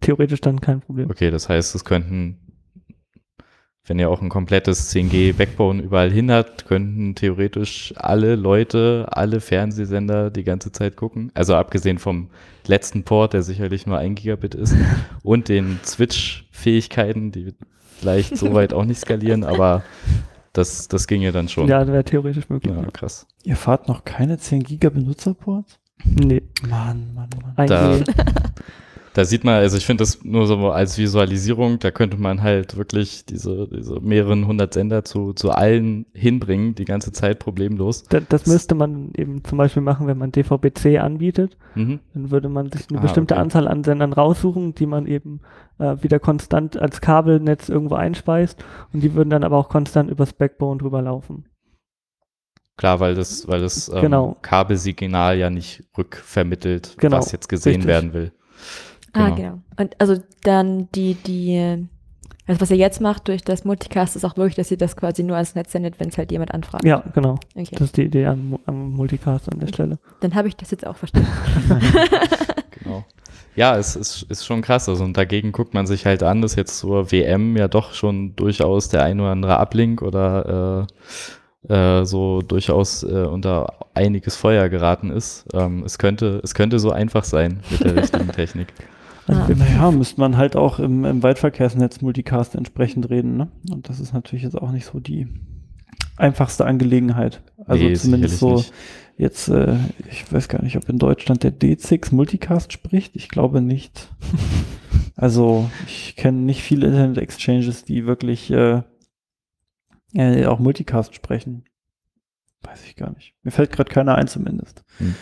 theoretisch 0.00 0.40
dann 0.40 0.60
kein 0.60 0.80
Problem. 0.80 1.10
Okay, 1.10 1.30
das 1.30 1.48
heißt, 1.48 1.74
es 1.74 1.84
könnten, 1.84 2.38
wenn 3.86 3.98
ihr 3.98 4.08
auch 4.08 4.22
ein 4.22 4.28
komplettes 4.28 4.94
10G 4.94 5.32
Backbone 5.34 5.82
überall 5.82 6.10
hin 6.10 6.30
habt, 6.30 6.66
könnten 6.66 7.14
theoretisch 7.14 7.92
alle 7.96 8.36
Leute, 8.36 9.08
alle 9.10 9.40
Fernsehsender 9.40 10.30
die 10.30 10.44
ganze 10.44 10.70
Zeit 10.70 10.96
gucken. 10.96 11.32
Also 11.34 11.56
abgesehen 11.56 11.98
vom 11.98 12.30
letzten 12.66 13.02
Port, 13.02 13.32
der 13.32 13.42
sicherlich 13.42 13.86
nur 13.86 13.98
ein 13.98 14.14
Gigabit 14.14 14.54
ist, 14.54 14.76
und 15.22 15.48
den 15.48 15.80
Switch-Fähigkeiten, 15.84 17.32
die 17.32 17.54
vielleicht 17.98 18.36
so 18.36 18.54
weit 18.54 18.72
auch 18.72 18.84
nicht 18.84 19.00
skalieren, 19.00 19.42
aber 19.42 19.82
das, 20.52 20.86
das 20.86 21.08
ginge 21.08 21.32
dann 21.32 21.48
schon. 21.48 21.66
Ja, 21.66 21.80
das 21.80 21.88
wäre 21.88 22.04
theoretisch 22.04 22.48
möglich. 22.48 22.72
Ja, 22.74 22.84
krass. 22.90 23.26
ihr 23.42 23.56
fahrt 23.56 23.88
noch 23.88 24.04
keine 24.04 24.38
10 24.38 24.62
Giga 24.62 24.90
Benutzerports? 24.90 25.80
Nee, 26.04 26.42
Mann, 26.68 27.14
Mann, 27.14 27.28
Mann. 27.42 27.52
ein 27.56 27.68
Da-. 27.68 27.98
Da 29.14 29.26
sieht 29.26 29.44
man, 29.44 29.54
also 29.56 29.76
ich 29.76 29.84
finde 29.84 30.02
das 30.02 30.24
nur 30.24 30.46
so 30.46 30.70
als 30.70 30.96
Visualisierung, 30.96 31.78
da 31.78 31.90
könnte 31.90 32.16
man 32.16 32.42
halt 32.42 32.78
wirklich 32.78 33.26
diese, 33.26 33.68
diese 33.68 34.00
mehreren 34.00 34.46
hundert 34.46 34.72
Sender 34.72 35.04
zu, 35.04 35.34
zu 35.34 35.50
allen 35.50 36.06
hinbringen, 36.14 36.74
die 36.74 36.86
ganze 36.86 37.12
Zeit 37.12 37.38
problemlos. 37.38 38.04
Da, 38.04 38.20
das 38.20 38.46
müsste 38.46 38.74
man 38.74 39.12
eben 39.14 39.44
zum 39.44 39.58
Beispiel 39.58 39.82
machen, 39.82 40.06
wenn 40.06 40.16
man 40.16 40.32
DVB-C 40.32 40.98
anbietet. 40.98 41.58
Mhm. 41.74 42.00
Dann 42.14 42.30
würde 42.30 42.48
man 42.48 42.70
sich 42.72 42.88
eine 42.88 43.00
Ah, 43.00 43.02
bestimmte 43.02 43.34
okay. 43.34 43.42
Anzahl 43.42 43.68
an 43.68 43.84
Sendern 43.84 44.14
raussuchen, 44.14 44.74
die 44.74 44.86
man 44.86 45.06
eben 45.06 45.40
äh, 45.78 45.96
wieder 46.02 46.18
konstant 46.18 46.78
als 46.80 47.02
Kabelnetz 47.02 47.68
irgendwo 47.68 47.96
einspeist 47.96 48.64
und 48.94 49.02
die 49.02 49.12
würden 49.12 49.28
dann 49.28 49.44
aber 49.44 49.58
auch 49.58 49.68
konstant 49.68 50.10
übers 50.10 50.32
Backbone 50.32 50.78
drüber 50.78 51.02
laufen. 51.02 51.44
Klar, 52.78 53.00
weil 53.00 53.14
das, 53.14 53.46
weil 53.46 53.60
das 53.60 53.88
ähm, 53.90 54.00
Genau. 54.00 54.36
Kabelsignal 54.40 55.36
ja 55.36 55.50
nicht 55.50 55.84
rückvermittelt, 55.96 56.96
Genau, 56.98 57.18
was 57.18 57.30
jetzt 57.32 57.48
gesehen 57.48 57.72
richtig. 57.72 57.88
werden 57.88 58.12
will. 58.14 58.32
Ah, 59.12 59.30
genau. 59.30 59.60
Und 59.76 60.00
also 60.00 60.16
dann 60.42 60.88
die, 60.94 61.14
die, 61.14 61.86
also 62.46 62.60
was 62.60 62.70
ihr 62.70 62.76
jetzt 62.76 63.00
macht 63.00 63.28
durch 63.28 63.42
das 63.42 63.64
Multicast 63.64 64.16
ist 64.16 64.24
auch 64.24 64.36
wirklich, 64.36 64.54
dass 64.54 64.70
ihr 64.70 64.78
das 64.78 64.96
quasi 64.96 65.22
nur 65.22 65.36
als 65.36 65.54
Netz 65.54 65.72
sendet, 65.72 66.00
wenn 66.00 66.08
es 66.08 66.18
halt 66.18 66.32
jemand 66.32 66.52
anfragt. 66.54 66.84
Ja, 66.84 67.04
genau. 67.14 67.38
Okay. 67.54 67.68
Das 67.72 67.82
ist 67.82 67.96
die 67.96 68.04
Idee 68.04 68.26
am, 68.26 68.58
am 68.66 68.92
Multicast 68.92 69.52
an 69.52 69.60
der 69.60 69.68
Stelle. 69.68 69.98
Dann 70.20 70.34
habe 70.34 70.48
ich 70.48 70.56
das 70.56 70.70
jetzt 70.70 70.86
auch 70.86 70.96
verstanden. 70.96 71.28
Genau. 72.82 73.04
Ja, 73.54 73.76
es 73.76 73.96
ist, 73.96 74.22
ist 74.24 74.46
schon 74.46 74.62
krass. 74.62 74.88
Also, 74.88 75.04
und 75.04 75.16
dagegen 75.16 75.52
guckt 75.52 75.74
man 75.74 75.86
sich 75.86 76.06
halt 76.06 76.22
an, 76.22 76.42
dass 76.42 76.56
jetzt 76.56 76.78
zur 76.78 77.12
WM 77.12 77.56
ja 77.56 77.68
doch 77.68 77.92
schon 77.92 78.34
durchaus 78.34 78.88
der 78.88 79.04
ein 79.04 79.20
oder 79.20 79.30
andere 79.30 79.58
Ablink 79.58 80.02
oder 80.02 80.86
äh, 81.68 81.72
äh, 81.72 82.04
so 82.04 82.40
durchaus 82.40 83.02
äh, 83.02 83.26
unter 83.26 83.74
einiges 83.94 84.36
Feuer 84.36 84.68
geraten 84.68 85.10
ist. 85.10 85.46
Ähm, 85.52 85.84
es, 85.84 85.98
könnte, 85.98 86.40
es 86.42 86.54
könnte 86.54 86.78
so 86.78 86.90
einfach 86.90 87.24
sein 87.24 87.60
mit 87.70 87.84
der 87.84 87.96
richtigen 87.96 88.28
Technik. 88.32 88.68
Also 89.26 89.54
Naja, 89.54 89.90
müsste 89.90 90.20
man 90.20 90.36
halt 90.36 90.56
auch 90.56 90.78
im, 90.78 91.04
im 91.04 91.22
Weitverkehrsnetz 91.22 92.00
Multicast 92.00 92.54
entsprechend 92.54 93.08
reden, 93.10 93.36
ne? 93.36 93.48
Und 93.70 93.88
das 93.88 94.00
ist 94.00 94.12
natürlich 94.12 94.42
jetzt 94.42 94.60
auch 94.60 94.72
nicht 94.72 94.86
so 94.86 95.00
die 95.00 95.28
einfachste 96.16 96.64
Angelegenheit. 96.64 97.42
Also 97.66 97.84
Nee, 97.84 97.94
zumindest 97.94 98.38
so 98.38 98.56
nicht. 98.56 98.72
jetzt, 99.16 99.48
äh, 99.48 99.76
ich 100.10 100.30
weiß 100.32 100.48
gar 100.48 100.62
nicht, 100.62 100.76
ob 100.76 100.88
in 100.88 100.98
Deutschland 100.98 101.42
der 101.42 101.52
D6 101.52 102.14
Multicast 102.14 102.72
spricht. 102.72 103.16
Ich 103.16 103.28
glaube 103.28 103.60
nicht. 103.60 104.08
also 105.16 105.70
ich 105.86 106.16
kenne 106.16 106.38
nicht 106.38 106.62
viele 106.62 106.86
Internet-Exchanges, 106.88 107.84
die 107.84 108.06
wirklich 108.06 108.50
äh, 108.50 108.82
äh, 110.14 110.46
auch 110.46 110.58
Multicast 110.58 111.14
sprechen. 111.14 111.64
Weiß 112.62 112.84
ich 112.84 112.96
gar 112.96 113.12
nicht. 113.12 113.34
Mir 113.42 113.50
fällt 113.50 113.72
gerade 113.72 113.90
keiner 113.90 114.14
ein 114.14 114.28
zumindest. 114.28 114.84
Hm. 114.98 115.14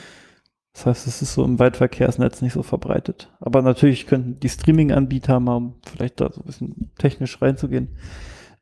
Das 0.73 0.87
heißt, 0.87 1.07
es 1.09 1.21
ist 1.21 1.35
so 1.35 1.45
im 1.45 1.59
Weitverkehrsnetz 1.59 2.43
nicht 2.43 2.53
so 2.53 2.63
verbreitet. 2.63 3.33
Aber 3.41 3.61
natürlich 3.63 4.07
könnten 4.07 4.39
die 4.39 4.49
Streaming-Anbieter 4.49 5.41
mal, 5.41 5.57
um 5.57 5.75
vielleicht 5.85 6.21
da 6.21 6.31
so 6.33 6.41
ein 6.43 6.47
bisschen 6.47 6.91
technisch 6.97 7.43
reinzugehen, 7.43 7.89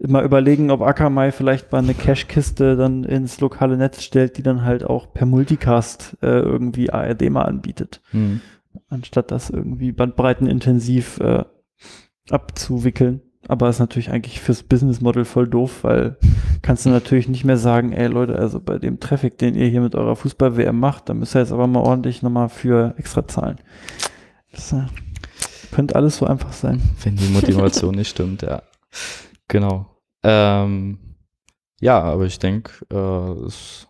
mal 0.01 0.25
überlegen, 0.25 0.71
ob 0.71 0.81
Akamai 0.81 1.33
vielleicht 1.33 1.71
mal 1.73 1.79
eine 1.79 1.95
Cache-Kiste 1.95 2.77
dann 2.77 3.05
ins 3.05 3.41
lokale 3.41 3.77
Netz 3.77 4.03
stellt, 4.03 4.39
die 4.39 4.43
dann 4.43 4.65
halt 4.65 4.85
auch 4.85 5.13
per 5.13 5.27
Multicast 5.27 6.17
äh, 6.23 6.27
irgendwie 6.39 6.91
ARD 6.91 7.29
mal 7.31 7.43
anbietet, 7.45 8.01
Hm. 8.13 8.41
anstatt 8.89 9.31
das 9.31 9.51
irgendwie 9.51 9.93
bandbreitenintensiv 9.93 11.19
äh, 11.21 11.45
abzuwickeln. 12.31 13.23
Aber 13.49 13.69
ist 13.71 13.79
natürlich 13.79 14.11
eigentlich 14.11 14.41
fürs 14.41 14.63
Business 14.63 15.01
Model 15.01 15.25
voll 15.25 15.49
doof, 15.49 15.83
weil 15.83 16.17
kannst 16.63 16.85
du 16.87 16.91
natürlich 16.91 17.29
nicht 17.29 17.45
mehr 17.45 17.57
sagen, 17.57 17.93
ey 17.93 18.07
Leute, 18.07 18.39
also 18.39 18.61
bei 18.61 18.79
dem 18.79 19.01
Traffic, 19.01 19.39
den 19.39 19.55
ihr 19.55 19.69
hier 19.69 19.81
mit 19.81 19.95
eurer 19.95 20.17
Fußball-WM 20.17 20.79
macht, 20.79 21.09
da 21.09 21.15
müsst 21.15 21.35
ihr 21.35 21.41
jetzt 21.41 21.53
aber 21.53 21.67
mal 21.67 21.81
ordentlich 21.81 22.23
nochmal 22.23 22.51
für 22.51 22.95
extra 22.99 23.27
zahlen. 23.27 23.59
Das 24.53 24.73
äh, 24.73 24.83
könnte 25.73 25.97
alles 25.97 26.19
so 26.19 26.27
einfach 26.27 26.53
sein. 26.53 26.81
Wenn 27.03 27.17
die 27.17 27.29
Motivation 27.29 27.95
nicht 27.95 28.11
stimmt, 28.11 28.43
ja. 28.43 28.63
Genau. 29.49 29.87
Ähm, 30.23 30.99
ja, 31.81 32.01
aber 32.03 32.27
ich 32.27 32.39
denke, 32.39 32.73
äh, 32.93 33.47
es- 33.47 33.87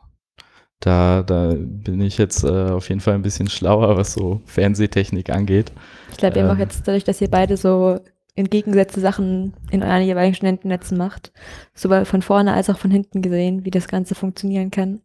da, 0.81 1.25
da 1.25 1.55
bin 1.59 2.01
ich 2.01 2.19
jetzt 2.19 2.45
äh, 2.45 2.71
auf 2.71 2.89
jeden 2.89 3.01
Fall 3.01 3.15
ein 3.15 3.23
bisschen 3.23 3.49
schlauer, 3.49 3.97
was 3.97 4.13
so 4.13 4.41
Fernsehtechnik 4.45 5.31
angeht. 5.31 5.73
Ich 6.13 6.19
glaube, 6.19 6.47
auch 6.49 6.53
Ähm. 6.53 6.59
jetzt 6.61 6.87
dadurch, 6.87 7.03
dass 7.03 7.21
ihr 7.21 7.29
beide 7.29 7.57
so 7.57 7.99
entgegengesetzte 8.39 9.01
Sachen 9.01 9.55
in 9.71 9.83
euren 9.83 10.03
jeweiligen 10.03 10.35
Studentennetzen 10.35 10.97
macht, 10.97 11.33
sowohl 11.75 12.05
von 12.05 12.23
vorne 12.23 12.55
als 12.55 12.71
auch 12.71 12.79
von 12.79 12.91
hinten 12.91 13.23
gesehen, 13.23 13.65
wie 13.65 13.71
das 13.71 13.89
Ganze 13.89 14.15
funktionieren 14.15 14.71
kann. 14.71 15.01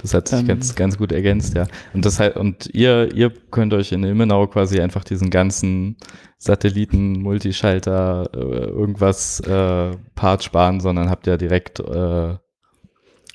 Das 0.00 0.14
hat 0.14 0.28
sich 0.28 0.40
Ähm. 0.40 0.46
ganz, 0.46 0.74
ganz 0.76 0.96
gut 0.96 1.10
ergänzt, 1.10 1.54
ja. 1.54 1.66
Und 1.92 2.04
das 2.04 2.20
halt, 2.20 2.36
und 2.36 2.70
ihr, 2.72 3.12
ihr 3.14 3.30
könnt 3.50 3.74
euch 3.74 3.90
in 3.90 4.04
Ilmenau 4.04 4.46
quasi 4.46 4.80
einfach 4.80 5.02
diesen 5.02 5.28
ganzen 5.30 5.96
Satelliten, 6.38 7.20
Multischalter, 7.20 8.30
äh, 8.32 8.38
irgendwas 8.38 9.40
äh, 9.40 9.96
Part 10.14 10.44
sparen, 10.44 10.78
sondern 10.78 11.10
habt 11.10 11.26
ja 11.26 11.36
direkt 11.36 11.80
äh, 11.80 12.36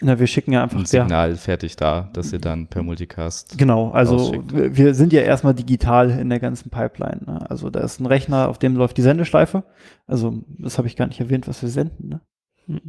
Na, 0.04 0.20
wir 0.20 0.28
schicken 0.28 0.52
ja 0.52 0.64
einfach 0.64 0.78
ein 0.80 0.86
Signal 0.86 1.36
fertig 1.36 1.76
da, 1.76 2.10
dass 2.14 2.32
ihr 2.34 2.40
dann 2.40 2.68
per 2.68 2.84
Multicast. 2.84 3.58
Genau, 3.58 3.90
also 3.92 4.18
rausschickt. 4.18 4.76
wir 4.78 4.94
sind 4.94 5.14
ja 5.14 5.22
erstmal 5.22 5.54
digital 5.54 6.10
in 6.12 6.30
der 6.30 6.40
ganzen 6.40 6.70
Pipeline. 6.70 7.22
Ne? 7.26 7.50
Also 7.50 7.70
da 7.70 7.80
ist 7.80 8.00
ein 8.00 8.06
Rechner, 8.06 8.50
auf 8.50 8.58
dem 8.60 8.76
läuft 8.76 8.98
die 8.98 9.02
Sendeschleife. 9.02 9.64
Also 10.08 10.44
das 10.60 10.78
habe 10.78 10.88
ich 10.88 10.96
gar 10.96 11.08
nicht 11.08 11.20
erwähnt, 11.20 11.48
was 11.48 11.62
wir 11.62 11.70
senden. 11.70 12.10
Ne? 12.10 12.22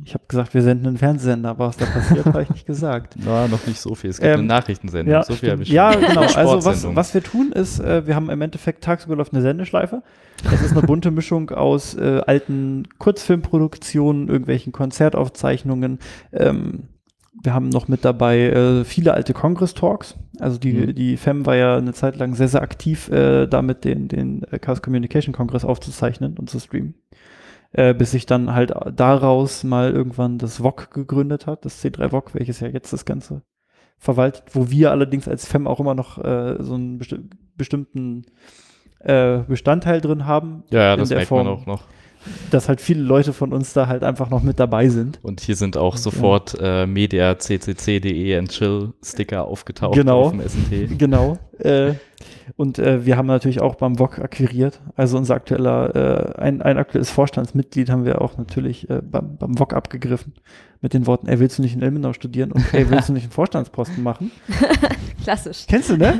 Ich 0.04 0.14
habe 0.14 0.22
gesagt, 0.28 0.54
wir 0.54 0.62
senden 0.62 0.86
einen 0.86 0.98
Fernsehsender, 0.98 1.48
aber 1.50 1.66
was 1.66 1.76
da 1.76 1.86
passiert, 1.86 2.26
habe 2.26 2.42
ich 2.44 2.50
nicht 2.50 2.64
gesagt. 2.64 3.16
Na, 3.24 3.48
noch 3.48 3.66
nicht 3.66 3.80
so 3.80 3.96
viel. 3.96 4.10
Es 4.10 4.18
gibt 4.20 4.28
Ähm, 4.32 4.38
eine 4.40 4.46
Nachrichtensendung. 4.46 5.12
ja, 5.12 5.24
so 5.24 5.34
viel 5.34 5.50
habe 5.50 5.64
ich 5.64 5.68
Ja, 5.68 5.92
schon. 5.92 6.02
genau. 6.02 6.20
Eine 6.20 6.36
Also 6.36 6.64
was, 6.64 6.94
was 6.94 7.12
wir 7.14 7.22
tun 7.24 7.50
ist, 7.50 7.80
äh, 7.80 8.06
wir 8.06 8.14
haben 8.14 8.30
im 8.30 8.40
Endeffekt 8.40 8.84
tagsüber 8.84 9.16
läuft 9.16 9.32
eine 9.32 9.42
Sendeschleife. 9.42 10.02
Das 10.44 10.62
ist 10.62 10.72
eine 10.76 10.82
bunte 10.82 11.10
Mischung 11.10 11.50
aus 11.50 11.94
äh, 11.94 12.20
alten 12.24 12.84
Kurzfilmproduktionen, 12.98 14.28
irgendwelchen 14.28 14.72
Konzertaufzeichnungen. 14.72 15.98
Ähm, 16.32 16.84
wir 17.44 17.54
haben 17.54 17.68
noch 17.68 17.86
mit 17.88 18.04
dabei 18.04 18.40
äh, 18.40 18.84
viele 18.84 19.14
alte 19.14 19.34
Congress-Talks. 19.34 20.16
Also 20.40 20.58
die, 20.58 20.72
Mhm. 20.72 20.94
die 20.94 21.16
FEM 21.16 21.46
war 21.46 21.54
ja 21.56 21.76
eine 21.76 21.92
Zeit 21.92 22.16
lang 22.16 22.34
sehr, 22.34 22.48
sehr 22.48 22.62
aktiv, 22.62 23.08
äh, 23.10 23.46
damit 23.46 23.84
den, 23.84 24.08
den 24.08 24.42
äh, 24.50 24.58
Chaos 24.58 24.82
Communication 24.82 25.32
Congress 25.34 25.64
aufzuzeichnen 25.64 26.36
und 26.38 26.50
zu 26.50 26.58
streamen. 26.58 26.94
Äh, 27.72 27.92
bis 27.92 28.12
sich 28.12 28.24
dann 28.26 28.54
halt 28.54 28.72
daraus 28.94 29.62
mal 29.64 29.92
irgendwann 29.92 30.38
das 30.38 30.58
VOG 30.62 30.90
gegründet 30.92 31.46
hat, 31.46 31.64
das 31.64 31.84
C3 31.84 32.10
VOG, 32.12 32.34
welches 32.34 32.60
ja 32.60 32.68
jetzt 32.68 32.92
das 32.92 33.04
Ganze 33.04 33.42
verwaltet, 33.98 34.44
wo 34.52 34.70
wir 34.70 34.90
allerdings 34.90 35.28
als 35.28 35.46
FEM 35.46 35.66
auch 35.66 35.80
immer 35.80 35.94
noch 35.94 36.18
äh, 36.22 36.56
so 36.60 36.74
einen 36.74 36.98
besti 36.98 37.18
bestimmten 37.56 38.26
äh, 39.00 39.38
Bestandteil 39.48 40.00
drin 40.00 40.24
haben. 40.26 40.64
ja, 40.70 40.80
ja, 40.82 40.96
das 40.96 41.08
der 41.08 41.18
merkt 41.18 41.30
man 41.30 41.44
Form. 41.46 41.58
auch 41.58 41.66
noch. 41.66 41.84
Dass 42.50 42.68
halt 42.68 42.80
viele 42.80 43.02
Leute 43.02 43.32
von 43.32 43.52
uns 43.52 43.72
da 43.72 43.86
halt 43.86 44.02
einfach 44.04 44.30
noch 44.30 44.42
mit 44.42 44.58
dabei 44.60 44.88
sind. 44.88 45.18
Und 45.22 45.40
hier 45.40 45.56
sind 45.56 45.76
auch 45.76 45.96
sofort 45.96 46.56
äh, 46.60 46.86
media 46.86 47.34
ccc.de 47.34 48.36
and 48.36 48.50
chill 48.50 48.92
Sticker 49.04 49.44
aufgetaucht 49.46 49.94
Genau. 49.94 50.22
auf 50.22 50.30
dem 50.32 50.40
SNT. 50.40 50.98
Genau. 50.98 51.38
Äh, 51.58 51.94
und 52.56 52.78
äh, 52.78 53.06
wir 53.06 53.16
haben 53.16 53.26
natürlich 53.26 53.60
auch 53.60 53.74
beim 53.76 53.98
VOG 53.98 54.18
akquiriert. 54.20 54.80
Also 54.96 55.16
unser 55.16 55.34
aktueller, 55.34 56.36
äh, 56.36 56.40
ein, 56.40 56.62
ein 56.62 56.78
aktuelles 56.78 57.10
Vorstandsmitglied 57.10 57.90
haben 57.90 58.04
wir 58.04 58.20
auch 58.20 58.36
natürlich 58.36 58.88
äh, 58.90 59.00
beim, 59.02 59.36
beim 59.36 59.56
VOG 59.56 59.72
abgegriffen. 59.74 60.34
Mit 60.80 60.92
den 60.92 61.06
Worten, 61.06 61.28
ey, 61.28 61.40
willst 61.40 61.56
du 61.58 61.62
nicht 61.62 61.74
in 61.74 61.80
Ilmenau 61.82 62.12
studieren 62.12 62.52
und 62.52 62.62
ey, 62.74 62.90
willst 62.90 63.08
du 63.08 63.14
nicht 63.14 63.22
einen 63.24 63.32
Vorstandsposten 63.32 64.02
machen? 64.02 64.30
Klassisch. 65.24 65.64
Kennst 65.66 65.88
du, 65.90 65.96
ne? 65.96 66.18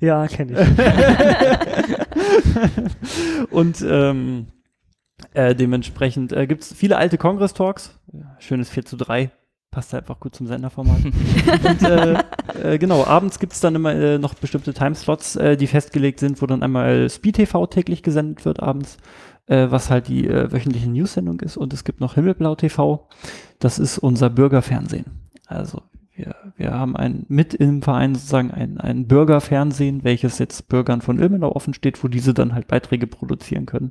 Ja, 0.00 0.26
kenne 0.26 0.60
ich. 0.60 0.68
und 3.52 3.84
ähm, 3.88 4.46
äh, 5.32 5.54
dementsprechend 5.54 6.32
äh, 6.32 6.46
gibt 6.46 6.62
es 6.62 6.72
viele 6.72 6.96
alte 6.96 7.18
Kongress-Talks. 7.18 7.98
Schönes 8.38 8.70
4 8.70 8.84
zu 8.84 8.96
3. 8.96 9.30
Passt 9.70 9.94
einfach 9.94 10.20
gut 10.20 10.34
zum 10.36 10.46
Senderformat. 10.46 11.04
und 11.04 11.82
äh, 11.82 12.22
äh, 12.62 12.78
genau, 12.78 13.04
abends 13.04 13.38
gibt 13.38 13.54
es 13.54 13.60
dann 13.60 13.74
immer 13.74 13.94
äh, 13.94 14.18
noch 14.18 14.34
bestimmte 14.34 14.72
Timeslots, 14.72 15.36
äh, 15.36 15.56
die 15.56 15.66
festgelegt 15.66 16.20
sind, 16.20 16.40
wo 16.40 16.46
dann 16.46 16.62
einmal 16.62 17.08
Speed 17.10 17.36
TV 17.36 17.66
täglich 17.66 18.02
gesendet 18.02 18.44
wird 18.44 18.62
abends, 18.62 18.98
äh, 19.46 19.66
was 19.70 19.90
halt 19.90 20.08
die 20.08 20.28
wöchentliche 20.28 20.90
News-Sendung 20.90 21.40
ist. 21.40 21.56
Und 21.56 21.72
es 21.72 21.84
gibt 21.84 22.00
noch 22.00 22.14
Himmelblau 22.14 22.54
TV. 22.54 23.08
Das 23.58 23.78
ist 23.78 23.98
unser 23.98 24.30
Bürgerfernsehen. 24.30 25.06
Also 25.46 25.82
wir, 26.16 26.36
wir 26.56 26.72
haben 26.72 26.96
ein, 26.96 27.26
mit 27.28 27.54
im 27.54 27.82
Verein 27.82 28.14
sozusagen 28.14 28.52
ein, 28.52 28.78
ein 28.78 29.08
Bürgerfernsehen, 29.08 30.04
welches 30.04 30.38
jetzt 30.38 30.68
Bürgern 30.68 31.00
von 31.00 31.18
Ilmenau 31.18 31.50
offen 31.52 31.74
steht, 31.74 32.02
wo 32.04 32.08
diese 32.08 32.34
dann 32.34 32.54
halt 32.54 32.68
Beiträge 32.68 33.06
produzieren 33.06 33.66
können. 33.66 33.90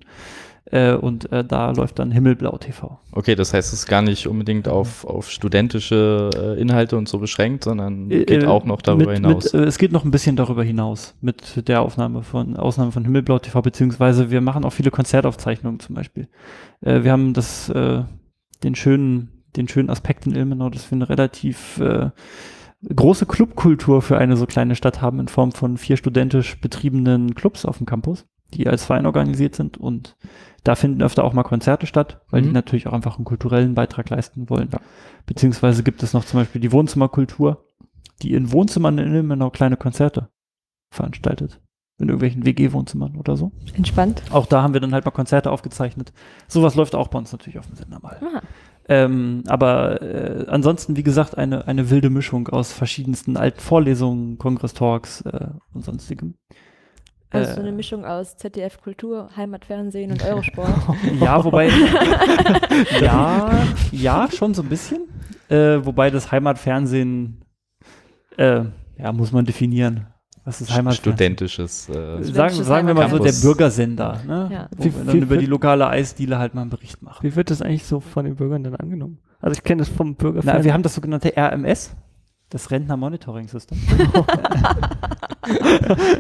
Äh, 0.66 0.94
und 0.94 1.30
äh, 1.32 1.44
da 1.44 1.72
läuft 1.72 2.00
dann 2.00 2.12
Himmelblau 2.12 2.58
TV. 2.58 2.98
Okay, 3.12 3.36
das 3.36 3.54
heißt, 3.54 3.74
es 3.74 3.80
ist 3.80 3.86
gar 3.86 4.02
nicht 4.02 4.28
unbedingt 4.28 4.70
auf, 4.70 5.04
auf 5.06 5.30
studentische 5.30 6.30
äh, 6.36 6.62
Inhalte 6.62 6.98
und 6.98 7.10
so 7.10 7.20
beschränkt, 7.20 7.66
sondern 7.66 8.08
geht 8.08 8.32
Äh, 8.32 8.46
auch 8.46 8.64
noch 8.64 8.82
darüber 8.82 9.08
mit, 9.08 9.16
hinaus. 9.16 9.52
Mit, 9.52 9.62
äh, 9.62 9.66
es 9.66 9.78
geht 9.78 9.92
noch 9.92 10.06
ein 10.06 10.12
bisschen 10.12 10.38
darüber 10.38 10.64
hinaus 10.64 11.16
mit 11.20 11.68
der 11.68 11.82
Aufnahme 11.82 12.24
von 12.24 12.56
Ausnahme 12.56 12.94
von 12.94 13.04
Himmelblau 13.04 13.40
TV, 13.40 13.62
beziehungsweise 13.62 14.32
wir 14.32 14.40
machen 14.40 14.64
auch 14.64 14.72
viele 14.72 14.90
Konzertaufzeichnungen 14.90 15.82
zum 15.82 15.96
Beispiel. 15.96 16.30
Äh, 16.80 17.04
wir 17.04 17.12
haben 17.12 17.34
das, 17.34 17.68
äh, 17.70 18.04
den 18.64 18.76
schönen, 18.76 19.44
den 19.58 19.68
schönen 19.68 19.90
Aspekt 19.90 20.26
in 20.26 20.34
Ilmenau, 20.34 20.70
dass 20.70 20.90
wir 20.90 20.96
eine 20.96 21.10
relativ 21.10 21.78
äh, 21.80 22.10
große 22.88 23.26
Clubkultur 23.26 24.02
für 24.02 24.18
eine 24.18 24.38
so 24.38 24.46
kleine 24.46 24.76
Stadt 24.76 25.02
haben 25.02 25.20
in 25.20 25.28
Form 25.28 25.52
von 25.52 25.78
vier 25.78 25.98
studentisch 25.98 26.60
betriebenen 26.60 27.36
Clubs 27.36 27.66
auf 27.66 27.78
dem 27.78 27.86
Campus, 27.86 28.26
die 28.54 28.68
als 28.68 28.86
Verein 28.86 29.06
organisiert 29.06 29.56
sind 29.56 29.78
und 29.78 30.16
da 30.64 30.76
finden 30.76 31.02
öfter 31.02 31.24
auch 31.26 31.34
mal 31.34 31.44
Konzerte 31.44 31.88
statt, 31.88 32.22
weil 32.30 32.42
die 32.42 32.48
Mhm. 32.48 32.54
natürlich 32.54 32.88
auch 32.88 32.94
einfach 32.94 33.18
einen 33.18 33.26
kulturellen 33.26 33.76
Beitrag 33.76 34.10
leisten 34.10 34.50
wollen. 34.50 34.70
Beziehungsweise 35.26 35.84
gibt 35.84 36.04
es 36.04 36.14
noch 36.14 36.24
zum 36.26 36.40
Beispiel 36.40 36.62
die 36.62 36.72
Wohnzimmerkultur, 36.72 37.66
die 38.22 38.34
in 38.34 38.52
Wohnzimmern 38.52 38.98
in 38.98 39.14
Ilmenau 39.14 39.50
kleine 39.50 39.76
Konzerte 39.78 40.30
veranstaltet. 40.92 41.60
In 42.00 42.08
irgendwelchen 42.10 42.46
WG-Wohnzimmern 42.46 43.16
oder 43.18 43.38
so. 43.38 43.52
Entspannt. 43.76 44.24
Auch 44.32 44.48
da 44.48 44.64
haben 44.64 44.74
wir 44.74 44.82
dann 44.82 44.94
halt 44.94 45.06
mal 45.06 45.12
Konzerte 45.12 45.52
aufgezeichnet. 45.52 46.12
Sowas 46.48 46.76
läuft 46.76 46.96
auch 46.96 47.08
bei 47.10 47.20
uns 47.20 47.32
natürlich 47.32 47.60
auf 47.60 47.68
dem 47.68 47.76
Sender 47.76 48.00
mal. 48.02 48.20
Ähm, 48.90 49.44
aber 49.48 50.02
äh, 50.02 50.46
ansonsten, 50.50 50.98
wie 50.98 51.04
gesagt, 51.04 51.38
eine, 51.38 51.68
eine 51.68 51.90
wilde 51.90 52.10
Mischung 52.10 52.48
aus 52.50 52.74
verschiedensten 52.74 53.38
alten 53.38 53.60
Vorlesungen, 53.60 54.38
Kongress-Talks 54.38 55.22
äh, 55.22 55.48
und 55.74 55.86
sonstigem. 55.86 56.34
Also 57.34 57.52
Äh, 57.52 57.56
so 57.56 57.62
eine 57.62 57.72
Mischung 57.72 58.06
aus 58.06 58.38
ZDF 58.38 58.80
Kultur, 58.82 59.30
Heimatfernsehen 59.36 60.12
und 60.12 60.24
Eurosport. 60.24 60.70
Ja, 61.20 61.44
wobei, 61.44 61.70
ja, 63.02 63.50
ja, 63.92 64.28
schon 64.32 64.54
so 64.54 64.62
ein 64.62 64.70
bisschen. 64.70 65.02
Äh, 65.50 65.84
wobei 65.86 66.10
das 66.10 66.32
Heimatfernsehen, 66.32 67.44
äh, 68.38 68.62
ja, 68.98 69.12
muss 69.12 69.32
man 69.32 69.46
definieren. 69.46 70.08
Was 70.46 70.60
ist 70.62 70.72
Heimatfernsehen? 70.74 71.14
Studentisches. 71.16 71.90
Äh, 71.90 72.22
Sagen, 72.24 72.56
sagen 72.56 72.88
wir 72.88 72.94
mal 72.94 73.10
so 73.10 73.18
der. 73.18 73.32
Bürgersender, 73.32 74.20
ne? 74.28 74.50
Ja. 74.52 74.68
Wo 74.76 74.84
Wie- 74.84 74.94
wir 74.96 75.04
dann 75.06 75.14
wie- 75.16 75.20
über 75.20 75.38
die 75.38 75.46
lokale 75.46 75.88
Eisdiele 75.88 76.38
halt 76.38 76.54
mal 76.54 76.62
einen 76.62 76.70
Bericht 76.70 77.02
machen. 77.02 77.20
Wie 77.24 77.36
wird 77.36 77.50
das 77.50 77.62
eigentlich 77.62 77.86
so 77.86 78.00
von 78.02 78.26
den 78.26 78.36
Bürgern 78.36 78.64
dann 78.64 78.76
angenommen? 78.76 79.20
Also 79.40 79.54
ich 79.58 79.64
kenne 79.64 79.80
das 79.80 79.90
vom 79.90 80.10
Na, 80.10 80.16
Bürgerfernsehen. 80.18 80.64
wir 80.66 80.74
haben 80.74 80.84
das 80.84 80.96
sogenannte 80.96 81.34
RMS, 81.38 81.96
das 82.54 82.70
Rentner 82.72 82.96
Monitoring 82.98 83.48
System. 83.48 83.78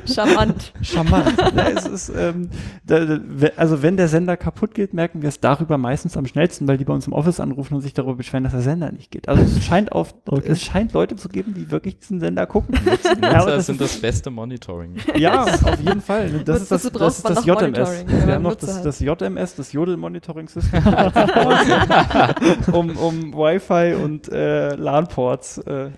Charmant. 0.05 0.73
Charmant. 0.81 1.33
ja, 1.55 1.69
es 1.69 1.85
ist, 1.85 2.09
ähm, 2.17 2.49
da, 2.85 3.19
also 3.55 3.81
wenn 3.81 3.95
der 3.97 4.07
Sender 4.07 4.35
kaputt 4.35 4.73
geht, 4.73 4.93
merken 4.93 5.21
wir 5.21 5.29
es 5.29 5.39
darüber 5.39 5.77
meistens 5.77 6.17
am 6.17 6.25
schnellsten, 6.25 6.67
weil 6.67 6.77
die 6.77 6.85
bei 6.85 6.93
uns 6.93 7.07
im 7.07 7.13
Office 7.13 7.39
anrufen 7.39 7.75
und 7.75 7.81
sich 7.81 7.93
darüber 7.93 8.15
beschweren, 8.15 8.43
dass 8.43 8.53
der 8.53 8.61
Sender 8.61 8.91
nicht 8.91 9.11
geht. 9.11 9.29
Also 9.29 9.43
es 9.43 9.63
scheint 9.63 9.91
auf, 9.91 10.13
Okay. 10.27 10.49
es 10.51 10.61
scheint 10.63 10.93
Leute 10.93 11.15
zu 11.15 11.29
geben, 11.29 11.53
die 11.53 11.69
wirklich 11.71 11.99
diesen 11.99 12.19
Sender 12.19 12.45
gucken. 12.47 12.75
Nutzer 12.85 13.15
Ja, 13.21 13.45
das 13.45 13.67
sind 13.67 13.79
ist- 13.79 13.93
das 13.95 14.01
beste 14.01 14.29
Monitoring. 14.29 14.95
Ja, 15.15 15.43
auf 15.43 15.79
jeden 15.79 16.01
Fall. 16.01 16.29
Das 16.45 16.61
ist 16.63 16.71
das, 16.71 16.81
das, 16.83 16.91
braucht 16.91 17.11
ist 17.11 17.23
man 17.23 17.35
das 17.35 17.45
JMS. 17.45 18.05
Wir 18.25 18.33
haben 18.33 18.43
noch 18.43 18.55
das, 18.55 18.81
das 18.81 18.99
JMS, 18.99 19.55
das 19.55 19.71
Jodel-Monitoring-System, 19.71 20.83
um, 22.73 22.89
um 22.97 23.33
Wi-Fi 23.33 23.95
und 24.03 24.29
äh, 24.29 24.75
LAN-Ports 24.75 25.59
äh, 25.59 25.89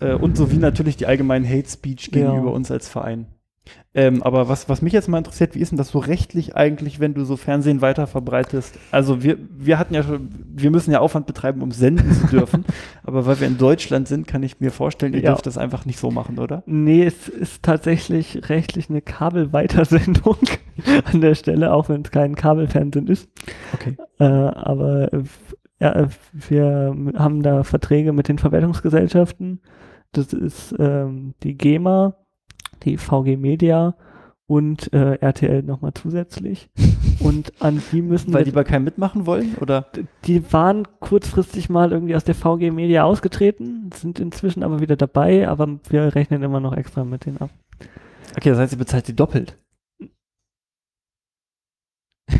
äh, 0.00 0.14
und 0.14 0.36
sowie 0.36 0.56
natürlich 0.58 0.96
die 0.96 1.06
allgemeinen 1.06 1.48
Hate-Speech 1.48 2.10
gegenüber 2.10 2.48
Ja. 2.48 2.54
uns 2.54 2.70
als 2.70 2.88
Verein. 2.88 3.26
Ähm, 3.94 4.22
aber 4.22 4.48
was, 4.48 4.68
was 4.68 4.82
mich 4.82 4.92
jetzt 4.92 5.08
mal 5.08 5.18
interessiert, 5.18 5.54
wie 5.54 5.60
ist 5.60 5.70
denn 5.70 5.78
das 5.78 5.90
so 5.90 5.98
rechtlich 5.98 6.56
eigentlich, 6.56 6.98
wenn 6.98 7.14
du 7.14 7.24
so 7.24 7.36
Fernsehen 7.36 7.80
weiter 7.82 8.06
verbreitest? 8.06 8.76
Also 8.90 9.22
wir, 9.22 9.36
wir 9.56 9.78
hatten 9.78 9.94
ja 9.94 10.02
schon, 10.02 10.28
wir 10.56 10.70
müssen 10.70 10.90
ja 10.90 10.98
Aufwand 11.00 11.26
betreiben, 11.26 11.60
um 11.60 11.70
senden 11.70 12.10
zu 12.12 12.26
dürfen. 12.28 12.64
aber 13.04 13.26
weil 13.26 13.38
wir 13.38 13.46
in 13.46 13.58
Deutschland 13.58 14.08
sind, 14.08 14.26
kann 14.26 14.42
ich 14.42 14.58
mir 14.60 14.70
vorstellen, 14.72 15.12
ihr 15.12 15.20
Ja. 15.20 15.30
dürft 15.30 15.46
das 15.46 15.58
einfach 15.58 15.84
nicht 15.86 15.98
so 16.00 16.10
machen, 16.10 16.38
oder? 16.38 16.62
Nee, 16.66 17.04
es 17.04 17.28
ist 17.28 17.62
tatsächlich 17.62 18.48
rechtlich 18.48 18.90
eine 18.90 19.02
Kabelweitersendung 19.02 20.36
an 21.12 21.20
der 21.20 21.34
Stelle, 21.34 21.72
auch 21.72 21.88
wenn 21.88 22.02
es 22.02 22.10
kein 22.10 22.34
Kabelfernsehen 22.36 23.06
ist. 23.08 23.28
Okay. 23.74 23.96
Äh, 24.18 24.24
aber 24.24 25.12
äh, 25.12 25.22
ja, 25.80 26.08
wir 26.32 26.96
haben 27.16 27.42
da 27.42 27.62
Verträge 27.64 28.12
mit 28.12 28.28
den 28.28 28.38
Verwertungsgesellschaften. 28.38 29.60
Das 30.12 30.32
ist 30.32 30.74
ähm, 30.78 31.34
die 31.42 31.56
GEMA, 31.56 32.14
die 32.82 32.96
VG 32.96 33.36
Media 33.36 33.94
und 34.46 34.92
äh, 34.92 35.14
RTL 35.14 35.62
nochmal 35.62 35.94
zusätzlich. 35.94 36.70
Und 37.20 37.52
an 37.60 37.82
die 37.92 38.00
müssen 38.00 38.32
Weil 38.32 38.40
wir 38.40 38.44
die 38.46 38.50
bei 38.50 38.64
keinem 38.64 38.84
mitmachen 38.84 39.26
wollen? 39.26 39.54
Oder? 39.60 39.86
die 40.24 40.52
waren 40.54 40.88
kurzfristig 41.00 41.68
mal 41.68 41.92
irgendwie 41.92 42.16
aus 42.16 42.24
der 42.24 42.34
VG 42.34 42.70
Media 42.72 43.04
ausgetreten, 43.04 43.90
sind 43.94 44.18
inzwischen 44.18 44.62
aber 44.62 44.80
wieder 44.80 44.96
dabei, 44.96 45.46
aber 45.46 45.78
wir 45.90 46.14
rechnen 46.14 46.42
immer 46.42 46.60
noch 46.60 46.74
extra 46.74 47.04
mit 47.04 47.26
denen 47.26 47.36
ab. 47.36 47.50
Okay, 48.36 48.48
das 48.48 48.58
heißt, 48.58 48.72
ihr 48.72 48.78
bezahlt 48.78 49.06
die 49.06 49.14
doppelt. 49.14 49.58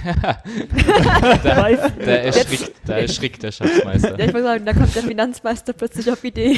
Da, 0.05 0.39
da, 1.43 1.69
erschrickt, 1.69 2.73
da 2.87 2.95
erschrickt 2.95 3.43
der 3.43 3.53
Schatzmeister. 3.53 4.19
Ja, 4.19 4.25
ich 4.27 4.33
wollte 4.35 4.47
sagen, 4.47 4.65
da 4.65 4.73
kommt 4.73 4.95
der 4.95 5.03
Finanzmeister 5.03 5.73
plötzlich 5.73 6.11
auf 6.11 6.23
Idee. 6.25 6.53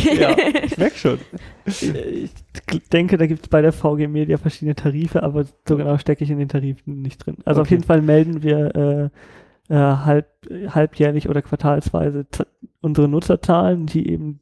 ich 0.64 0.78
merke 0.78 0.96
schon. 0.98 1.18
Ich 1.64 1.92
denke, 2.92 3.16
da 3.18 3.26
gibt 3.26 3.42
es 3.44 3.48
bei 3.48 3.62
der 3.62 3.72
VG 3.72 4.08
Media 4.08 4.38
verschiedene 4.38 4.74
Tarife, 4.74 5.22
aber 5.22 5.44
so 5.66 5.76
genau 5.76 5.98
stecke 5.98 6.24
ich 6.24 6.30
in 6.30 6.38
den 6.38 6.48
Tarifen 6.48 7.02
nicht 7.02 7.24
drin. 7.26 7.36
Also 7.44 7.60
auf 7.60 7.66
Okay. 7.66 7.74
jeden 7.74 7.84
Fall 7.84 8.02
melden 8.02 8.42
wir 8.42 9.10
äh, 9.68 9.72
äh, 9.72 9.76
halb, 9.76 10.26
halbjährlich 10.68 11.28
oder 11.28 11.42
quartalsweise 11.42 12.26
unsere 12.80 13.08
Nutzerzahlen, 13.08 13.86
die 13.86 14.08
eben 14.08 14.40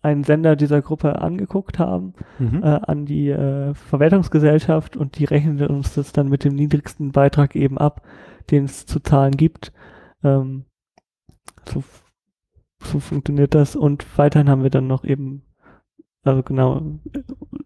einen 0.00 0.24
Sender 0.24 0.56
dieser 0.56 0.80
Gruppe 0.80 1.20
angeguckt 1.20 1.78
haben, 1.78 2.14
Mhm. 2.38 2.62
äh, 2.62 2.66
an 2.66 3.04
die 3.04 3.28
äh, 3.28 3.74
Verwertungsgesellschaft 3.74 4.96
und 4.96 5.18
die 5.18 5.24
rechnen 5.26 5.60
uns 5.66 5.94
das 5.94 6.12
dann 6.12 6.28
mit 6.30 6.44
dem 6.44 6.54
niedrigsten 6.54 7.12
Beitrag 7.12 7.54
eben 7.54 7.76
ab, 7.76 8.00
den 8.50 8.64
es 8.64 8.86
zu 8.86 9.00
zahlen 9.00 9.36
gibt. 9.36 9.72
Ähm, 10.22 10.64
so, 11.68 11.82
so 12.82 13.00
funktioniert 13.00 13.54
das 13.54 13.76
und 13.76 14.06
weiterhin 14.18 14.48
haben 14.48 14.62
wir 14.62 14.70
dann 14.70 14.86
noch 14.86 15.04
eben, 15.04 15.42
also 16.22 16.42
genau, 16.42 16.82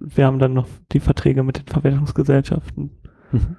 wir 0.01 0.27
haben 0.27 0.39
dann 0.39 0.55
noch 0.55 0.69
die 0.93 1.01
Verträge 1.01 1.43
mit 1.43 1.59
den 1.59 1.67
Verwertungsgesellschaften. 1.67 2.91
Mhm. 3.33 3.57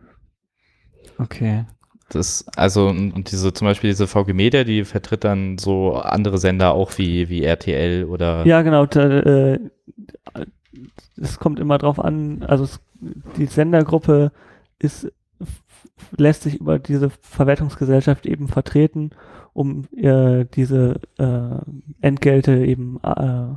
Okay. 1.18 1.66
Das, 2.10 2.46
also, 2.56 2.88
und 2.88 3.32
diese, 3.32 3.52
zum 3.52 3.68
Beispiel 3.68 3.90
diese 3.90 4.08
VG 4.08 4.34
Media, 4.34 4.64
die 4.64 4.86
vertritt 4.86 5.26
dann 5.26 5.58
so 5.58 5.96
andere 5.96 6.38
Sender 6.38 6.72
auch 6.72 6.98
wie, 6.98 7.28
wie 7.28 7.44
RTL 7.44 8.06
oder. 8.06 8.46
Ja, 8.46 8.62
genau. 8.62 8.86
Da, 8.86 9.10
äh, 9.20 9.60
es 11.18 11.40
kommt 11.40 11.60
immer 11.60 11.78
drauf 11.78 12.00
an, 12.00 12.44
also 12.44 12.64
es, 12.64 12.80
die 13.38 13.46
Sendergruppe 13.46 14.32
ist, 14.80 15.12
lässt 16.18 16.44
sich 16.44 16.60
über 16.60 16.80
diese 16.80 17.10
Verwertungsgesellschaft 17.10 18.26
eben 18.26 18.48
vertreten, 18.48 19.12
um 19.54 19.86
äh, 19.96 20.46
diese 20.46 21.02
äh, 21.18 21.60
Entgelte 22.02 22.66
eben 22.66 23.00
äh, 23.04 23.56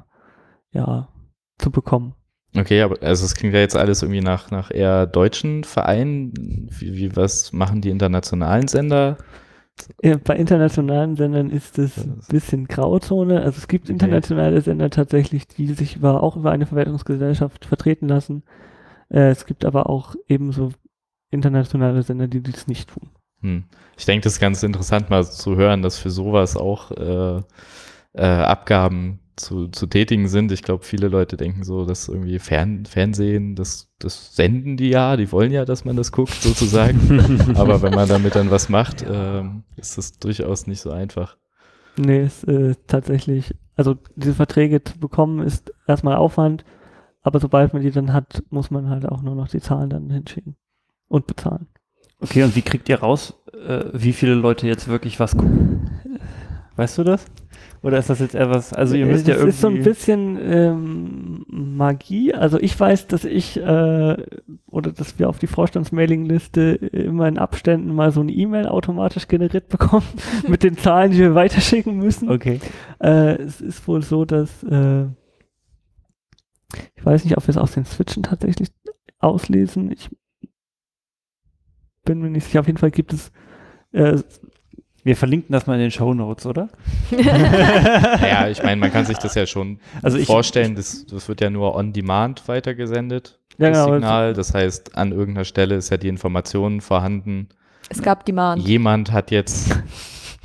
ja, 0.73 1.09
zu 1.59 1.71
bekommen. 1.71 2.15
Okay, 2.57 2.83
aber 2.83 2.97
also 3.03 3.25
es 3.25 3.35
klingt 3.35 3.55
ja 3.55 3.61
jetzt 3.61 3.77
alles 3.77 4.03
irgendwie 4.03 4.23
nach, 4.23 4.51
nach 4.51 4.71
eher 4.73 5.07
deutschen 5.07 5.63
Vereinen. 5.63 6.33
Wie, 6.71 6.97
wie 6.97 7.17
was 7.17 7.53
machen 7.53 7.81
die 7.81 7.91
internationalen 7.91 8.67
Sender? 8.67 9.19
Ja, 10.03 10.17
bei 10.17 10.37
internationalen 10.37 11.17
Sendern 11.17 11.51
ist 11.51 11.79
es 11.79 11.97
ein 11.99 12.21
bisschen 12.29 12.67
Grauzone. 12.67 13.43
Also 13.43 13.59
es 13.59 13.69
gibt 13.69 13.89
internationale 13.89 14.61
Sender 14.61 14.91
tatsächlich, 14.91 15.47
die 15.47 15.69
sich 15.69 15.97
über, 15.97 16.23
auch 16.23 16.37
über 16.37 16.51
eine 16.51 16.67
Verwertungsgesellschaft 16.67 17.65
vertreten 17.65 18.09
lassen. 18.09 18.43
Äh, 19.11 19.31
es 19.31 19.47
gibt 19.47 19.65
aber 19.65 19.89
auch 19.89 20.17
ebenso 20.29 20.71
internationale 21.31 22.03
Sender, 22.03 22.29
die 22.29 22.43
dies 22.43 22.67
nicht 22.67 22.91
tun. 22.91 23.11
Hm. 23.43 23.65
Ich 23.97 24.05
denke, 24.05 24.25
das 24.25 24.35
ist 24.35 24.41
ganz 24.41 24.63
interessant 24.63 25.11
mal 25.11 25.25
zu 25.25 25.57
hören, 25.57 25.83
dass 25.83 25.99
für 25.99 26.11
sowas 26.11 26.57
auch 26.57 26.91
äh, 26.93 27.43
äh, 28.13 28.23
Abgaben 28.23 29.21
zu, 29.37 29.69
zu 29.69 29.87
tätigen 29.87 30.29
sind. 30.29 30.53
Ich 30.53 30.63
glaube, 30.63 30.85
viele 30.85 31.09
Leute 31.09 31.37
denken 31.37 31.65
so, 31.65 31.87
dass 31.87 32.09
irgendwie 32.09 32.39
Fern 32.39 32.85
Fernsehen, 32.85 33.57
das, 33.57 33.89
das 33.99 34.37
senden 34.37 34.77
die 34.77 34.91
ja, 34.91 35.17
die 35.17 35.33
wollen 35.33 35.53
ja, 35.53 35.65
dass 35.65 35.85
man 35.85 35.97
das 35.97 36.13
guckt, 36.13 36.35
sozusagen. 36.35 37.41
Aber 37.55 37.81
wenn 37.83 37.95
man 37.95 38.09
damit 38.09 38.37
dann 38.37 38.51
was 38.51 38.69
macht, 38.69 39.05
ähm, 39.09 39.65
ist 39.77 39.97
das 39.97 40.19
durchaus 40.19 40.67
nicht 40.67 40.81
so 40.81 40.91
einfach. 40.91 41.37
Nee, 41.97 42.25
ist 42.25 42.45
äh, 42.45 42.75
tatsächlich, 42.87 43.55
also 43.77 43.97
diese 44.15 44.35
Verträge 44.35 44.85
zu 44.85 44.99
bekommen 44.99 45.41
ist 45.41 45.73
erstmal 45.87 46.17
Aufwand, 46.17 46.65
aber 47.23 47.41
sobald 47.41 47.73
man 47.73 47.83
die 47.83 47.91
dann 47.91 48.13
hat, 48.13 48.43
muss 48.51 48.71
man 48.71 48.89
halt 48.89 49.07
auch 49.07 49.23
nur 49.23 49.35
noch 49.35 49.49
die 49.49 49.61
Zahlen 49.61 49.91
dann 49.91 50.11
hinschicken 50.11 50.57
und 51.11 51.27
bezahlen. 51.27 51.67
Okay, 52.21 52.43
und 52.45 52.57
wie 52.57 52.63
kriegt 52.63 52.89
ihr 52.89 53.01
raus, 53.01 53.35
äh, 53.67 53.85
wie 53.93 54.13
viele 54.13 54.35
Leute 54.35 54.67
jetzt 54.67 54.89
wirklich 54.89 55.21
was 55.21 55.37
gucken? 55.37 55.91
Weißt 56.77 56.97
du 56.99 57.05
das? 57.05 57.27
Oder 57.83 57.99
ist 57.99 58.11
das 58.11 58.21
jetzt 58.21 58.35
eher 58.35 58.51
was, 58.51 58.73
also 58.75 58.95
ihr 58.95 59.07
Äh, 59.07 59.11
müsst 59.13 59.27
ja 59.27 59.35
das 59.35 59.41
irgendwie... 59.43 59.55
ist 59.55 59.61
so 59.61 59.69
ein 59.69 59.83
bisschen 59.83 60.39
ähm, 60.41 61.45
Magie. 61.49 62.35
Also 62.35 62.59
ich 62.61 62.79
weiß, 62.79 63.07
dass 63.09 63.25
ich 63.25 63.57
äh, 63.57 64.17
oder 64.67 64.93
dass 64.93 65.19
wir 65.19 65.29
auf 65.29 65.39
die 65.39 65.47
Vorstandsmailingliste 65.47 66.73
immer 66.93 67.27
in 67.27 67.39
Abständen 67.39 67.95
mal 67.95 68.13
so 68.13 68.21
eine 68.21 68.33
E-Mail 68.33 68.67
automatisch 68.67 69.29
generiert 69.29 69.69
bekommen 69.69 70.07
mit 70.49 70.63
den 70.63 70.77
Zahlen, 70.77 71.13
die 71.13 71.19
wir 71.19 71.35
weiterschicken 71.35 71.97
müssen. 71.97 72.31
Okay. 72.31 72.61
Äh, 73.03 73.37
es 73.43 73.61
ist 73.61 73.89
wohl 73.89 74.03
so, 74.03 74.25
dass 74.27 74.63
äh, 74.63 75.07
ich 76.95 77.05
weiß 77.05 77.25
nicht, 77.25 77.37
ob 77.37 77.47
wir 77.47 77.51
es 77.51 77.57
aus 77.57 77.73
den 77.73 77.85
Switchen 77.87 78.23
tatsächlich 78.23 78.69
auslesen. 79.19 79.91
Ich 79.91 80.11
bin 82.05 82.21
mir 82.21 82.31
nicht 82.31 82.45
sicher. 82.45 82.61
Auf 82.61 82.67
jeden 82.67 82.79
Fall 82.79 82.91
gibt 82.91 83.13
es 83.13 83.31
äh, 83.93 84.19
Wir 85.05 85.17
verlinken 85.17 85.53
das 85.53 85.67
mal 85.67 85.75
in 85.75 85.81
den 85.81 85.91
Show 85.91 86.13
Notes, 86.15 86.47
oder? 86.47 86.69
Naja, 87.11 88.49
ich 88.49 88.63
meine, 88.63 88.81
man 88.81 88.93
kann 88.93 89.05
sich 89.07 89.19
das 89.19 89.35
ja 89.35 89.47
schon 89.47 89.79
Also 90.03 90.19
ich- 90.19 90.27
vorstellen, 90.27 90.75
das, 90.75 91.07
das 91.07 91.29
wird 91.29 91.41
ja 91.41 91.51
nur 91.51 91.75
on 91.75 91.93
demand 91.93 92.47
weitergesendet, 92.49 93.39
Ja, 93.59 93.71
das 93.71 93.79
genau, 93.79 93.95
Signal. 93.95 94.35
Das 94.35 94.55
heißt, 94.55 94.97
an 94.97 95.13
irgendeiner 95.13 95.45
Stelle 95.45 95.75
ist 95.77 95.91
ja 95.91 95.97
die 95.97 96.09
Information 96.09 96.81
vorhanden. 96.81 97.49
Es 97.89 98.03
gab 98.03 98.25
Demand. 98.25 98.63
Jemand 98.67 99.11
hat 99.13 99.31
jetzt 99.31 99.77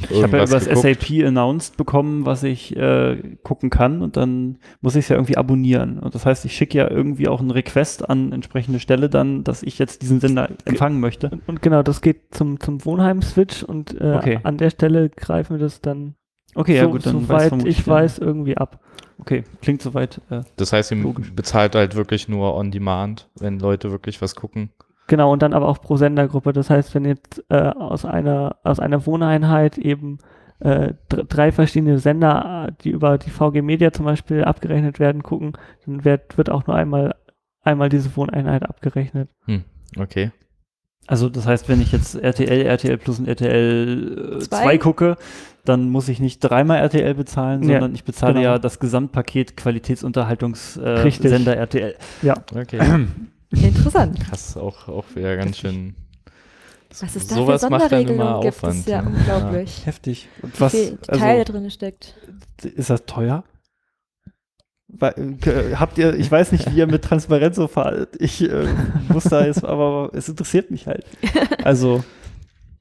Ich 0.09 0.21
habe 0.21 0.37
ja 0.37 0.43
über 0.43 0.59
das. 0.59 0.65
SAP 0.65 1.25
announced 1.25 1.77
bekommen, 1.77 2.25
was 2.25 2.43
ich 2.43 2.75
äh, 2.75 3.37
gucken 3.43 3.69
kann 3.69 4.01
und 4.01 4.17
dann 4.17 4.57
muss 4.81 4.95
ich 4.95 5.05
es 5.05 5.09
ja 5.09 5.15
irgendwie 5.15 5.37
abonnieren. 5.37 5.99
Und 5.99 6.13
das 6.15 6.25
heißt, 6.25 6.43
ich 6.45 6.53
schicke 6.55 6.77
ja 6.77 6.89
irgendwie 6.91 7.27
auch 7.29 7.39
einen 7.39 7.51
Request 7.51 8.09
an 8.09 8.33
entsprechende 8.33 8.79
Stelle 8.79 9.09
dann, 9.09 9.43
dass 9.45 9.63
ich 9.63 9.79
jetzt 9.79 10.01
diesen 10.01 10.19
Sender 10.19 10.49
empfangen 10.65 10.99
möchte. 10.99 11.29
Und, 11.29 11.47
und 11.47 11.61
genau, 11.61 11.81
das 11.81 12.01
geht 12.01 12.35
zum, 12.35 12.59
zum 12.59 12.83
Wohnheim-Switch 12.83 13.63
und 13.63 13.99
äh, 13.99 14.15
Okay. 14.15 14.39
an 14.43 14.57
der 14.57 14.69
Stelle 14.69 15.09
greifen 15.09 15.55
wir 15.57 15.59
das 15.63 15.79
dann, 15.81 16.15
Okay, 16.55 16.75
ja 16.75 16.83
so, 16.83 16.91
gut, 16.91 17.05
dann 17.05 17.15
weiß 17.15 17.27
soweit 17.27 17.47
vermutlich 17.49 17.79
ich 17.79 17.87
weiß, 17.87 18.19
irgendwie 18.19 18.57
ab. 18.57 18.79
Okay, 19.17 19.43
klingt 19.61 19.81
soweit. 19.81 20.19
Äh, 20.29 20.41
Das 20.57 20.73
heißt, 20.73 20.91
ihr 20.91 20.97
Logisch. 20.97 21.31
bezahlt 21.33 21.73
halt 21.75 21.95
wirklich 21.95 22.27
nur 22.27 22.53
on 22.55 22.69
demand, 22.71 23.29
wenn 23.39 23.59
Leute 23.59 23.91
wirklich 23.91 24.21
was 24.21 24.35
gucken. 24.35 24.69
Genau, 25.07 25.31
und 25.31 25.41
dann 25.41 25.53
aber 25.53 25.67
auch 25.67 25.79
pro 25.81 25.97
Sendergruppe. 25.97 26.51
Das 26.53 26.69
heißt, 26.69 26.95
wenn 26.95 27.05
jetzt 27.05 27.43
äh, 27.49 27.55
aus 27.57 28.05
einer 28.05 28.55
aus 28.63 28.79
einer 28.79 29.05
Wohneinheit 29.05 29.77
eben 29.77 30.17
äh, 30.59 30.93
dr- 31.09 31.25
drei 31.25 31.51
verschiedene 31.51 31.99
Sender, 31.99 32.67
äh, 32.69 32.71
die 32.83 32.89
über 32.89 33.17
die 33.17 33.29
VG 33.29 33.61
Media 33.61 33.91
zum 33.91 34.05
Beispiel 34.05 34.43
abgerechnet 34.43 34.99
werden, 34.99 35.21
gucken, 35.21 35.53
dann 35.85 36.05
wird, 36.05 36.37
wird 36.37 36.49
auch 36.49 36.65
nur 36.65 36.75
einmal 36.75 37.13
einmal 37.61 37.89
diese 37.89 38.15
Wohneinheit 38.15 38.63
abgerechnet. 38.63 39.29
Okay. 39.97 40.31
also 41.07 41.29
das 41.29 41.45
heißt, 41.45 41.67
wenn 41.69 41.81
ich 41.81 41.91
jetzt 41.91 42.15
RTL, 42.15 42.65
RTL 42.65 42.97
Plus 42.97 43.19
und 43.19 43.27
RTL 43.27 44.39
2 44.41 44.45
Zwei? 44.63 44.77
gucke, 44.77 45.17
dann 45.65 45.89
muss 45.89 46.09
ich 46.09 46.19
nicht 46.19 46.39
dreimal 46.39 46.79
RTL 46.79 47.13
bezahlen, 47.15 47.61
Ja, 47.63 47.73
sondern 47.79 47.93
ich 47.95 48.03
bezahle 48.03 48.33
genau. 48.35 48.45
ja 48.45 48.59
das 48.59 48.79
Gesamtpaket 48.79 49.55
Qualitätsunterhaltungssender 49.57 51.55
äh, 51.55 51.59
RTL. 51.59 51.95
Okay. 52.55 52.79
Interessant. 53.51 54.19
Krass, 54.19 54.57
auch, 54.57 54.87
auch 54.87 55.05
wieder 55.15 55.35
ganz 55.37 55.57
schön. 55.57 55.95
Was 57.01 57.15
es 57.15 57.27
da 57.27 57.35
für 57.35 57.41
Sowas 57.41 57.61
macht 57.63 57.73
dann 57.73 57.79
Sonderregelungen 57.81 58.27
immer 58.27 58.39
gibt, 58.41 58.55
Aufwand. 58.55 58.79
ist 58.79 58.87
ja 58.87 59.01
unglaublich. 59.01 59.85
Heftig. 59.85 60.29
Und 60.41 60.55
Wie 60.55 60.61
was 60.61 60.71
viel 60.71 60.97
also, 61.07 61.21
Teil 61.21 61.43
da 61.43 61.51
drin 61.51 61.69
steckt. 61.69 62.15
ist 62.63 62.89
das 62.89 63.05
teuer? 63.05 63.43
Äh, 65.01 65.75
habt 65.75 65.97
ihr, 65.97 66.15
ich 66.15 66.31
weiß 66.31 66.51
nicht, 66.51 66.71
wie 66.71 66.77
ihr 66.77 66.87
mit 66.87 67.03
Transparenz 67.03 67.57
so 67.57 67.67
fahrt. 67.67 68.15
Ich 68.19 68.41
äh, 68.41 68.67
muss 69.09 69.25
da 69.25 69.45
jetzt, 69.45 69.65
aber 69.65 70.11
es 70.13 70.29
interessiert 70.29 70.71
mich 70.71 70.87
halt. 70.87 71.05
Also, 71.63 72.03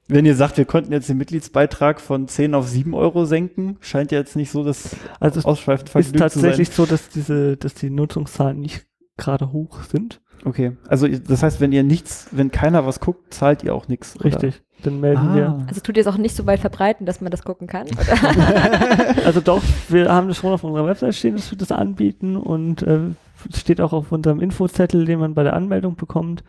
wenn 0.08 0.26
ihr 0.26 0.36
sagt, 0.36 0.58
wir 0.58 0.66
konnten 0.66 0.92
jetzt 0.92 1.08
den 1.08 1.16
Mitgliedsbeitrag 1.16 2.00
von 2.00 2.28
10 2.28 2.54
auf 2.54 2.68
7 2.68 2.92
Euro 2.92 3.24
senken, 3.24 3.78
scheint 3.80 4.12
ja 4.12 4.18
jetzt 4.18 4.36
nicht 4.36 4.50
so 4.50 4.62
das 4.62 4.94
Also 5.20 5.40
es 5.40 5.46
ausschweifend 5.46 5.94
ist 5.94 6.14
tatsächlich 6.14 6.70
zu 6.70 6.82
so, 6.82 6.86
dass 6.86 7.08
diese, 7.08 7.56
dass 7.56 7.72
die 7.72 7.88
Nutzungszahlen 7.88 8.60
nicht 8.60 8.84
gerade 9.16 9.52
hoch 9.52 9.82
sind. 9.84 10.20
Okay, 10.44 10.72
also 10.88 11.08
das 11.08 11.42
heißt, 11.42 11.60
wenn 11.60 11.72
ihr 11.72 11.82
nichts, 11.82 12.28
wenn 12.30 12.50
keiner 12.50 12.86
was 12.86 13.00
guckt, 13.00 13.32
zahlt 13.32 13.62
ihr 13.64 13.74
auch 13.74 13.88
nichts. 13.88 14.16
oder? 14.16 14.26
Richtig. 14.26 14.62
Dann 14.82 15.00
melden 15.00 15.34
wir. 15.34 15.48
Ah. 15.48 15.64
Also 15.66 15.80
tut 15.80 15.96
ihr 15.96 16.02
es 16.02 16.06
auch 16.06 16.18
nicht 16.18 16.36
so 16.36 16.44
weit 16.44 16.60
verbreiten, 16.60 17.06
dass 17.06 17.22
man 17.22 17.30
das 17.30 17.42
gucken 17.42 17.66
kann? 17.66 17.86
Oder? 17.86 19.16
Also 19.24 19.40
doch, 19.40 19.62
wir 19.88 20.12
haben 20.12 20.28
das 20.28 20.36
schon 20.36 20.52
auf 20.52 20.62
unserer 20.62 20.86
Website 20.86 21.14
stehen, 21.14 21.36
dass 21.36 21.50
wir 21.50 21.56
das 21.56 21.72
anbieten 21.72 22.36
und 22.36 22.82
äh, 22.82 23.10
es 23.50 23.60
steht 23.60 23.80
auch 23.80 23.92
auf 23.92 24.12
unserem 24.12 24.40
Infozettel, 24.40 25.06
den 25.06 25.18
man 25.18 25.34
bei 25.34 25.42
der 25.42 25.54
Anmeldung 25.54 25.96
bekommt. 25.96 26.44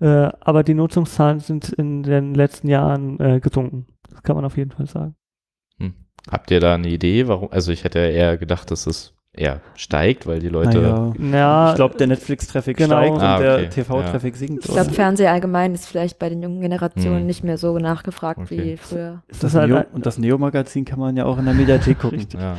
Äh, 0.00 0.06
aber 0.40 0.64
die 0.64 0.74
Nutzungszahlen 0.74 1.40
sind 1.40 1.68
in 1.70 2.02
den 2.02 2.34
letzten 2.34 2.68
Jahren 2.68 3.20
äh, 3.20 3.40
gesunken. 3.40 3.86
Das 4.10 4.22
kann 4.22 4.36
man 4.36 4.44
auf 4.44 4.56
jeden 4.56 4.72
Fall 4.72 4.86
sagen. 4.86 5.14
Habt 6.30 6.50
ihr 6.50 6.60
da 6.60 6.74
eine 6.74 6.88
Idee, 6.88 7.28
warum? 7.28 7.50
Also 7.52 7.70
ich 7.72 7.84
hätte 7.84 8.00
ja 8.00 8.08
eher 8.08 8.36
gedacht, 8.36 8.70
dass 8.70 8.86
es 8.86 9.14
eher 9.36 9.60
steigt, 9.74 10.26
weil 10.26 10.40
die 10.40 10.48
Leute. 10.48 10.80
Naja. 10.80 11.12
Ja, 11.38 11.70
Ich 11.70 11.76
glaube, 11.76 11.96
der 11.96 12.06
Netflix-Traffic 12.06 12.76
Genau. 12.76 12.96
steigt 12.96 13.14
und 13.14 13.20
Ah, 13.22 13.38
der 13.38 13.54
okay. 13.56 13.68
TV-Traffic 13.68 14.36
sinkt. 14.36 14.64
Ich 14.64 14.70
glaube? 14.72 14.90
Fernseher 14.90 15.32
allgemein 15.32 15.74
ist 15.74 15.86
vielleicht 15.86 16.18
bei 16.18 16.28
den 16.28 16.42
jungen 16.42 16.60
Generationen 16.60 17.20
Hm. 17.20 17.26
nicht 17.26 17.44
mehr 17.44 17.58
so 17.58 17.78
nachgefragt 17.78 18.40
Okay. 18.40 18.58
wie 18.58 18.76
früher. 18.76 19.22
Ist 19.28 19.42
das 19.44 19.54
halt 19.54 19.86
und 19.92 20.06
das 20.06 20.18
Neo-Magazin 20.18 20.84
kann 20.84 20.98
man 20.98 21.16
ja 21.16 21.24
auch 21.24 21.38
in 21.38 21.44
der 21.44 21.54
Mediathek 21.54 21.98
gucken. 21.98 22.26
Ja. 22.38 22.56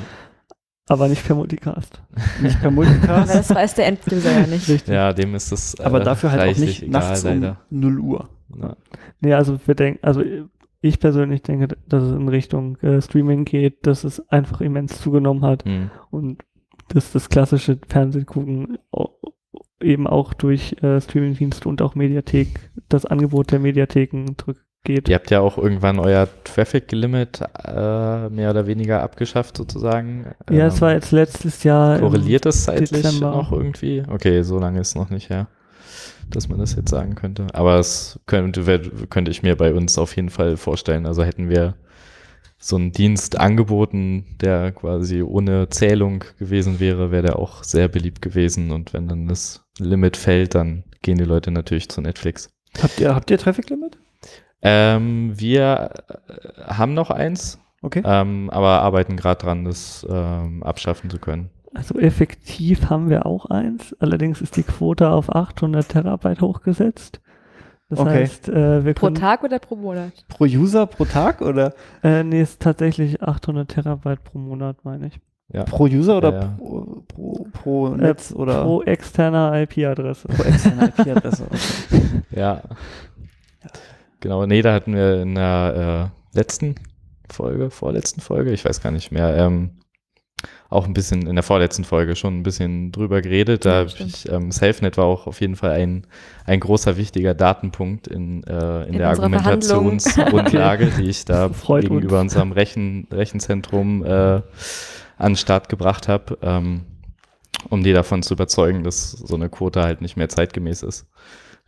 aber 0.90 1.10
nicht 1.10 1.26
per 1.28 1.36
Multicast. 1.36 2.02
Nicht 2.42 2.62
per 2.62 2.72
Multicast, 2.72 3.36
das 3.36 3.50
weiß 3.54 3.76
der 3.76 3.88
Enduser 3.88 4.32
ja 4.32 4.48
nicht. 4.48 4.70
Richtig. 4.70 4.88
ja, 4.88 5.12
dem 5.12 5.36
ist 5.36 5.52
das. 5.52 5.74
Äh, 5.78 5.84
aber 5.84 6.00
dafür 6.00 6.32
halt 6.32 6.42
auch 6.56 6.58
nicht 6.60 6.88
nachts 6.88 7.26
egal, 7.26 7.58
um 7.70 7.80
0 7.80 8.00
Uhr. 8.00 8.30
Ja. 8.58 8.76
Nee, 9.20 9.34
also 9.34 9.60
wir 9.66 9.76
denken, 9.76 10.00
also 10.02 10.24
ich 10.80 11.00
persönlich 11.02 11.42
denke, 11.42 11.76
dass 11.90 12.04
es 12.04 12.14
in 12.14 12.30
Richtung 12.30 12.78
äh, 12.78 13.02
Streaming 13.02 13.44
geht, 13.44 13.86
dass 13.86 14.06
es 14.06 14.26
einfach 14.30 14.62
immens 14.62 15.02
zugenommen 15.02 15.44
hat. 15.44 15.66
Hm. 15.66 15.90
und 16.10 16.44
dass 16.90 17.12
das 17.12 17.30
klassische 17.30 17.78
Fernsehen 17.88 18.26
gucken 18.26 18.78
au- 18.92 19.10
eben 19.82 20.08
auch 20.08 20.34
durch 20.34 20.76
äh, 20.82 21.00
Streamingdienste 21.02 21.70
und 21.70 21.82
auch 21.82 21.96
Mediathek, 21.96 22.72
das 22.90 23.06
Angebot 23.06 23.52
der 23.52 23.60
Mediatheken 23.60 24.26
zurückgeht. 24.38 25.08
Ihr 25.10 25.16
habt 25.16 25.30
ja 25.30 25.42
auch 25.42 25.58
irgendwann 25.58 26.00
euer 26.00 26.28
Traffic-Limit 26.46 27.42
äh, 27.66 28.30
mehr 28.30 28.50
oder 28.50 28.66
weniger 28.68 29.04
abgeschafft, 29.04 29.58
sozusagen. 29.58 30.28
Ja, 30.50 30.68
es 30.68 30.82
war 30.82 30.94
jetzt 30.94 31.12
letztes 31.12 31.64
Jahr. 31.64 32.00
Korreliert 32.00 32.46
das 32.46 32.64
zeitlich 32.64 32.90
Dezember. 33.04 33.32
noch 33.32 33.52
irgendwie? 33.52 34.04
Okay, 34.10 34.42
so 34.44 34.58
lange 34.60 34.80
ist 34.80 34.96
noch 34.96 35.10
nicht 35.10 35.30
her, 35.30 35.48
dass 36.30 36.48
man 36.50 36.58
das 36.58 36.76
jetzt 36.76 36.90
sagen 36.90 37.16
könnte. 37.16 37.48
Aber 37.54 37.76
es 37.78 38.20
könnte, 38.26 38.64
könnte 39.10 39.30
ich 39.30 39.44
mir 39.44 39.56
bei 39.58 39.74
uns 39.74 39.98
auf 40.00 40.16
jeden 40.16 40.30
Fall 40.30 40.58
vorstellen. 40.58 41.06
Also 41.06 41.24
hätten 41.24 41.50
wir 41.50 41.76
so 42.58 42.76
einen 42.76 42.92
Dienst 42.92 43.40
angeboten, 43.40 44.26
der 44.42 44.72
quasi 44.72 45.22
ohne 45.22 45.70
Zählung 45.70 46.24
gewesen 46.40 46.80
wäre, 46.80 47.12
wäre 47.12 47.24
der 47.24 47.40
auch 47.40 47.64
sehr 47.64 47.88
beliebt 47.88 48.22
gewesen. 48.22 48.72
Und 48.72 48.94
wenn 48.94 49.08
dann 49.08 49.28
das 49.28 49.64
Limit 49.80 50.18
fällt, 50.18 50.56
dann 50.56 50.84
gehen 51.02 51.18
die 51.18 51.24
Leute 51.24 51.52
natürlich 51.52 51.90
zu 51.90 52.02
Netflix. 52.02 52.50
Habt 52.82 53.00
ihr, 53.00 53.14
habt 53.14 53.30
ihr 53.30 53.38
Traffic-Limit? 53.38 53.98
Ähm, 54.62 55.34
wir 55.36 55.92
äh, 56.10 56.62
haben 56.64 56.94
noch 56.94 57.12
eins, 57.12 57.60
Okay. 57.84 58.02
ähm, 58.04 58.50
aber 58.50 58.82
arbeiten 58.82 59.16
gerade 59.18 59.40
dran, 59.40 59.64
das 59.66 60.06
ähm, 60.10 60.64
abschaffen 60.64 61.10
zu 61.10 61.20
können. 61.20 61.52
Also 61.74 62.00
effektiv 62.00 62.90
haben 62.90 63.10
wir 63.10 63.26
auch 63.28 63.46
eins. 63.46 63.96
Allerdings 64.00 64.42
ist 64.42 64.58
die 64.58 64.64
Quote 64.64 65.10
auf 65.10 65.34
800 65.34 65.88
Terabyte 65.88 66.42
hochgesetzt. 66.42 67.22
Das 67.90 68.00
Okay. 68.00 68.10
heißt, 68.10 68.50
äh, 68.50 68.84
wir 68.86 68.94
Pro 68.94 69.08
können, 69.08 69.16
Tag 69.16 69.44
oder 69.44 69.60
pro 69.60 69.76
Monat? 69.78 70.12
Pro 70.28 70.44
User 70.44 70.86
pro 70.88 71.06
Tag 71.06 71.42
oder 71.42 71.74
Äh, 72.04 72.24
nee, 72.24 72.42
ist 72.42 72.62
tatsächlich 72.62 73.22
800 73.24 73.70
Terabyte 73.70 74.24
pro 74.24 74.40
Monat, 74.40 74.78
meine 74.84 75.08
ich. 75.08 75.20
Ja. 75.54 75.64
pro 75.64 75.86
User 75.86 76.18
oder 76.18 76.34
Ja, 76.34 76.40
ja. 76.42 76.56
Pro, 76.58 77.04
pro, 77.08 77.48
pro 77.54 77.88
Netz 77.90 78.34
oder 78.34 78.64
Pro 78.64 78.82
externer 78.84 79.54
IP-Adresse. 79.62 80.28
pro 80.28 80.44
externe 80.44 80.88
IP-Adresse? 80.98 81.44
Okay. 81.46 82.02
Ja. 82.32 82.62
Genau, 84.20 84.46
nee, 84.46 84.62
da 84.62 84.74
hatten 84.74 84.94
wir 84.96 85.22
in 85.22 85.36
der 85.36 86.12
äh, 86.34 86.38
letzten 86.38 86.76
Folge, 87.32 87.70
vorletzten 87.70 88.20
Folge, 88.22 88.52
ich 88.52 88.66
weiß 88.66 88.82
gar 88.82 88.92
nicht 88.92 89.12
mehr, 89.12 89.36
ähm, 89.38 89.72
auch 90.70 90.86
ein 90.86 90.94
bisschen 90.94 91.28
in 91.28 91.36
der 91.36 91.44
vorletzten 91.44 91.84
Folge 91.84 92.16
schon 92.16 92.40
ein 92.40 92.44
bisschen 92.44 92.92
drüber 92.92 93.22
geredet. 93.22 93.66
Da 93.66 93.84
Ja, 93.84 94.06
ich, 94.06 94.30
ähm, 94.30 94.52
SafeNet 94.52 94.98
war 94.98 95.06
auch 95.06 95.28
auf 95.28 95.40
jeden 95.40 95.56
Fall 95.56 95.72
ein, 95.72 96.06
ein 96.46 96.60
großer 96.60 96.98
wichtiger 96.98 97.34
Datenpunkt 97.34 98.08
in, 98.08 98.44
äh, 98.44 98.84
in, 98.84 98.94
In 98.94 98.98
der. 98.98 99.10
Argumentationsgrundlage, 99.10 100.92
die 100.98 101.10
ich 101.10 101.26
da 101.26 101.50
gegenüber 101.68 102.20
uns. 102.20 102.34
unserem 102.34 102.52
Rechen, 102.52 103.08
Rechenzentrum 103.12 104.04
äh, 104.04 104.10
an 104.10 104.44
den 105.20 105.36
Start 105.36 105.70
gebracht 105.70 106.08
habe, 106.08 106.38
ähm, 106.42 106.82
um 107.70 107.84
die 107.84 107.94
davon 107.94 108.22
zu 108.22 108.34
überzeugen, 108.34 108.84
dass 108.84 109.12
so 109.12 109.36
eine 109.36 109.50
Quote 109.50 109.82
halt 109.82 110.02
nicht 110.02 110.18
mehr 110.18 110.30
zeitgemäß 110.30 110.84
ist. 110.84 111.08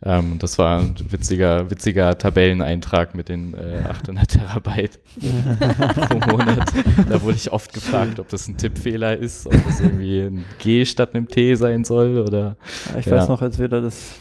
Ähm, 0.02 0.38
das 0.38 0.58
war 0.58 0.80
ein 0.80 0.94
witziger, 1.10 1.70
witziger 1.70 2.16
Tabelleneintrag 2.16 3.14
mit 3.14 3.28
den 3.28 3.52
äh, 3.54 3.82
800 3.86 4.28
Terabyte 4.28 4.98
pro 5.20 6.18
Monat. 6.30 6.72
Da 7.08 7.20
wurde 7.20 7.36
ich 7.36 7.52
oft 7.52 7.72
gefragt, 7.74 8.18
ob 8.18 8.28
das 8.30 8.48
ein 8.48 8.56
Tippfehler 8.56 9.16
ist, 9.18 9.46
ob 9.46 9.52
das 9.66 9.80
irgendwie 9.80 10.20
ein 10.22 10.44
G 10.58 10.86
statt 10.86 11.14
einem 11.14 11.28
T 11.28 11.54
sein 11.54 11.84
soll 11.84 12.18
oder 12.18 12.56
Ja, 12.92 12.98
ich 12.98 13.06
Ja. 13.06 13.16
weiß 13.16 13.28
noch, 13.28 13.42
als 13.42 13.58
wir 13.58 13.68
da 13.68 13.80
das, 13.82 14.12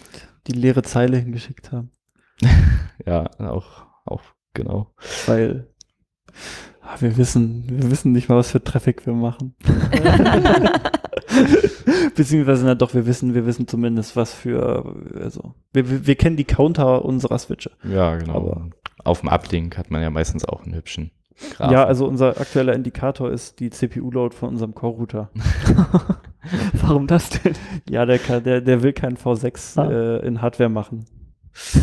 die 0.48 0.52
leere 0.52 0.84
Zeile 0.84 1.18
hingeschickt 1.18 1.72
haben. 1.72 1.92
ja, 3.06 3.30
auch, 3.40 3.86
auch 4.06 4.22
genau. 4.54 4.94
Weil 5.28 5.68
ah, 6.28 6.34
wir 7.00 7.18
wissen, 7.18 7.64
wir 7.70 7.92
wissen 7.92 8.12
nicht 8.12 8.30
mal, 8.30 8.38
was 8.38 8.52
für 8.52 8.64
Traffic 8.64 9.06
wir 9.06 9.14
machen. 9.14 9.56
Beziehungsweise, 12.16 12.66
na 12.66 12.76
doch, 12.76 12.94
wir 12.94 13.06
wissen, 13.06 13.34
wir 13.34 13.46
wissen 13.46 13.68
zumindest, 13.68 14.16
was 14.16 14.34
für, 14.34 14.96
also, 15.22 15.54
wir, 15.74 15.90
wir, 15.90 16.08
wir 16.08 16.16
kennen 16.16 16.38
die 16.38 16.44
Counter 16.46 17.06
unserer 17.06 17.38
Switche. 17.38 17.72
Ja, 17.84 18.16
genau. 18.18 18.36
Aber- 18.36 18.70
Auf 19.04 19.22
dem 19.22 19.30
Uplink 19.30 19.78
hat 19.78 19.92
man 19.92 20.02
ja 20.02 20.10
meistens 20.10 20.44
auch 20.46 20.64
einen 20.66 20.76
hübschen 20.76 21.12
Graphen. 21.56 21.74
Ja, 21.74 21.86
also 21.86 22.06
unser 22.06 22.40
aktueller 22.42 22.74
Indikator 22.74 23.32
ist 23.32 23.60
die 23.62 23.70
CPU-Load 23.70 24.36
von 24.36 24.50
unserem 24.50 24.76
Core-Router. 24.76 25.30
Warum 26.74 27.08
das 27.08 27.30
denn? 27.30 27.54
Ja, 27.90 28.06
der, 28.06 28.20
kann, 28.20 28.44
der, 28.44 28.60
der 28.62 28.84
will 28.84 28.92
keinen 28.94 29.16
V6 29.18 29.80
Ah. 29.80 29.90
äh, 29.90 30.28
in 30.28 30.42
Hardware 30.42 30.70
machen. 30.70 31.06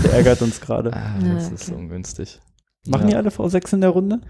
Der 0.05 0.13
ärgert 0.15 0.43
uns 0.43 0.61
gerade. 0.61 0.93
Ah, 0.93 1.15
Ja, 1.23 1.35
das 1.35 1.51
ist 1.51 1.71
okay. 1.71 1.79
ungünstig. 1.81 2.41
Machen 2.87 3.05
ja. 3.05 3.09
die 3.09 3.17
alle 3.17 3.29
V6 3.31 3.75
in 3.75 3.81
der 3.81 3.91
Runde? 3.91 4.21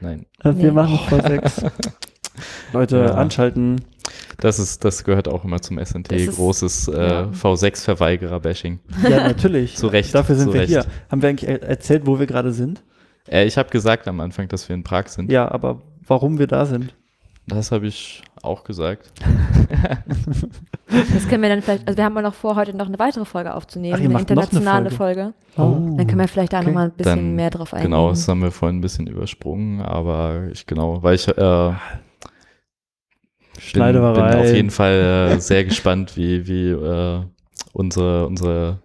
Nein. 0.00 0.26
Äh, 0.42 0.44
Wir 0.46 0.52
Nee. 0.54 0.70
machen 0.72 0.98
V6. 1.08 1.70
Leute, 2.72 2.96
Ja. 2.98 3.14
anschalten. 3.14 3.80
Das 4.38 4.58
ist, 4.58 4.84
das 4.84 5.04
gehört 5.04 5.28
auch 5.28 5.44
immer 5.44 5.60
zum 5.60 5.78
SNT. 5.78 6.08
Großes 6.34 6.88
äh, 6.88 6.92
ja. 7.08 7.22
V6-Verweigerer-Bashing. 7.30 8.80
Ja, 9.08 9.28
natürlich. 9.28 9.76
Zu 9.76 9.86
Recht, 9.86 10.14
Dafür 10.14 10.34
sind 10.34 10.52
wir 10.52 10.60
Recht. 10.62 10.70
hier. 10.70 10.84
Haben 11.10 11.22
wir 11.22 11.28
eigentlich 11.28 11.48
er 11.48 11.62
erzählt, 11.62 12.06
wo 12.06 12.18
wir 12.18 12.26
gerade 12.26 12.52
sind? 12.52 12.82
Äh, 13.30 13.44
ich 13.44 13.56
habe 13.56 13.70
gesagt 13.70 14.08
am 14.08 14.20
Anfang, 14.20 14.48
dass 14.48 14.68
wir 14.68 14.74
in 14.74 14.82
Prag 14.82 15.06
sind. 15.08 15.30
Ja, 15.30 15.50
aber 15.50 15.82
warum 16.06 16.38
wir 16.38 16.46
da 16.48 16.66
sind? 16.66 16.94
Das 17.46 17.72
habe 17.72 17.86
ich 17.86 18.22
auch 18.42 18.64
gesagt. 18.64 19.10
Das 21.12 21.28
können 21.28 21.42
wir 21.42 21.48
dann 21.50 21.60
vielleicht, 21.62 21.86
also 21.86 21.96
wir 21.96 22.04
haben 22.04 22.14
ja 22.16 22.22
noch 22.22 22.34
vor, 22.34 22.56
heute 22.56 22.74
noch 22.76 22.86
eine 22.86 22.98
weitere 22.98 23.24
Folge 23.24 23.54
aufzunehmen, 23.54 23.94
Ach, 24.00 24.04
eine 24.10 24.18
internationale 24.18 24.90
Folge. 24.90 25.34
Oh. 25.56 25.94
Dann 25.96 26.06
können 26.06 26.18
wir 26.20 26.28
vielleicht 26.28 26.52
da 26.52 26.58
Okay. 26.58 26.66
nochmal 26.68 26.86
ein 26.86 26.92
bisschen 26.92 27.16
Dann- 27.16 27.34
mehr 27.36 27.50
drauf 27.50 27.74
eingehen. 27.74 27.90
Genau, 27.90 28.10
das 28.10 28.26
haben 28.28 28.42
wir 28.42 28.50
vorhin 28.50 28.78
ein 28.78 28.80
bisschen 28.80 29.06
übersprungen, 29.06 29.82
aber 29.82 30.48
ich 30.52 30.66
genau, 30.66 31.02
weil 31.02 31.16
ich 31.16 31.28
äh, 31.28 31.72
bin, 33.72 33.82
bin 33.82 33.96
auf 34.02 34.52
jeden 34.52 34.70
Fall 34.70 35.30
äh, 35.34 35.40
sehr 35.40 35.64
gespannt, 35.64 36.16
wie, 36.16 36.46
wie 36.46 36.68
äh, 36.70 37.20
unsere, 37.72 38.26
unsere 38.26 38.78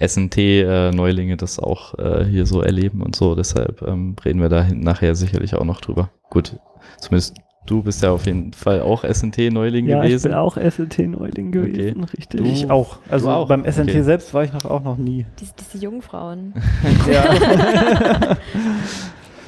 SNT-Neulinge 0.00 1.36
das 1.36 1.58
auch 1.60 1.96
äh, 1.98 2.24
hier 2.24 2.46
so 2.46 2.60
erleben 2.62 3.02
und 3.02 3.14
so. 3.14 3.34
Deshalb 3.34 3.82
ähm, 3.82 4.16
reden 4.24 4.40
wir 4.40 4.48
da 4.48 4.66
nachher 4.72 5.14
sicherlich 5.14 5.54
auch 5.54 5.64
noch 5.64 5.80
drüber. 5.80 6.10
Gut, 6.30 6.56
zumindest 6.98 7.34
du 7.66 7.82
bist 7.82 8.02
ja 8.02 8.10
auf 8.12 8.26
jeden 8.26 8.52
Fall 8.52 8.80
auch 8.82 9.04
SNT-Neuling 9.04 9.86
Ja, 9.88 10.02
ich 10.02 10.08
gewesen. 10.08 10.30
bin 10.30 10.34
auch 10.34 10.56
SLT-Neuling 10.56 11.50
gewesen, 11.52 12.04
richtig. 12.04 12.40
Du- 12.40 12.44
Ich 12.44 12.70
auch. 12.70 12.98
Also 13.08 13.30
auch? 13.30 13.48
beim 13.48 13.64
SNT 13.64 13.90
Okay. 13.90 14.02
selbst 14.02 14.32
war 14.34 14.44
ich 14.44 14.52
noch, 14.52 14.64
auch 14.64 14.82
noch 14.82 14.96
nie. 14.96 15.26
Diese, 15.40 15.52
diese 15.58 15.78
Jungfrauen. 15.84 16.54
Ja. 17.10 18.36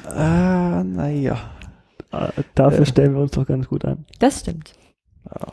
ah, 0.05 0.83
naja. 0.83 1.37
Dafür 2.55 2.81
Äh. 2.81 2.85
stellen 2.85 3.13
wir 3.13 3.21
uns 3.21 3.31
doch 3.31 3.45
ganz 3.45 3.67
gut 3.67 3.85
an. 3.85 4.05
Das 4.19 4.39
stimmt. 4.41 4.73
Ja. 5.25 5.47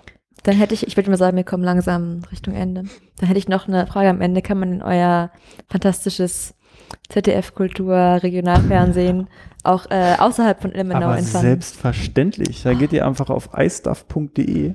Dann 0.45 0.57
hätte 0.57 0.75
ich, 0.75 0.87
ich 0.87 0.97
würde 0.97 1.11
mal 1.11 1.17
sagen, 1.17 1.37
wir 1.37 1.45
kommen 1.45 1.65
langsam 1.65 2.21
Richtung 2.31 2.55
Ende. 2.55 2.85
Dann 3.19 3.27
hätte 3.29 3.39
ich 3.39 3.49
noch 3.49 3.67
eine 3.67 3.87
Frage 3.87 4.09
am 4.11 4.21
Ende. 4.21 4.43
Kann 4.43 4.59
man 4.59 4.73
in 4.75 4.83
euer 4.83 5.31
fantastisches 5.69 6.55
ZDF-Kultur-Regionalfernsehen 7.09 9.29
auch 9.65 9.91
äh, 9.91 10.17
außerhalb 10.19 10.61
von 10.61 10.73
Ilmenau 10.73 11.07
Aber 11.07 11.19
entfernen? 11.19 11.47
selbstverständlich. 11.47 12.63
Da 12.63 12.75
geht 12.75 12.93
ihr 12.93 13.07
einfach 13.07 13.31
auf 13.31 13.49
istuff.de, 13.57 14.75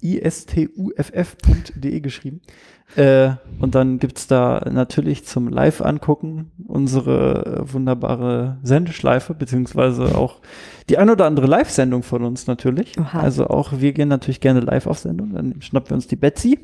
istuff.de 0.00 2.00
geschrieben. 2.00 2.40
Äh, 2.96 3.30
und 3.58 3.74
dann 3.74 3.98
gibt's 3.98 4.26
da 4.26 4.66
natürlich 4.70 5.24
zum 5.24 5.48
Live-Angucken 5.48 6.50
unsere 6.66 7.64
äh, 7.66 7.72
wunderbare 7.72 8.58
Sendeschleife, 8.62 9.34
beziehungsweise 9.34 10.16
auch 10.16 10.40
die 10.88 10.98
ein 10.98 11.08
oder 11.08 11.26
andere 11.26 11.46
Live-Sendung 11.46 12.02
von 12.02 12.24
uns 12.24 12.46
natürlich. 12.46 12.98
Oha. 12.98 13.20
Also 13.20 13.46
auch 13.46 13.72
wir 13.78 13.92
gehen 13.92 14.08
natürlich 14.08 14.40
gerne 14.40 14.60
live 14.60 14.86
auf 14.86 14.98
Sendung. 14.98 15.32
Dann 15.32 15.62
schnappen 15.62 15.90
wir 15.90 15.94
uns 15.94 16.06
die 16.06 16.16
Betsy. 16.16 16.58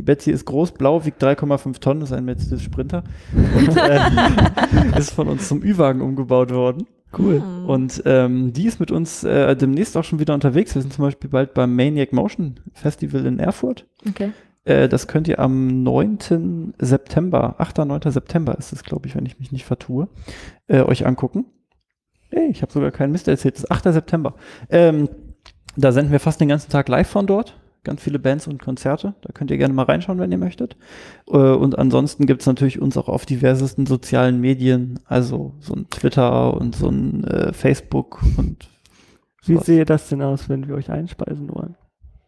Die 0.00 0.04
Betsy 0.06 0.30
ist 0.30 0.46
groß, 0.46 0.72
blau, 0.72 1.04
wiegt 1.04 1.22
3,5 1.22 1.78
Tonnen, 1.78 2.00
ist 2.00 2.10
ein 2.10 2.24
Mercedes 2.24 2.62
Sprinter 2.62 3.04
und 3.34 3.76
äh, 3.76 4.98
ist 4.98 5.10
von 5.10 5.28
uns 5.28 5.46
zum 5.46 5.62
Ü-Wagen 5.62 6.00
umgebaut 6.00 6.54
worden. 6.54 6.86
Cool. 7.18 7.42
Hm. 7.42 7.66
Und 7.66 8.02
ähm, 8.06 8.54
die 8.54 8.64
ist 8.64 8.80
mit 8.80 8.90
uns 8.90 9.24
äh, 9.24 9.54
demnächst 9.54 9.98
auch 9.98 10.04
schon 10.04 10.18
wieder 10.18 10.32
unterwegs. 10.32 10.74
Wir 10.74 10.80
sind 10.80 10.94
zum 10.94 11.04
Beispiel 11.04 11.28
bald 11.28 11.52
beim 11.52 11.76
Maniac 11.76 12.14
Motion 12.14 12.60
Festival 12.72 13.26
in 13.26 13.38
Erfurt. 13.38 13.86
Okay. 14.08 14.30
Äh, 14.64 14.88
das 14.88 15.06
könnt 15.06 15.28
ihr 15.28 15.38
am 15.38 15.82
9. 15.82 16.72
September, 16.78 17.56
8. 17.58 17.76
9. 17.76 18.00
September 18.10 18.56
ist 18.56 18.72
es, 18.72 18.82
glaube 18.82 19.06
ich, 19.06 19.14
wenn 19.14 19.26
ich 19.26 19.38
mich 19.38 19.52
nicht 19.52 19.66
vertue, 19.66 20.08
äh, 20.66 20.80
euch 20.80 21.06
angucken. 21.06 21.44
Ey, 22.30 22.48
ich 22.48 22.62
habe 22.62 22.72
sogar 22.72 22.90
keinen 22.90 23.12
Mist 23.12 23.28
erzählt. 23.28 23.56
Das 23.56 23.64
ist 23.64 23.70
8. 23.70 23.92
September. 23.92 24.34
Ähm, 24.70 25.10
da 25.76 25.92
senden 25.92 26.10
wir 26.10 26.20
fast 26.20 26.40
den 26.40 26.48
ganzen 26.48 26.70
Tag 26.70 26.88
live 26.88 27.08
von 27.10 27.26
dort. 27.26 27.59
Ganz 27.82 28.02
viele 28.02 28.18
Bands 28.18 28.46
und 28.46 28.60
Konzerte. 28.62 29.14
Da 29.22 29.32
könnt 29.32 29.50
ihr 29.50 29.58
gerne 29.58 29.72
mal 29.74 29.84
reinschauen, 29.84 30.18
wenn 30.18 30.32
ihr 30.32 30.38
möchtet. 30.38 30.76
Äh, 31.28 31.36
und 31.36 31.78
ansonsten 31.78 32.26
gibt 32.26 32.42
es 32.42 32.46
natürlich 32.46 32.80
uns 32.80 32.96
auch 32.96 33.08
auf 33.08 33.26
diversesten 33.26 33.86
sozialen 33.86 34.40
Medien. 34.40 35.00
Also 35.06 35.54
so 35.60 35.74
ein 35.74 35.88
Twitter 35.90 36.54
und 36.54 36.76
so 36.76 36.88
ein 36.88 37.24
äh, 37.24 37.52
Facebook 37.52 38.20
und 38.36 38.68
Wie 39.44 39.54
sowas. 39.54 39.66
sehe 39.66 39.84
das 39.84 40.08
denn 40.08 40.22
aus, 40.22 40.48
wenn 40.48 40.68
wir 40.68 40.74
euch 40.74 40.90
einspeisen 40.90 41.48
wollen? 41.48 41.76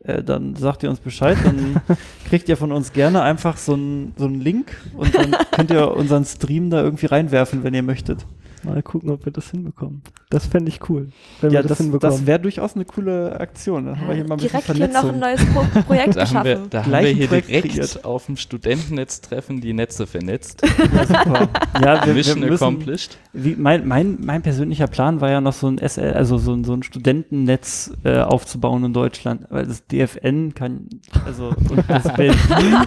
äh, 0.04 0.22
dann 0.22 0.56
sagt 0.56 0.82
ihr 0.82 0.90
uns 0.90 1.00
Bescheid, 1.00 1.38
dann 1.44 1.80
kriegt 2.28 2.48
ihr 2.48 2.56
von 2.56 2.72
uns 2.72 2.92
gerne 2.92 3.22
einfach 3.22 3.56
so 3.56 3.74
einen 3.74 4.14
so 4.16 4.24
einen 4.24 4.40
Link 4.40 4.76
und 4.96 5.14
dann 5.14 5.36
könnt 5.52 5.70
ihr 5.70 5.94
unseren 5.96 6.24
Stream 6.24 6.70
da 6.70 6.82
irgendwie 6.82 7.06
reinwerfen, 7.06 7.62
wenn 7.62 7.74
ihr 7.74 7.82
möchtet. 7.82 8.26
Mal 8.64 8.82
gucken, 8.82 9.10
ob 9.10 9.24
wir 9.24 9.32
das 9.32 9.50
hinbekommen. 9.50 10.02
Das 10.30 10.46
fände 10.46 10.68
ich 10.68 10.88
cool, 10.88 11.08
wenn 11.40 11.50
ja, 11.50 11.58
wir 11.58 11.62
das, 11.62 11.70
das, 11.70 11.78
hinbekommen. 11.78 12.16
das 12.18 12.26
wäre 12.26 12.40
durchaus 12.40 12.74
eine 12.74 12.84
coole 12.84 13.38
Aktion. 13.40 13.86
Dann 13.86 13.98
haben 14.00 14.08
wir 14.08 14.14
hier 14.14 14.24
mal 14.26 14.34
ein 14.34 14.40
bisschen 14.40 14.60
Direkt 14.62 14.76
hier 14.76 14.88
noch 14.88 15.12
ein 15.12 15.18
neues 15.18 15.44
Pro 15.46 15.80
Projekt 15.86 16.16
Da 16.16 16.26
haben 16.28 16.44
wir, 16.44 16.54
geschaffen. 16.54 16.70
da 16.70 16.78
haben 16.82 16.88
Gleich 16.90 17.04
wir 17.04 17.10
ein 17.10 17.16
hier 17.16 17.26
Projekt 17.28 17.48
direkt 17.48 17.68
kreiert. 17.74 18.04
auf 18.04 18.26
dem 18.26 18.36
Studentennetztreffen 18.36 19.60
die 19.60 19.72
Netze 19.72 20.06
vernetzt. 20.06 20.62
Ja, 20.92 21.06
super. 21.06 21.48
Ja, 21.80 22.06
wir, 22.06 22.14
Mission 22.14 22.40
wir 22.42 22.50
müssen, 22.50 22.62
accomplished. 22.64 23.18
wie, 23.32 23.54
mein, 23.56 23.86
mein, 23.86 24.18
mein 24.20 24.42
persönlicher 24.42 24.86
Plan 24.86 25.20
war 25.20 25.30
ja 25.30 25.40
noch 25.40 25.52
so 25.52 25.68
ein 25.68 25.78
SL, 25.78 26.12
also 26.14 26.38
so 26.38 26.52
ein, 26.52 26.64
so 26.64 26.72
ein 26.74 26.82
Studentennetz 26.82 27.92
äh, 28.04 28.18
aufzubauen 28.20 28.84
in 28.84 28.92
Deutschland, 28.92 29.46
weil 29.50 29.66
das 29.66 29.86
DFN 29.86 30.54
kann, 30.54 30.88
also 31.24 31.48
und 31.70 31.84
das 31.88 32.12
Bellevue, 32.14 32.84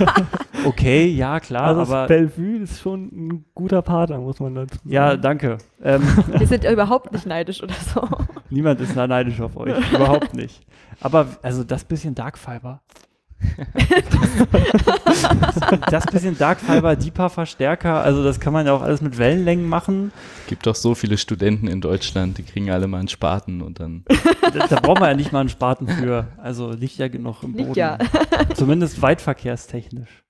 okay, 0.66 1.08
ja 1.08 1.40
klar, 1.40 1.64
also 1.68 1.80
das 1.82 1.90
aber 1.90 2.08
Bellevue 2.08 2.58
ist 2.64 2.80
schon 2.82 3.06
ein 3.06 3.46
guter 3.56 3.82
Partner, 3.82 4.20
muss 4.20 4.40
man 4.40 4.56
dazu 4.56 4.76
sagen. 4.78 4.92
ja, 4.92 5.16
danke. 5.18 5.58
Ähm, 5.84 6.02
Wir 6.28 6.48
sind 6.48 6.64
ja 6.64 6.72
überhaupt 6.74 7.12
nicht 7.12 7.26
neidisch 7.26 7.62
oder 7.62 7.76
so. 7.94 8.08
Niemand 8.50 8.80
ist 8.82 8.96
neidisch 8.96 9.40
auf 9.42 9.58
euch. 9.58 9.74
Überhaupt 9.92 10.34
nicht. 10.34 10.66
Aber 11.02 11.28
also 11.42 11.64
das 11.64 11.84
bisschen 11.84 12.16
Dark 12.16 12.38
Fiber. 12.38 12.82
das 15.92 16.06
bisschen 16.06 16.38
Dark 16.38 16.60
Fiber, 16.62 16.96
die 16.96 17.12
paar 17.12 17.30
Verstärker, 17.30 18.02
also 18.02 18.24
das 18.24 18.40
kann 18.40 18.54
man 18.54 18.66
ja 18.66 18.74
auch 18.74 18.82
alles 18.82 19.02
mit 19.02 19.18
Wellenlängen 19.18 19.68
machen. 19.68 20.14
Gibt 20.48 20.66
doch 20.66 20.74
so 20.74 20.96
viele 20.96 21.18
Studenten 21.18 21.68
in 21.68 21.82
Deutschland, 21.82 22.38
die 22.38 22.44
kriegen 22.44 22.72
alle 22.72 22.88
mal 22.88 23.00
einen 23.00 23.10
Spaten 23.10 23.62
und 23.62 23.82
dann. 23.82 24.06
Da, 24.42 24.68
da 24.68 24.80
braucht 24.80 25.02
man 25.02 25.10
ja 25.10 25.16
nicht 25.16 25.34
mal 25.34 25.42
einen 25.42 25.50
Spaten 25.50 25.88
für. 25.88 26.28
Also 26.38 26.72
liegt 26.72 26.98
ja 26.98 27.10
genug 27.10 27.44
im 27.44 27.52
Boden. 27.52 27.66
Liegt 27.66 27.78
ja. 27.78 27.98
Zumindest 28.56 29.02
weitverkehrstechnisch. 29.02 30.25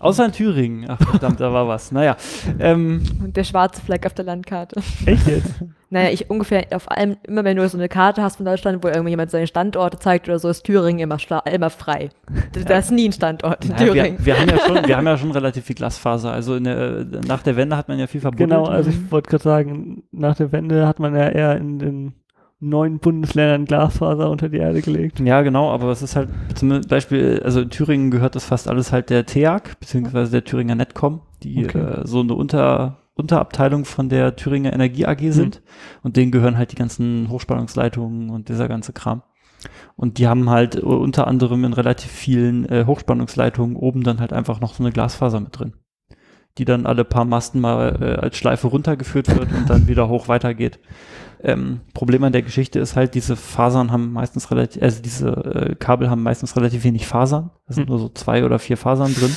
Außer 0.00 0.26
in 0.26 0.32
Thüringen. 0.32 0.86
Ach 0.88 0.98
verdammt, 0.98 1.40
da 1.40 1.52
war 1.52 1.68
was. 1.68 1.92
Naja. 1.92 2.16
Ähm, 2.58 3.02
Und 3.22 3.36
der 3.36 3.44
schwarze 3.44 3.82
Fleck 3.82 4.06
auf 4.06 4.14
der 4.14 4.24
Landkarte. 4.24 4.80
Echt 5.06 5.26
jetzt? 5.26 5.54
Naja, 5.90 6.10
ich 6.10 6.28
ungefähr 6.28 6.66
auf 6.72 6.90
allem, 6.90 7.16
immer 7.22 7.44
wenn 7.44 7.56
du 7.56 7.66
so 7.66 7.78
eine 7.78 7.88
Karte 7.88 8.22
hast 8.22 8.36
von 8.36 8.44
Deutschland, 8.44 8.84
wo 8.84 8.88
irgendjemand 8.88 9.30
seine 9.30 9.46
Standorte 9.46 9.98
zeigt 9.98 10.28
oder 10.28 10.38
so, 10.38 10.50
ist 10.50 10.64
Thüringen 10.64 10.98
immer, 10.98 11.16
immer 11.50 11.70
frei. 11.70 12.10
Da 12.52 12.60
da 12.60 12.78
ist 12.78 12.90
nie 12.90 13.08
ein 13.08 13.12
Standort 13.12 13.64
in 13.64 13.70
naja, 13.70 13.86
Thüringen. 13.86 14.18
wir, 14.18 14.26
wir, 14.26 14.38
haben 14.38 14.50
ja 14.50 14.58
schon, 14.58 14.86
wir 14.86 14.96
haben 14.98 15.06
ja 15.06 15.16
schon 15.16 15.30
relativ 15.30 15.64
viel 15.64 15.76
Glasfaser. 15.76 16.30
Also 16.30 16.56
in 16.56 16.64
der, 16.64 17.06
nach 17.26 17.42
der 17.42 17.56
Wende 17.56 17.74
hat 17.74 17.88
man 17.88 17.98
ja 17.98 18.06
viel 18.06 18.20
verbunden. 18.20 18.50
Genau, 18.50 18.66
also 18.66 18.90
ich 18.90 19.10
wollte 19.10 19.30
gerade 19.30 19.44
sagen, 19.44 20.02
nach 20.12 20.36
der 20.36 20.52
Wende 20.52 20.86
hat 20.86 20.98
man 20.98 21.14
ja 21.14 21.28
eher 21.30 21.56
in 21.56 21.78
den 21.78 22.12
neuen 22.60 22.98
Bundesländern 22.98 23.64
Glasfaser 23.66 24.30
unter 24.30 24.48
die 24.48 24.56
Erde 24.58 24.82
gelegt. 24.82 25.20
Ja, 25.20 25.42
genau, 25.42 25.70
aber 25.70 25.90
es 25.90 26.02
ist 26.02 26.16
halt 26.16 26.28
zum 26.54 26.80
Beispiel, 26.82 27.40
also 27.44 27.60
in 27.60 27.70
Thüringen 27.70 28.10
gehört 28.10 28.34
das 28.34 28.44
fast 28.44 28.68
alles 28.68 28.92
halt 28.92 29.10
der 29.10 29.26
TEAG, 29.26 29.78
beziehungsweise 29.78 30.32
der 30.32 30.44
Thüringer 30.44 30.74
Netcom, 30.74 31.20
die 31.42 31.64
Okay. 31.64 31.78
äh, 31.78 32.06
so 32.06 32.20
eine 32.20 32.34
Unter, 32.34 32.98
Unterabteilung 33.14 33.84
von 33.84 34.08
der 34.08 34.36
Thüringer 34.36 34.72
Energie 34.72 35.06
AG 35.06 35.30
sind. 35.30 35.62
Und 36.02 36.16
denen 36.16 36.32
gehören 36.32 36.56
halt 36.56 36.72
die 36.72 36.76
ganzen 36.76 37.28
Hochspannungsleitungen 37.28 38.30
und 38.30 38.48
dieser 38.48 38.68
ganze 38.68 38.92
Kram. 38.92 39.22
Und 39.96 40.18
die 40.18 40.28
haben 40.28 40.50
halt 40.50 40.76
unter 40.76 41.26
anderem 41.26 41.64
in 41.64 41.72
relativ 41.72 42.10
vielen 42.10 42.64
äh, 42.68 42.84
Hochspannungsleitungen 42.86 43.76
oben 43.76 44.02
dann 44.04 44.20
halt 44.20 44.32
einfach 44.32 44.60
noch 44.60 44.74
so 44.74 44.82
eine 44.82 44.92
Glasfaser 44.92 45.40
mit 45.40 45.58
drin. 45.58 45.74
Die 46.58 46.64
dann 46.64 46.86
alle 46.86 47.04
paar 47.04 47.24
Masten 47.24 47.60
mal 47.60 47.98
äh, 48.00 48.14
als 48.20 48.36
Schleife 48.36 48.68
runtergeführt 48.68 49.28
wird 49.36 49.52
und 49.52 49.68
dann 49.70 49.86
wieder 49.88 50.08
hoch 50.08 50.28
weitergeht. 50.28 50.78
Ähm, 51.42 51.80
Problem 51.94 52.24
an 52.24 52.32
der 52.32 52.42
Geschichte 52.42 52.80
ist 52.80 52.96
halt, 52.96 53.14
diese 53.14 53.36
Fasern 53.36 53.92
haben 53.92 54.12
meistens 54.12 54.50
relativ, 54.50 54.82
also 54.82 55.00
diese 55.02 55.28
äh, 55.28 55.74
Kabel 55.76 56.10
haben 56.10 56.22
meistens 56.22 56.56
relativ 56.56 56.84
wenig 56.84 57.06
Fasern. 57.06 57.50
Da 57.66 57.74
sind 57.74 57.84
Hm. 57.84 57.90
nur 57.90 57.98
so 57.98 58.08
zwei 58.08 58.44
oder 58.44 58.58
vier 58.58 58.76
Fasern 58.76 59.14
drin. 59.14 59.36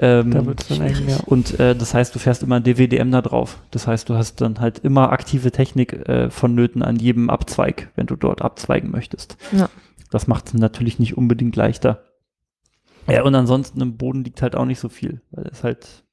Ähm, 0.00 0.30
Da 0.30 0.46
wird 0.46 0.60
es 0.60 0.68
dann 0.68 0.80
eng, 0.80 1.08
ja. 1.08 1.16
und 1.26 1.58
äh, 1.58 1.74
das 1.74 1.92
heißt, 1.92 2.14
du 2.14 2.20
fährst 2.20 2.44
immer 2.44 2.56
ein 2.56 2.62
DWDM 2.62 3.10
da 3.10 3.20
drauf. 3.20 3.58
Das 3.72 3.88
heißt, 3.88 4.08
du 4.08 4.14
hast 4.14 4.40
dann 4.40 4.60
halt 4.60 4.78
immer 4.78 5.10
aktive 5.10 5.50
Technik 5.50 5.92
äh, 6.08 6.30
vonnöten 6.30 6.82
an 6.82 6.96
jedem 6.96 7.30
Abzweig, 7.30 7.90
wenn 7.96 8.06
du 8.06 8.14
dort 8.14 8.40
abzweigen 8.42 8.92
möchtest. 8.92 9.36
Ja. 9.50 9.68
Das 10.10 10.28
macht 10.28 10.46
es 10.48 10.54
natürlich 10.54 11.00
nicht 11.00 11.16
unbedingt 11.18 11.56
leichter. 11.56 12.04
Ja, 13.08 13.22
und 13.24 13.34
ansonsten 13.34 13.80
im 13.80 13.96
Boden 13.96 14.22
liegt 14.22 14.40
halt 14.42 14.54
auch 14.54 14.66
nicht 14.66 14.78
so 14.78 14.88
viel, 14.88 15.20
weil 15.32 15.46
es 15.50 15.64
halt, 15.64 16.04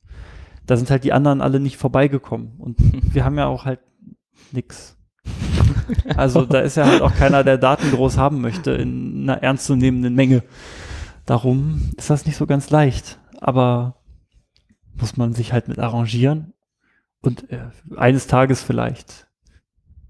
da 0.65 0.77
sind 0.77 0.90
halt 0.90 1.03
die 1.03 1.14
anderen 1.14 1.41
alle 1.41 1.60
nicht 1.60 1.77
vorbeigekommen. 1.77 2.53
Und 2.57 2.77
wir 3.14 3.23
haben 3.23 3.38
ja 3.38 3.45
auch 3.45 3.65
halt 3.65 3.82
nix. 4.52 4.95
Also 6.16 6.45
da 6.45 6.60
ist 6.60 6.78
ja 6.78 6.86
halt 6.86 7.02
auch 7.02 7.14
keiner, 7.14 7.44
der 7.44 7.57
Daten 7.57 7.91
groß 7.91 8.18
haben 8.18 8.41
möchte 8.41 8.72
in 8.72 9.24
einer 9.24 9.44
ernstzunehmenden 9.44 10.16
Menge. 10.16 10.44
Darum 11.26 11.91
ist 11.98 12.10
das 12.10 12.26
nicht 12.26 12.38
so 12.38 12.45
ganz 12.45 12.70
leicht. 12.70 13.20
Aber 13.40 13.95
muss 14.99 15.18
man 15.18 15.34
sich 15.34 15.53
halt 15.53 15.68
mit 15.68 15.80
arrangieren. 15.80 16.53
Und 17.22 17.52
äh, 17.52 17.70
eines 17.95 18.28
Tages 18.28 18.62
vielleicht 18.62 19.28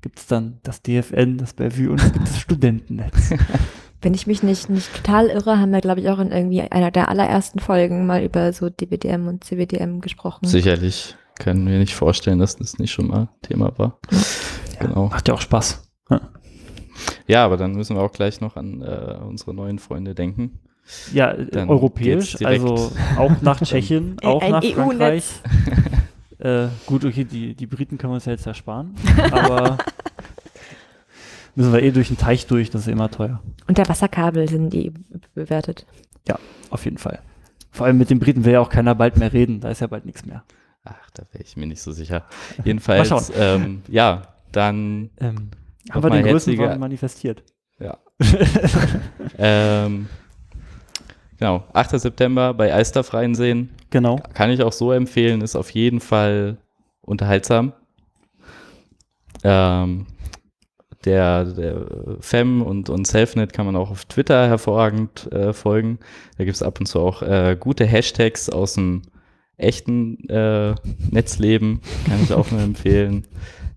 gibt 0.02 0.20
es 0.20 0.28
dann 0.28 0.60
das 0.64 0.82
DFN, 0.82 1.38
das 1.38 1.54
Bellevue 1.54 1.90
und 1.90 2.02
es 2.02 2.14
gibt 2.14 2.28
das 2.28 2.40
Studentennetz. 2.40 3.34
Wenn 4.02 4.14
ich 4.14 4.28
mich 4.28 4.44
nicht, 4.44 4.70
nicht 4.70 4.94
total 4.94 5.28
irre, 5.28 5.58
haben 5.58 5.72
wir, 5.72 5.82
glaube 5.82 6.00
ich, 6.00 6.10
auch 6.10 6.20
in 6.20 6.32
irgendwie 6.32 6.62
einer 6.62 6.92
der 6.92 7.10
allerersten 7.10 7.60
Folgen 7.60 8.06
mal 8.06 8.24
über 8.24 8.54
so 8.54 8.70
DWDM 8.70 9.28
und 9.28 9.44
CWDM 9.44 10.02
gesprochen. 10.02 10.46
Sicherlich 10.46 11.16
können 11.40 11.68
wir 11.68 11.80
nicht 11.80 11.96
vorstellen, 11.96 12.38
dass 12.38 12.58
das 12.58 12.78
nicht 12.78 12.92
schon 12.92 13.08
mal 13.08 13.30
Thema 13.42 13.76
war. 13.80 14.00
Genau. 14.80 15.08
Macht 15.08 15.28
ja 15.28 15.34
auch 15.34 15.42
Spaß. 15.42 15.90
Ja, 17.28 17.44
aber 17.44 17.58
dann 17.58 17.74
müssen 17.74 17.96
wir 17.96 18.04
auch 18.04 18.12
gleich 18.12 18.42
noch 18.42 18.56
an 18.56 18.82
äh, 18.82 19.18
unsere 19.26 19.54
neuen 19.54 19.80
Freunde 19.80 20.16
denken. 20.16 20.60
Ja, 21.14 21.32
äh, 21.32 21.48
Dann 21.48 21.70
europäisch, 21.70 22.44
also 22.46 22.92
auch 23.18 23.42
nach 23.42 23.60
Tschechien, 23.64 24.18
auch 24.24 24.42
ein 24.42 24.52
nach 24.52 24.64
Frankreich. 24.64 25.42
EU-Netz. 25.42 25.42
Äh, 26.38 26.68
gut, 26.86 27.06
okay, 27.06 27.24
die, 27.24 27.56
die 27.56 27.66
Briten 27.66 27.98
können 27.98 28.12
wir 28.12 28.16
uns 28.16 28.26
ja 28.26 28.34
jetzt 28.34 28.46
ersparen, 28.46 28.94
aber 29.32 29.78
müssen 31.56 31.72
wir 31.72 31.82
eh 31.82 31.92
durch 31.92 32.10
den 32.10 32.18
Teich 32.18 32.46
durch, 32.46 32.70
das 32.70 32.82
ist 32.82 32.88
immer 32.90 33.10
teuer. 33.10 33.42
Und 33.68 33.78
der 33.78 33.88
Wasserkabel 33.88 34.48
sind 34.50 34.72
die 34.72 34.92
bewertet. 35.34 35.88
Auf 36.70 36.84
jeden 36.84 36.98
Fall. 36.98 37.20
Vor 37.72 37.86
allem 37.86 37.98
mit 37.98 38.10
den 38.10 38.20
Briten 38.20 38.44
will 38.44 38.52
ja 38.52 38.60
auch 38.60 38.70
keiner 38.70 38.96
bald 38.96 39.16
mehr 39.18 39.32
reden, 39.32 39.62
da 39.62 39.70
ist 39.70 39.80
ja 39.80 39.88
bald 39.88 40.06
nichts 40.06 40.26
mehr. 40.26 40.44
Ach, 40.84 41.10
da 41.14 41.24
wäre 41.32 41.44
ich 41.44 41.56
mir 41.56 41.68
nicht 41.68 41.82
so 41.82 41.94
sicher. 41.94 42.26
Jedenfalls, 42.66 43.32
ähm, 43.36 43.82
ja, 43.88 44.24
dann, 44.56 45.10
Ähm, 45.20 45.50
haben 45.92 46.04
wir 46.04 46.10
den 46.10 46.26
Größenwahn 46.26 46.80
manifestiert. 46.80 47.44
ja. 47.80 47.98
ähm, 49.38 50.08
genau, 51.38 51.66
8. 51.74 52.00
September 52.00 52.54
bei 52.54 52.74
Alsterfreien 52.74 53.36
sehen. 53.36 53.70
Genau. 53.90 54.20
Kann 54.34 54.50
ich 54.50 54.62
auch 54.64 54.72
so 54.72 54.92
empfehlen, 54.94 55.42
ist 55.42 55.56
auf 55.56 55.70
jeden 55.72 56.00
Fall 56.00 56.58
unterhaltsam. 57.02 57.74
Ähm, 59.44 60.08
der, 61.04 61.46
der 61.46 61.86
Fem 62.20 62.62
und, 62.62 62.90
und 62.90 63.06
Selfnet 63.06 63.54
kann 63.54 63.66
man 63.66 63.76
auch 63.76 63.92
auf 63.92 64.06
Twitter 64.06 64.48
hervorragend 64.48 65.32
äh, 65.32 65.54
folgen. 65.54 66.00
Da 66.38 66.46
gibt 66.46 66.56
es 66.56 66.64
ab 66.64 66.80
und 66.80 66.88
zu 66.88 67.00
auch 67.00 67.22
äh, 67.22 67.56
gute 67.60 67.86
Hashtags 67.86 68.50
aus 68.50 68.74
dem 68.74 69.04
echten 69.58 70.28
äh, 70.30 70.74
Netzleben. 71.12 71.82
Kann 72.08 72.24
ich 72.24 72.34
auch 72.34 72.50
nur 72.50 72.62
empfehlen. 72.64 73.26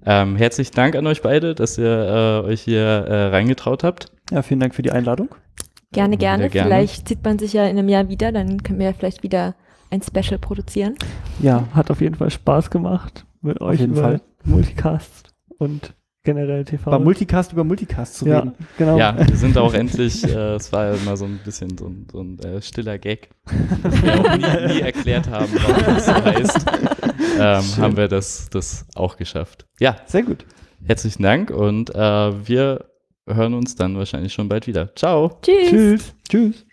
Ähm, 0.05 0.37
herzlichen 0.37 0.75
Dank 0.75 0.97
an 0.97 1.07
euch 1.07 1.23
beide, 1.23 1.55
dass 1.55 1.79
ihr 1.79 2.43
äh, 2.45 2.47
euch 2.47 2.63
hier 2.63 2.81
äh, 2.83 3.27
reingetraut 3.29 3.85
habt. 3.85 4.13
Ja, 4.31 4.43
vielen 4.43 4.61
Dank 4.61 4.75
für 4.75 4.83
die 4.83 4.93
Einladung. 4.93 5.35
Gerne, 5.93 6.17
gerne. 6.17 6.51
gerne. 6.51 6.69
Vielleicht 6.69 7.09
sieht 7.09 7.25
man 7.25 7.39
sich 7.39 7.53
ja 7.53 7.65
in 7.65 7.79
einem 7.79 7.89
Jahr 7.89 8.09
wieder, 8.09 8.31
dann 8.31 8.63
können 8.63 8.79
wir 8.79 8.93
vielleicht 8.95 9.23
wieder 9.23 9.55
ein 9.91 10.03
Special 10.03 10.39
produzieren. 10.39 10.95
Ja, 11.41 11.67
hat 11.73 11.91
auf 11.91 12.01
jeden 12.01 12.15
Fall 12.15 12.31
Spaß 12.31 12.71
gemacht 12.71 13.25
mit 13.41 13.61
euch 13.61 13.81
jeden 13.81 13.93
über 13.93 14.03
Fall. 14.03 14.21
Multicast 14.45 15.33
und 15.59 15.95
generell 16.29 16.63
TV. 16.63 16.91
Bei 16.91 16.99
Multicast 16.99 17.55
über 17.55 17.65
Multicast 17.65 18.17
zu 18.17 18.27
ja, 18.27 18.41
reden. 18.41 18.53
genau. 18.77 18.99
Ja, 18.99 19.17
wir 19.17 19.37
sind 19.37 19.57
auch 19.57 19.73
endlich, 19.73 20.25
äh, 20.25 20.57
es 20.57 20.71
war 20.73 20.87
ja 20.87 20.95
immer 20.95 21.17
so 21.17 21.25
ein 21.25 21.41
bisschen 21.43 21.79
so 21.79 21.87
ein, 21.87 22.07
so 22.13 22.21
ein 22.21 22.39
äh, 22.41 22.61
stiller 22.61 22.99
Gag, 22.99 23.31
dass 23.83 24.03
wir 24.03 24.21
auch 24.21 24.37
nie, 24.37 24.75
nie 24.75 24.81
erklärt 24.81 25.27
haben, 25.31 25.49
warum 25.55 25.95
das 25.95 26.05
so 26.05 26.13
heißt. 26.25 26.67
Ähm, 27.39 27.83
haben 27.83 27.97
wir 27.97 28.09
das, 28.09 28.51
das 28.51 28.85
auch 28.95 29.17
geschafft. 29.17 29.65
Ja, 29.81 29.97
Sehr 30.05 30.23
gut. 30.23 30.45
herzlichen 30.85 31.23
Dank 31.23 31.51
und 31.51 31.95
äh, 31.95 31.97
wir 32.47 32.85
hören 33.27 33.55
uns 33.55 33.75
dann 33.75 33.97
wahrscheinlich 33.97 34.35
schon 34.35 34.51
bald 34.51 34.67
wieder. 34.67 34.95
Ciao. 34.97 35.39
Tschüss. 35.41 35.71
Tschüss. 35.71 36.15
Tschüss. 36.29 36.68